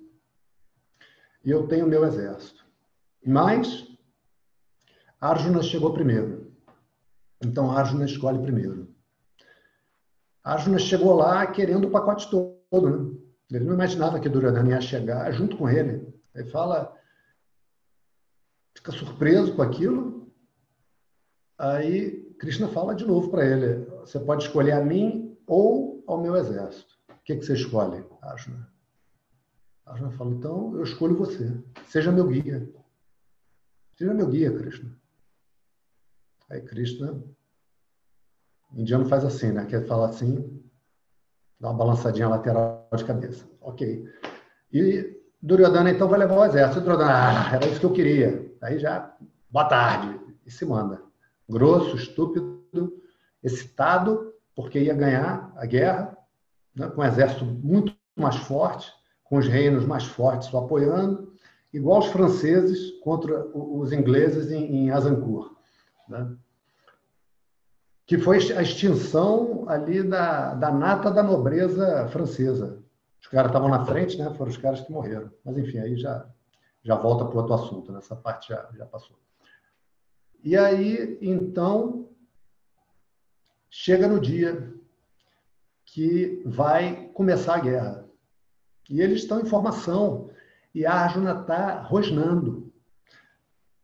e 1.44 1.50
eu 1.50 1.68
tenho 1.68 1.88
meu 1.88 2.06
exército. 2.06 2.66
Mas 3.26 3.88
Arjuna 5.20 5.62
chegou 5.62 5.94
primeiro. 5.94 6.52
Então 7.44 7.72
Arjuna 7.72 8.06
escolhe 8.06 8.42
primeiro. 8.42 8.94
Arjuna 10.44 10.80
chegou 10.80 11.14
lá 11.14 11.46
querendo 11.48 11.88
o 11.88 11.92
pacote 11.92 12.30
todo, 12.30 12.90
né? 12.90 13.18
Ele 13.52 13.66
não 13.66 13.74
imaginava 13.74 14.20
que 14.20 14.30
Duryodhana 14.30 14.70
ia 14.70 14.82
chegar 14.82 15.30
junto 15.34 15.58
com 15.58 15.70
ele. 15.70 16.08
Ele 16.34 16.50
fala, 16.50 16.96
fica 18.74 18.92
surpreso 18.94 19.54
com 19.56 19.62
aquilo. 19.62 20.21
Aí 21.62 22.24
Krishna 22.40 22.68
fala 22.70 22.96
de 22.96 23.06
novo 23.06 23.30
para 23.30 23.46
ele: 23.46 23.86
você 24.00 24.20
pode 24.20 24.46
escolher 24.46 24.72
a 24.72 24.84
mim 24.84 25.38
ou 25.46 26.04
ao 26.08 26.20
meu 26.20 26.36
exército. 26.36 26.96
O 27.08 27.24
que, 27.24 27.36
que 27.36 27.46
você 27.46 27.54
escolhe, 27.54 28.04
Arjuna? 28.20 28.68
Arjuna 29.86 30.10
fala, 30.12 30.32
então 30.32 30.76
eu 30.76 30.84
escolho 30.84 31.16
você. 31.16 31.56
Seja 31.86 32.12
meu 32.12 32.28
guia. 32.28 32.68
Seja 33.96 34.12
meu 34.12 34.28
guia, 34.28 34.52
Krishna. 34.52 34.90
Aí 36.50 36.62
Krishna, 36.62 37.24
o 38.74 38.80
indiano 38.80 39.06
faz 39.06 39.24
assim, 39.24 39.52
né? 39.52 39.68
Quer 39.68 39.86
falar 39.86 40.10
assim, 40.10 40.64
dá 41.60 41.70
uma 41.70 41.78
balançadinha 41.78 42.28
lateral 42.28 42.90
de 42.96 43.06
cabeça. 43.06 43.46
Ok. 43.62 44.04
E 44.74 45.22
Duryodhana 45.40 45.92
então 45.92 46.08
vai 46.08 46.18
levar 46.18 46.40
o 46.40 46.46
exército. 46.46 46.82
Duryodhana, 46.82 47.14
ah, 47.14 47.56
era 47.56 47.68
isso 47.68 47.80
que 47.80 47.86
eu 47.86 47.94
queria. 47.94 48.52
Aí 48.64 48.80
já, 48.80 49.16
boa 49.52 49.66
tarde. 49.66 50.20
E 50.44 50.50
se 50.50 50.66
manda. 50.66 51.11
Grosso, 51.50 51.96
estúpido, 51.96 52.94
excitado, 53.44 54.34
porque 54.56 54.80
ia 54.80 54.94
ganhar 54.94 55.52
a 55.56 55.66
guerra, 55.66 56.18
né? 56.76 56.88
com 56.90 57.02
um 57.02 57.06
exército 57.06 57.46
muito 57.46 57.94
mais 58.16 58.36
forte 58.36 58.92
com 59.32 59.38
os 59.38 59.48
reinos 59.48 59.86
mais 59.86 60.04
fortes 60.04 60.52
o 60.52 60.58
apoiando, 60.58 61.32
igual 61.74 62.00
os 62.00 62.08
franceses 62.08 63.00
contra 63.00 63.48
os 63.56 63.94
ingleses 63.94 64.52
em, 64.52 64.90
em. 64.90 64.92
Né? 66.10 66.36
Que 68.06 68.18
foi 68.18 68.40
a 68.52 68.62
extinção 68.62 69.64
ali 69.70 70.04
da, 70.04 70.54
da 70.56 70.70
nata 70.70 71.10
da 71.10 71.24
nobreza 71.24 72.10
francesa. 72.10 72.84
Os 73.22 73.28
caras 73.28 73.52
estavam 73.52 73.70
na 73.70 73.86
frente, 73.86 74.18
né? 74.18 74.34
foram 74.34 74.52
os 74.52 74.58
caras 74.58 74.82
que 74.82 74.92
morreram. 74.92 75.32
Mas, 75.46 75.58
enfim, 75.58 75.78
aí 75.78 75.96
já, 75.96 76.26
já 76.84 76.96
volta 76.96 77.24
para 77.24 77.40
outro 77.40 77.54
assunto, 77.54 77.90
né? 77.94 78.02
parte 78.22 78.50
já, 78.50 78.68
já 78.76 78.86
passou. 78.86 79.18
E 80.44 80.58
aí, 80.58 81.20
então, 81.22 82.10
chega 83.70 84.08
no 84.08 84.20
dia 84.20 84.74
que 85.86 86.42
vai 86.46 87.10
começar 87.14 87.56
a 87.56 87.60
guerra. 87.60 88.10
E 88.90 89.02
eles 89.02 89.22
estão 89.22 89.40
em 89.40 89.46
formação. 89.46 90.30
E 90.74 90.86
a 90.86 90.94
Arjuna 90.94 91.42
está 91.42 91.82
rosnando, 91.82 92.74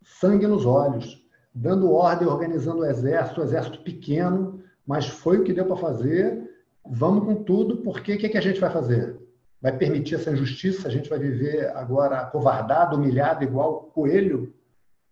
sangue 0.02 0.48
nos 0.48 0.66
olhos, 0.66 1.24
dando 1.54 1.92
ordem, 1.92 2.28
organizando 2.28 2.80
o 2.80 2.86
exército, 2.86 3.42
o 3.42 3.44
exército 3.44 3.84
pequeno, 3.84 4.64
mas 4.86 5.08
foi 5.08 5.38
o 5.38 5.44
que 5.44 5.54
deu 5.54 5.66
para 5.66 5.76
fazer. 5.76 6.50
Vamos 6.84 7.26
com 7.26 7.44
tudo, 7.44 7.78
porque 7.84 8.16
o 8.16 8.18
que, 8.18 8.30
que 8.30 8.38
a 8.38 8.42
gente 8.42 8.60
vai 8.60 8.72
fazer? 8.72 9.20
Vai 9.62 9.78
permitir 9.78 10.16
essa 10.16 10.32
injustiça? 10.32 10.88
A 10.88 10.92
gente 10.92 11.10
vai 11.10 11.20
viver 11.20 11.70
agora 11.76 12.26
covardado, 12.26 12.96
humilhado, 12.96 13.44
igual 13.44 13.84
coelho? 13.94 14.54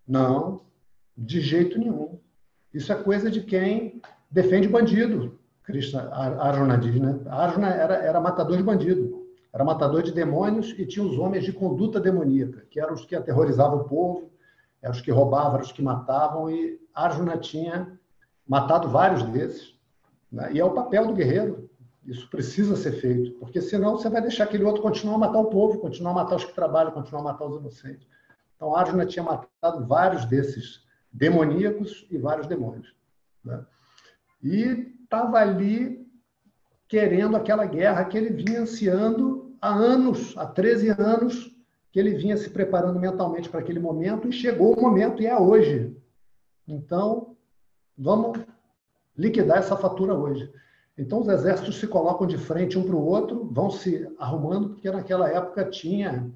Não, 0.08 0.65
de 1.18 1.40
jeito 1.42 1.80
nenhum. 1.80 2.20
Isso 2.74 2.92
é 2.92 2.96
coisa 2.96 3.32
de 3.32 3.42
quem 3.42 4.02
defende 4.30 4.68
bandido. 4.68 5.40
Krishna, 5.64 6.10
Arjuna 6.12 6.78
diz, 6.78 7.00
né? 7.00 7.20
Arjuna 7.28 7.70
era, 7.70 7.96
era 7.96 8.20
matador 8.20 8.58
de 8.58 8.64
bandido. 8.64 9.26
Era 9.54 9.64
matador 9.64 10.04
de 10.04 10.12
demônios 10.12 10.76
e 10.78 10.86
tinha 10.86 11.06
os 11.06 11.18
homens 11.18 11.46
de 11.46 11.54
conduta 11.54 12.00
demoníaca, 12.00 12.66
que 12.70 12.80
eram 12.80 12.94
os 12.94 13.06
que 13.06 13.16
aterrorizavam 13.16 13.80
o 13.80 13.84
povo, 13.86 14.30
eram 14.82 14.94
os 14.94 15.00
que 15.00 15.10
roubavam, 15.10 15.54
eram 15.54 15.64
os 15.64 15.72
que 15.72 15.82
matavam, 15.82 16.52
e 16.52 16.78
Arjuna 16.94 17.38
tinha 17.38 17.98
matado 18.46 18.90
vários 18.90 19.24
desses. 19.24 19.74
Né? 20.30 20.52
E 20.54 20.60
é 20.60 20.66
o 20.66 20.74
papel 20.74 21.08
do 21.08 21.14
guerreiro. 21.14 21.70
Isso 22.06 22.30
precisa 22.30 22.76
ser 22.76 22.92
feito, 22.92 23.32
porque 23.40 23.62
senão 23.62 23.98
você 23.98 24.10
vai 24.10 24.22
deixar 24.22 24.44
aquele 24.44 24.64
outro 24.64 24.82
continuar 24.82 25.16
a 25.16 25.20
matar 25.20 25.40
o 25.40 25.46
povo, 25.46 25.80
continuar 25.80 26.12
a 26.12 26.16
matar 26.16 26.36
os 26.36 26.46
que 26.46 26.54
trabalham, 26.54 26.92
continuar 26.92 27.22
a 27.22 27.24
matar 27.24 27.46
os 27.46 27.58
inocentes. 27.58 28.06
Então, 28.56 28.76
Arjuna 28.76 29.06
tinha 29.06 29.24
matado 29.24 29.88
vários 29.88 30.26
desses 30.26 30.85
demoníacos 31.16 32.06
e 32.12 32.18
vários 32.18 32.46
demônios. 32.46 32.94
Né? 33.44 33.66
E 34.44 34.94
estava 35.04 35.40
ali 35.40 36.06
querendo 36.88 37.38
aquela 37.38 37.66
guerra 37.66 38.04
que 38.06 38.18
ele 38.18 38.44
vinha 38.44 38.62
ansiando 38.62 39.56
há 39.62 39.74
anos, 39.74 40.38
há 40.38 40.46
13 40.46 40.90
anos, 40.90 41.56
que 41.92 42.00
ele 42.00 42.16
vinha 42.16 42.36
se 42.36 42.50
preparando 42.50 43.00
mentalmente 43.00 43.50
para 43.50 43.62
aquele 43.62 43.80
momento 43.80 44.28
e 44.28 44.34
chegou 44.34 44.74
o 44.74 44.82
momento 44.82 45.22
e 45.22 45.26
é 45.26 45.38
hoje. 45.40 45.96
Então, 46.68 47.36
vamos 47.98 48.38
liquidar 49.18 49.60
essa 49.60 49.78
fatura 49.78 50.14
hoje. 50.14 50.52
Então, 50.98 51.22
os 51.22 51.30
exércitos 51.30 51.78
se 51.78 51.88
colocam 51.88 52.28
de 52.28 52.38
frente 52.38 52.78
um 52.78 52.84
para 52.84 52.96
o 52.96 53.06
outro, 53.06 53.50
vão 53.52 53.70
se 53.70 54.14
arrumando, 54.20 54.72
porque 54.72 54.92
naquela 54.92 55.30
época 55.30 55.64
tinha 55.66 56.30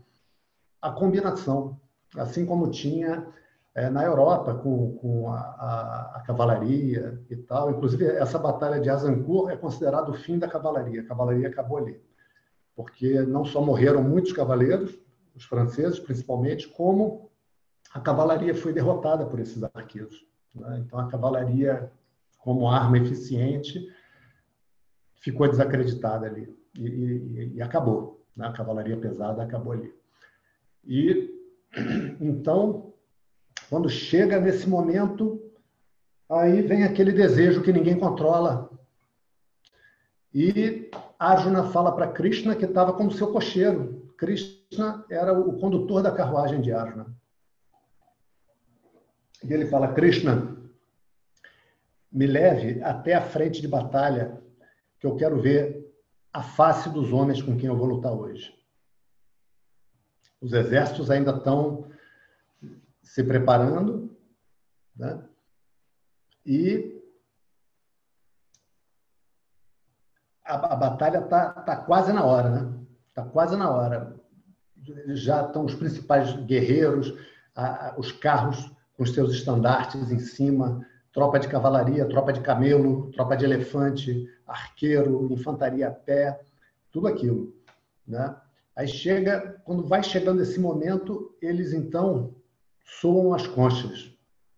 a 0.81 0.89
combinação, 0.89 1.77
assim 2.15 2.45
como 2.45 2.71
tinha 2.71 3.27
é, 3.75 3.89
na 3.89 4.03
Europa 4.03 4.55
com, 4.55 4.95
com 4.97 5.31
a, 5.31 5.39
a, 5.39 6.13
a, 6.17 6.23
cavalaria 6.25 7.21
e 7.29 7.35
tal. 7.35 7.71
Inclusive, 7.71 8.05
essa 8.05 8.37
batalha 8.37 8.79
de 8.79 8.89
Azincourt 8.89 9.51
é 9.51 9.57
considerada 9.57 10.09
o 10.09 10.13
fim 10.13 10.37
da 10.37 10.47
cavalaria. 10.47 11.01
A 11.01 11.05
cavalaria 11.05 11.47
acabou 11.47 11.77
ali, 11.77 12.01
porque 12.75 13.21
não 13.21 13.45
só 13.45 13.61
morreram 13.61 14.03
muitos 14.03 14.33
cavaleiros, 14.33 14.97
os 15.35 15.45
franceses 15.45 15.99
principalmente, 15.99 16.67
como 16.67 17.29
a 17.93 17.99
cavalaria 17.99 18.53
foi 18.53 18.73
derrotada 18.73 19.25
por 19.25 19.39
esses 19.39 19.63
arqueiros. 19.63 20.25
Né? 20.53 20.83
Então, 20.85 20.99
a 20.99 21.07
cavalaria, 21.07 21.91
como 22.37 22.69
arma 22.69 22.97
eficiente, 22.97 23.87
ficou 25.15 25.47
desacreditada 25.47 26.25
ali 26.27 26.53
e, 26.77 26.87
e, 26.87 27.53
e 27.55 27.61
acabou. 27.61 28.25
Né? 28.35 28.47
A 28.47 28.51
cavalaria 28.51 28.97
pesada 28.97 29.43
acabou 29.43 29.73
ali. 29.73 29.93
E 30.85 31.35
então, 32.19 32.88
quando 33.69 33.87
chega 33.87 34.39
nesse 34.39 34.67
momento, 34.67 35.39
aí 36.27 36.61
vem 36.63 36.83
aquele 36.83 37.11
desejo 37.11 37.61
que 37.61 37.71
ninguém 37.71 37.99
controla. 37.99 38.69
E 40.33 40.89
Arjuna 41.19 41.69
fala 41.71 41.91
para 41.91 42.11
Krishna 42.11 42.55
que 42.55 42.65
estava 42.65 42.93
como 42.93 43.11
seu 43.11 43.31
cocheiro. 43.31 44.11
Krishna 44.17 45.05
era 45.09 45.37
o 45.37 45.59
condutor 45.59 46.01
da 46.01 46.11
carruagem 46.11 46.61
de 46.61 46.71
Arjuna. 46.71 47.15
E 49.43 49.53
ele 49.53 49.67
fala: 49.67 49.93
Krishna, 49.93 50.57
me 52.11 52.25
leve 52.25 52.81
até 52.83 53.13
a 53.13 53.21
frente 53.21 53.61
de 53.61 53.67
batalha 53.67 54.41
que 54.99 55.05
eu 55.05 55.15
quero 55.15 55.39
ver 55.39 55.87
a 56.33 56.41
face 56.41 56.89
dos 56.89 57.13
homens 57.13 57.41
com 57.41 57.55
quem 57.55 57.67
eu 57.67 57.77
vou 57.77 57.87
lutar 57.87 58.13
hoje. 58.13 58.53
Os 60.41 60.53
exércitos 60.53 61.11
ainda 61.11 61.31
estão 61.31 61.89
se 63.09 63.23
preparando, 63.23 64.15
né? 64.95 65.19
e 66.45 67.01
a, 70.45 70.73
a 70.73 70.75
batalha 70.75 71.17
está 71.17 71.49
tá 71.49 71.75
quase 71.75 72.13
na 72.13 72.23
hora, 72.23 72.49
né? 72.51 72.73
Está 73.07 73.23
quase 73.23 73.55
na 73.55 73.71
hora. 73.71 74.15
Já 75.07 75.43
estão 75.43 75.65
os 75.65 75.73
principais 75.73 76.35
guerreiros, 76.45 77.11
a, 77.55 77.87
a, 77.87 77.99
os 77.99 78.11
carros 78.11 78.71
com 78.95 79.03
seus 79.07 79.33
estandartes 79.33 80.11
em 80.11 80.19
cima, 80.19 80.85
tropa 81.11 81.39
de 81.39 81.47
cavalaria, 81.47 82.07
tropa 82.07 82.31
de 82.31 82.41
camelo, 82.41 83.11
tropa 83.11 83.35
de 83.35 83.43
elefante, 83.43 84.29
arqueiro, 84.45 85.27
infantaria 85.31 85.87
a 85.87 85.91
pé, 85.91 86.39
tudo 86.91 87.07
aquilo. 87.07 87.55
Né? 88.07 88.35
Aí 88.75 88.87
chega, 88.87 89.59
quando 89.65 89.87
vai 89.87 90.03
chegando 90.03 90.43
esse 90.43 90.59
momento, 90.59 91.35
eles 91.41 91.73
então 91.73 92.35
soam 92.99 93.33
as 93.33 93.45
conchas. 93.47 94.11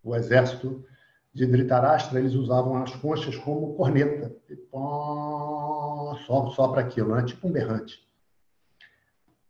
O 0.04 0.16
exército 0.16 0.86
de 1.34 1.46
Dhritarashtra, 1.46 2.20
eles 2.20 2.34
usavam 2.34 2.82
as 2.82 2.94
conchas 2.96 3.36
como 3.38 3.76
corneta. 3.76 4.36
E, 4.50 4.56
pó, 4.56 6.16
só, 6.26 6.50
só 6.50 6.68
para 6.70 6.82
aquilo, 6.82 7.16
né? 7.16 7.24
tipo 7.24 7.48
um 7.48 7.52
berrante. 7.52 8.00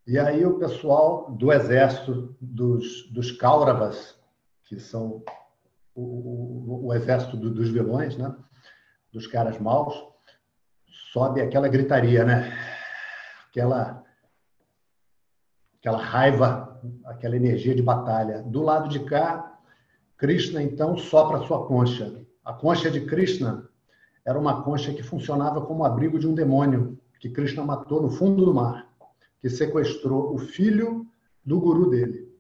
E 0.06 0.18
aí 0.18 0.46
o 0.46 0.58
pessoal 0.58 1.32
do 1.32 1.52
exército 1.52 2.36
dos, 2.42 3.10
dos 3.12 3.32
Kauravas, 3.32 4.20
que 4.66 4.80
são 4.80 5.24
o, 5.94 6.02
o, 6.02 6.88
o 6.88 6.94
exército 6.94 7.38
do, 7.38 7.50
dos 7.50 7.70
vilões, 7.70 8.18
né? 8.18 8.36
dos 9.12 9.28
caras 9.28 9.60
maus, 9.60 9.96
sobe 11.12 11.42
aquela 11.42 11.68
gritaria, 11.68 12.24
né? 12.24 12.58
Aquela, 13.50 14.04
aquela 15.78 16.02
raiva, 16.02 16.71
aquela 17.06 17.36
energia 17.36 17.76
de 17.76 17.82
batalha. 17.82 18.42
Do 18.42 18.62
lado 18.62 18.90
de 18.90 19.00
cá, 19.02 19.60
Krishna 20.18 20.62
então 20.62 20.98
sopra 20.98 21.46
sua 21.46 21.66
concha. 21.66 22.24
A 22.44 22.54
concha 22.54 22.90
de 22.90 23.02
Krishna 23.02 23.68
era 24.26 24.40
uma 24.40 24.64
concha 24.64 24.94
que 24.94 25.04
funcionava 25.04 25.62
como 25.66 25.84
abrigo 25.84 26.20
de 26.20 26.28
um 26.28 26.34
demônio 26.34 26.98
que 27.20 27.30
Krishna 27.30 27.64
matou 27.64 28.02
no 28.02 28.10
fundo 28.10 28.46
do 28.46 28.54
mar, 28.54 28.88
que 29.40 29.50
sequestrou 29.50 30.34
o 30.34 30.40
filho 30.40 31.06
do 31.46 31.60
guru 31.60 31.90
dele. 31.90 32.32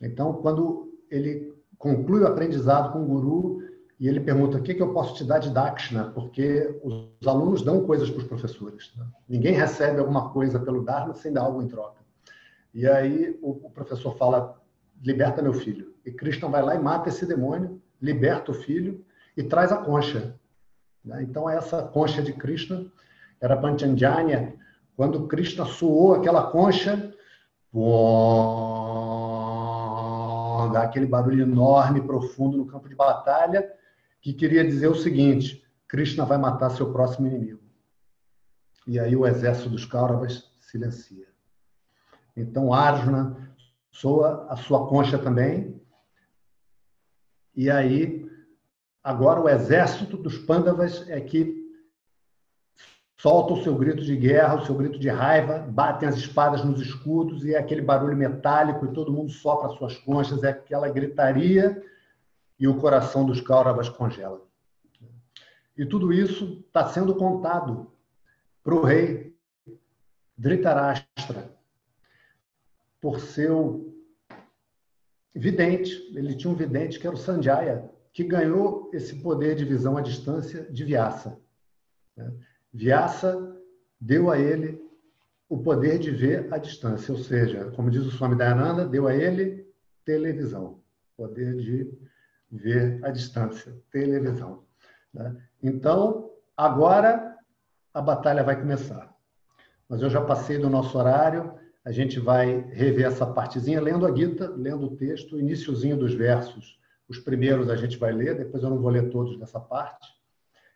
Então, 0.00 0.34
quando 0.34 0.92
ele 1.10 1.52
conclui 1.76 2.22
o 2.22 2.26
aprendizado 2.26 2.92
com 2.92 3.02
o 3.02 3.06
guru 3.06 3.62
e 3.98 4.06
ele 4.06 4.20
pergunta: 4.20 4.58
o 4.58 4.62
que, 4.62 4.74
que 4.74 4.82
eu 4.82 4.92
posso 4.92 5.14
te 5.14 5.24
dar 5.24 5.38
de 5.38 5.50
Dakshina? 5.50 6.10
Porque 6.10 6.80
os 6.82 7.26
alunos 7.26 7.62
dão 7.62 7.84
coisas 7.84 8.08
para 8.08 8.20
os 8.20 8.28
professores. 8.28 8.92
Né? 8.96 9.06
Ninguém 9.28 9.54
recebe 9.54 9.98
alguma 9.98 10.30
coisa 10.30 10.60
pelo 10.60 10.84
Dharma 10.84 11.14
sem 11.14 11.32
dar 11.32 11.42
algo 11.42 11.62
em 11.62 11.68
troca. 11.68 11.98
E 12.72 12.86
aí 12.86 13.38
o, 13.42 13.70
professor 13.70 14.16
fala: 14.16 14.60
liberta 15.02 15.42
meu 15.42 15.52
filho. 15.52 15.94
E 16.04 16.10
Krishna 16.10 16.48
vai 16.48 16.62
lá 16.62 16.74
e 16.74 16.78
mata 16.78 17.08
esse 17.08 17.26
demônio, 17.26 17.80
liberta 18.00 18.50
o 18.50 18.54
filho 18.54 19.04
e 19.36 19.42
traz 19.42 19.72
a 19.72 19.76
concha. 19.78 20.38
Né? 21.04 21.22
Então, 21.22 21.48
essa 21.48 21.82
concha 21.82 22.22
de 22.22 22.32
Krishna 22.32 22.86
era 23.40 23.56
Panchanjanya. 23.56 24.54
Quando 24.96 25.28
Krishna 25.28 25.64
suou 25.64 26.14
aquela 26.14 26.50
concha, 26.50 27.14
dá 30.72 30.82
aquele 30.82 31.06
barulho 31.06 31.42
enorme, 31.42 32.02
profundo 32.02 32.56
no 32.56 32.66
campo 32.66 32.88
de 32.88 32.94
batalha, 32.94 33.70
que 34.20 34.32
queria 34.32 34.64
dizer 34.64 34.88
o 34.88 34.94
seguinte: 34.94 35.64
Krishna 35.86 36.24
vai 36.24 36.38
matar 36.38 36.70
seu 36.70 36.92
próximo 36.92 37.26
inimigo. 37.26 37.60
E 38.86 38.98
aí 38.98 39.14
o 39.14 39.26
exército 39.26 39.68
dos 39.68 39.84
Kauravas 39.84 40.50
silencia. 40.60 41.27
Então 42.40 42.72
Arjuna 42.72 43.52
soa 43.90 44.46
a 44.48 44.56
sua 44.56 44.86
concha 44.86 45.18
também. 45.18 45.80
E 47.54 47.68
aí 47.68 48.30
agora 49.02 49.40
o 49.40 49.48
exército 49.48 50.16
dos 50.16 50.38
Pandavas 50.38 51.08
é 51.08 51.20
que 51.20 51.58
solta 53.16 53.54
o 53.54 53.62
seu 53.64 53.74
grito 53.74 54.04
de 54.04 54.16
guerra, 54.16 54.62
o 54.62 54.64
seu 54.64 54.76
grito 54.76 54.98
de 54.98 55.08
raiva, 55.08 55.58
batem 55.58 56.08
as 56.08 56.16
espadas 56.16 56.64
nos 56.64 56.80
escudos 56.80 57.44
e 57.44 57.54
é 57.54 57.58
aquele 57.58 57.82
barulho 57.82 58.16
metálico 58.16 58.86
e 58.86 58.92
todo 58.92 59.12
mundo 59.12 59.32
sopra 59.32 59.70
suas 59.70 59.96
conchas, 59.96 60.44
é 60.44 60.50
aquela 60.50 60.88
gritaria 60.88 61.82
e 62.60 62.68
o 62.68 62.78
coração 62.78 63.26
dos 63.26 63.40
Kauravas 63.40 63.88
congela. 63.88 64.40
E 65.76 65.84
tudo 65.84 66.12
isso 66.12 66.64
está 66.66 66.86
sendo 66.88 67.14
contado 67.16 67.90
para 68.62 68.74
o 68.74 68.84
rei 68.84 69.36
Dhritarashtra 70.36 71.57
por 73.00 73.20
seu 73.20 73.94
vidente. 75.34 75.92
Ele 76.16 76.34
tinha 76.34 76.52
um 76.52 76.56
vidente 76.56 76.98
que 76.98 77.06
era 77.06 77.14
o 77.14 77.18
Sanjaya, 77.18 77.88
que 78.12 78.24
ganhou 78.24 78.90
esse 78.92 79.22
poder 79.22 79.54
de 79.54 79.64
visão 79.64 79.96
à 79.96 80.00
distância 80.00 80.64
de 80.70 80.84
Vyasa. 80.84 81.38
Vyasa 82.72 83.56
deu 84.00 84.30
a 84.30 84.38
ele 84.38 84.82
o 85.48 85.58
poder 85.62 85.98
de 85.98 86.10
ver 86.10 86.52
à 86.52 86.58
distância, 86.58 87.12
ou 87.12 87.18
seja, 87.18 87.70
como 87.70 87.90
diz 87.90 88.04
o 88.04 88.10
Swami 88.10 88.36
Dayananda, 88.36 88.86
deu 88.86 89.06
a 89.06 89.14
ele 89.14 89.66
televisão, 90.04 90.82
poder 91.16 91.56
de 91.56 91.90
ver 92.50 93.02
à 93.04 93.10
distância, 93.10 93.74
televisão. 93.90 94.64
Né? 95.12 95.36
Então, 95.62 96.30
agora 96.56 97.36
a 97.94 98.02
batalha 98.02 98.42
vai 98.42 98.60
começar. 98.60 99.14
Mas 99.88 100.02
eu 100.02 100.10
já 100.10 100.22
passei 100.22 100.58
do 100.58 100.68
nosso 100.68 100.98
horário, 100.98 101.54
a 101.88 101.90
gente 101.90 102.20
vai 102.20 102.60
rever 102.70 103.06
essa 103.06 103.24
partezinha 103.24 103.80
lendo 103.80 104.06
a 104.06 104.14
Gita, 104.14 104.52
lendo 104.54 104.84
o 104.84 104.96
texto, 104.96 105.36
o 105.36 105.40
iníciozinho 105.40 105.96
dos 105.96 106.12
versos. 106.12 106.78
Os 107.08 107.18
primeiros 107.18 107.70
a 107.70 107.76
gente 107.76 107.96
vai 107.96 108.12
ler, 108.12 108.36
depois 108.36 108.62
eu 108.62 108.68
não 108.68 108.78
vou 108.78 108.90
ler 108.90 109.08
todos 109.08 109.38
dessa 109.38 109.58
parte, 109.58 110.06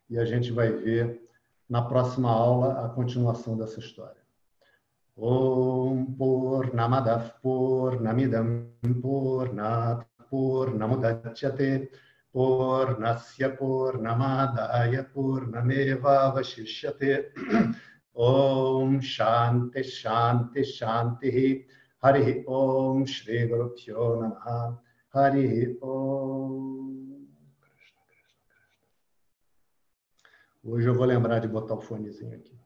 e 0.09 0.19
a 0.19 0.25
gente 0.25 0.51
vai 0.51 0.73
ver 0.73 1.21
na 1.69 1.83
próxima 1.83 2.31
aula 2.31 2.87
a 2.87 2.89
continuação 2.89 3.59
dessa 3.59 3.79
história. 3.79 4.23
Om 5.15 6.07
Purnamadav 6.17 7.35
Purnamidam 7.43 8.71
Purnat 9.03 10.07
Purnamudachyate 10.31 11.91
Purnasya 12.33 13.51
Purnamadaya 13.51 15.05
Purnameva 15.13 16.31
Vashishyate 16.31 17.35
Om 18.15 19.01
Shanti 19.01 19.83
Shanti 19.83 20.65
Shanti 20.65 21.67
Hari 22.03 22.45
Om 22.47 23.07
Shri 23.07 23.47
Guru 23.47 23.75
Namaha 24.21 24.79
Hari 25.15 25.79
Om 25.81 26.83
Hoje 30.65 30.89
eu 30.89 30.95
vou 30.95 31.05
lembrar 31.05 31.41
de 31.41 31.49
botar 31.49 31.75
o 31.75 31.81
fonezinho 31.81 32.37
aqui. 32.37 32.57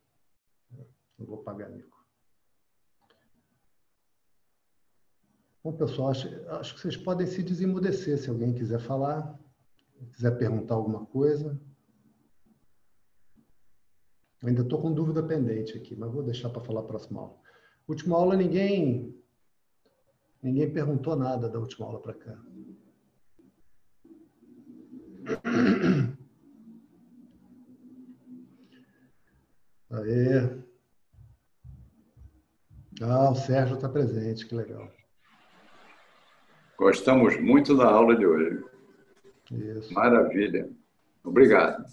Eu 1.18 1.24
vou 1.24 1.39
pagar 1.39 1.70
mico. 1.70 1.97
Bom, 5.64 5.73
pessoal, 5.73 6.10
acho, 6.10 6.28
acho 6.51 6.74
que 6.74 6.81
vocês 6.81 6.97
podem 6.97 7.27
se 7.27 7.43
desemudecer 7.43 8.18
se 8.18 8.28
alguém 8.28 8.52
quiser 8.52 8.78
falar, 8.78 9.36
quiser 10.12 10.32
perguntar 10.32 10.74
alguma 10.74 11.06
coisa. 11.06 11.59
Ainda 14.47 14.62
estou 14.62 14.81
com 14.81 14.93
dúvida 14.93 15.23
pendente 15.24 15.77
aqui, 15.77 15.97
mas 15.97 16.12
vou 16.12 16.23
deixar 16.23 16.48
para 16.51 16.62
falar 16.62 16.82
a 16.82 16.85
próxima 16.85 17.20
aula. 17.20 17.36
Última 17.89 18.16
aula, 18.16 18.36
ninguém 18.36 19.12
ninguém 20.40 20.73
perguntou 20.73 21.16
nada 21.16 21.48
da 21.48 21.59
última 21.59 21.86
aula 21.86 22.01
para 22.01 22.14
cá. 22.14 22.39
Aê. 29.90 30.64
Ah, 33.02 33.31
o 33.31 33.35
Sérgio 33.35 33.74
está 33.74 33.89
presente, 33.89 34.47
que 34.47 34.55
legal. 34.55 34.89
Gostamos 36.78 37.36
muito 37.40 37.77
da 37.77 37.90
aula 37.90 38.14
de 38.16 38.24
hoje. 38.24 38.64
Isso. 39.51 39.93
Maravilha. 39.93 40.70
Obrigado. 41.24 41.85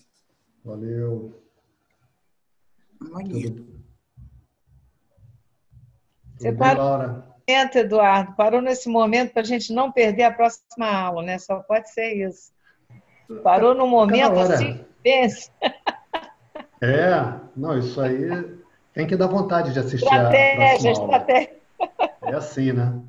Valeu. 0.64 1.43
Bonito. 3.12 3.66
Você 6.38 6.52
parou, 6.52 7.24
Eduardo, 7.48 8.36
parou 8.36 8.62
nesse 8.62 8.90
momento 8.90 9.34
para 9.34 9.42
a 9.42 9.46
gente 9.46 9.74
não 9.74 9.92
perder 9.92 10.24
a 10.24 10.32
próxima 10.32 10.88
aula, 10.88 11.22
né? 11.22 11.38
Só 11.38 11.60
pode 11.60 11.90
ser 11.92 12.14
isso. 12.14 12.52
Parou 13.44 13.74
no 13.74 13.88
momento 13.88 14.40
assim, 14.40 14.84
pense. 15.02 15.50
É, 16.82 17.40
não, 17.56 17.80
isso 17.80 18.02
aí 18.02 18.28
tem 18.94 19.08
que 19.08 19.16
dar 19.16 19.28
vontade 19.28 19.72
de 19.72 19.80
assistir 19.80 20.04
estratégia, 20.04 20.54
a 20.54 20.68
próxima 20.68 20.92
estratégia. 20.92 21.56
É 22.24 22.36
assim, 22.36 22.74
né? 22.74 23.02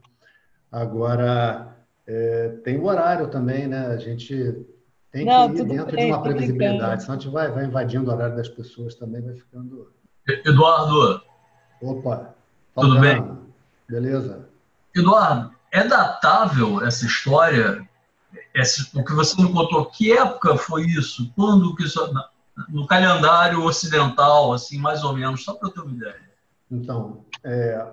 Agora, 0.71 1.77
é, 2.07 2.51
tem 2.62 2.79
o 2.79 2.85
horário 2.85 3.27
também, 3.27 3.66
né? 3.66 3.89
A 3.89 3.97
gente 3.97 4.65
tem 5.15 5.24
não, 5.24 5.55
que 5.55 5.61
ir 5.61 5.65
dentro 5.65 5.95
bem, 5.95 6.07
de 6.07 6.12
uma 6.12 6.23
previsibilidade, 6.23 7.03
senão 7.03 7.16
a 7.16 7.20
gente 7.20 7.31
vai, 7.31 7.49
vai 7.49 7.66
invadindo 7.66 8.11
o 8.11 8.12
horário 8.12 8.35
das 8.36 8.49
pessoas 8.49 8.97
também, 8.97 9.23
vai 9.23 9.35
ficando... 9.35 9.93
Eduardo. 10.27 11.23
Opa. 11.81 12.35
Tudo 12.74 12.99
bem? 12.99 13.39
Beleza. 13.89 14.49
Eduardo, 14.93 15.55
é 15.70 15.86
datável 15.86 16.85
essa 16.85 17.07
história? 17.07 17.89
Esse, 18.53 18.91
o 18.99 19.05
que 19.05 19.12
você 19.12 19.41
me 19.41 19.53
contou, 19.53 19.86
que 19.86 20.12
época 20.12 20.57
foi 20.57 20.82
isso? 20.82 21.32
Quando 21.36 21.77
que 21.77 21.85
isso 21.85 22.12
no 22.69 22.85
calendário 22.85 23.62
ocidental, 23.62 24.53
assim, 24.53 24.78
mais 24.78 25.05
ou 25.05 25.12
menos, 25.12 25.45
só 25.45 25.55
para 25.55 25.70
ter 25.70 25.81
uma 25.81 25.93
ideia. 25.93 26.31
Então, 26.69 27.24
é, 27.45 27.86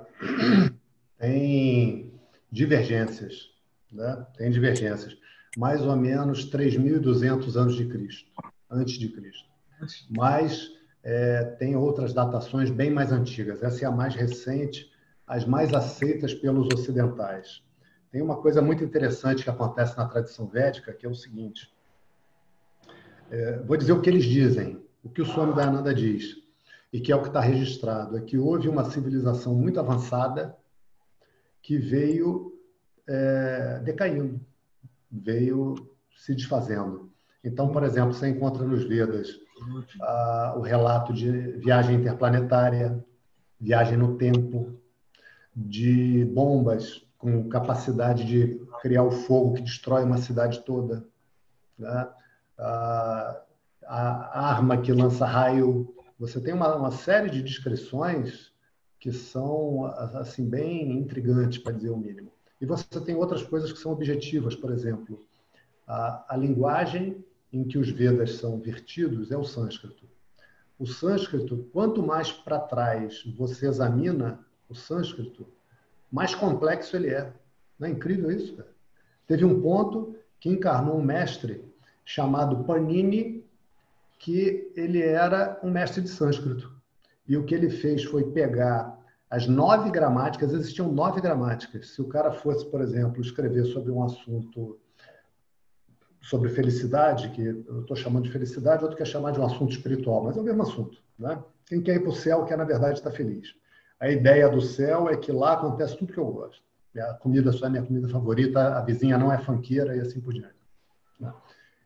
tem 1.19 2.11
divergências, 2.51 3.51
né? 3.91 4.25
Tem 4.35 4.49
divergências. 4.49 5.15
Mais 5.57 5.81
ou 5.81 5.95
menos 5.95 6.49
3.200 6.49 7.55
anos 7.55 7.75
de 7.75 7.85
Cristo, 7.85 8.29
antes 8.69 8.97
de 8.97 9.09
Cristo. 9.09 9.49
Mas 10.09 10.71
é, 11.03 11.43
tem 11.59 11.75
outras 11.75 12.13
datações 12.13 12.69
bem 12.69 12.89
mais 12.89 13.11
antigas. 13.11 13.61
Essa 13.61 13.85
é 13.85 13.87
a 13.87 13.91
mais 13.91 14.15
recente, 14.15 14.89
as 15.27 15.45
mais 15.45 15.73
aceitas 15.73 16.33
pelos 16.33 16.67
ocidentais. 16.73 17.63
Tem 18.11 18.21
uma 18.21 18.37
coisa 18.37 18.61
muito 18.61 18.83
interessante 18.83 19.43
que 19.43 19.49
acontece 19.49 19.97
na 19.97 20.05
tradição 20.05 20.47
védica, 20.47 20.93
que 20.93 21.05
é 21.05 21.09
o 21.09 21.15
seguinte: 21.15 21.73
é, 23.29 23.59
vou 23.59 23.77
dizer 23.77 23.93
o 23.93 24.01
que 24.01 24.09
eles 24.09 24.25
dizem, 24.25 24.85
o 25.03 25.09
que 25.09 25.21
o 25.21 25.25
Swami 25.25 25.55
Dayananda 25.55 25.93
diz, 25.93 26.35
e 26.91 26.99
que 26.99 27.11
é 27.11 27.15
o 27.15 27.21
que 27.21 27.29
está 27.29 27.39
registrado, 27.39 28.17
é 28.17 28.21
que 28.21 28.37
houve 28.37 28.67
uma 28.67 28.89
civilização 28.89 29.55
muito 29.55 29.79
avançada 29.79 30.55
que 31.61 31.77
veio 31.77 32.59
é, 33.07 33.79
decaindo, 33.83 34.41
veio 35.11 35.75
se 36.15 36.33
desfazendo. 36.33 37.11
Então, 37.43 37.69
por 37.69 37.83
exemplo, 37.83 38.13
você 38.13 38.29
encontra 38.29 38.65
nos 38.65 38.83
Vedas 38.83 39.29
o 40.55 40.61
relato 40.61 41.13
de 41.13 41.31
viagem 41.57 41.95
interplanetária, 41.95 43.03
viagem 43.59 43.97
no 43.97 44.17
tempo, 44.17 44.79
de 45.55 46.25
bombas 46.25 47.05
com 47.17 47.49
capacidade 47.49 48.25
de 48.25 48.59
criar 48.81 49.03
o 49.03 49.11
fogo 49.11 49.53
que 49.53 49.61
destrói 49.61 50.03
uma 50.03 50.17
cidade 50.17 50.61
toda. 50.61 51.05
Né? 51.77 52.07
a, 52.61 53.43
a 53.85 54.51
arma 54.53 54.81
que 54.81 54.91
lança 54.91 55.25
raio. 55.25 55.93
Você 56.19 56.39
tem 56.39 56.53
uma, 56.53 56.75
uma 56.75 56.91
série 56.91 57.29
de 57.29 57.41
descrições 57.41 58.51
que 58.99 59.11
são 59.11 59.85
assim 59.85 60.47
bem 60.47 60.91
intrigantes, 60.91 61.57
para 61.57 61.73
dizer 61.73 61.89
o 61.89 61.97
mínimo. 61.97 62.31
E 62.61 62.65
você 62.65 63.01
tem 63.01 63.15
outras 63.15 63.41
coisas 63.41 63.73
que 63.73 63.79
são 63.79 63.91
objetivas, 63.91 64.55
por 64.55 64.71
exemplo, 64.71 65.25
a, 65.87 66.25
a 66.29 66.37
linguagem 66.37 67.25
em 67.51 67.63
que 67.63 67.79
os 67.79 67.89
Vedas 67.89 68.35
são 68.35 68.59
vertidos 68.59 69.31
é 69.31 69.37
o 69.37 69.43
sânscrito. 69.43 70.05
O 70.77 70.85
sânscrito, 70.85 71.67
quanto 71.73 72.03
mais 72.03 72.31
para 72.31 72.59
trás 72.59 73.23
você 73.35 73.67
examina 73.67 74.39
o 74.69 74.75
sânscrito, 74.75 75.45
mais 76.11 76.35
complexo 76.35 76.95
ele 76.95 77.09
é. 77.09 77.33
Não 77.79 77.87
é 77.87 77.91
incrível 77.91 78.31
isso? 78.31 78.55
Cara? 78.55 78.69
Teve 79.27 79.43
um 79.43 79.59
ponto 79.59 80.15
que 80.39 80.49
encarnou 80.49 80.97
um 80.97 81.03
mestre 81.03 81.65
chamado 82.05 82.63
Panini, 82.63 83.43
que 84.19 84.71
ele 84.75 85.01
era 85.01 85.59
um 85.63 85.71
mestre 85.71 86.01
de 86.01 86.09
sânscrito. 86.09 86.71
E 87.27 87.35
o 87.37 87.43
que 87.43 87.55
ele 87.55 87.69
fez 87.69 88.03
foi 88.03 88.31
pegar 88.31 89.00
as 89.31 89.47
nove 89.47 89.89
gramáticas, 89.89 90.51
existiam 90.51 90.91
nove 90.91 91.21
gramáticas. 91.21 91.91
Se 91.91 92.01
o 92.01 92.07
cara 92.07 92.33
fosse, 92.33 92.69
por 92.69 92.81
exemplo, 92.81 93.21
escrever 93.21 93.63
sobre 93.65 93.89
um 93.89 94.03
assunto 94.03 94.77
sobre 96.21 96.49
felicidade, 96.49 97.29
que 97.29 97.41
eu 97.41 97.81
estou 97.81 97.95
chamando 97.95 98.25
de 98.25 98.31
felicidade, 98.31 98.83
outro 98.83 98.97
quer 98.97 99.07
chamar 99.07 99.31
de 99.31 99.39
um 99.39 99.45
assunto 99.45 99.71
espiritual, 99.71 100.23
mas 100.23 100.35
é 100.35 100.41
o 100.41 100.43
mesmo 100.43 100.61
assunto. 100.61 101.01
Né? 101.17 101.41
Quem 101.65 101.81
quer 101.81 101.95
ir 101.95 102.01
para 102.01 102.09
o 102.09 102.15
céu 102.15 102.43
quer, 102.43 102.57
na 102.57 102.65
verdade, 102.65 102.99
estar 102.99 103.09
feliz. 103.09 103.55
A 103.99 104.09
ideia 104.09 104.49
do 104.49 104.61
céu 104.61 105.09
é 105.09 105.15
que 105.15 105.31
lá 105.31 105.53
acontece 105.53 105.97
tudo 105.97 106.13
que 106.13 106.19
eu 106.19 106.25
gosto. 106.25 106.61
A 106.97 107.13
comida 107.13 107.53
só 107.53 107.67
é 107.67 107.69
minha 107.69 107.85
comida 107.85 108.09
favorita, 108.09 108.77
a 108.77 108.81
vizinha 108.81 109.17
não 109.17 109.31
é 109.31 109.37
fanqueira 109.37 109.95
e 109.95 110.01
assim 110.01 110.19
por 110.19 110.33
diante. 110.33 110.59
Né? 111.17 111.33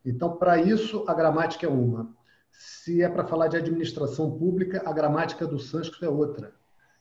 Então, 0.04 0.36
para 0.36 0.58
isso, 0.58 1.04
a 1.06 1.14
gramática 1.14 1.64
é 1.64 1.68
uma. 1.68 2.12
Se 2.50 3.02
é 3.02 3.08
para 3.08 3.24
falar 3.24 3.46
de 3.46 3.56
administração 3.56 4.36
pública, 4.36 4.82
a 4.84 4.92
gramática 4.92 5.46
do 5.46 5.60
sânscrito 5.60 6.04
é 6.04 6.08
outra. 6.08 6.52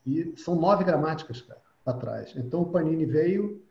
E 0.06 0.34
são 0.38 0.56
nove 0.56 0.84
gramáticas, 0.84 1.42
cara, 1.42 1.62
para 1.84 1.98
trás. 1.98 2.34
Então, 2.36 2.62
o 2.62 2.70
Panini 2.70 3.06
veio 3.06 3.62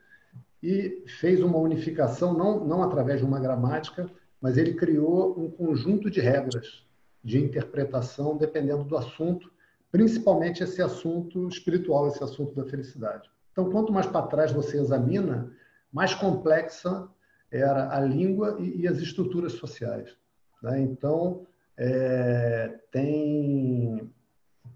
e 0.62 1.05
fez 1.06 1.43
uma 1.43 1.59
unificação, 1.59 2.32
não, 2.35 2.65
não 2.65 2.82
através 2.82 3.20
de 3.20 3.27
uma 3.27 3.39
gramática, 3.39 4.11
mas 4.40 4.56
ele 4.56 4.74
criou 4.74 5.39
um 5.39 5.51
conjunto 5.51 6.11
de 6.11 6.20
regras 6.20 6.85
de 7.23 7.39
interpretação 7.39 8.36
dependendo 8.36 8.85
do 8.85 8.97
assunto, 8.97 9.51
principalmente 9.90 10.62
esse 10.62 10.82
assunto 10.82 11.48
espiritual, 11.48 12.09
esse 12.09 12.23
assunto 12.23 12.55
da 12.55 12.65
felicidade. 12.65 13.31
Então, 13.52 13.70
quanto 13.70 13.93
mais 13.93 14.06
para 14.06 14.27
trás 14.27 14.52
você 14.52 14.78
examina, 14.78 15.52
mais 15.93 16.15
complexa 16.15 17.09
era 17.51 17.97
a 17.97 18.01
língua 18.01 18.56
e, 18.59 18.82
e 18.82 18.89
as 18.89 18.98
estruturas 18.98 19.52
sociais. 19.52 20.16
Né? 20.62 20.81
Então, 20.81 21.47
é, 21.77 22.81
tem 22.90 24.11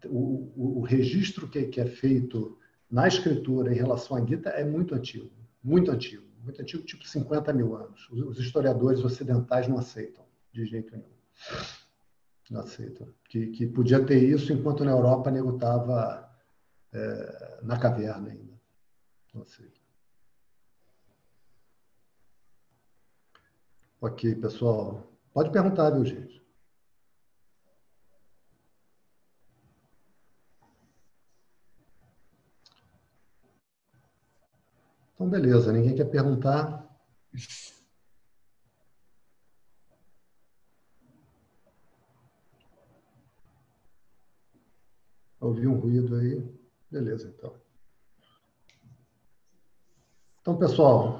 o, 0.06 0.52
o, 0.78 0.80
registro 0.82 1.48
que, 1.48 1.64
que, 1.64 1.80
é 1.80 1.86
feito 1.86 2.58
na 2.90 3.06
escritura 3.08 3.72
em 3.72 3.76
relação 3.76 4.16
à 4.16 4.24
Gita 4.24 4.50
é 4.50 4.64
muito 4.64 4.94
antigo, 4.94 5.30
muito 5.62 5.90
antigo, 5.90 6.24
muito 6.42 6.60
antigo, 6.60 6.84
tipo 6.84 7.06
50 7.06 7.52
mil 7.52 7.76
anos. 7.76 8.08
Os, 8.10 8.20
os 8.20 8.38
historiadores 8.38 9.04
ocidentais 9.04 9.68
não 9.68 9.78
aceitam 9.78 10.24
de 10.52 10.64
jeito 10.64 10.92
nenhum. 10.96 11.08
Não 12.50 12.60
aceitam. 12.60 13.08
Que, 13.28 13.48
que 13.48 13.66
podia 13.66 14.04
ter 14.04 14.22
isso 14.22 14.52
enquanto 14.52 14.84
na 14.84 14.90
Europa 14.92 15.30
nego 15.30 15.54
estava 15.54 16.30
é, 16.92 17.58
na 17.62 17.78
caverna 17.78 18.30
ainda. 18.30 18.58
Não 19.34 19.42
aceitam. 19.42 19.78
Ok, 24.00 24.34
pessoal. 24.36 25.12
Pode 25.32 25.50
perguntar, 25.50 25.90
viu, 25.90 26.04
gente? 26.04 26.37
Então, 35.18 35.28
beleza. 35.28 35.72
Ninguém 35.72 35.96
quer 35.96 36.04
perguntar? 36.04 36.88
Ouvi 45.40 45.66
um 45.66 45.74
ruído 45.74 46.14
aí. 46.14 46.48
Beleza, 46.88 47.34
então. 47.36 47.52
Então, 50.40 50.56
pessoal, 50.56 51.18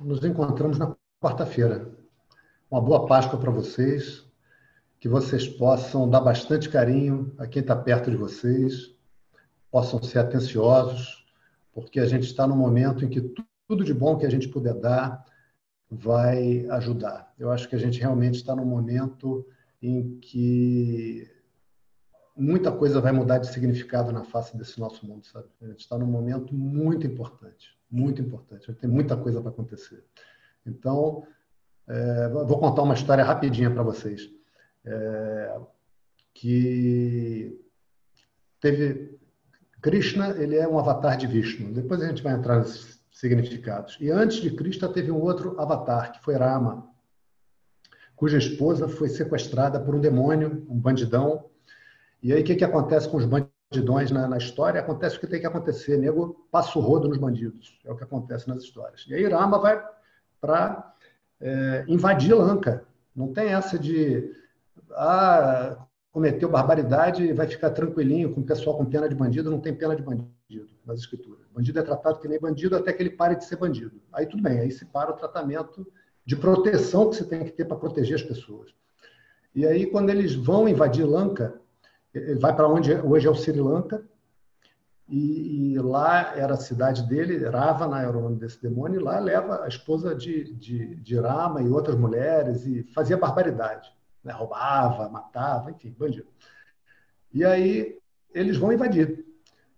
nos 0.00 0.24
encontramos 0.24 0.76
na 0.76 0.96
quarta-feira. 1.20 1.96
Uma 2.68 2.80
boa 2.80 3.06
Páscoa 3.06 3.38
para 3.38 3.52
vocês. 3.52 4.28
que 4.98 5.08
vocês 5.08 5.46
possam 5.46 6.10
dar 6.10 6.20
bastante 6.22 6.68
carinho 6.68 7.32
a 7.38 7.46
quem 7.46 7.62
está 7.62 7.76
perto 7.76 8.10
de 8.10 8.16
vocês, 8.16 8.96
possam 9.70 10.02
ser 10.02 10.18
atenciosos, 10.18 11.21
porque 11.72 12.00
a 12.00 12.06
gente 12.06 12.24
está 12.24 12.46
num 12.46 12.56
momento 12.56 13.04
em 13.04 13.08
que 13.08 13.20
tudo 13.66 13.84
de 13.84 13.94
bom 13.94 14.16
que 14.16 14.26
a 14.26 14.30
gente 14.30 14.48
puder 14.48 14.74
dar 14.74 15.24
vai 15.90 16.66
ajudar. 16.70 17.32
Eu 17.38 17.50
acho 17.50 17.68
que 17.68 17.74
a 17.74 17.78
gente 17.78 18.00
realmente 18.00 18.36
está 18.36 18.54
num 18.54 18.64
momento 18.64 19.46
em 19.80 20.18
que 20.20 21.30
muita 22.36 22.72
coisa 22.72 23.00
vai 23.00 23.12
mudar 23.12 23.38
de 23.38 23.52
significado 23.52 24.12
na 24.12 24.24
face 24.24 24.56
desse 24.56 24.80
nosso 24.80 25.06
mundo, 25.06 25.26
sabe? 25.26 25.48
A 25.60 25.66
gente 25.66 25.80
está 25.80 25.98
num 25.98 26.06
momento 26.06 26.54
muito 26.54 27.06
importante, 27.06 27.76
muito 27.90 28.22
importante. 28.22 28.72
Tem 28.74 28.88
muita 28.88 29.16
coisa 29.16 29.40
para 29.40 29.50
acontecer. 29.50 30.04
Então, 30.64 31.26
é, 31.86 32.28
vou 32.28 32.58
contar 32.58 32.82
uma 32.82 32.94
história 32.94 33.24
rapidinha 33.24 33.70
para 33.70 33.82
vocês. 33.82 34.30
É, 34.84 35.60
que 36.34 37.60
teve 38.60 39.18
Krishna, 39.82 40.30
ele 40.40 40.56
é 40.56 40.66
um 40.66 40.78
avatar 40.78 41.16
de 41.16 41.26
Vishnu. 41.26 41.74
Depois 41.74 42.00
a 42.00 42.06
gente 42.06 42.22
vai 42.22 42.32
entrar 42.34 42.58
nesses 42.58 43.02
significados. 43.10 43.98
E 44.00 44.10
antes 44.10 44.40
de 44.40 44.52
Krishna 44.52 44.88
teve 44.88 45.10
um 45.10 45.20
outro 45.20 45.60
avatar, 45.60 46.12
que 46.12 46.22
foi 46.22 46.36
Rama, 46.36 46.88
cuja 48.14 48.38
esposa 48.38 48.88
foi 48.88 49.08
sequestrada 49.08 49.80
por 49.80 49.96
um 49.96 50.00
demônio, 50.00 50.64
um 50.70 50.78
bandidão. 50.78 51.46
E 52.22 52.32
aí 52.32 52.42
o 52.42 52.44
que, 52.44 52.54
que 52.54 52.64
acontece 52.64 53.08
com 53.08 53.16
os 53.16 53.26
bandidões 53.26 54.12
na, 54.12 54.28
na 54.28 54.38
história? 54.38 54.80
Acontece 54.80 55.16
o 55.16 55.20
que 55.20 55.26
tem 55.26 55.40
que 55.40 55.46
acontecer. 55.46 55.98
Nego 55.98 56.46
passa 56.52 56.78
o 56.78 56.82
rodo 56.82 57.08
nos 57.08 57.18
bandidos. 57.18 57.76
É 57.84 57.90
o 57.90 57.96
que 57.96 58.04
acontece 58.04 58.48
nas 58.48 58.62
histórias. 58.62 59.04
E 59.08 59.14
aí 59.14 59.26
Rama 59.26 59.58
vai 59.58 59.84
para 60.40 60.94
é, 61.40 61.84
invadir 61.88 62.34
Lanka. 62.34 62.84
Não 63.14 63.32
tem 63.32 63.48
essa 63.48 63.76
de 63.76 64.32
ah, 64.92 65.76
cometeu 66.12 66.48
barbaridade 66.48 67.24
e 67.24 67.32
vai 67.32 67.48
ficar 67.48 67.70
tranquilinho 67.70 68.32
com 68.34 68.42
o 68.42 68.44
pessoal 68.44 68.76
com 68.76 68.84
pena 68.84 69.08
de 69.08 69.14
bandido. 69.14 69.50
Não 69.50 69.58
tem 69.58 69.74
pena 69.74 69.96
de 69.96 70.02
bandido 70.02 70.28
nas 70.84 71.00
escrituras. 71.00 71.46
Bandido 71.52 71.78
é 71.78 71.82
tratado 71.82 72.20
que 72.20 72.28
nem 72.28 72.38
bandido 72.38 72.76
até 72.76 72.92
que 72.92 73.02
ele 73.02 73.10
pare 73.10 73.34
de 73.34 73.44
ser 73.46 73.56
bandido. 73.56 74.00
Aí 74.12 74.26
tudo 74.26 74.42
bem, 74.42 74.60
aí 74.60 74.70
se 74.70 74.84
para 74.84 75.10
o 75.10 75.14
tratamento 75.16 75.86
de 76.24 76.36
proteção 76.36 77.08
que 77.08 77.16
você 77.16 77.24
tem 77.24 77.42
que 77.44 77.50
ter 77.50 77.64
para 77.64 77.76
proteger 77.76 78.16
as 78.16 78.22
pessoas. 78.22 78.70
E 79.54 79.66
aí, 79.66 79.86
quando 79.86 80.10
eles 80.10 80.34
vão 80.34 80.68
invadir 80.68 81.04
Lanka, 81.04 81.60
ele 82.14 82.38
vai 82.38 82.54
para 82.54 82.68
onde 82.68 82.94
hoje 82.94 83.26
é 83.26 83.30
o 83.30 83.34
Sri 83.34 83.60
Lanka, 83.60 84.02
e, 85.08 85.74
e, 85.74 85.78
lá 85.78 86.34
era 86.36 86.54
a 86.54 86.56
cidade 86.56 87.06
dele, 87.06 87.46
Ravana 87.46 88.00
era 88.00 88.16
o 88.16 88.22
nome 88.22 88.36
desse 88.36 88.62
demônio, 88.62 88.98
e 88.98 89.02
lá 89.02 89.18
leva 89.18 89.62
a 89.62 89.68
esposa 89.68 90.14
de, 90.14 90.54
de, 90.54 90.94
de 90.96 91.16
Rama 91.18 91.60
e 91.60 91.68
outras 91.68 91.96
mulheres 91.96 92.64
e 92.64 92.82
fazia 92.94 93.16
barbaridade. 93.16 93.92
Né? 94.22 94.32
Roubava, 94.32 95.08
matava, 95.08 95.70
enfim, 95.70 95.94
bandido. 95.98 96.28
E 97.32 97.44
aí 97.44 97.98
eles 98.34 98.56
vão 98.56 98.72
invadir. 98.72 99.24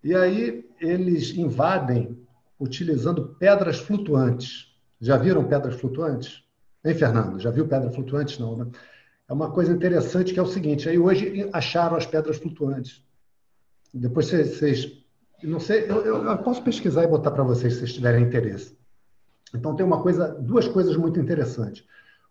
E 0.03 0.15
aí 0.15 0.69
eles 0.81 1.31
invadem 1.37 2.19
utilizando 2.59 3.35
pedras 3.39 3.79
flutuantes. 3.79 4.75
Já 5.01 5.17
viram 5.17 5.45
pedras 5.45 5.75
flutuantes? 5.77 6.45
Hein, 6.85 6.95
Fernando? 6.95 7.41
Já 7.41 7.51
viu 7.51 7.67
pedras 7.67 7.95
flutuantes? 7.95 8.39
Não, 8.39 8.57
né? 8.57 8.67
É 9.29 9.33
uma 9.33 9.51
coisa 9.51 9.73
interessante 9.73 10.35
que 10.35 10.39
é 10.39 10.43
o 10.43 10.47
seguinte, 10.47 10.89
aí 10.89 10.99
hoje 10.99 11.49
acharam 11.53 11.97
as 11.97 12.05
pedras 12.05 12.37
flutuantes. 12.37 13.03
Depois 13.93 14.27
vocês, 14.27 15.03
não 15.43 15.59
sei, 15.59 15.91
eu, 15.91 16.05
eu, 16.05 16.25
eu 16.25 16.39
posso 16.39 16.63
pesquisar 16.63 17.05
e 17.05 17.07
botar 17.07 17.31
para 17.31 17.43
vocês 17.43 17.73
se 17.73 17.79
vocês 17.79 17.95
tiverem 17.95 18.25
interesse. 18.25 18.77
Então 19.55 19.75
tem 19.75 19.87
uma 19.87 20.03
coisa, 20.03 20.29
duas 20.35 20.69
coisas 20.69 20.97
muito 20.97 21.19
interessantes. 21.19 21.87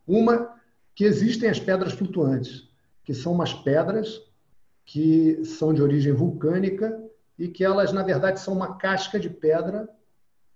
Uma, 0.06 0.54
que 0.96 1.04
existem 1.04 1.50
as 1.50 1.60
pedras 1.60 1.94
flutuantes, 1.94 2.70
que 3.04 3.14
são 3.14 3.34
umas 3.34 3.54
pedras 3.54 4.22
que 4.86 5.44
são 5.46 5.74
de 5.74 5.82
origem 5.82 6.12
vulcânica 6.12 7.02
e 7.38 7.48
que 7.48 7.64
elas, 7.64 7.92
na 7.92 8.04
verdade, 8.04 8.40
são 8.40 8.54
uma 8.54 8.78
casca 8.78 9.20
de 9.20 9.30
pedra 9.30 9.90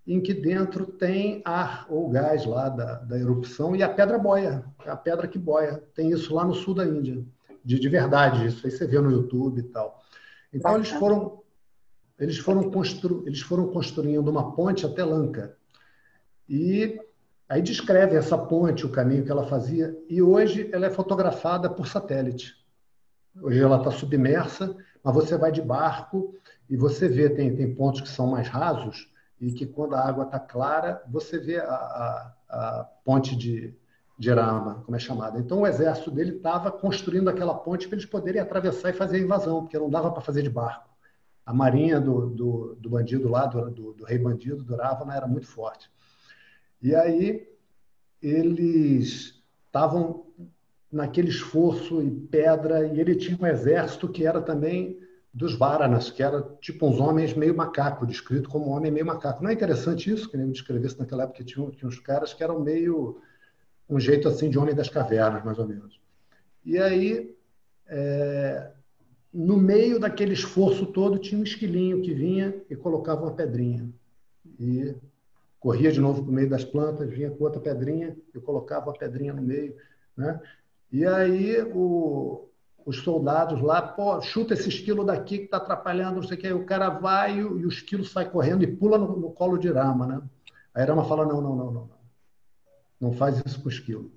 em 0.06 0.20
que 0.20 0.32
dentro 0.32 0.86
tem 0.86 1.42
ar 1.44 1.86
ou 1.88 2.08
gás 2.08 2.46
lá 2.46 2.68
da, 2.68 2.94
da 2.96 3.18
erupção 3.18 3.76
e 3.76 3.82
a 3.82 3.88
pedra 3.88 4.18
boia, 4.18 4.64
a 4.78 4.96
pedra 4.96 5.28
que 5.28 5.38
boia. 5.38 5.82
Tem 5.94 6.10
isso 6.10 6.34
lá 6.34 6.44
no 6.44 6.54
sul 6.54 6.74
da 6.74 6.84
Índia, 6.84 7.22
de, 7.64 7.78
de 7.78 7.88
verdade, 7.88 8.46
isso 8.46 8.66
aí 8.66 8.70
você 8.70 8.86
vê 8.86 9.00
no 9.00 9.10
YouTube 9.10 9.60
e 9.60 9.64
tal. 9.64 10.02
Então 10.52 10.76
eles 10.76 10.90
foram 10.90 11.42
eles 12.18 12.38
foram, 12.38 12.68
constru, 12.70 13.22
eles 13.26 13.40
foram 13.40 13.68
construindo 13.68 14.28
uma 14.28 14.52
ponte 14.52 14.84
até 14.84 15.04
Lanka. 15.04 15.56
E 16.48 16.98
aí 17.48 17.62
descreve 17.62 18.16
essa 18.16 18.36
ponte, 18.36 18.84
o 18.84 18.90
caminho 18.90 19.24
que 19.24 19.30
ela 19.30 19.46
fazia, 19.46 19.96
e 20.08 20.20
hoje 20.20 20.68
ela 20.72 20.86
é 20.86 20.90
fotografada 20.90 21.70
por 21.70 21.86
satélite. 21.86 22.54
Hoje 23.40 23.60
ela 23.60 23.78
está 23.78 23.90
submersa, 23.90 24.76
mas 25.02 25.14
você 25.14 25.36
vai 25.36 25.50
de 25.50 25.62
barco 25.62 26.34
e 26.68 26.76
você 26.76 27.08
vê, 27.08 27.30
tem, 27.30 27.54
tem 27.56 27.74
pontos 27.74 28.00
que 28.00 28.08
são 28.08 28.26
mais 28.26 28.48
rasos, 28.48 29.10
e 29.40 29.52
que 29.52 29.66
quando 29.66 29.94
a 29.94 30.06
água 30.06 30.24
está 30.24 30.38
clara, 30.38 31.02
você 31.08 31.38
vê 31.38 31.58
a, 31.58 31.72
a, 31.72 32.34
a, 32.48 32.84
ponte 33.04 33.36
de, 33.36 33.74
de 34.18 34.30
Rama, 34.30 34.82
como 34.84 34.96
é 34.96 34.98
chamada. 34.98 35.38
Então 35.38 35.60
o 35.60 35.66
exército 35.66 36.10
dele 36.10 36.36
estava 36.36 36.70
construindo 36.72 37.28
aquela 37.28 37.54
ponte 37.54 37.86
para 37.86 37.96
eles 37.96 38.06
poderem 38.06 38.40
atravessar 38.40 38.90
e 38.90 38.94
fazer 38.94 39.16
a 39.16 39.20
invasão, 39.20 39.62
porque 39.62 39.78
não 39.78 39.88
dava 39.88 40.10
para 40.10 40.20
fazer 40.20 40.42
de 40.42 40.50
barco. 40.50 40.88
A 41.46 41.54
marinha 41.54 42.00
do, 42.00 42.28
do, 42.28 42.76
do 42.78 42.90
bandido 42.90 43.28
lá, 43.28 43.46
do, 43.46 43.70
do, 43.70 43.92
do, 43.94 44.04
rei 44.04 44.18
bandido, 44.18 44.62
do 44.62 44.76
Ravana, 44.76 45.14
era 45.14 45.26
muito 45.26 45.46
forte. 45.46 45.90
E 46.80 46.94
aí 46.94 47.48
eles 48.22 49.42
estavam 49.66 50.26
naquele 50.90 51.28
esforço 51.28 52.02
e 52.02 52.10
pedra, 52.10 52.86
e 52.86 53.00
ele 53.00 53.14
tinha 53.14 53.38
um 53.40 53.46
exército 53.46 54.08
que 54.08 54.26
era 54.26 54.40
também 54.40 54.98
dos 55.32 55.54
Varanas, 55.54 56.10
que 56.10 56.22
era 56.22 56.42
tipo 56.60 56.86
uns 56.88 56.98
homens 56.98 57.34
meio 57.34 57.54
macaco, 57.54 58.06
descrito 58.06 58.48
como 58.48 58.70
homem 58.70 58.90
meio 58.90 59.06
macaco. 59.06 59.42
Não 59.42 59.50
é 59.50 59.52
interessante 59.52 60.10
isso? 60.10 60.28
Que 60.28 60.36
nem 60.36 60.46
me 60.46 60.52
descrevesse 60.52 60.98
naquela 60.98 61.24
época 61.24 61.38
que 61.38 61.44
tinha, 61.44 61.70
tinha 61.70 61.88
uns 61.88 62.00
caras 62.00 62.32
que 62.32 62.42
eram 62.42 62.60
meio 62.60 63.20
um 63.88 64.00
jeito 64.00 64.28
assim 64.28 64.50
de 64.50 64.58
homem 64.58 64.74
das 64.74 64.88
cavernas, 64.88 65.44
mais 65.44 65.58
ou 65.58 65.66
menos. 65.66 66.00
E 66.64 66.78
aí, 66.78 67.34
é, 67.86 68.70
no 69.32 69.56
meio 69.56 70.00
daquele 70.00 70.32
esforço 70.32 70.86
todo, 70.86 71.18
tinha 71.18 71.40
um 71.40 71.44
esquilinho 71.44 72.02
que 72.02 72.12
vinha 72.12 72.54
e 72.68 72.76
colocava 72.76 73.22
uma 73.22 73.34
pedrinha. 73.34 73.88
E 74.58 74.94
corria 75.60 75.90
de 75.90 76.00
novo 76.00 76.22
para 76.22 76.30
o 76.30 76.34
meio 76.34 76.48
das 76.48 76.64
plantas, 76.64 77.08
vinha 77.10 77.30
com 77.30 77.44
outra 77.44 77.60
pedrinha 77.60 78.16
e 78.34 78.40
colocava 78.40 78.90
a 78.90 78.94
pedrinha 78.94 79.32
no 79.32 79.42
meio. 79.42 79.74
Né? 80.16 80.40
E 80.90 81.04
aí 81.04 81.62
o, 81.74 82.48
os 82.84 82.98
soldados 82.98 83.60
lá, 83.60 83.82
pô, 83.82 84.20
chuta 84.22 84.54
esse 84.54 84.68
esquilo 84.68 85.04
daqui 85.04 85.38
que 85.38 85.44
está 85.44 85.58
atrapalhando, 85.58 86.16
não 86.16 86.22
sei 86.22 86.36
o 86.36 86.40
que. 86.40 86.46
Aí 86.46 86.52
o 86.52 86.64
cara 86.64 86.88
vai 86.88 87.38
e, 87.38 87.44
o 87.44 87.68
esquilo 87.68 88.04
sai 88.04 88.30
correndo 88.30 88.62
e 88.62 88.66
pula 88.66 88.96
no, 88.96 89.16
no, 89.16 89.30
colo 89.30 89.58
de 89.58 89.70
Rama, 89.70 90.06
né? 90.06 90.22
Aí 90.74 90.84
Rama 90.84 91.04
fala, 91.04 91.26
não, 91.26 91.40
não, 91.40 91.56
não, 91.56 91.70
não, 91.70 91.72
não. 91.72 91.98
Não 93.00 93.12
faz 93.12 93.42
isso 93.44 93.60
com 93.60 93.68
o 93.68 93.72
esquilo. 93.72 94.10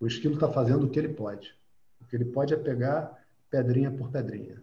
O 0.00 0.06
esquilo 0.06 0.34
está 0.34 0.48
fazendo 0.48 0.86
o 0.86 0.90
que 0.90 0.98
ele 0.98 1.08
pode. 1.08 1.54
O 2.00 2.04
que 2.06 2.16
ele 2.16 2.24
pode 2.24 2.52
é 2.52 2.56
pegar 2.56 3.22
pedrinha 3.50 3.90
por 3.90 4.10
pedrinha. 4.10 4.62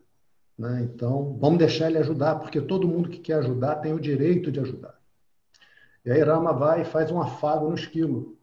Né? 0.57 0.81
Então, 0.83 1.37
vamos 1.39 1.59
deixar 1.59 1.87
ele 1.87 1.97
ajudar, 1.97 2.35
porque 2.35 2.61
todo 2.61 2.87
mundo 2.87 3.09
que 3.09 3.19
quer 3.19 3.35
ajudar 3.35 3.77
tem 3.77 3.93
o 3.93 3.99
direito 3.99 4.51
de 4.51 4.59
ajudar. 4.59 5.00
E 6.03 6.11
aí 6.11 6.21
Rama 6.21 6.53
vai 6.53 6.81
e 6.81 6.85
faz 6.85 7.11
um 7.11 7.21
afago 7.21 7.69
no 7.69 7.75
esquilo. 7.75 8.37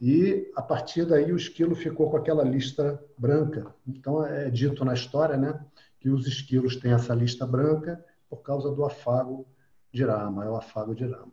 E, 0.00 0.50
a 0.54 0.62
partir 0.62 1.06
daí, 1.06 1.32
o 1.32 1.36
esquilo 1.36 1.74
ficou 1.74 2.10
com 2.10 2.16
aquela 2.16 2.44
lista 2.44 3.02
branca. 3.16 3.74
Então, 3.86 4.24
é 4.24 4.50
dito 4.50 4.84
na 4.84 4.94
história 4.94 5.36
né, 5.36 5.58
que 5.98 6.10
os 6.10 6.26
esquilos 6.26 6.76
têm 6.76 6.92
essa 6.92 7.14
lista 7.14 7.46
branca 7.46 8.04
por 8.28 8.42
causa 8.42 8.70
do 8.70 8.84
afago 8.84 9.46
de 9.92 10.04
Rama, 10.04 10.44
é 10.44 10.50
o 10.50 10.56
afago 10.56 10.94
de 10.94 11.04
Rama. 11.04 11.32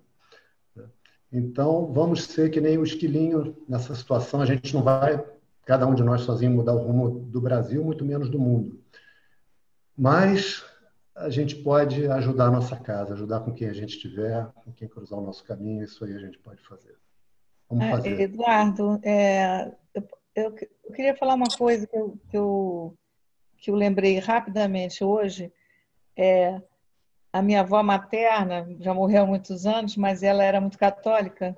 Então, 1.31 1.91
vamos 1.91 2.23
ser 2.23 2.49
que 2.51 2.61
nem 2.61 2.77
o 2.77 2.83
esquilinho 2.83 3.57
nessa 3.67 3.95
situação. 3.95 4.39
A 4.39 4.45
gente 4.45 4.73
não 4.73 4.83
vai, 4.83 5.23
cada 5.65 5.85
um 5.87 5.95
de 5.95 6.03
nós 6.03 6.21
sozinho, 6.21 6.51
mudar 6.51 6.73
o 6.73 6.77
rumo 6.77 7.09
do 7.09 7.41
Brasil, 7.41 7.83
muito 7.83 8.05
menos 8.05 8.29
do 8.29 8.39
mundo. 8.39 8.79
Mas 9.97 10.63
a 11.15 11.29
gente 11.29 11.55
pode 11.57 12.07
ajudar 12.07 12.47
a 12.47 12.51
nossa 12.51 12.75
casa, 12.75 13.13
ajudar 13.13 13.41
com 13.41 13.53
quem 13.53 13.69
a 13.69 13.73
gente 13.73 13.95
estiver, 13.95 14.47
com 14.63 14.71
quem 14.71 14.87
cruzar 14.87 15.19
o 15.19 15.25
nosso 15.25 15.43
caminho, 15.43 15.83
isso 15.83 16.03
aí 16.03 16.15
a 16.15 16.19
gente 16.19 16.39
pode 16.39 16.61
fazer. 16.63 16.95
Como 17.67 17.83
é, 17.83 17.91
fazer? 17.91 18.19
Eduardo, 18.19 18.99
é, 19.03 19.71
eu, 19.93 20.07
eu, 20.35 20.55
eu, 20.85 20.91
queria 20.91 21.15
falar 21.15 21.35
uma 21.35 21.49
coisa 21.55 21.85
que 21.85 21.95
eu, 21.95 22.17
que 22.29 22.37
eu, 22.37 22.97
que 23.57 23.71
eu 23.71 23.75
lembrei 23.75 24.17
rapidamente 24.19 25.03
hoje. 25.03 25.51
É, 26.17 26.61
a 27.31 27.41
minha 27.41 27.61
avó 27.61 27.81
materna 27.81 28.67
já 28.79 28.93
morreu 28.93 29.23
há 29.23 29.25
muitos 29.25 29.65
anos, 29.65 29.95
mas 29.95 30.21
ela 30.21 30.43
era 30.43 30.61
muito 30.61 30.77
católica 30.77 31.55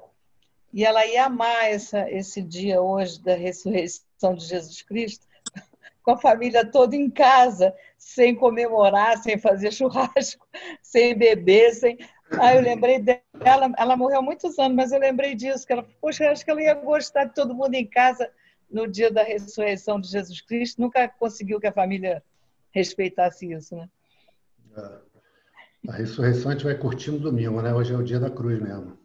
e 0.74 0.84
ela 0.84 1.06
ia 1.06 1.26
amar 1.26 1.72
essa, 1.72 2.10
esse 2.12 2.42
dia 2.42 2.82
hoje 2.82 3.22
da 3.22 3.36
ressurreição 3.36 4.36
de 4.36 4.46
Jesus 4.46 4.82
Cristo 4.82 5.26
com 6.04 6.12
a 6.12 6.18
família 6.18 6.70
toda 6.70 6.96
em 6.96 7.10
casa, 7.10 7.74
sem 7.98 8.36
comemorar, 8.36 9.18
sem 9.18 9.38
fazer 9.38 9.72
churrasco, 9.74 10.48
sem 10.82 11.18
beber, 11.18 11.74
sem, 11.74 11.98
Aí 12.40 12.58
eu 12.58 12.62
lembrei 12.62 13.00
dela, 13.00 13.72
ela 13.78 13.96
morreu 13.96 14.20
há 14.20 14.22
muitos 14.22 14.58
anos, 14.58 14.76
mas 14.76 14.92
eu 14.92 15.00
lembrei 15.00 15.36
disso, 15.36 15.66
que 15.66 15.72
ela, 15.72 15.86
poxa, 16.02 16.30
acho 16.32 16.44
que 16.44 16.52
ela 16.52 16.62
ia 16.62 16.74
gostar 16.74 17.26
de 17.26 17.36
todo 17.36 17.54
mundo 17.54 17.76
em 17.76 17.86
casa 17.86 18.30
no 18.70 18.88
dia 18.88 19.12
da 19.12 19.24
ressurreição 19.24 20.00
de 20.00 20.10
Jesus 20.10 20.42
Cristo, 20.42 20.82
nunca 20.82 21.08
conseguiu 21.08 21.60
que 21.60 21.68
a 21.68 21.72
família 21.72 22.24
respeitasse 22.72 23.52
isso, 23.52 23.76
né? 23.76 23.88
É. 24.76 25.06
A 25.88 25.94
ressurreição 25.94 26.50
a 26.50 26.54
gente 26.56 26.66
vai 26.66 26.76
curtir 26.76 27.12
no 27.12 27.20
domingo, 27.20 27.62
né? 27.62 27.74
Hoje 27.74 27.94
é 27.94 27.98
o 27.98 28.04
dia 28.04 28.20
da 28.20 28.30
cruz 28.30 28.60
mesmo. 28.60 28.98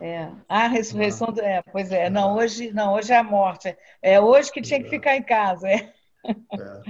É. 0.00 0.28
A 0.48 0.66
ressurreição, 0.66 1.32
ah. 1.38 1.44
é, 1.44 1.62
pois 1.62 1.92
é. 1.92 2.10
Não, 2.10 2.36
hoje, 2.36 2.72
não, 2.72 2.94
hoje 2.94 3.12
é 3.12 3.16
a 3.16 3.22
morte. 3.22 3.74
É 4.02 4.20
hoje 4.20 4.50
que 4.50 4.60
tinha 4.60 4.82
que 4.82 4.90
ficar 4.90 5.16
em 5.16 5.22
casa, 5.22 5.68
é. 5.68 5.92
é. 6.26 6.82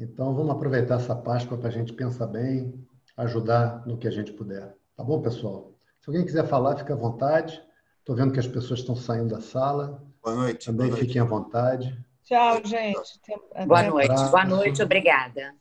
Então 0.00 0.34
vamos 0.34 0.50
aproveitar 0.50 0.94
essa 0.94 1.14
Páscoa 1.14 1.58
para 1.58 1.68
a 1.68 1.72
gente 1.72 1.92
pensar 1.92 2.26
bem, 2.26 2.74
ajudar 3.18 3.86
no 3.86 3.98
que 3.98 4.08
a 4.08 4.10
gente 4.10 4.32
puder. 4.32 4.74
Tá 4.96 5.04
bom, 5.04 5.20
pessoal? 5.20 5.74
Se 6.00 6.08
alguém 6.08 6.24
quiser 6.24 6.46
falar, 6.46 6.78
fica 6.78 6.94
à 6.94 6.96
vontade. 6.96 7.62
Estou 7.98 8.16
vendo 8.16 8.32
que 8.32 8.40
as 8.40 8.46
pessoas 8.46 8.80
estão 8.80 8.96
saindo 8.96 9.28
da 9.28 9.42
sala. 9.42 10.02
Boa 10.24 10.36
noite. 10.36 10.64
Também 10.64 10.86
boa 10.86 10.98
fiquem 10.98 11.20
noite. 11.20 11.32
à 11.32 11.36
vontade. 11.36 12.06
Tchau, 12.24 12.64
gente. 12.64 13.20
Boa 13.66 13.82
noite. 13.82 14.10
Um 14.10 14.30
boa 14.30 14.44
noite, 14.46 14.82
obrigada. 14.82 15.54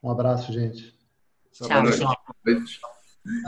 Um 0.00 0.10
abraço, 0.10 0.52
gente. 0.52 0.96
Tchau, 1.50 1.66
tchau. 1.90 2.16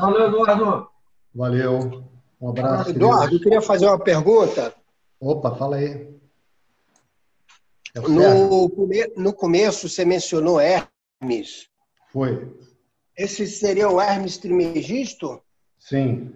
Valeu, 0.01 0.27
Eduardo. 0.27 0.89
Valeu. 1.33 2.05
Um 2.41 2.49
abraço. 2.49 2.91
Eduardo, 2.91 3.37
eu 3.37 3.41
queria 3.41 3.63
fazer 3.63 3.87
uma 3.87 4.01
pergunta. 4.01 4.75
Opa, 5.21 5.55
fala 5.55 5.77
aí. 5.77 6.13
É 7.95 8.01
no, 8.01 8.69
no 9.17 9.33
começo 9.33 9.89
você 9.89 10.05
mencionou 10.05 10.61
Hermes. 10.61 11.69
Foi. 12.13 12.53
Esse 13.17 13.47
seria 13.47 13.89
o 13.89 14.01
Hermes 14.01 14.37
Trimegisto? 14.37 15.41
Sim. 15.79 16.33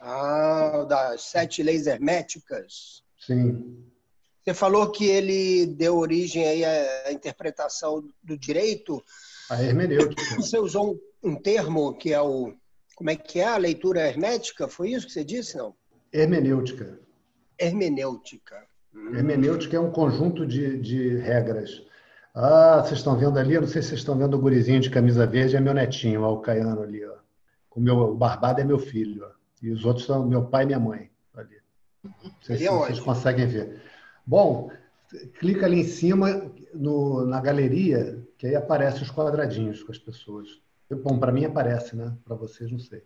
Ah, 0.00 0.86
das 0.88 1.22
sete 1.24 1.62
leis 1.62 1.86
herméticas. 1.86 3.02
Sim. 3.18 3.84
Você 4.42 4.54
falou 4.54 4.90
que 4.90 5.04
ele 5.04 5.66
deu 5.66 5.98
origem 5.98 6.46
aí 6.46 6.64
à 6.64 7.12
interpretação 7.12 8.02
do 8.22 8.38
direito. 8.38 9.04
A 9.50 9.62
hermenêutica. 9.62 10.22
Você 10.36 10.58
usou 10.58 10.92
um, 11.22 11.30
um 11.30 11.36
termo 11.36 11.94
que 11.94 12.14
é 12.14 12.20
o. 12.20 12.54
Como 12.94 13.10
é 13.10 13.16
que 13.16 13.40
é 13.40 13.46
a 13.46 13.56
leitura 13.56 14.08
hermética? 14.08 14.66
Foi 14.66 14.90
isso 14.90 15.06
que 15.06 15.12
você 15.12 15.22
disse, 15.22 15.56
não? 15.56 15.74
Hermenêutica. 16.12 16.98
Hermenêutica. 17.58 18.67
Hermenêutica 19.12 19.76
é 19.76 19.80
um 19.80 19.90
conjunto 19.90 20.46
de, 20.46 20.78
de 20.78 21.16
regras. 21.16 21.82
Ah, 22.34 22.82
vocês 22.84 23.00
estão 23.00 23.16
vendo 23.16 23.38
ali? 23.38 23.54
Eu 23.54 23.62
não 23.62 23.68
sei 23.68 23.82
se 23.82 23.88
vocês 23.88 24.00
estão 24.00 24.16
vendo 24.16 24.34
o 24.34 24.40
gurizinho 24.40 24.80
de 24.80 24.90
camisa 24.90 25.26
verde, 25.26 25.56
é 25.56 25.60
meu 25.60 25.74
netinho, 25.74 26.22
ó, 26.22 26.34
o 26.34 26.40
Caiano 26.40 26.82
ali. 26.82 27.04
Ó. 27.04 27.14
O 27.74 27.80
meu 27.80 27.96
o 27.96 28.14
barbado 28.14 28.60
é 28.60 28.64
meu 28.64 28.78
filho. 28.78 29.24
Ó. 29.24 29.30
E 29.62 29.70
os 29.70 29.84
outros 29.84 30.06
são 30.06 30.26
meu 30.26 30.44
pai 30.44 30.64
e 30.64 30.66
minha 30.66 30.78
mãe. 30.78 31.10
Ali. 31.34 31.56
Não 32.04 32.12
sei 32.42 32.58
se 32.58 32.68
vocês 32.68 33.00
conseguem 33.00 33.46
ver. 33.46 33.82
Bom, 34.26 34.70
clica 35.38 35.66
ali 35.66 35.80
em 35.80 35.84
cima 35.84 36.52
no, 36.74 37.24
na 37.26 37.40
galeria, 37.40 38.24
que 38.36 38.46
aí 38.46 38.54
aparecem 38.54 39.02
os 39.02 39.10
quadradinhos 39.10 39.82
com 39.82 39.90
as 39.90 39.98
pessoas. 39.98 40.60
Bom, 41.02 41.18
para 41.18 41.32
mim 41.32 41.44
aparece, 41.44 41.96
né? 41.96 42.16
Para 42.24 42.36
vocês, 42.36 42.70
não 42.70 42.78
sei. 42.78 43.02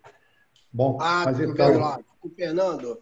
Bom, 0.73 0.99
ah, 1.01 1.23
mas 1.27 1.41
então... 1.41 1.79
lá, 1.79 1.99
o 2.23 2.31
Fernando. 2.31 2.99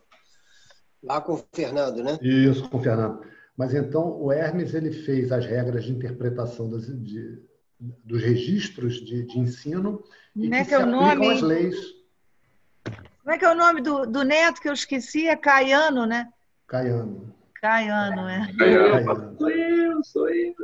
Lá 1.02 1.20
com 1.20 1.34
o 1.34 1.44
Fernando, 1.52 2.02
né? 2.02 2.18
Isso, 2.20 2.68
com 2.68 2.78
o 2.78 2.82
Fernando. 2.82 3.24
Mas 3.56 3.74
então 3.74 4.20
o 4.20 4.32
Hermes 4.32 4.74
ele 4.74 4.92
fez 4.92 5.32
as 5.32 5.44
regras 5.46 5.84
de 5.84 5.92
interpretação 5.92 6.68
das, 6.68 6.86
de, 6.86 7.38
dos 7.78 8.22
registros 8.22 8.94
de, 9.04 9.24
de 9.24 9.38
ensino 9.38 10.02
Como 10.32 10.44
e 10.46 10.54
é 10.54 10.62
que, 10.62 10.68
que 10.68 10.74
é 10.74 10.78
o 10.78 10.86
nome? 10.86 11.32
as 11.32 11.42
leis. 11.42 11.76
Como 13.22 13.34
é 13.34 13.38
que 13.38 13.44
é 13.44 13.50
o 13.50 13.54
nome 13.54 13.80
do, 13.82 14.06
do 14.06 14.22
neto 14.22 14.60
que 14.60 14.68
eu 14.68 14.72
esqueci? 14.72 15.28
É 15.28 15.36
Caiano, 15.36 16.06
né? 16.06 16.28
Caiano. 16.66 17.34
Caiano, 17.60 18.28
é. 18.28 18.52
Caiano. 18.58 19.36
Sou 19.38 19.50
eu, 19.50 20.04
sou 20.04 20.28
eu. 20.30 20.54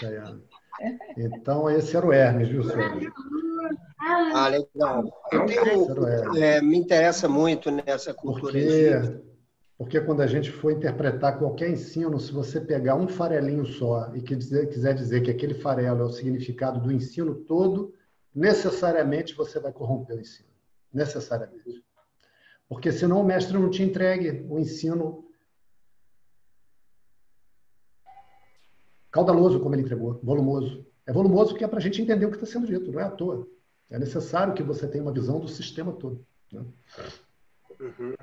Caiano. 0.00 0.42
Então, 1.16 1.70
esse 1.70 1.96
era 1.96 2.06
o 2.06 2.12
Hermes, 2.12 2.48
viu, 2.48 2.62
senhor? 2.64 3.12
Ah, 4.34 4.48
legal. 4.48 5.04
Eu 5.32 5.46
tenho, 5.46 6.36
é, 6.36 6.60
me 6.60 6.76
interessa 6.76 7.28
muito 7.28 7.70
nessa 7.70 8.12
cultura. 8.14 8.52
Porque 8.52 9.26
porque 9.78 10.00
quando 10.00 10.22
a 10.22 10.26
gente 10.26 10.50
for 10.50 10.72
interpretar 10.72 11.38
qualquer 11.38 11.70
ensino, 11.70 12.18
se 12.18 12.32
você 12.32 12.60
pegar 12.60 12.94
um 12.94 13.06
farelinho 13.06 13.66
só 13.66 14.10
e 14.14 14.22
quiser 14.22 14.94
dizer 14.94 15.22
que 15.22 15.30
aquele 15.30 15.54
farelo 15.54 16.00
é 16.00 16.04
o 16.04 16.12
significado 16.12 16.80
do 16.80 16.90
ensino 16.90 17.34
todo, 17.34 17.94
necessariamente 18.34 19.34
você 19.34 19.60
vai 19.60 19.72
corromper 19.72 20.16
o 20.16 20.20
ensino. 20.20 20.48
Necessariamente. 20.92 21.84
Porque 22.66 22.90
senão 22.90 23.20
o 23.20 23.24
mestre 23.24 23.58
não 23.58 23.68
te 23.68 23.82
entregue 23.82 24.46
o 24.48 24.58
ensino 24.58 25.25
caudaloso, 29.16 29.60
como 29.60 29.74
ele 29.74 29.82
entregou, 29.82 30.20
volumoso. 30.22 30.84
É 31.06 31.12
volumoso 31.12 31.50
porque 31.50 31.64
é 31.64 31.68
para 31.68 31.78
a 31.78 31.82
gente 31.82 32.02
entender 32.02 32.26
o 32.26 32.30
que 32.30 32.36
está 32.36 32.46
sendo 32.46 32.66
dito, 32.66 32.92
não 32.92 33.00
é 33.00 33.04
à 33.04 33.10
toa. 33.10 33.48
É 33.88 33.98
necessário 33.98 34.52
que 34.52 34.62
você 34.62 34.86
tenha 34.86 35.02
uma 35.02 35.12
visão 35.12 35.40
do 35.40 35.48
sistema 35.48 35.92
todo. 35.92 36.24
Né? 36.52 36.62
Uhum. 37.80 38.14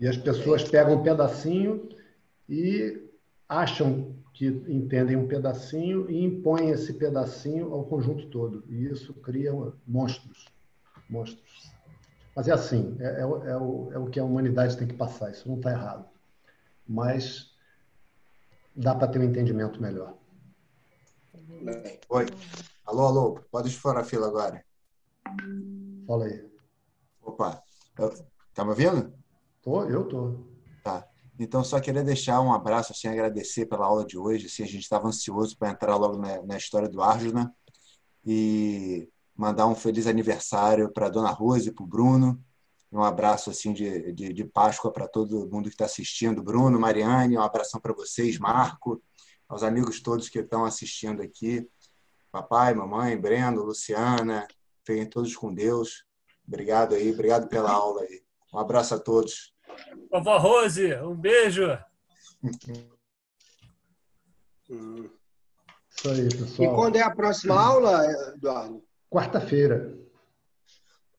E 0.00 0.08
as 0.08 0.16
pessoas 0.16 0.64
pegam 0.64 0.94
um 0.94 1.02
pedacinho 1.02 1.88
e 2.48 3.08
acham 3.48 4.16
que 4.32 4.46
entendem 4.46 5.16
um 5.16 5.28
pedacinho 5.28 6.10
e 6.10 6.24
impõem 6.24 6.70
esse 6.70 6.94
pedacinho 6.94 7.72
ao 7.72 7.84
conjunto 7.84 8.26
todo. 8.28 8.64
E 8.68 8.86
isso 8.86 9.14
cria 9.14 9.52
monstros. 9.86 10.46
monstros. 11.08 11.70
Mas 12.34 12.48
é 12.48 12.52
assim, 12.52 12.96
é, 12.98 13.04
é, 13.04 13.20
é, 13.20 13.56
o, 13.56 13.92
é 13.92 13.98
o 13.98 14.06
que 14.06 14.18
a 14.18 14.24
humanidade 14.24 14.76
tem 14.76 14.88
que 14.88 14.94
passar, 14.94 15.30
isso 15.30 15.48
não 15.48 15.56
está 15.56 15.70
errado. 15.70 16.06
Mas 16.88 17.49
dá 18.74 18.94
para 18.94 19.08
ter 19.08 19.18
um 19.18 19.24
entendimento 19.24 19.80
melhor. 19.80 20.16
Oi. 22.08 22.26
Alô, 22.84 23.06
alô, 23.06 23.40
pode 23.50 23.68
estourar 23.68 24.02
a 24.02 24.06
fila 24.06 24.26
agora. 24.26 24.64
Fala 26.06 26.24
aí. 26.24 26.50
Opa, 27.22 27.62
tá 28.54 28.64
me 28.64 28.70
ouvindo? 28.70 29.12
Tô, 29.62 29.84
eu 29.84 30.08
tô. 30.08 30.44
Tá. 30.82 31.06
Então, 31.38 31.62
só 31.62 31.80
queria 31.80 32.02
deixar 32.02 32.40
um 32.40 32.52
abraço, 32.52 32.92
assim, 32.92 33.08
agradecer 33.08 33.66
pela 33.66 33.86
aula 33.86 34.04
de 34.04 34.18
hoje. 34.18 34.46
Assim, 34.46 34.62
a 34.62 34.66
gente 34.66 34.82
estava 34.82 35.08
ansioso 35.08 35.56
para 35.56 35.70
entrar 35.70 35.96
logo 35.96 36.18
na, 36.18 36.42
na, 36.42 36.56
história 36.56 36.88
do 36.88 37.00
Arjuna 37.00 37.54
e 38.24 39.08
mandar 39.34 39.66
um 39.66 39.74
feliz 39.74 40.06
aniversário 40.06 40.92
para 40.92 41.06
a 41.06 41.08
Dona 41.10 41.30
Rose 41.30 41.68
e 41.68 41.72
para 41.72 41.84
o 41.84 41.86
Bruno. 41.86 42.42
Um 42.92 43.02
abraço 43.02 43.50
assim 43.50 43.72
de, 43.72 44.12
de, 44.12 44.32
de 44.32 44.44
Páscoa 44.44 44.92
para 44.92 45.06
todo 45.06 45.48
mundo 45.48 45.68
que 45.68 45.74
está 45.74 45.84
assistindo. 45.84 46.42
Bruno, 46.42 46.78
Mariane, 46.78 47.38
um 47.38 47.42
abração 47.42 47.80
para 47.80 47.92
vocês, 47.92 48.38
Marco, 48.38 49.00
aos 49.48 49.62
amigos 49.62 50.00
todos 50.00 50.28
que 50.28 50.40
estão 50.40 50.64
assistindo 50.64 51.22
aqui. 51.22 51.68
Papai, 52.32 52.74
mamãe, 52.74 53.16
Breno, 53.16 53.62
Luciana, 53.62 54.46
fiquem 54.84 55.06
todos 55.06 55.36
com 55.36 55.54
Deus. 55.54 56.04
Obrigado 56.46 56.94
aí, 56.94 57.12
obrigado 57.12 57.48
pela 57.48 57.70
aula 57.70 58.02
aí. 58.02 58.22
Um 58.52 58.58
abraço 58.58 58.94
a 58.94 58.98
todos. 58.98 59.54
Vovó 60.10 60.38
Rose, 60.38 60.92
um 60.96 61.14
beijo. 61.14 61.78
Isso 64.68 66.08
aí, 66.08 66.28
pessoal. 66.28 66.72
E 66.72 66.74
quando 66.74 66.96
é 66.96 67.02
a 67.02 67.14
próxima 67.14 67.60
aula, 67.60 68.04
Eduardo? 68.34 68.82
Quarta-feira. 69.08 69.99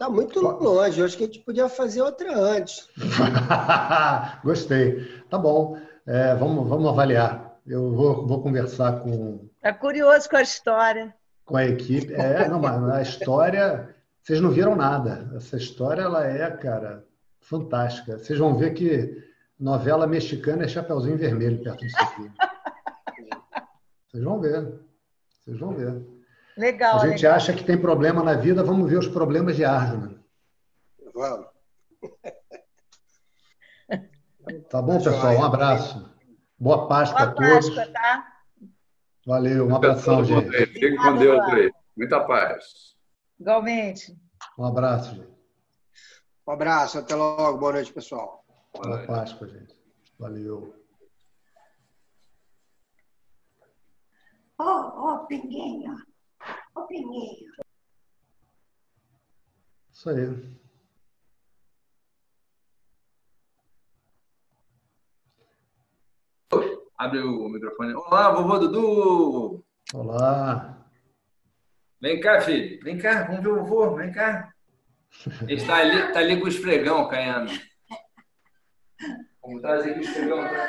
Está 0.02 0.12
muito 0.12 0.42
longe. 0.42 1.00
Eu 1.00 1.06
acho 1.06 1.16
que 1.16 1.26
a 1.26 1.28
gente 1.28 1.42
podia 1.42 1.70
fazer 1.70 2.02
outra 2.02 2.36
antes. 2.36 2.90
Gostei. 4.44 5.22
Tá 5.30 5.38
bom. 5.38 5.78
É, 6.08 6.34
vamos, 6.34 6.68
vamos 6.68 6.90
avaliar. 6.90 7.60
Eu 7.68 7.94
vou, 7.94 8.26
vou 8.26 8.42
conversar 8.42 9.00
com. 9.02 9.48
Está 9.58 9.72
curioso 9.72 10.28
com 10.28 10.38
a 10.38 10.42
história. 10.42 11.14
Com 11.46 11.56
a 11.56 11.68
equipe. 11.68 12.16
É, 12.16 12.50
não, 12.50 12.60
mas 12.60 12.84
a 12.90 13.02
história. 13.04 13.96
Vocês 14.24 14.42
não 14.42 14.50
viram 14.50 14.76
nada. 14.76 15.32
Essa 15.36 15.58
história, 15.58 16.02
ela 16.02 16.26
é, 16.26 16.50
cara, 16.50 17.06
fantástica. 17.40 18.18
Vocês 18.18 18.40
vão 18.40 18.58
ver 18.58 18.74
que 18.74 19.24
novela 19.60 20.08
mexicana 20.08 20.64
é 20.64 20.68
Chapeuzinho 20.68 21.16
Vermelho 21.16 21.62
perto 21.62 21.82
disso 21.82 21.98
aqui. 22.00 22.28
Vocês 24.10 24.24
vão 24.24 24.42
ver. 24.42 24.80
Vocês 25.30 25.60
vão 25.60 25.76
ver. 25.76 26.02
Legal. 26.62 26.98
A 26.98 27.08
gente 27.08 27.24
legal. 27.24 27.38
acha 27.38 27.54
que 27.54 27.64
tem 27.64 27.76
problema 27.76 28.22
na 28.22 28.36
vida, 28.36 28.64
vamos 28.64 28.88
ver 28.88 29.00
os 29.00 29.08
problemas 29.08 29.56
de 29.56 29.66
Arjuna. 29.66 30.24
Vamos. 31.14 31.48
Tá 34.70 34.82
bom, 34.82 34.98
pessoal? 34.98 35.36
Um 35.36 35.44
abraço. 35.46 36.12
Boa 36.60 36.88
Páscoa 36.88 37.28
Boa 37.28 37.30
a 37.30 37.34
todos. 37.34 37.70
Páscoa, 37.70 37.94
tá? 37.94 38.28
Valeu, 39.26 39.68
um 39.68 39.76
abração, 39.76 40.26
gente. 40.26 40.50
Fique 40.68 40.96
com 40.96 41.16
Deus 41.16 41.40
aí. 41.52 41.72
Muita 41.96 42.20
paz. 42.22 42.98
Igualmente. 43.40 44.18
Um 44.58 44.66
abraço, 44.66 45.16
gente. 45.16 45.32
Um 46.46 46.52
abraço, 46.52 46.98
até 46.98 47.16
logo. 47.16 47.60
Boa 47.60 47.74
noite, 47.74 47.94
pessoal. 47.94 48.44
Boa 48.74 49.06
Páscoa, 49.06 49.48
gente. 49.48 49.76
Valeu. 50.20 50.76
Ô, 54.60 54.64
oh, 54.64 55.14
oh, 55.14 55.28
Pinguinho. 55.28 55.96
Ô, 56.76 56.82
Pinguinho. 56.88 57.52
Isso 59.92 60.10
aí. 60.10 60.62
Abre 66.98 67.20
o 67.20 67.50
microfone. 67.50 67.94
Olá, 67.96 68.32
vovô 68.32 68.60
Dudu! 68.60 69.66
Olá! 69.94 70.88
Vem 72.00 72.20
cá, 72.20 72.42
filho. 72.42 72.80
Vem 72.84 72.98
cá, 72.98 73.24
vamos 73.24 73.42
ver 73.42 73.50
o 73.50 73.66
vovô. 73.66 73.96
Vem 73.96 74.12
cá. 74.12 74.54
Ele 75.42 75.56
está 75.56 75.78
ali, 75.78 76.14
tá 76.14 76.20
ali 76.20 76.40
com 76.40 76.46
o 76.46 76.48
esfregão, 76.48 77.08
Caiano. 77.10 77.50
Vamos 77.50 77.50
trazer 77.50 77.80
aqui 79.00 79.41
o 79.41 79.41
esfregão. 79.41 79.41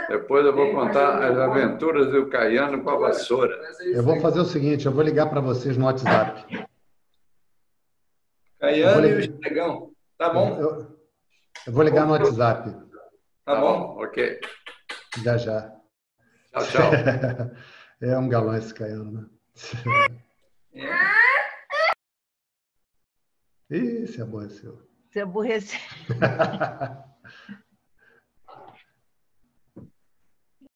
Depois 0.08 0.44
eu 0.44 0.54
vou 0.54 0.72
contar 0.72 1.22
as 1.22 1.38
aventuras 1.38 2.10
do 2.10 2.28
Caiano 2.28 2.82
com 2.82 2.90
a 2.90 2.96
vassoura. 2.96 3.58
Eu 3.84 4.02
vou 4.02 4.20
fazer 4.20 4.40
o 4.40 4.44
seguinte, 4.44 4.86
eu 4.86 4.92
vou 4.92 5.02
ligar 5.02 5.28
para 5.28 5.40
vocês 5.40 5.76
no 5.76 5.84
WhatsApp. 5.86 6.66
Caiano 8.58 9.06
e 9.06 9.14
o 9.14 9.20
esfregão. 9.20 9.92
Tá 10.18 10.30
bom? 10.30 10.58
Eu, 10.58 10.98
eu 11.66 11.72
vou 11.72 11.82
ligar 11.82 12.06
no 12.06 12.12
WhatsApp. 12.12 12.74
Tá 13.44 13.60
bom? 13.60 14.02
Ok. 14.02 14.40
Já, 15.22 15.36
já. 15.36 15.72
Tchau, 16.52 16.62
tchau. 16.66 16.90
É 18.02 18.18
um 18.18 18.28
galão 18.28 18.56
esse 18.56 18.74
Caiano, 18.74 19.12
né? 19.12 19.28
Ih, 23.70 24.08
se 24.08 24.20
aborreceu. 24.20 24.82
Se 25.12 25.20
aborreceu. 25.20 25.78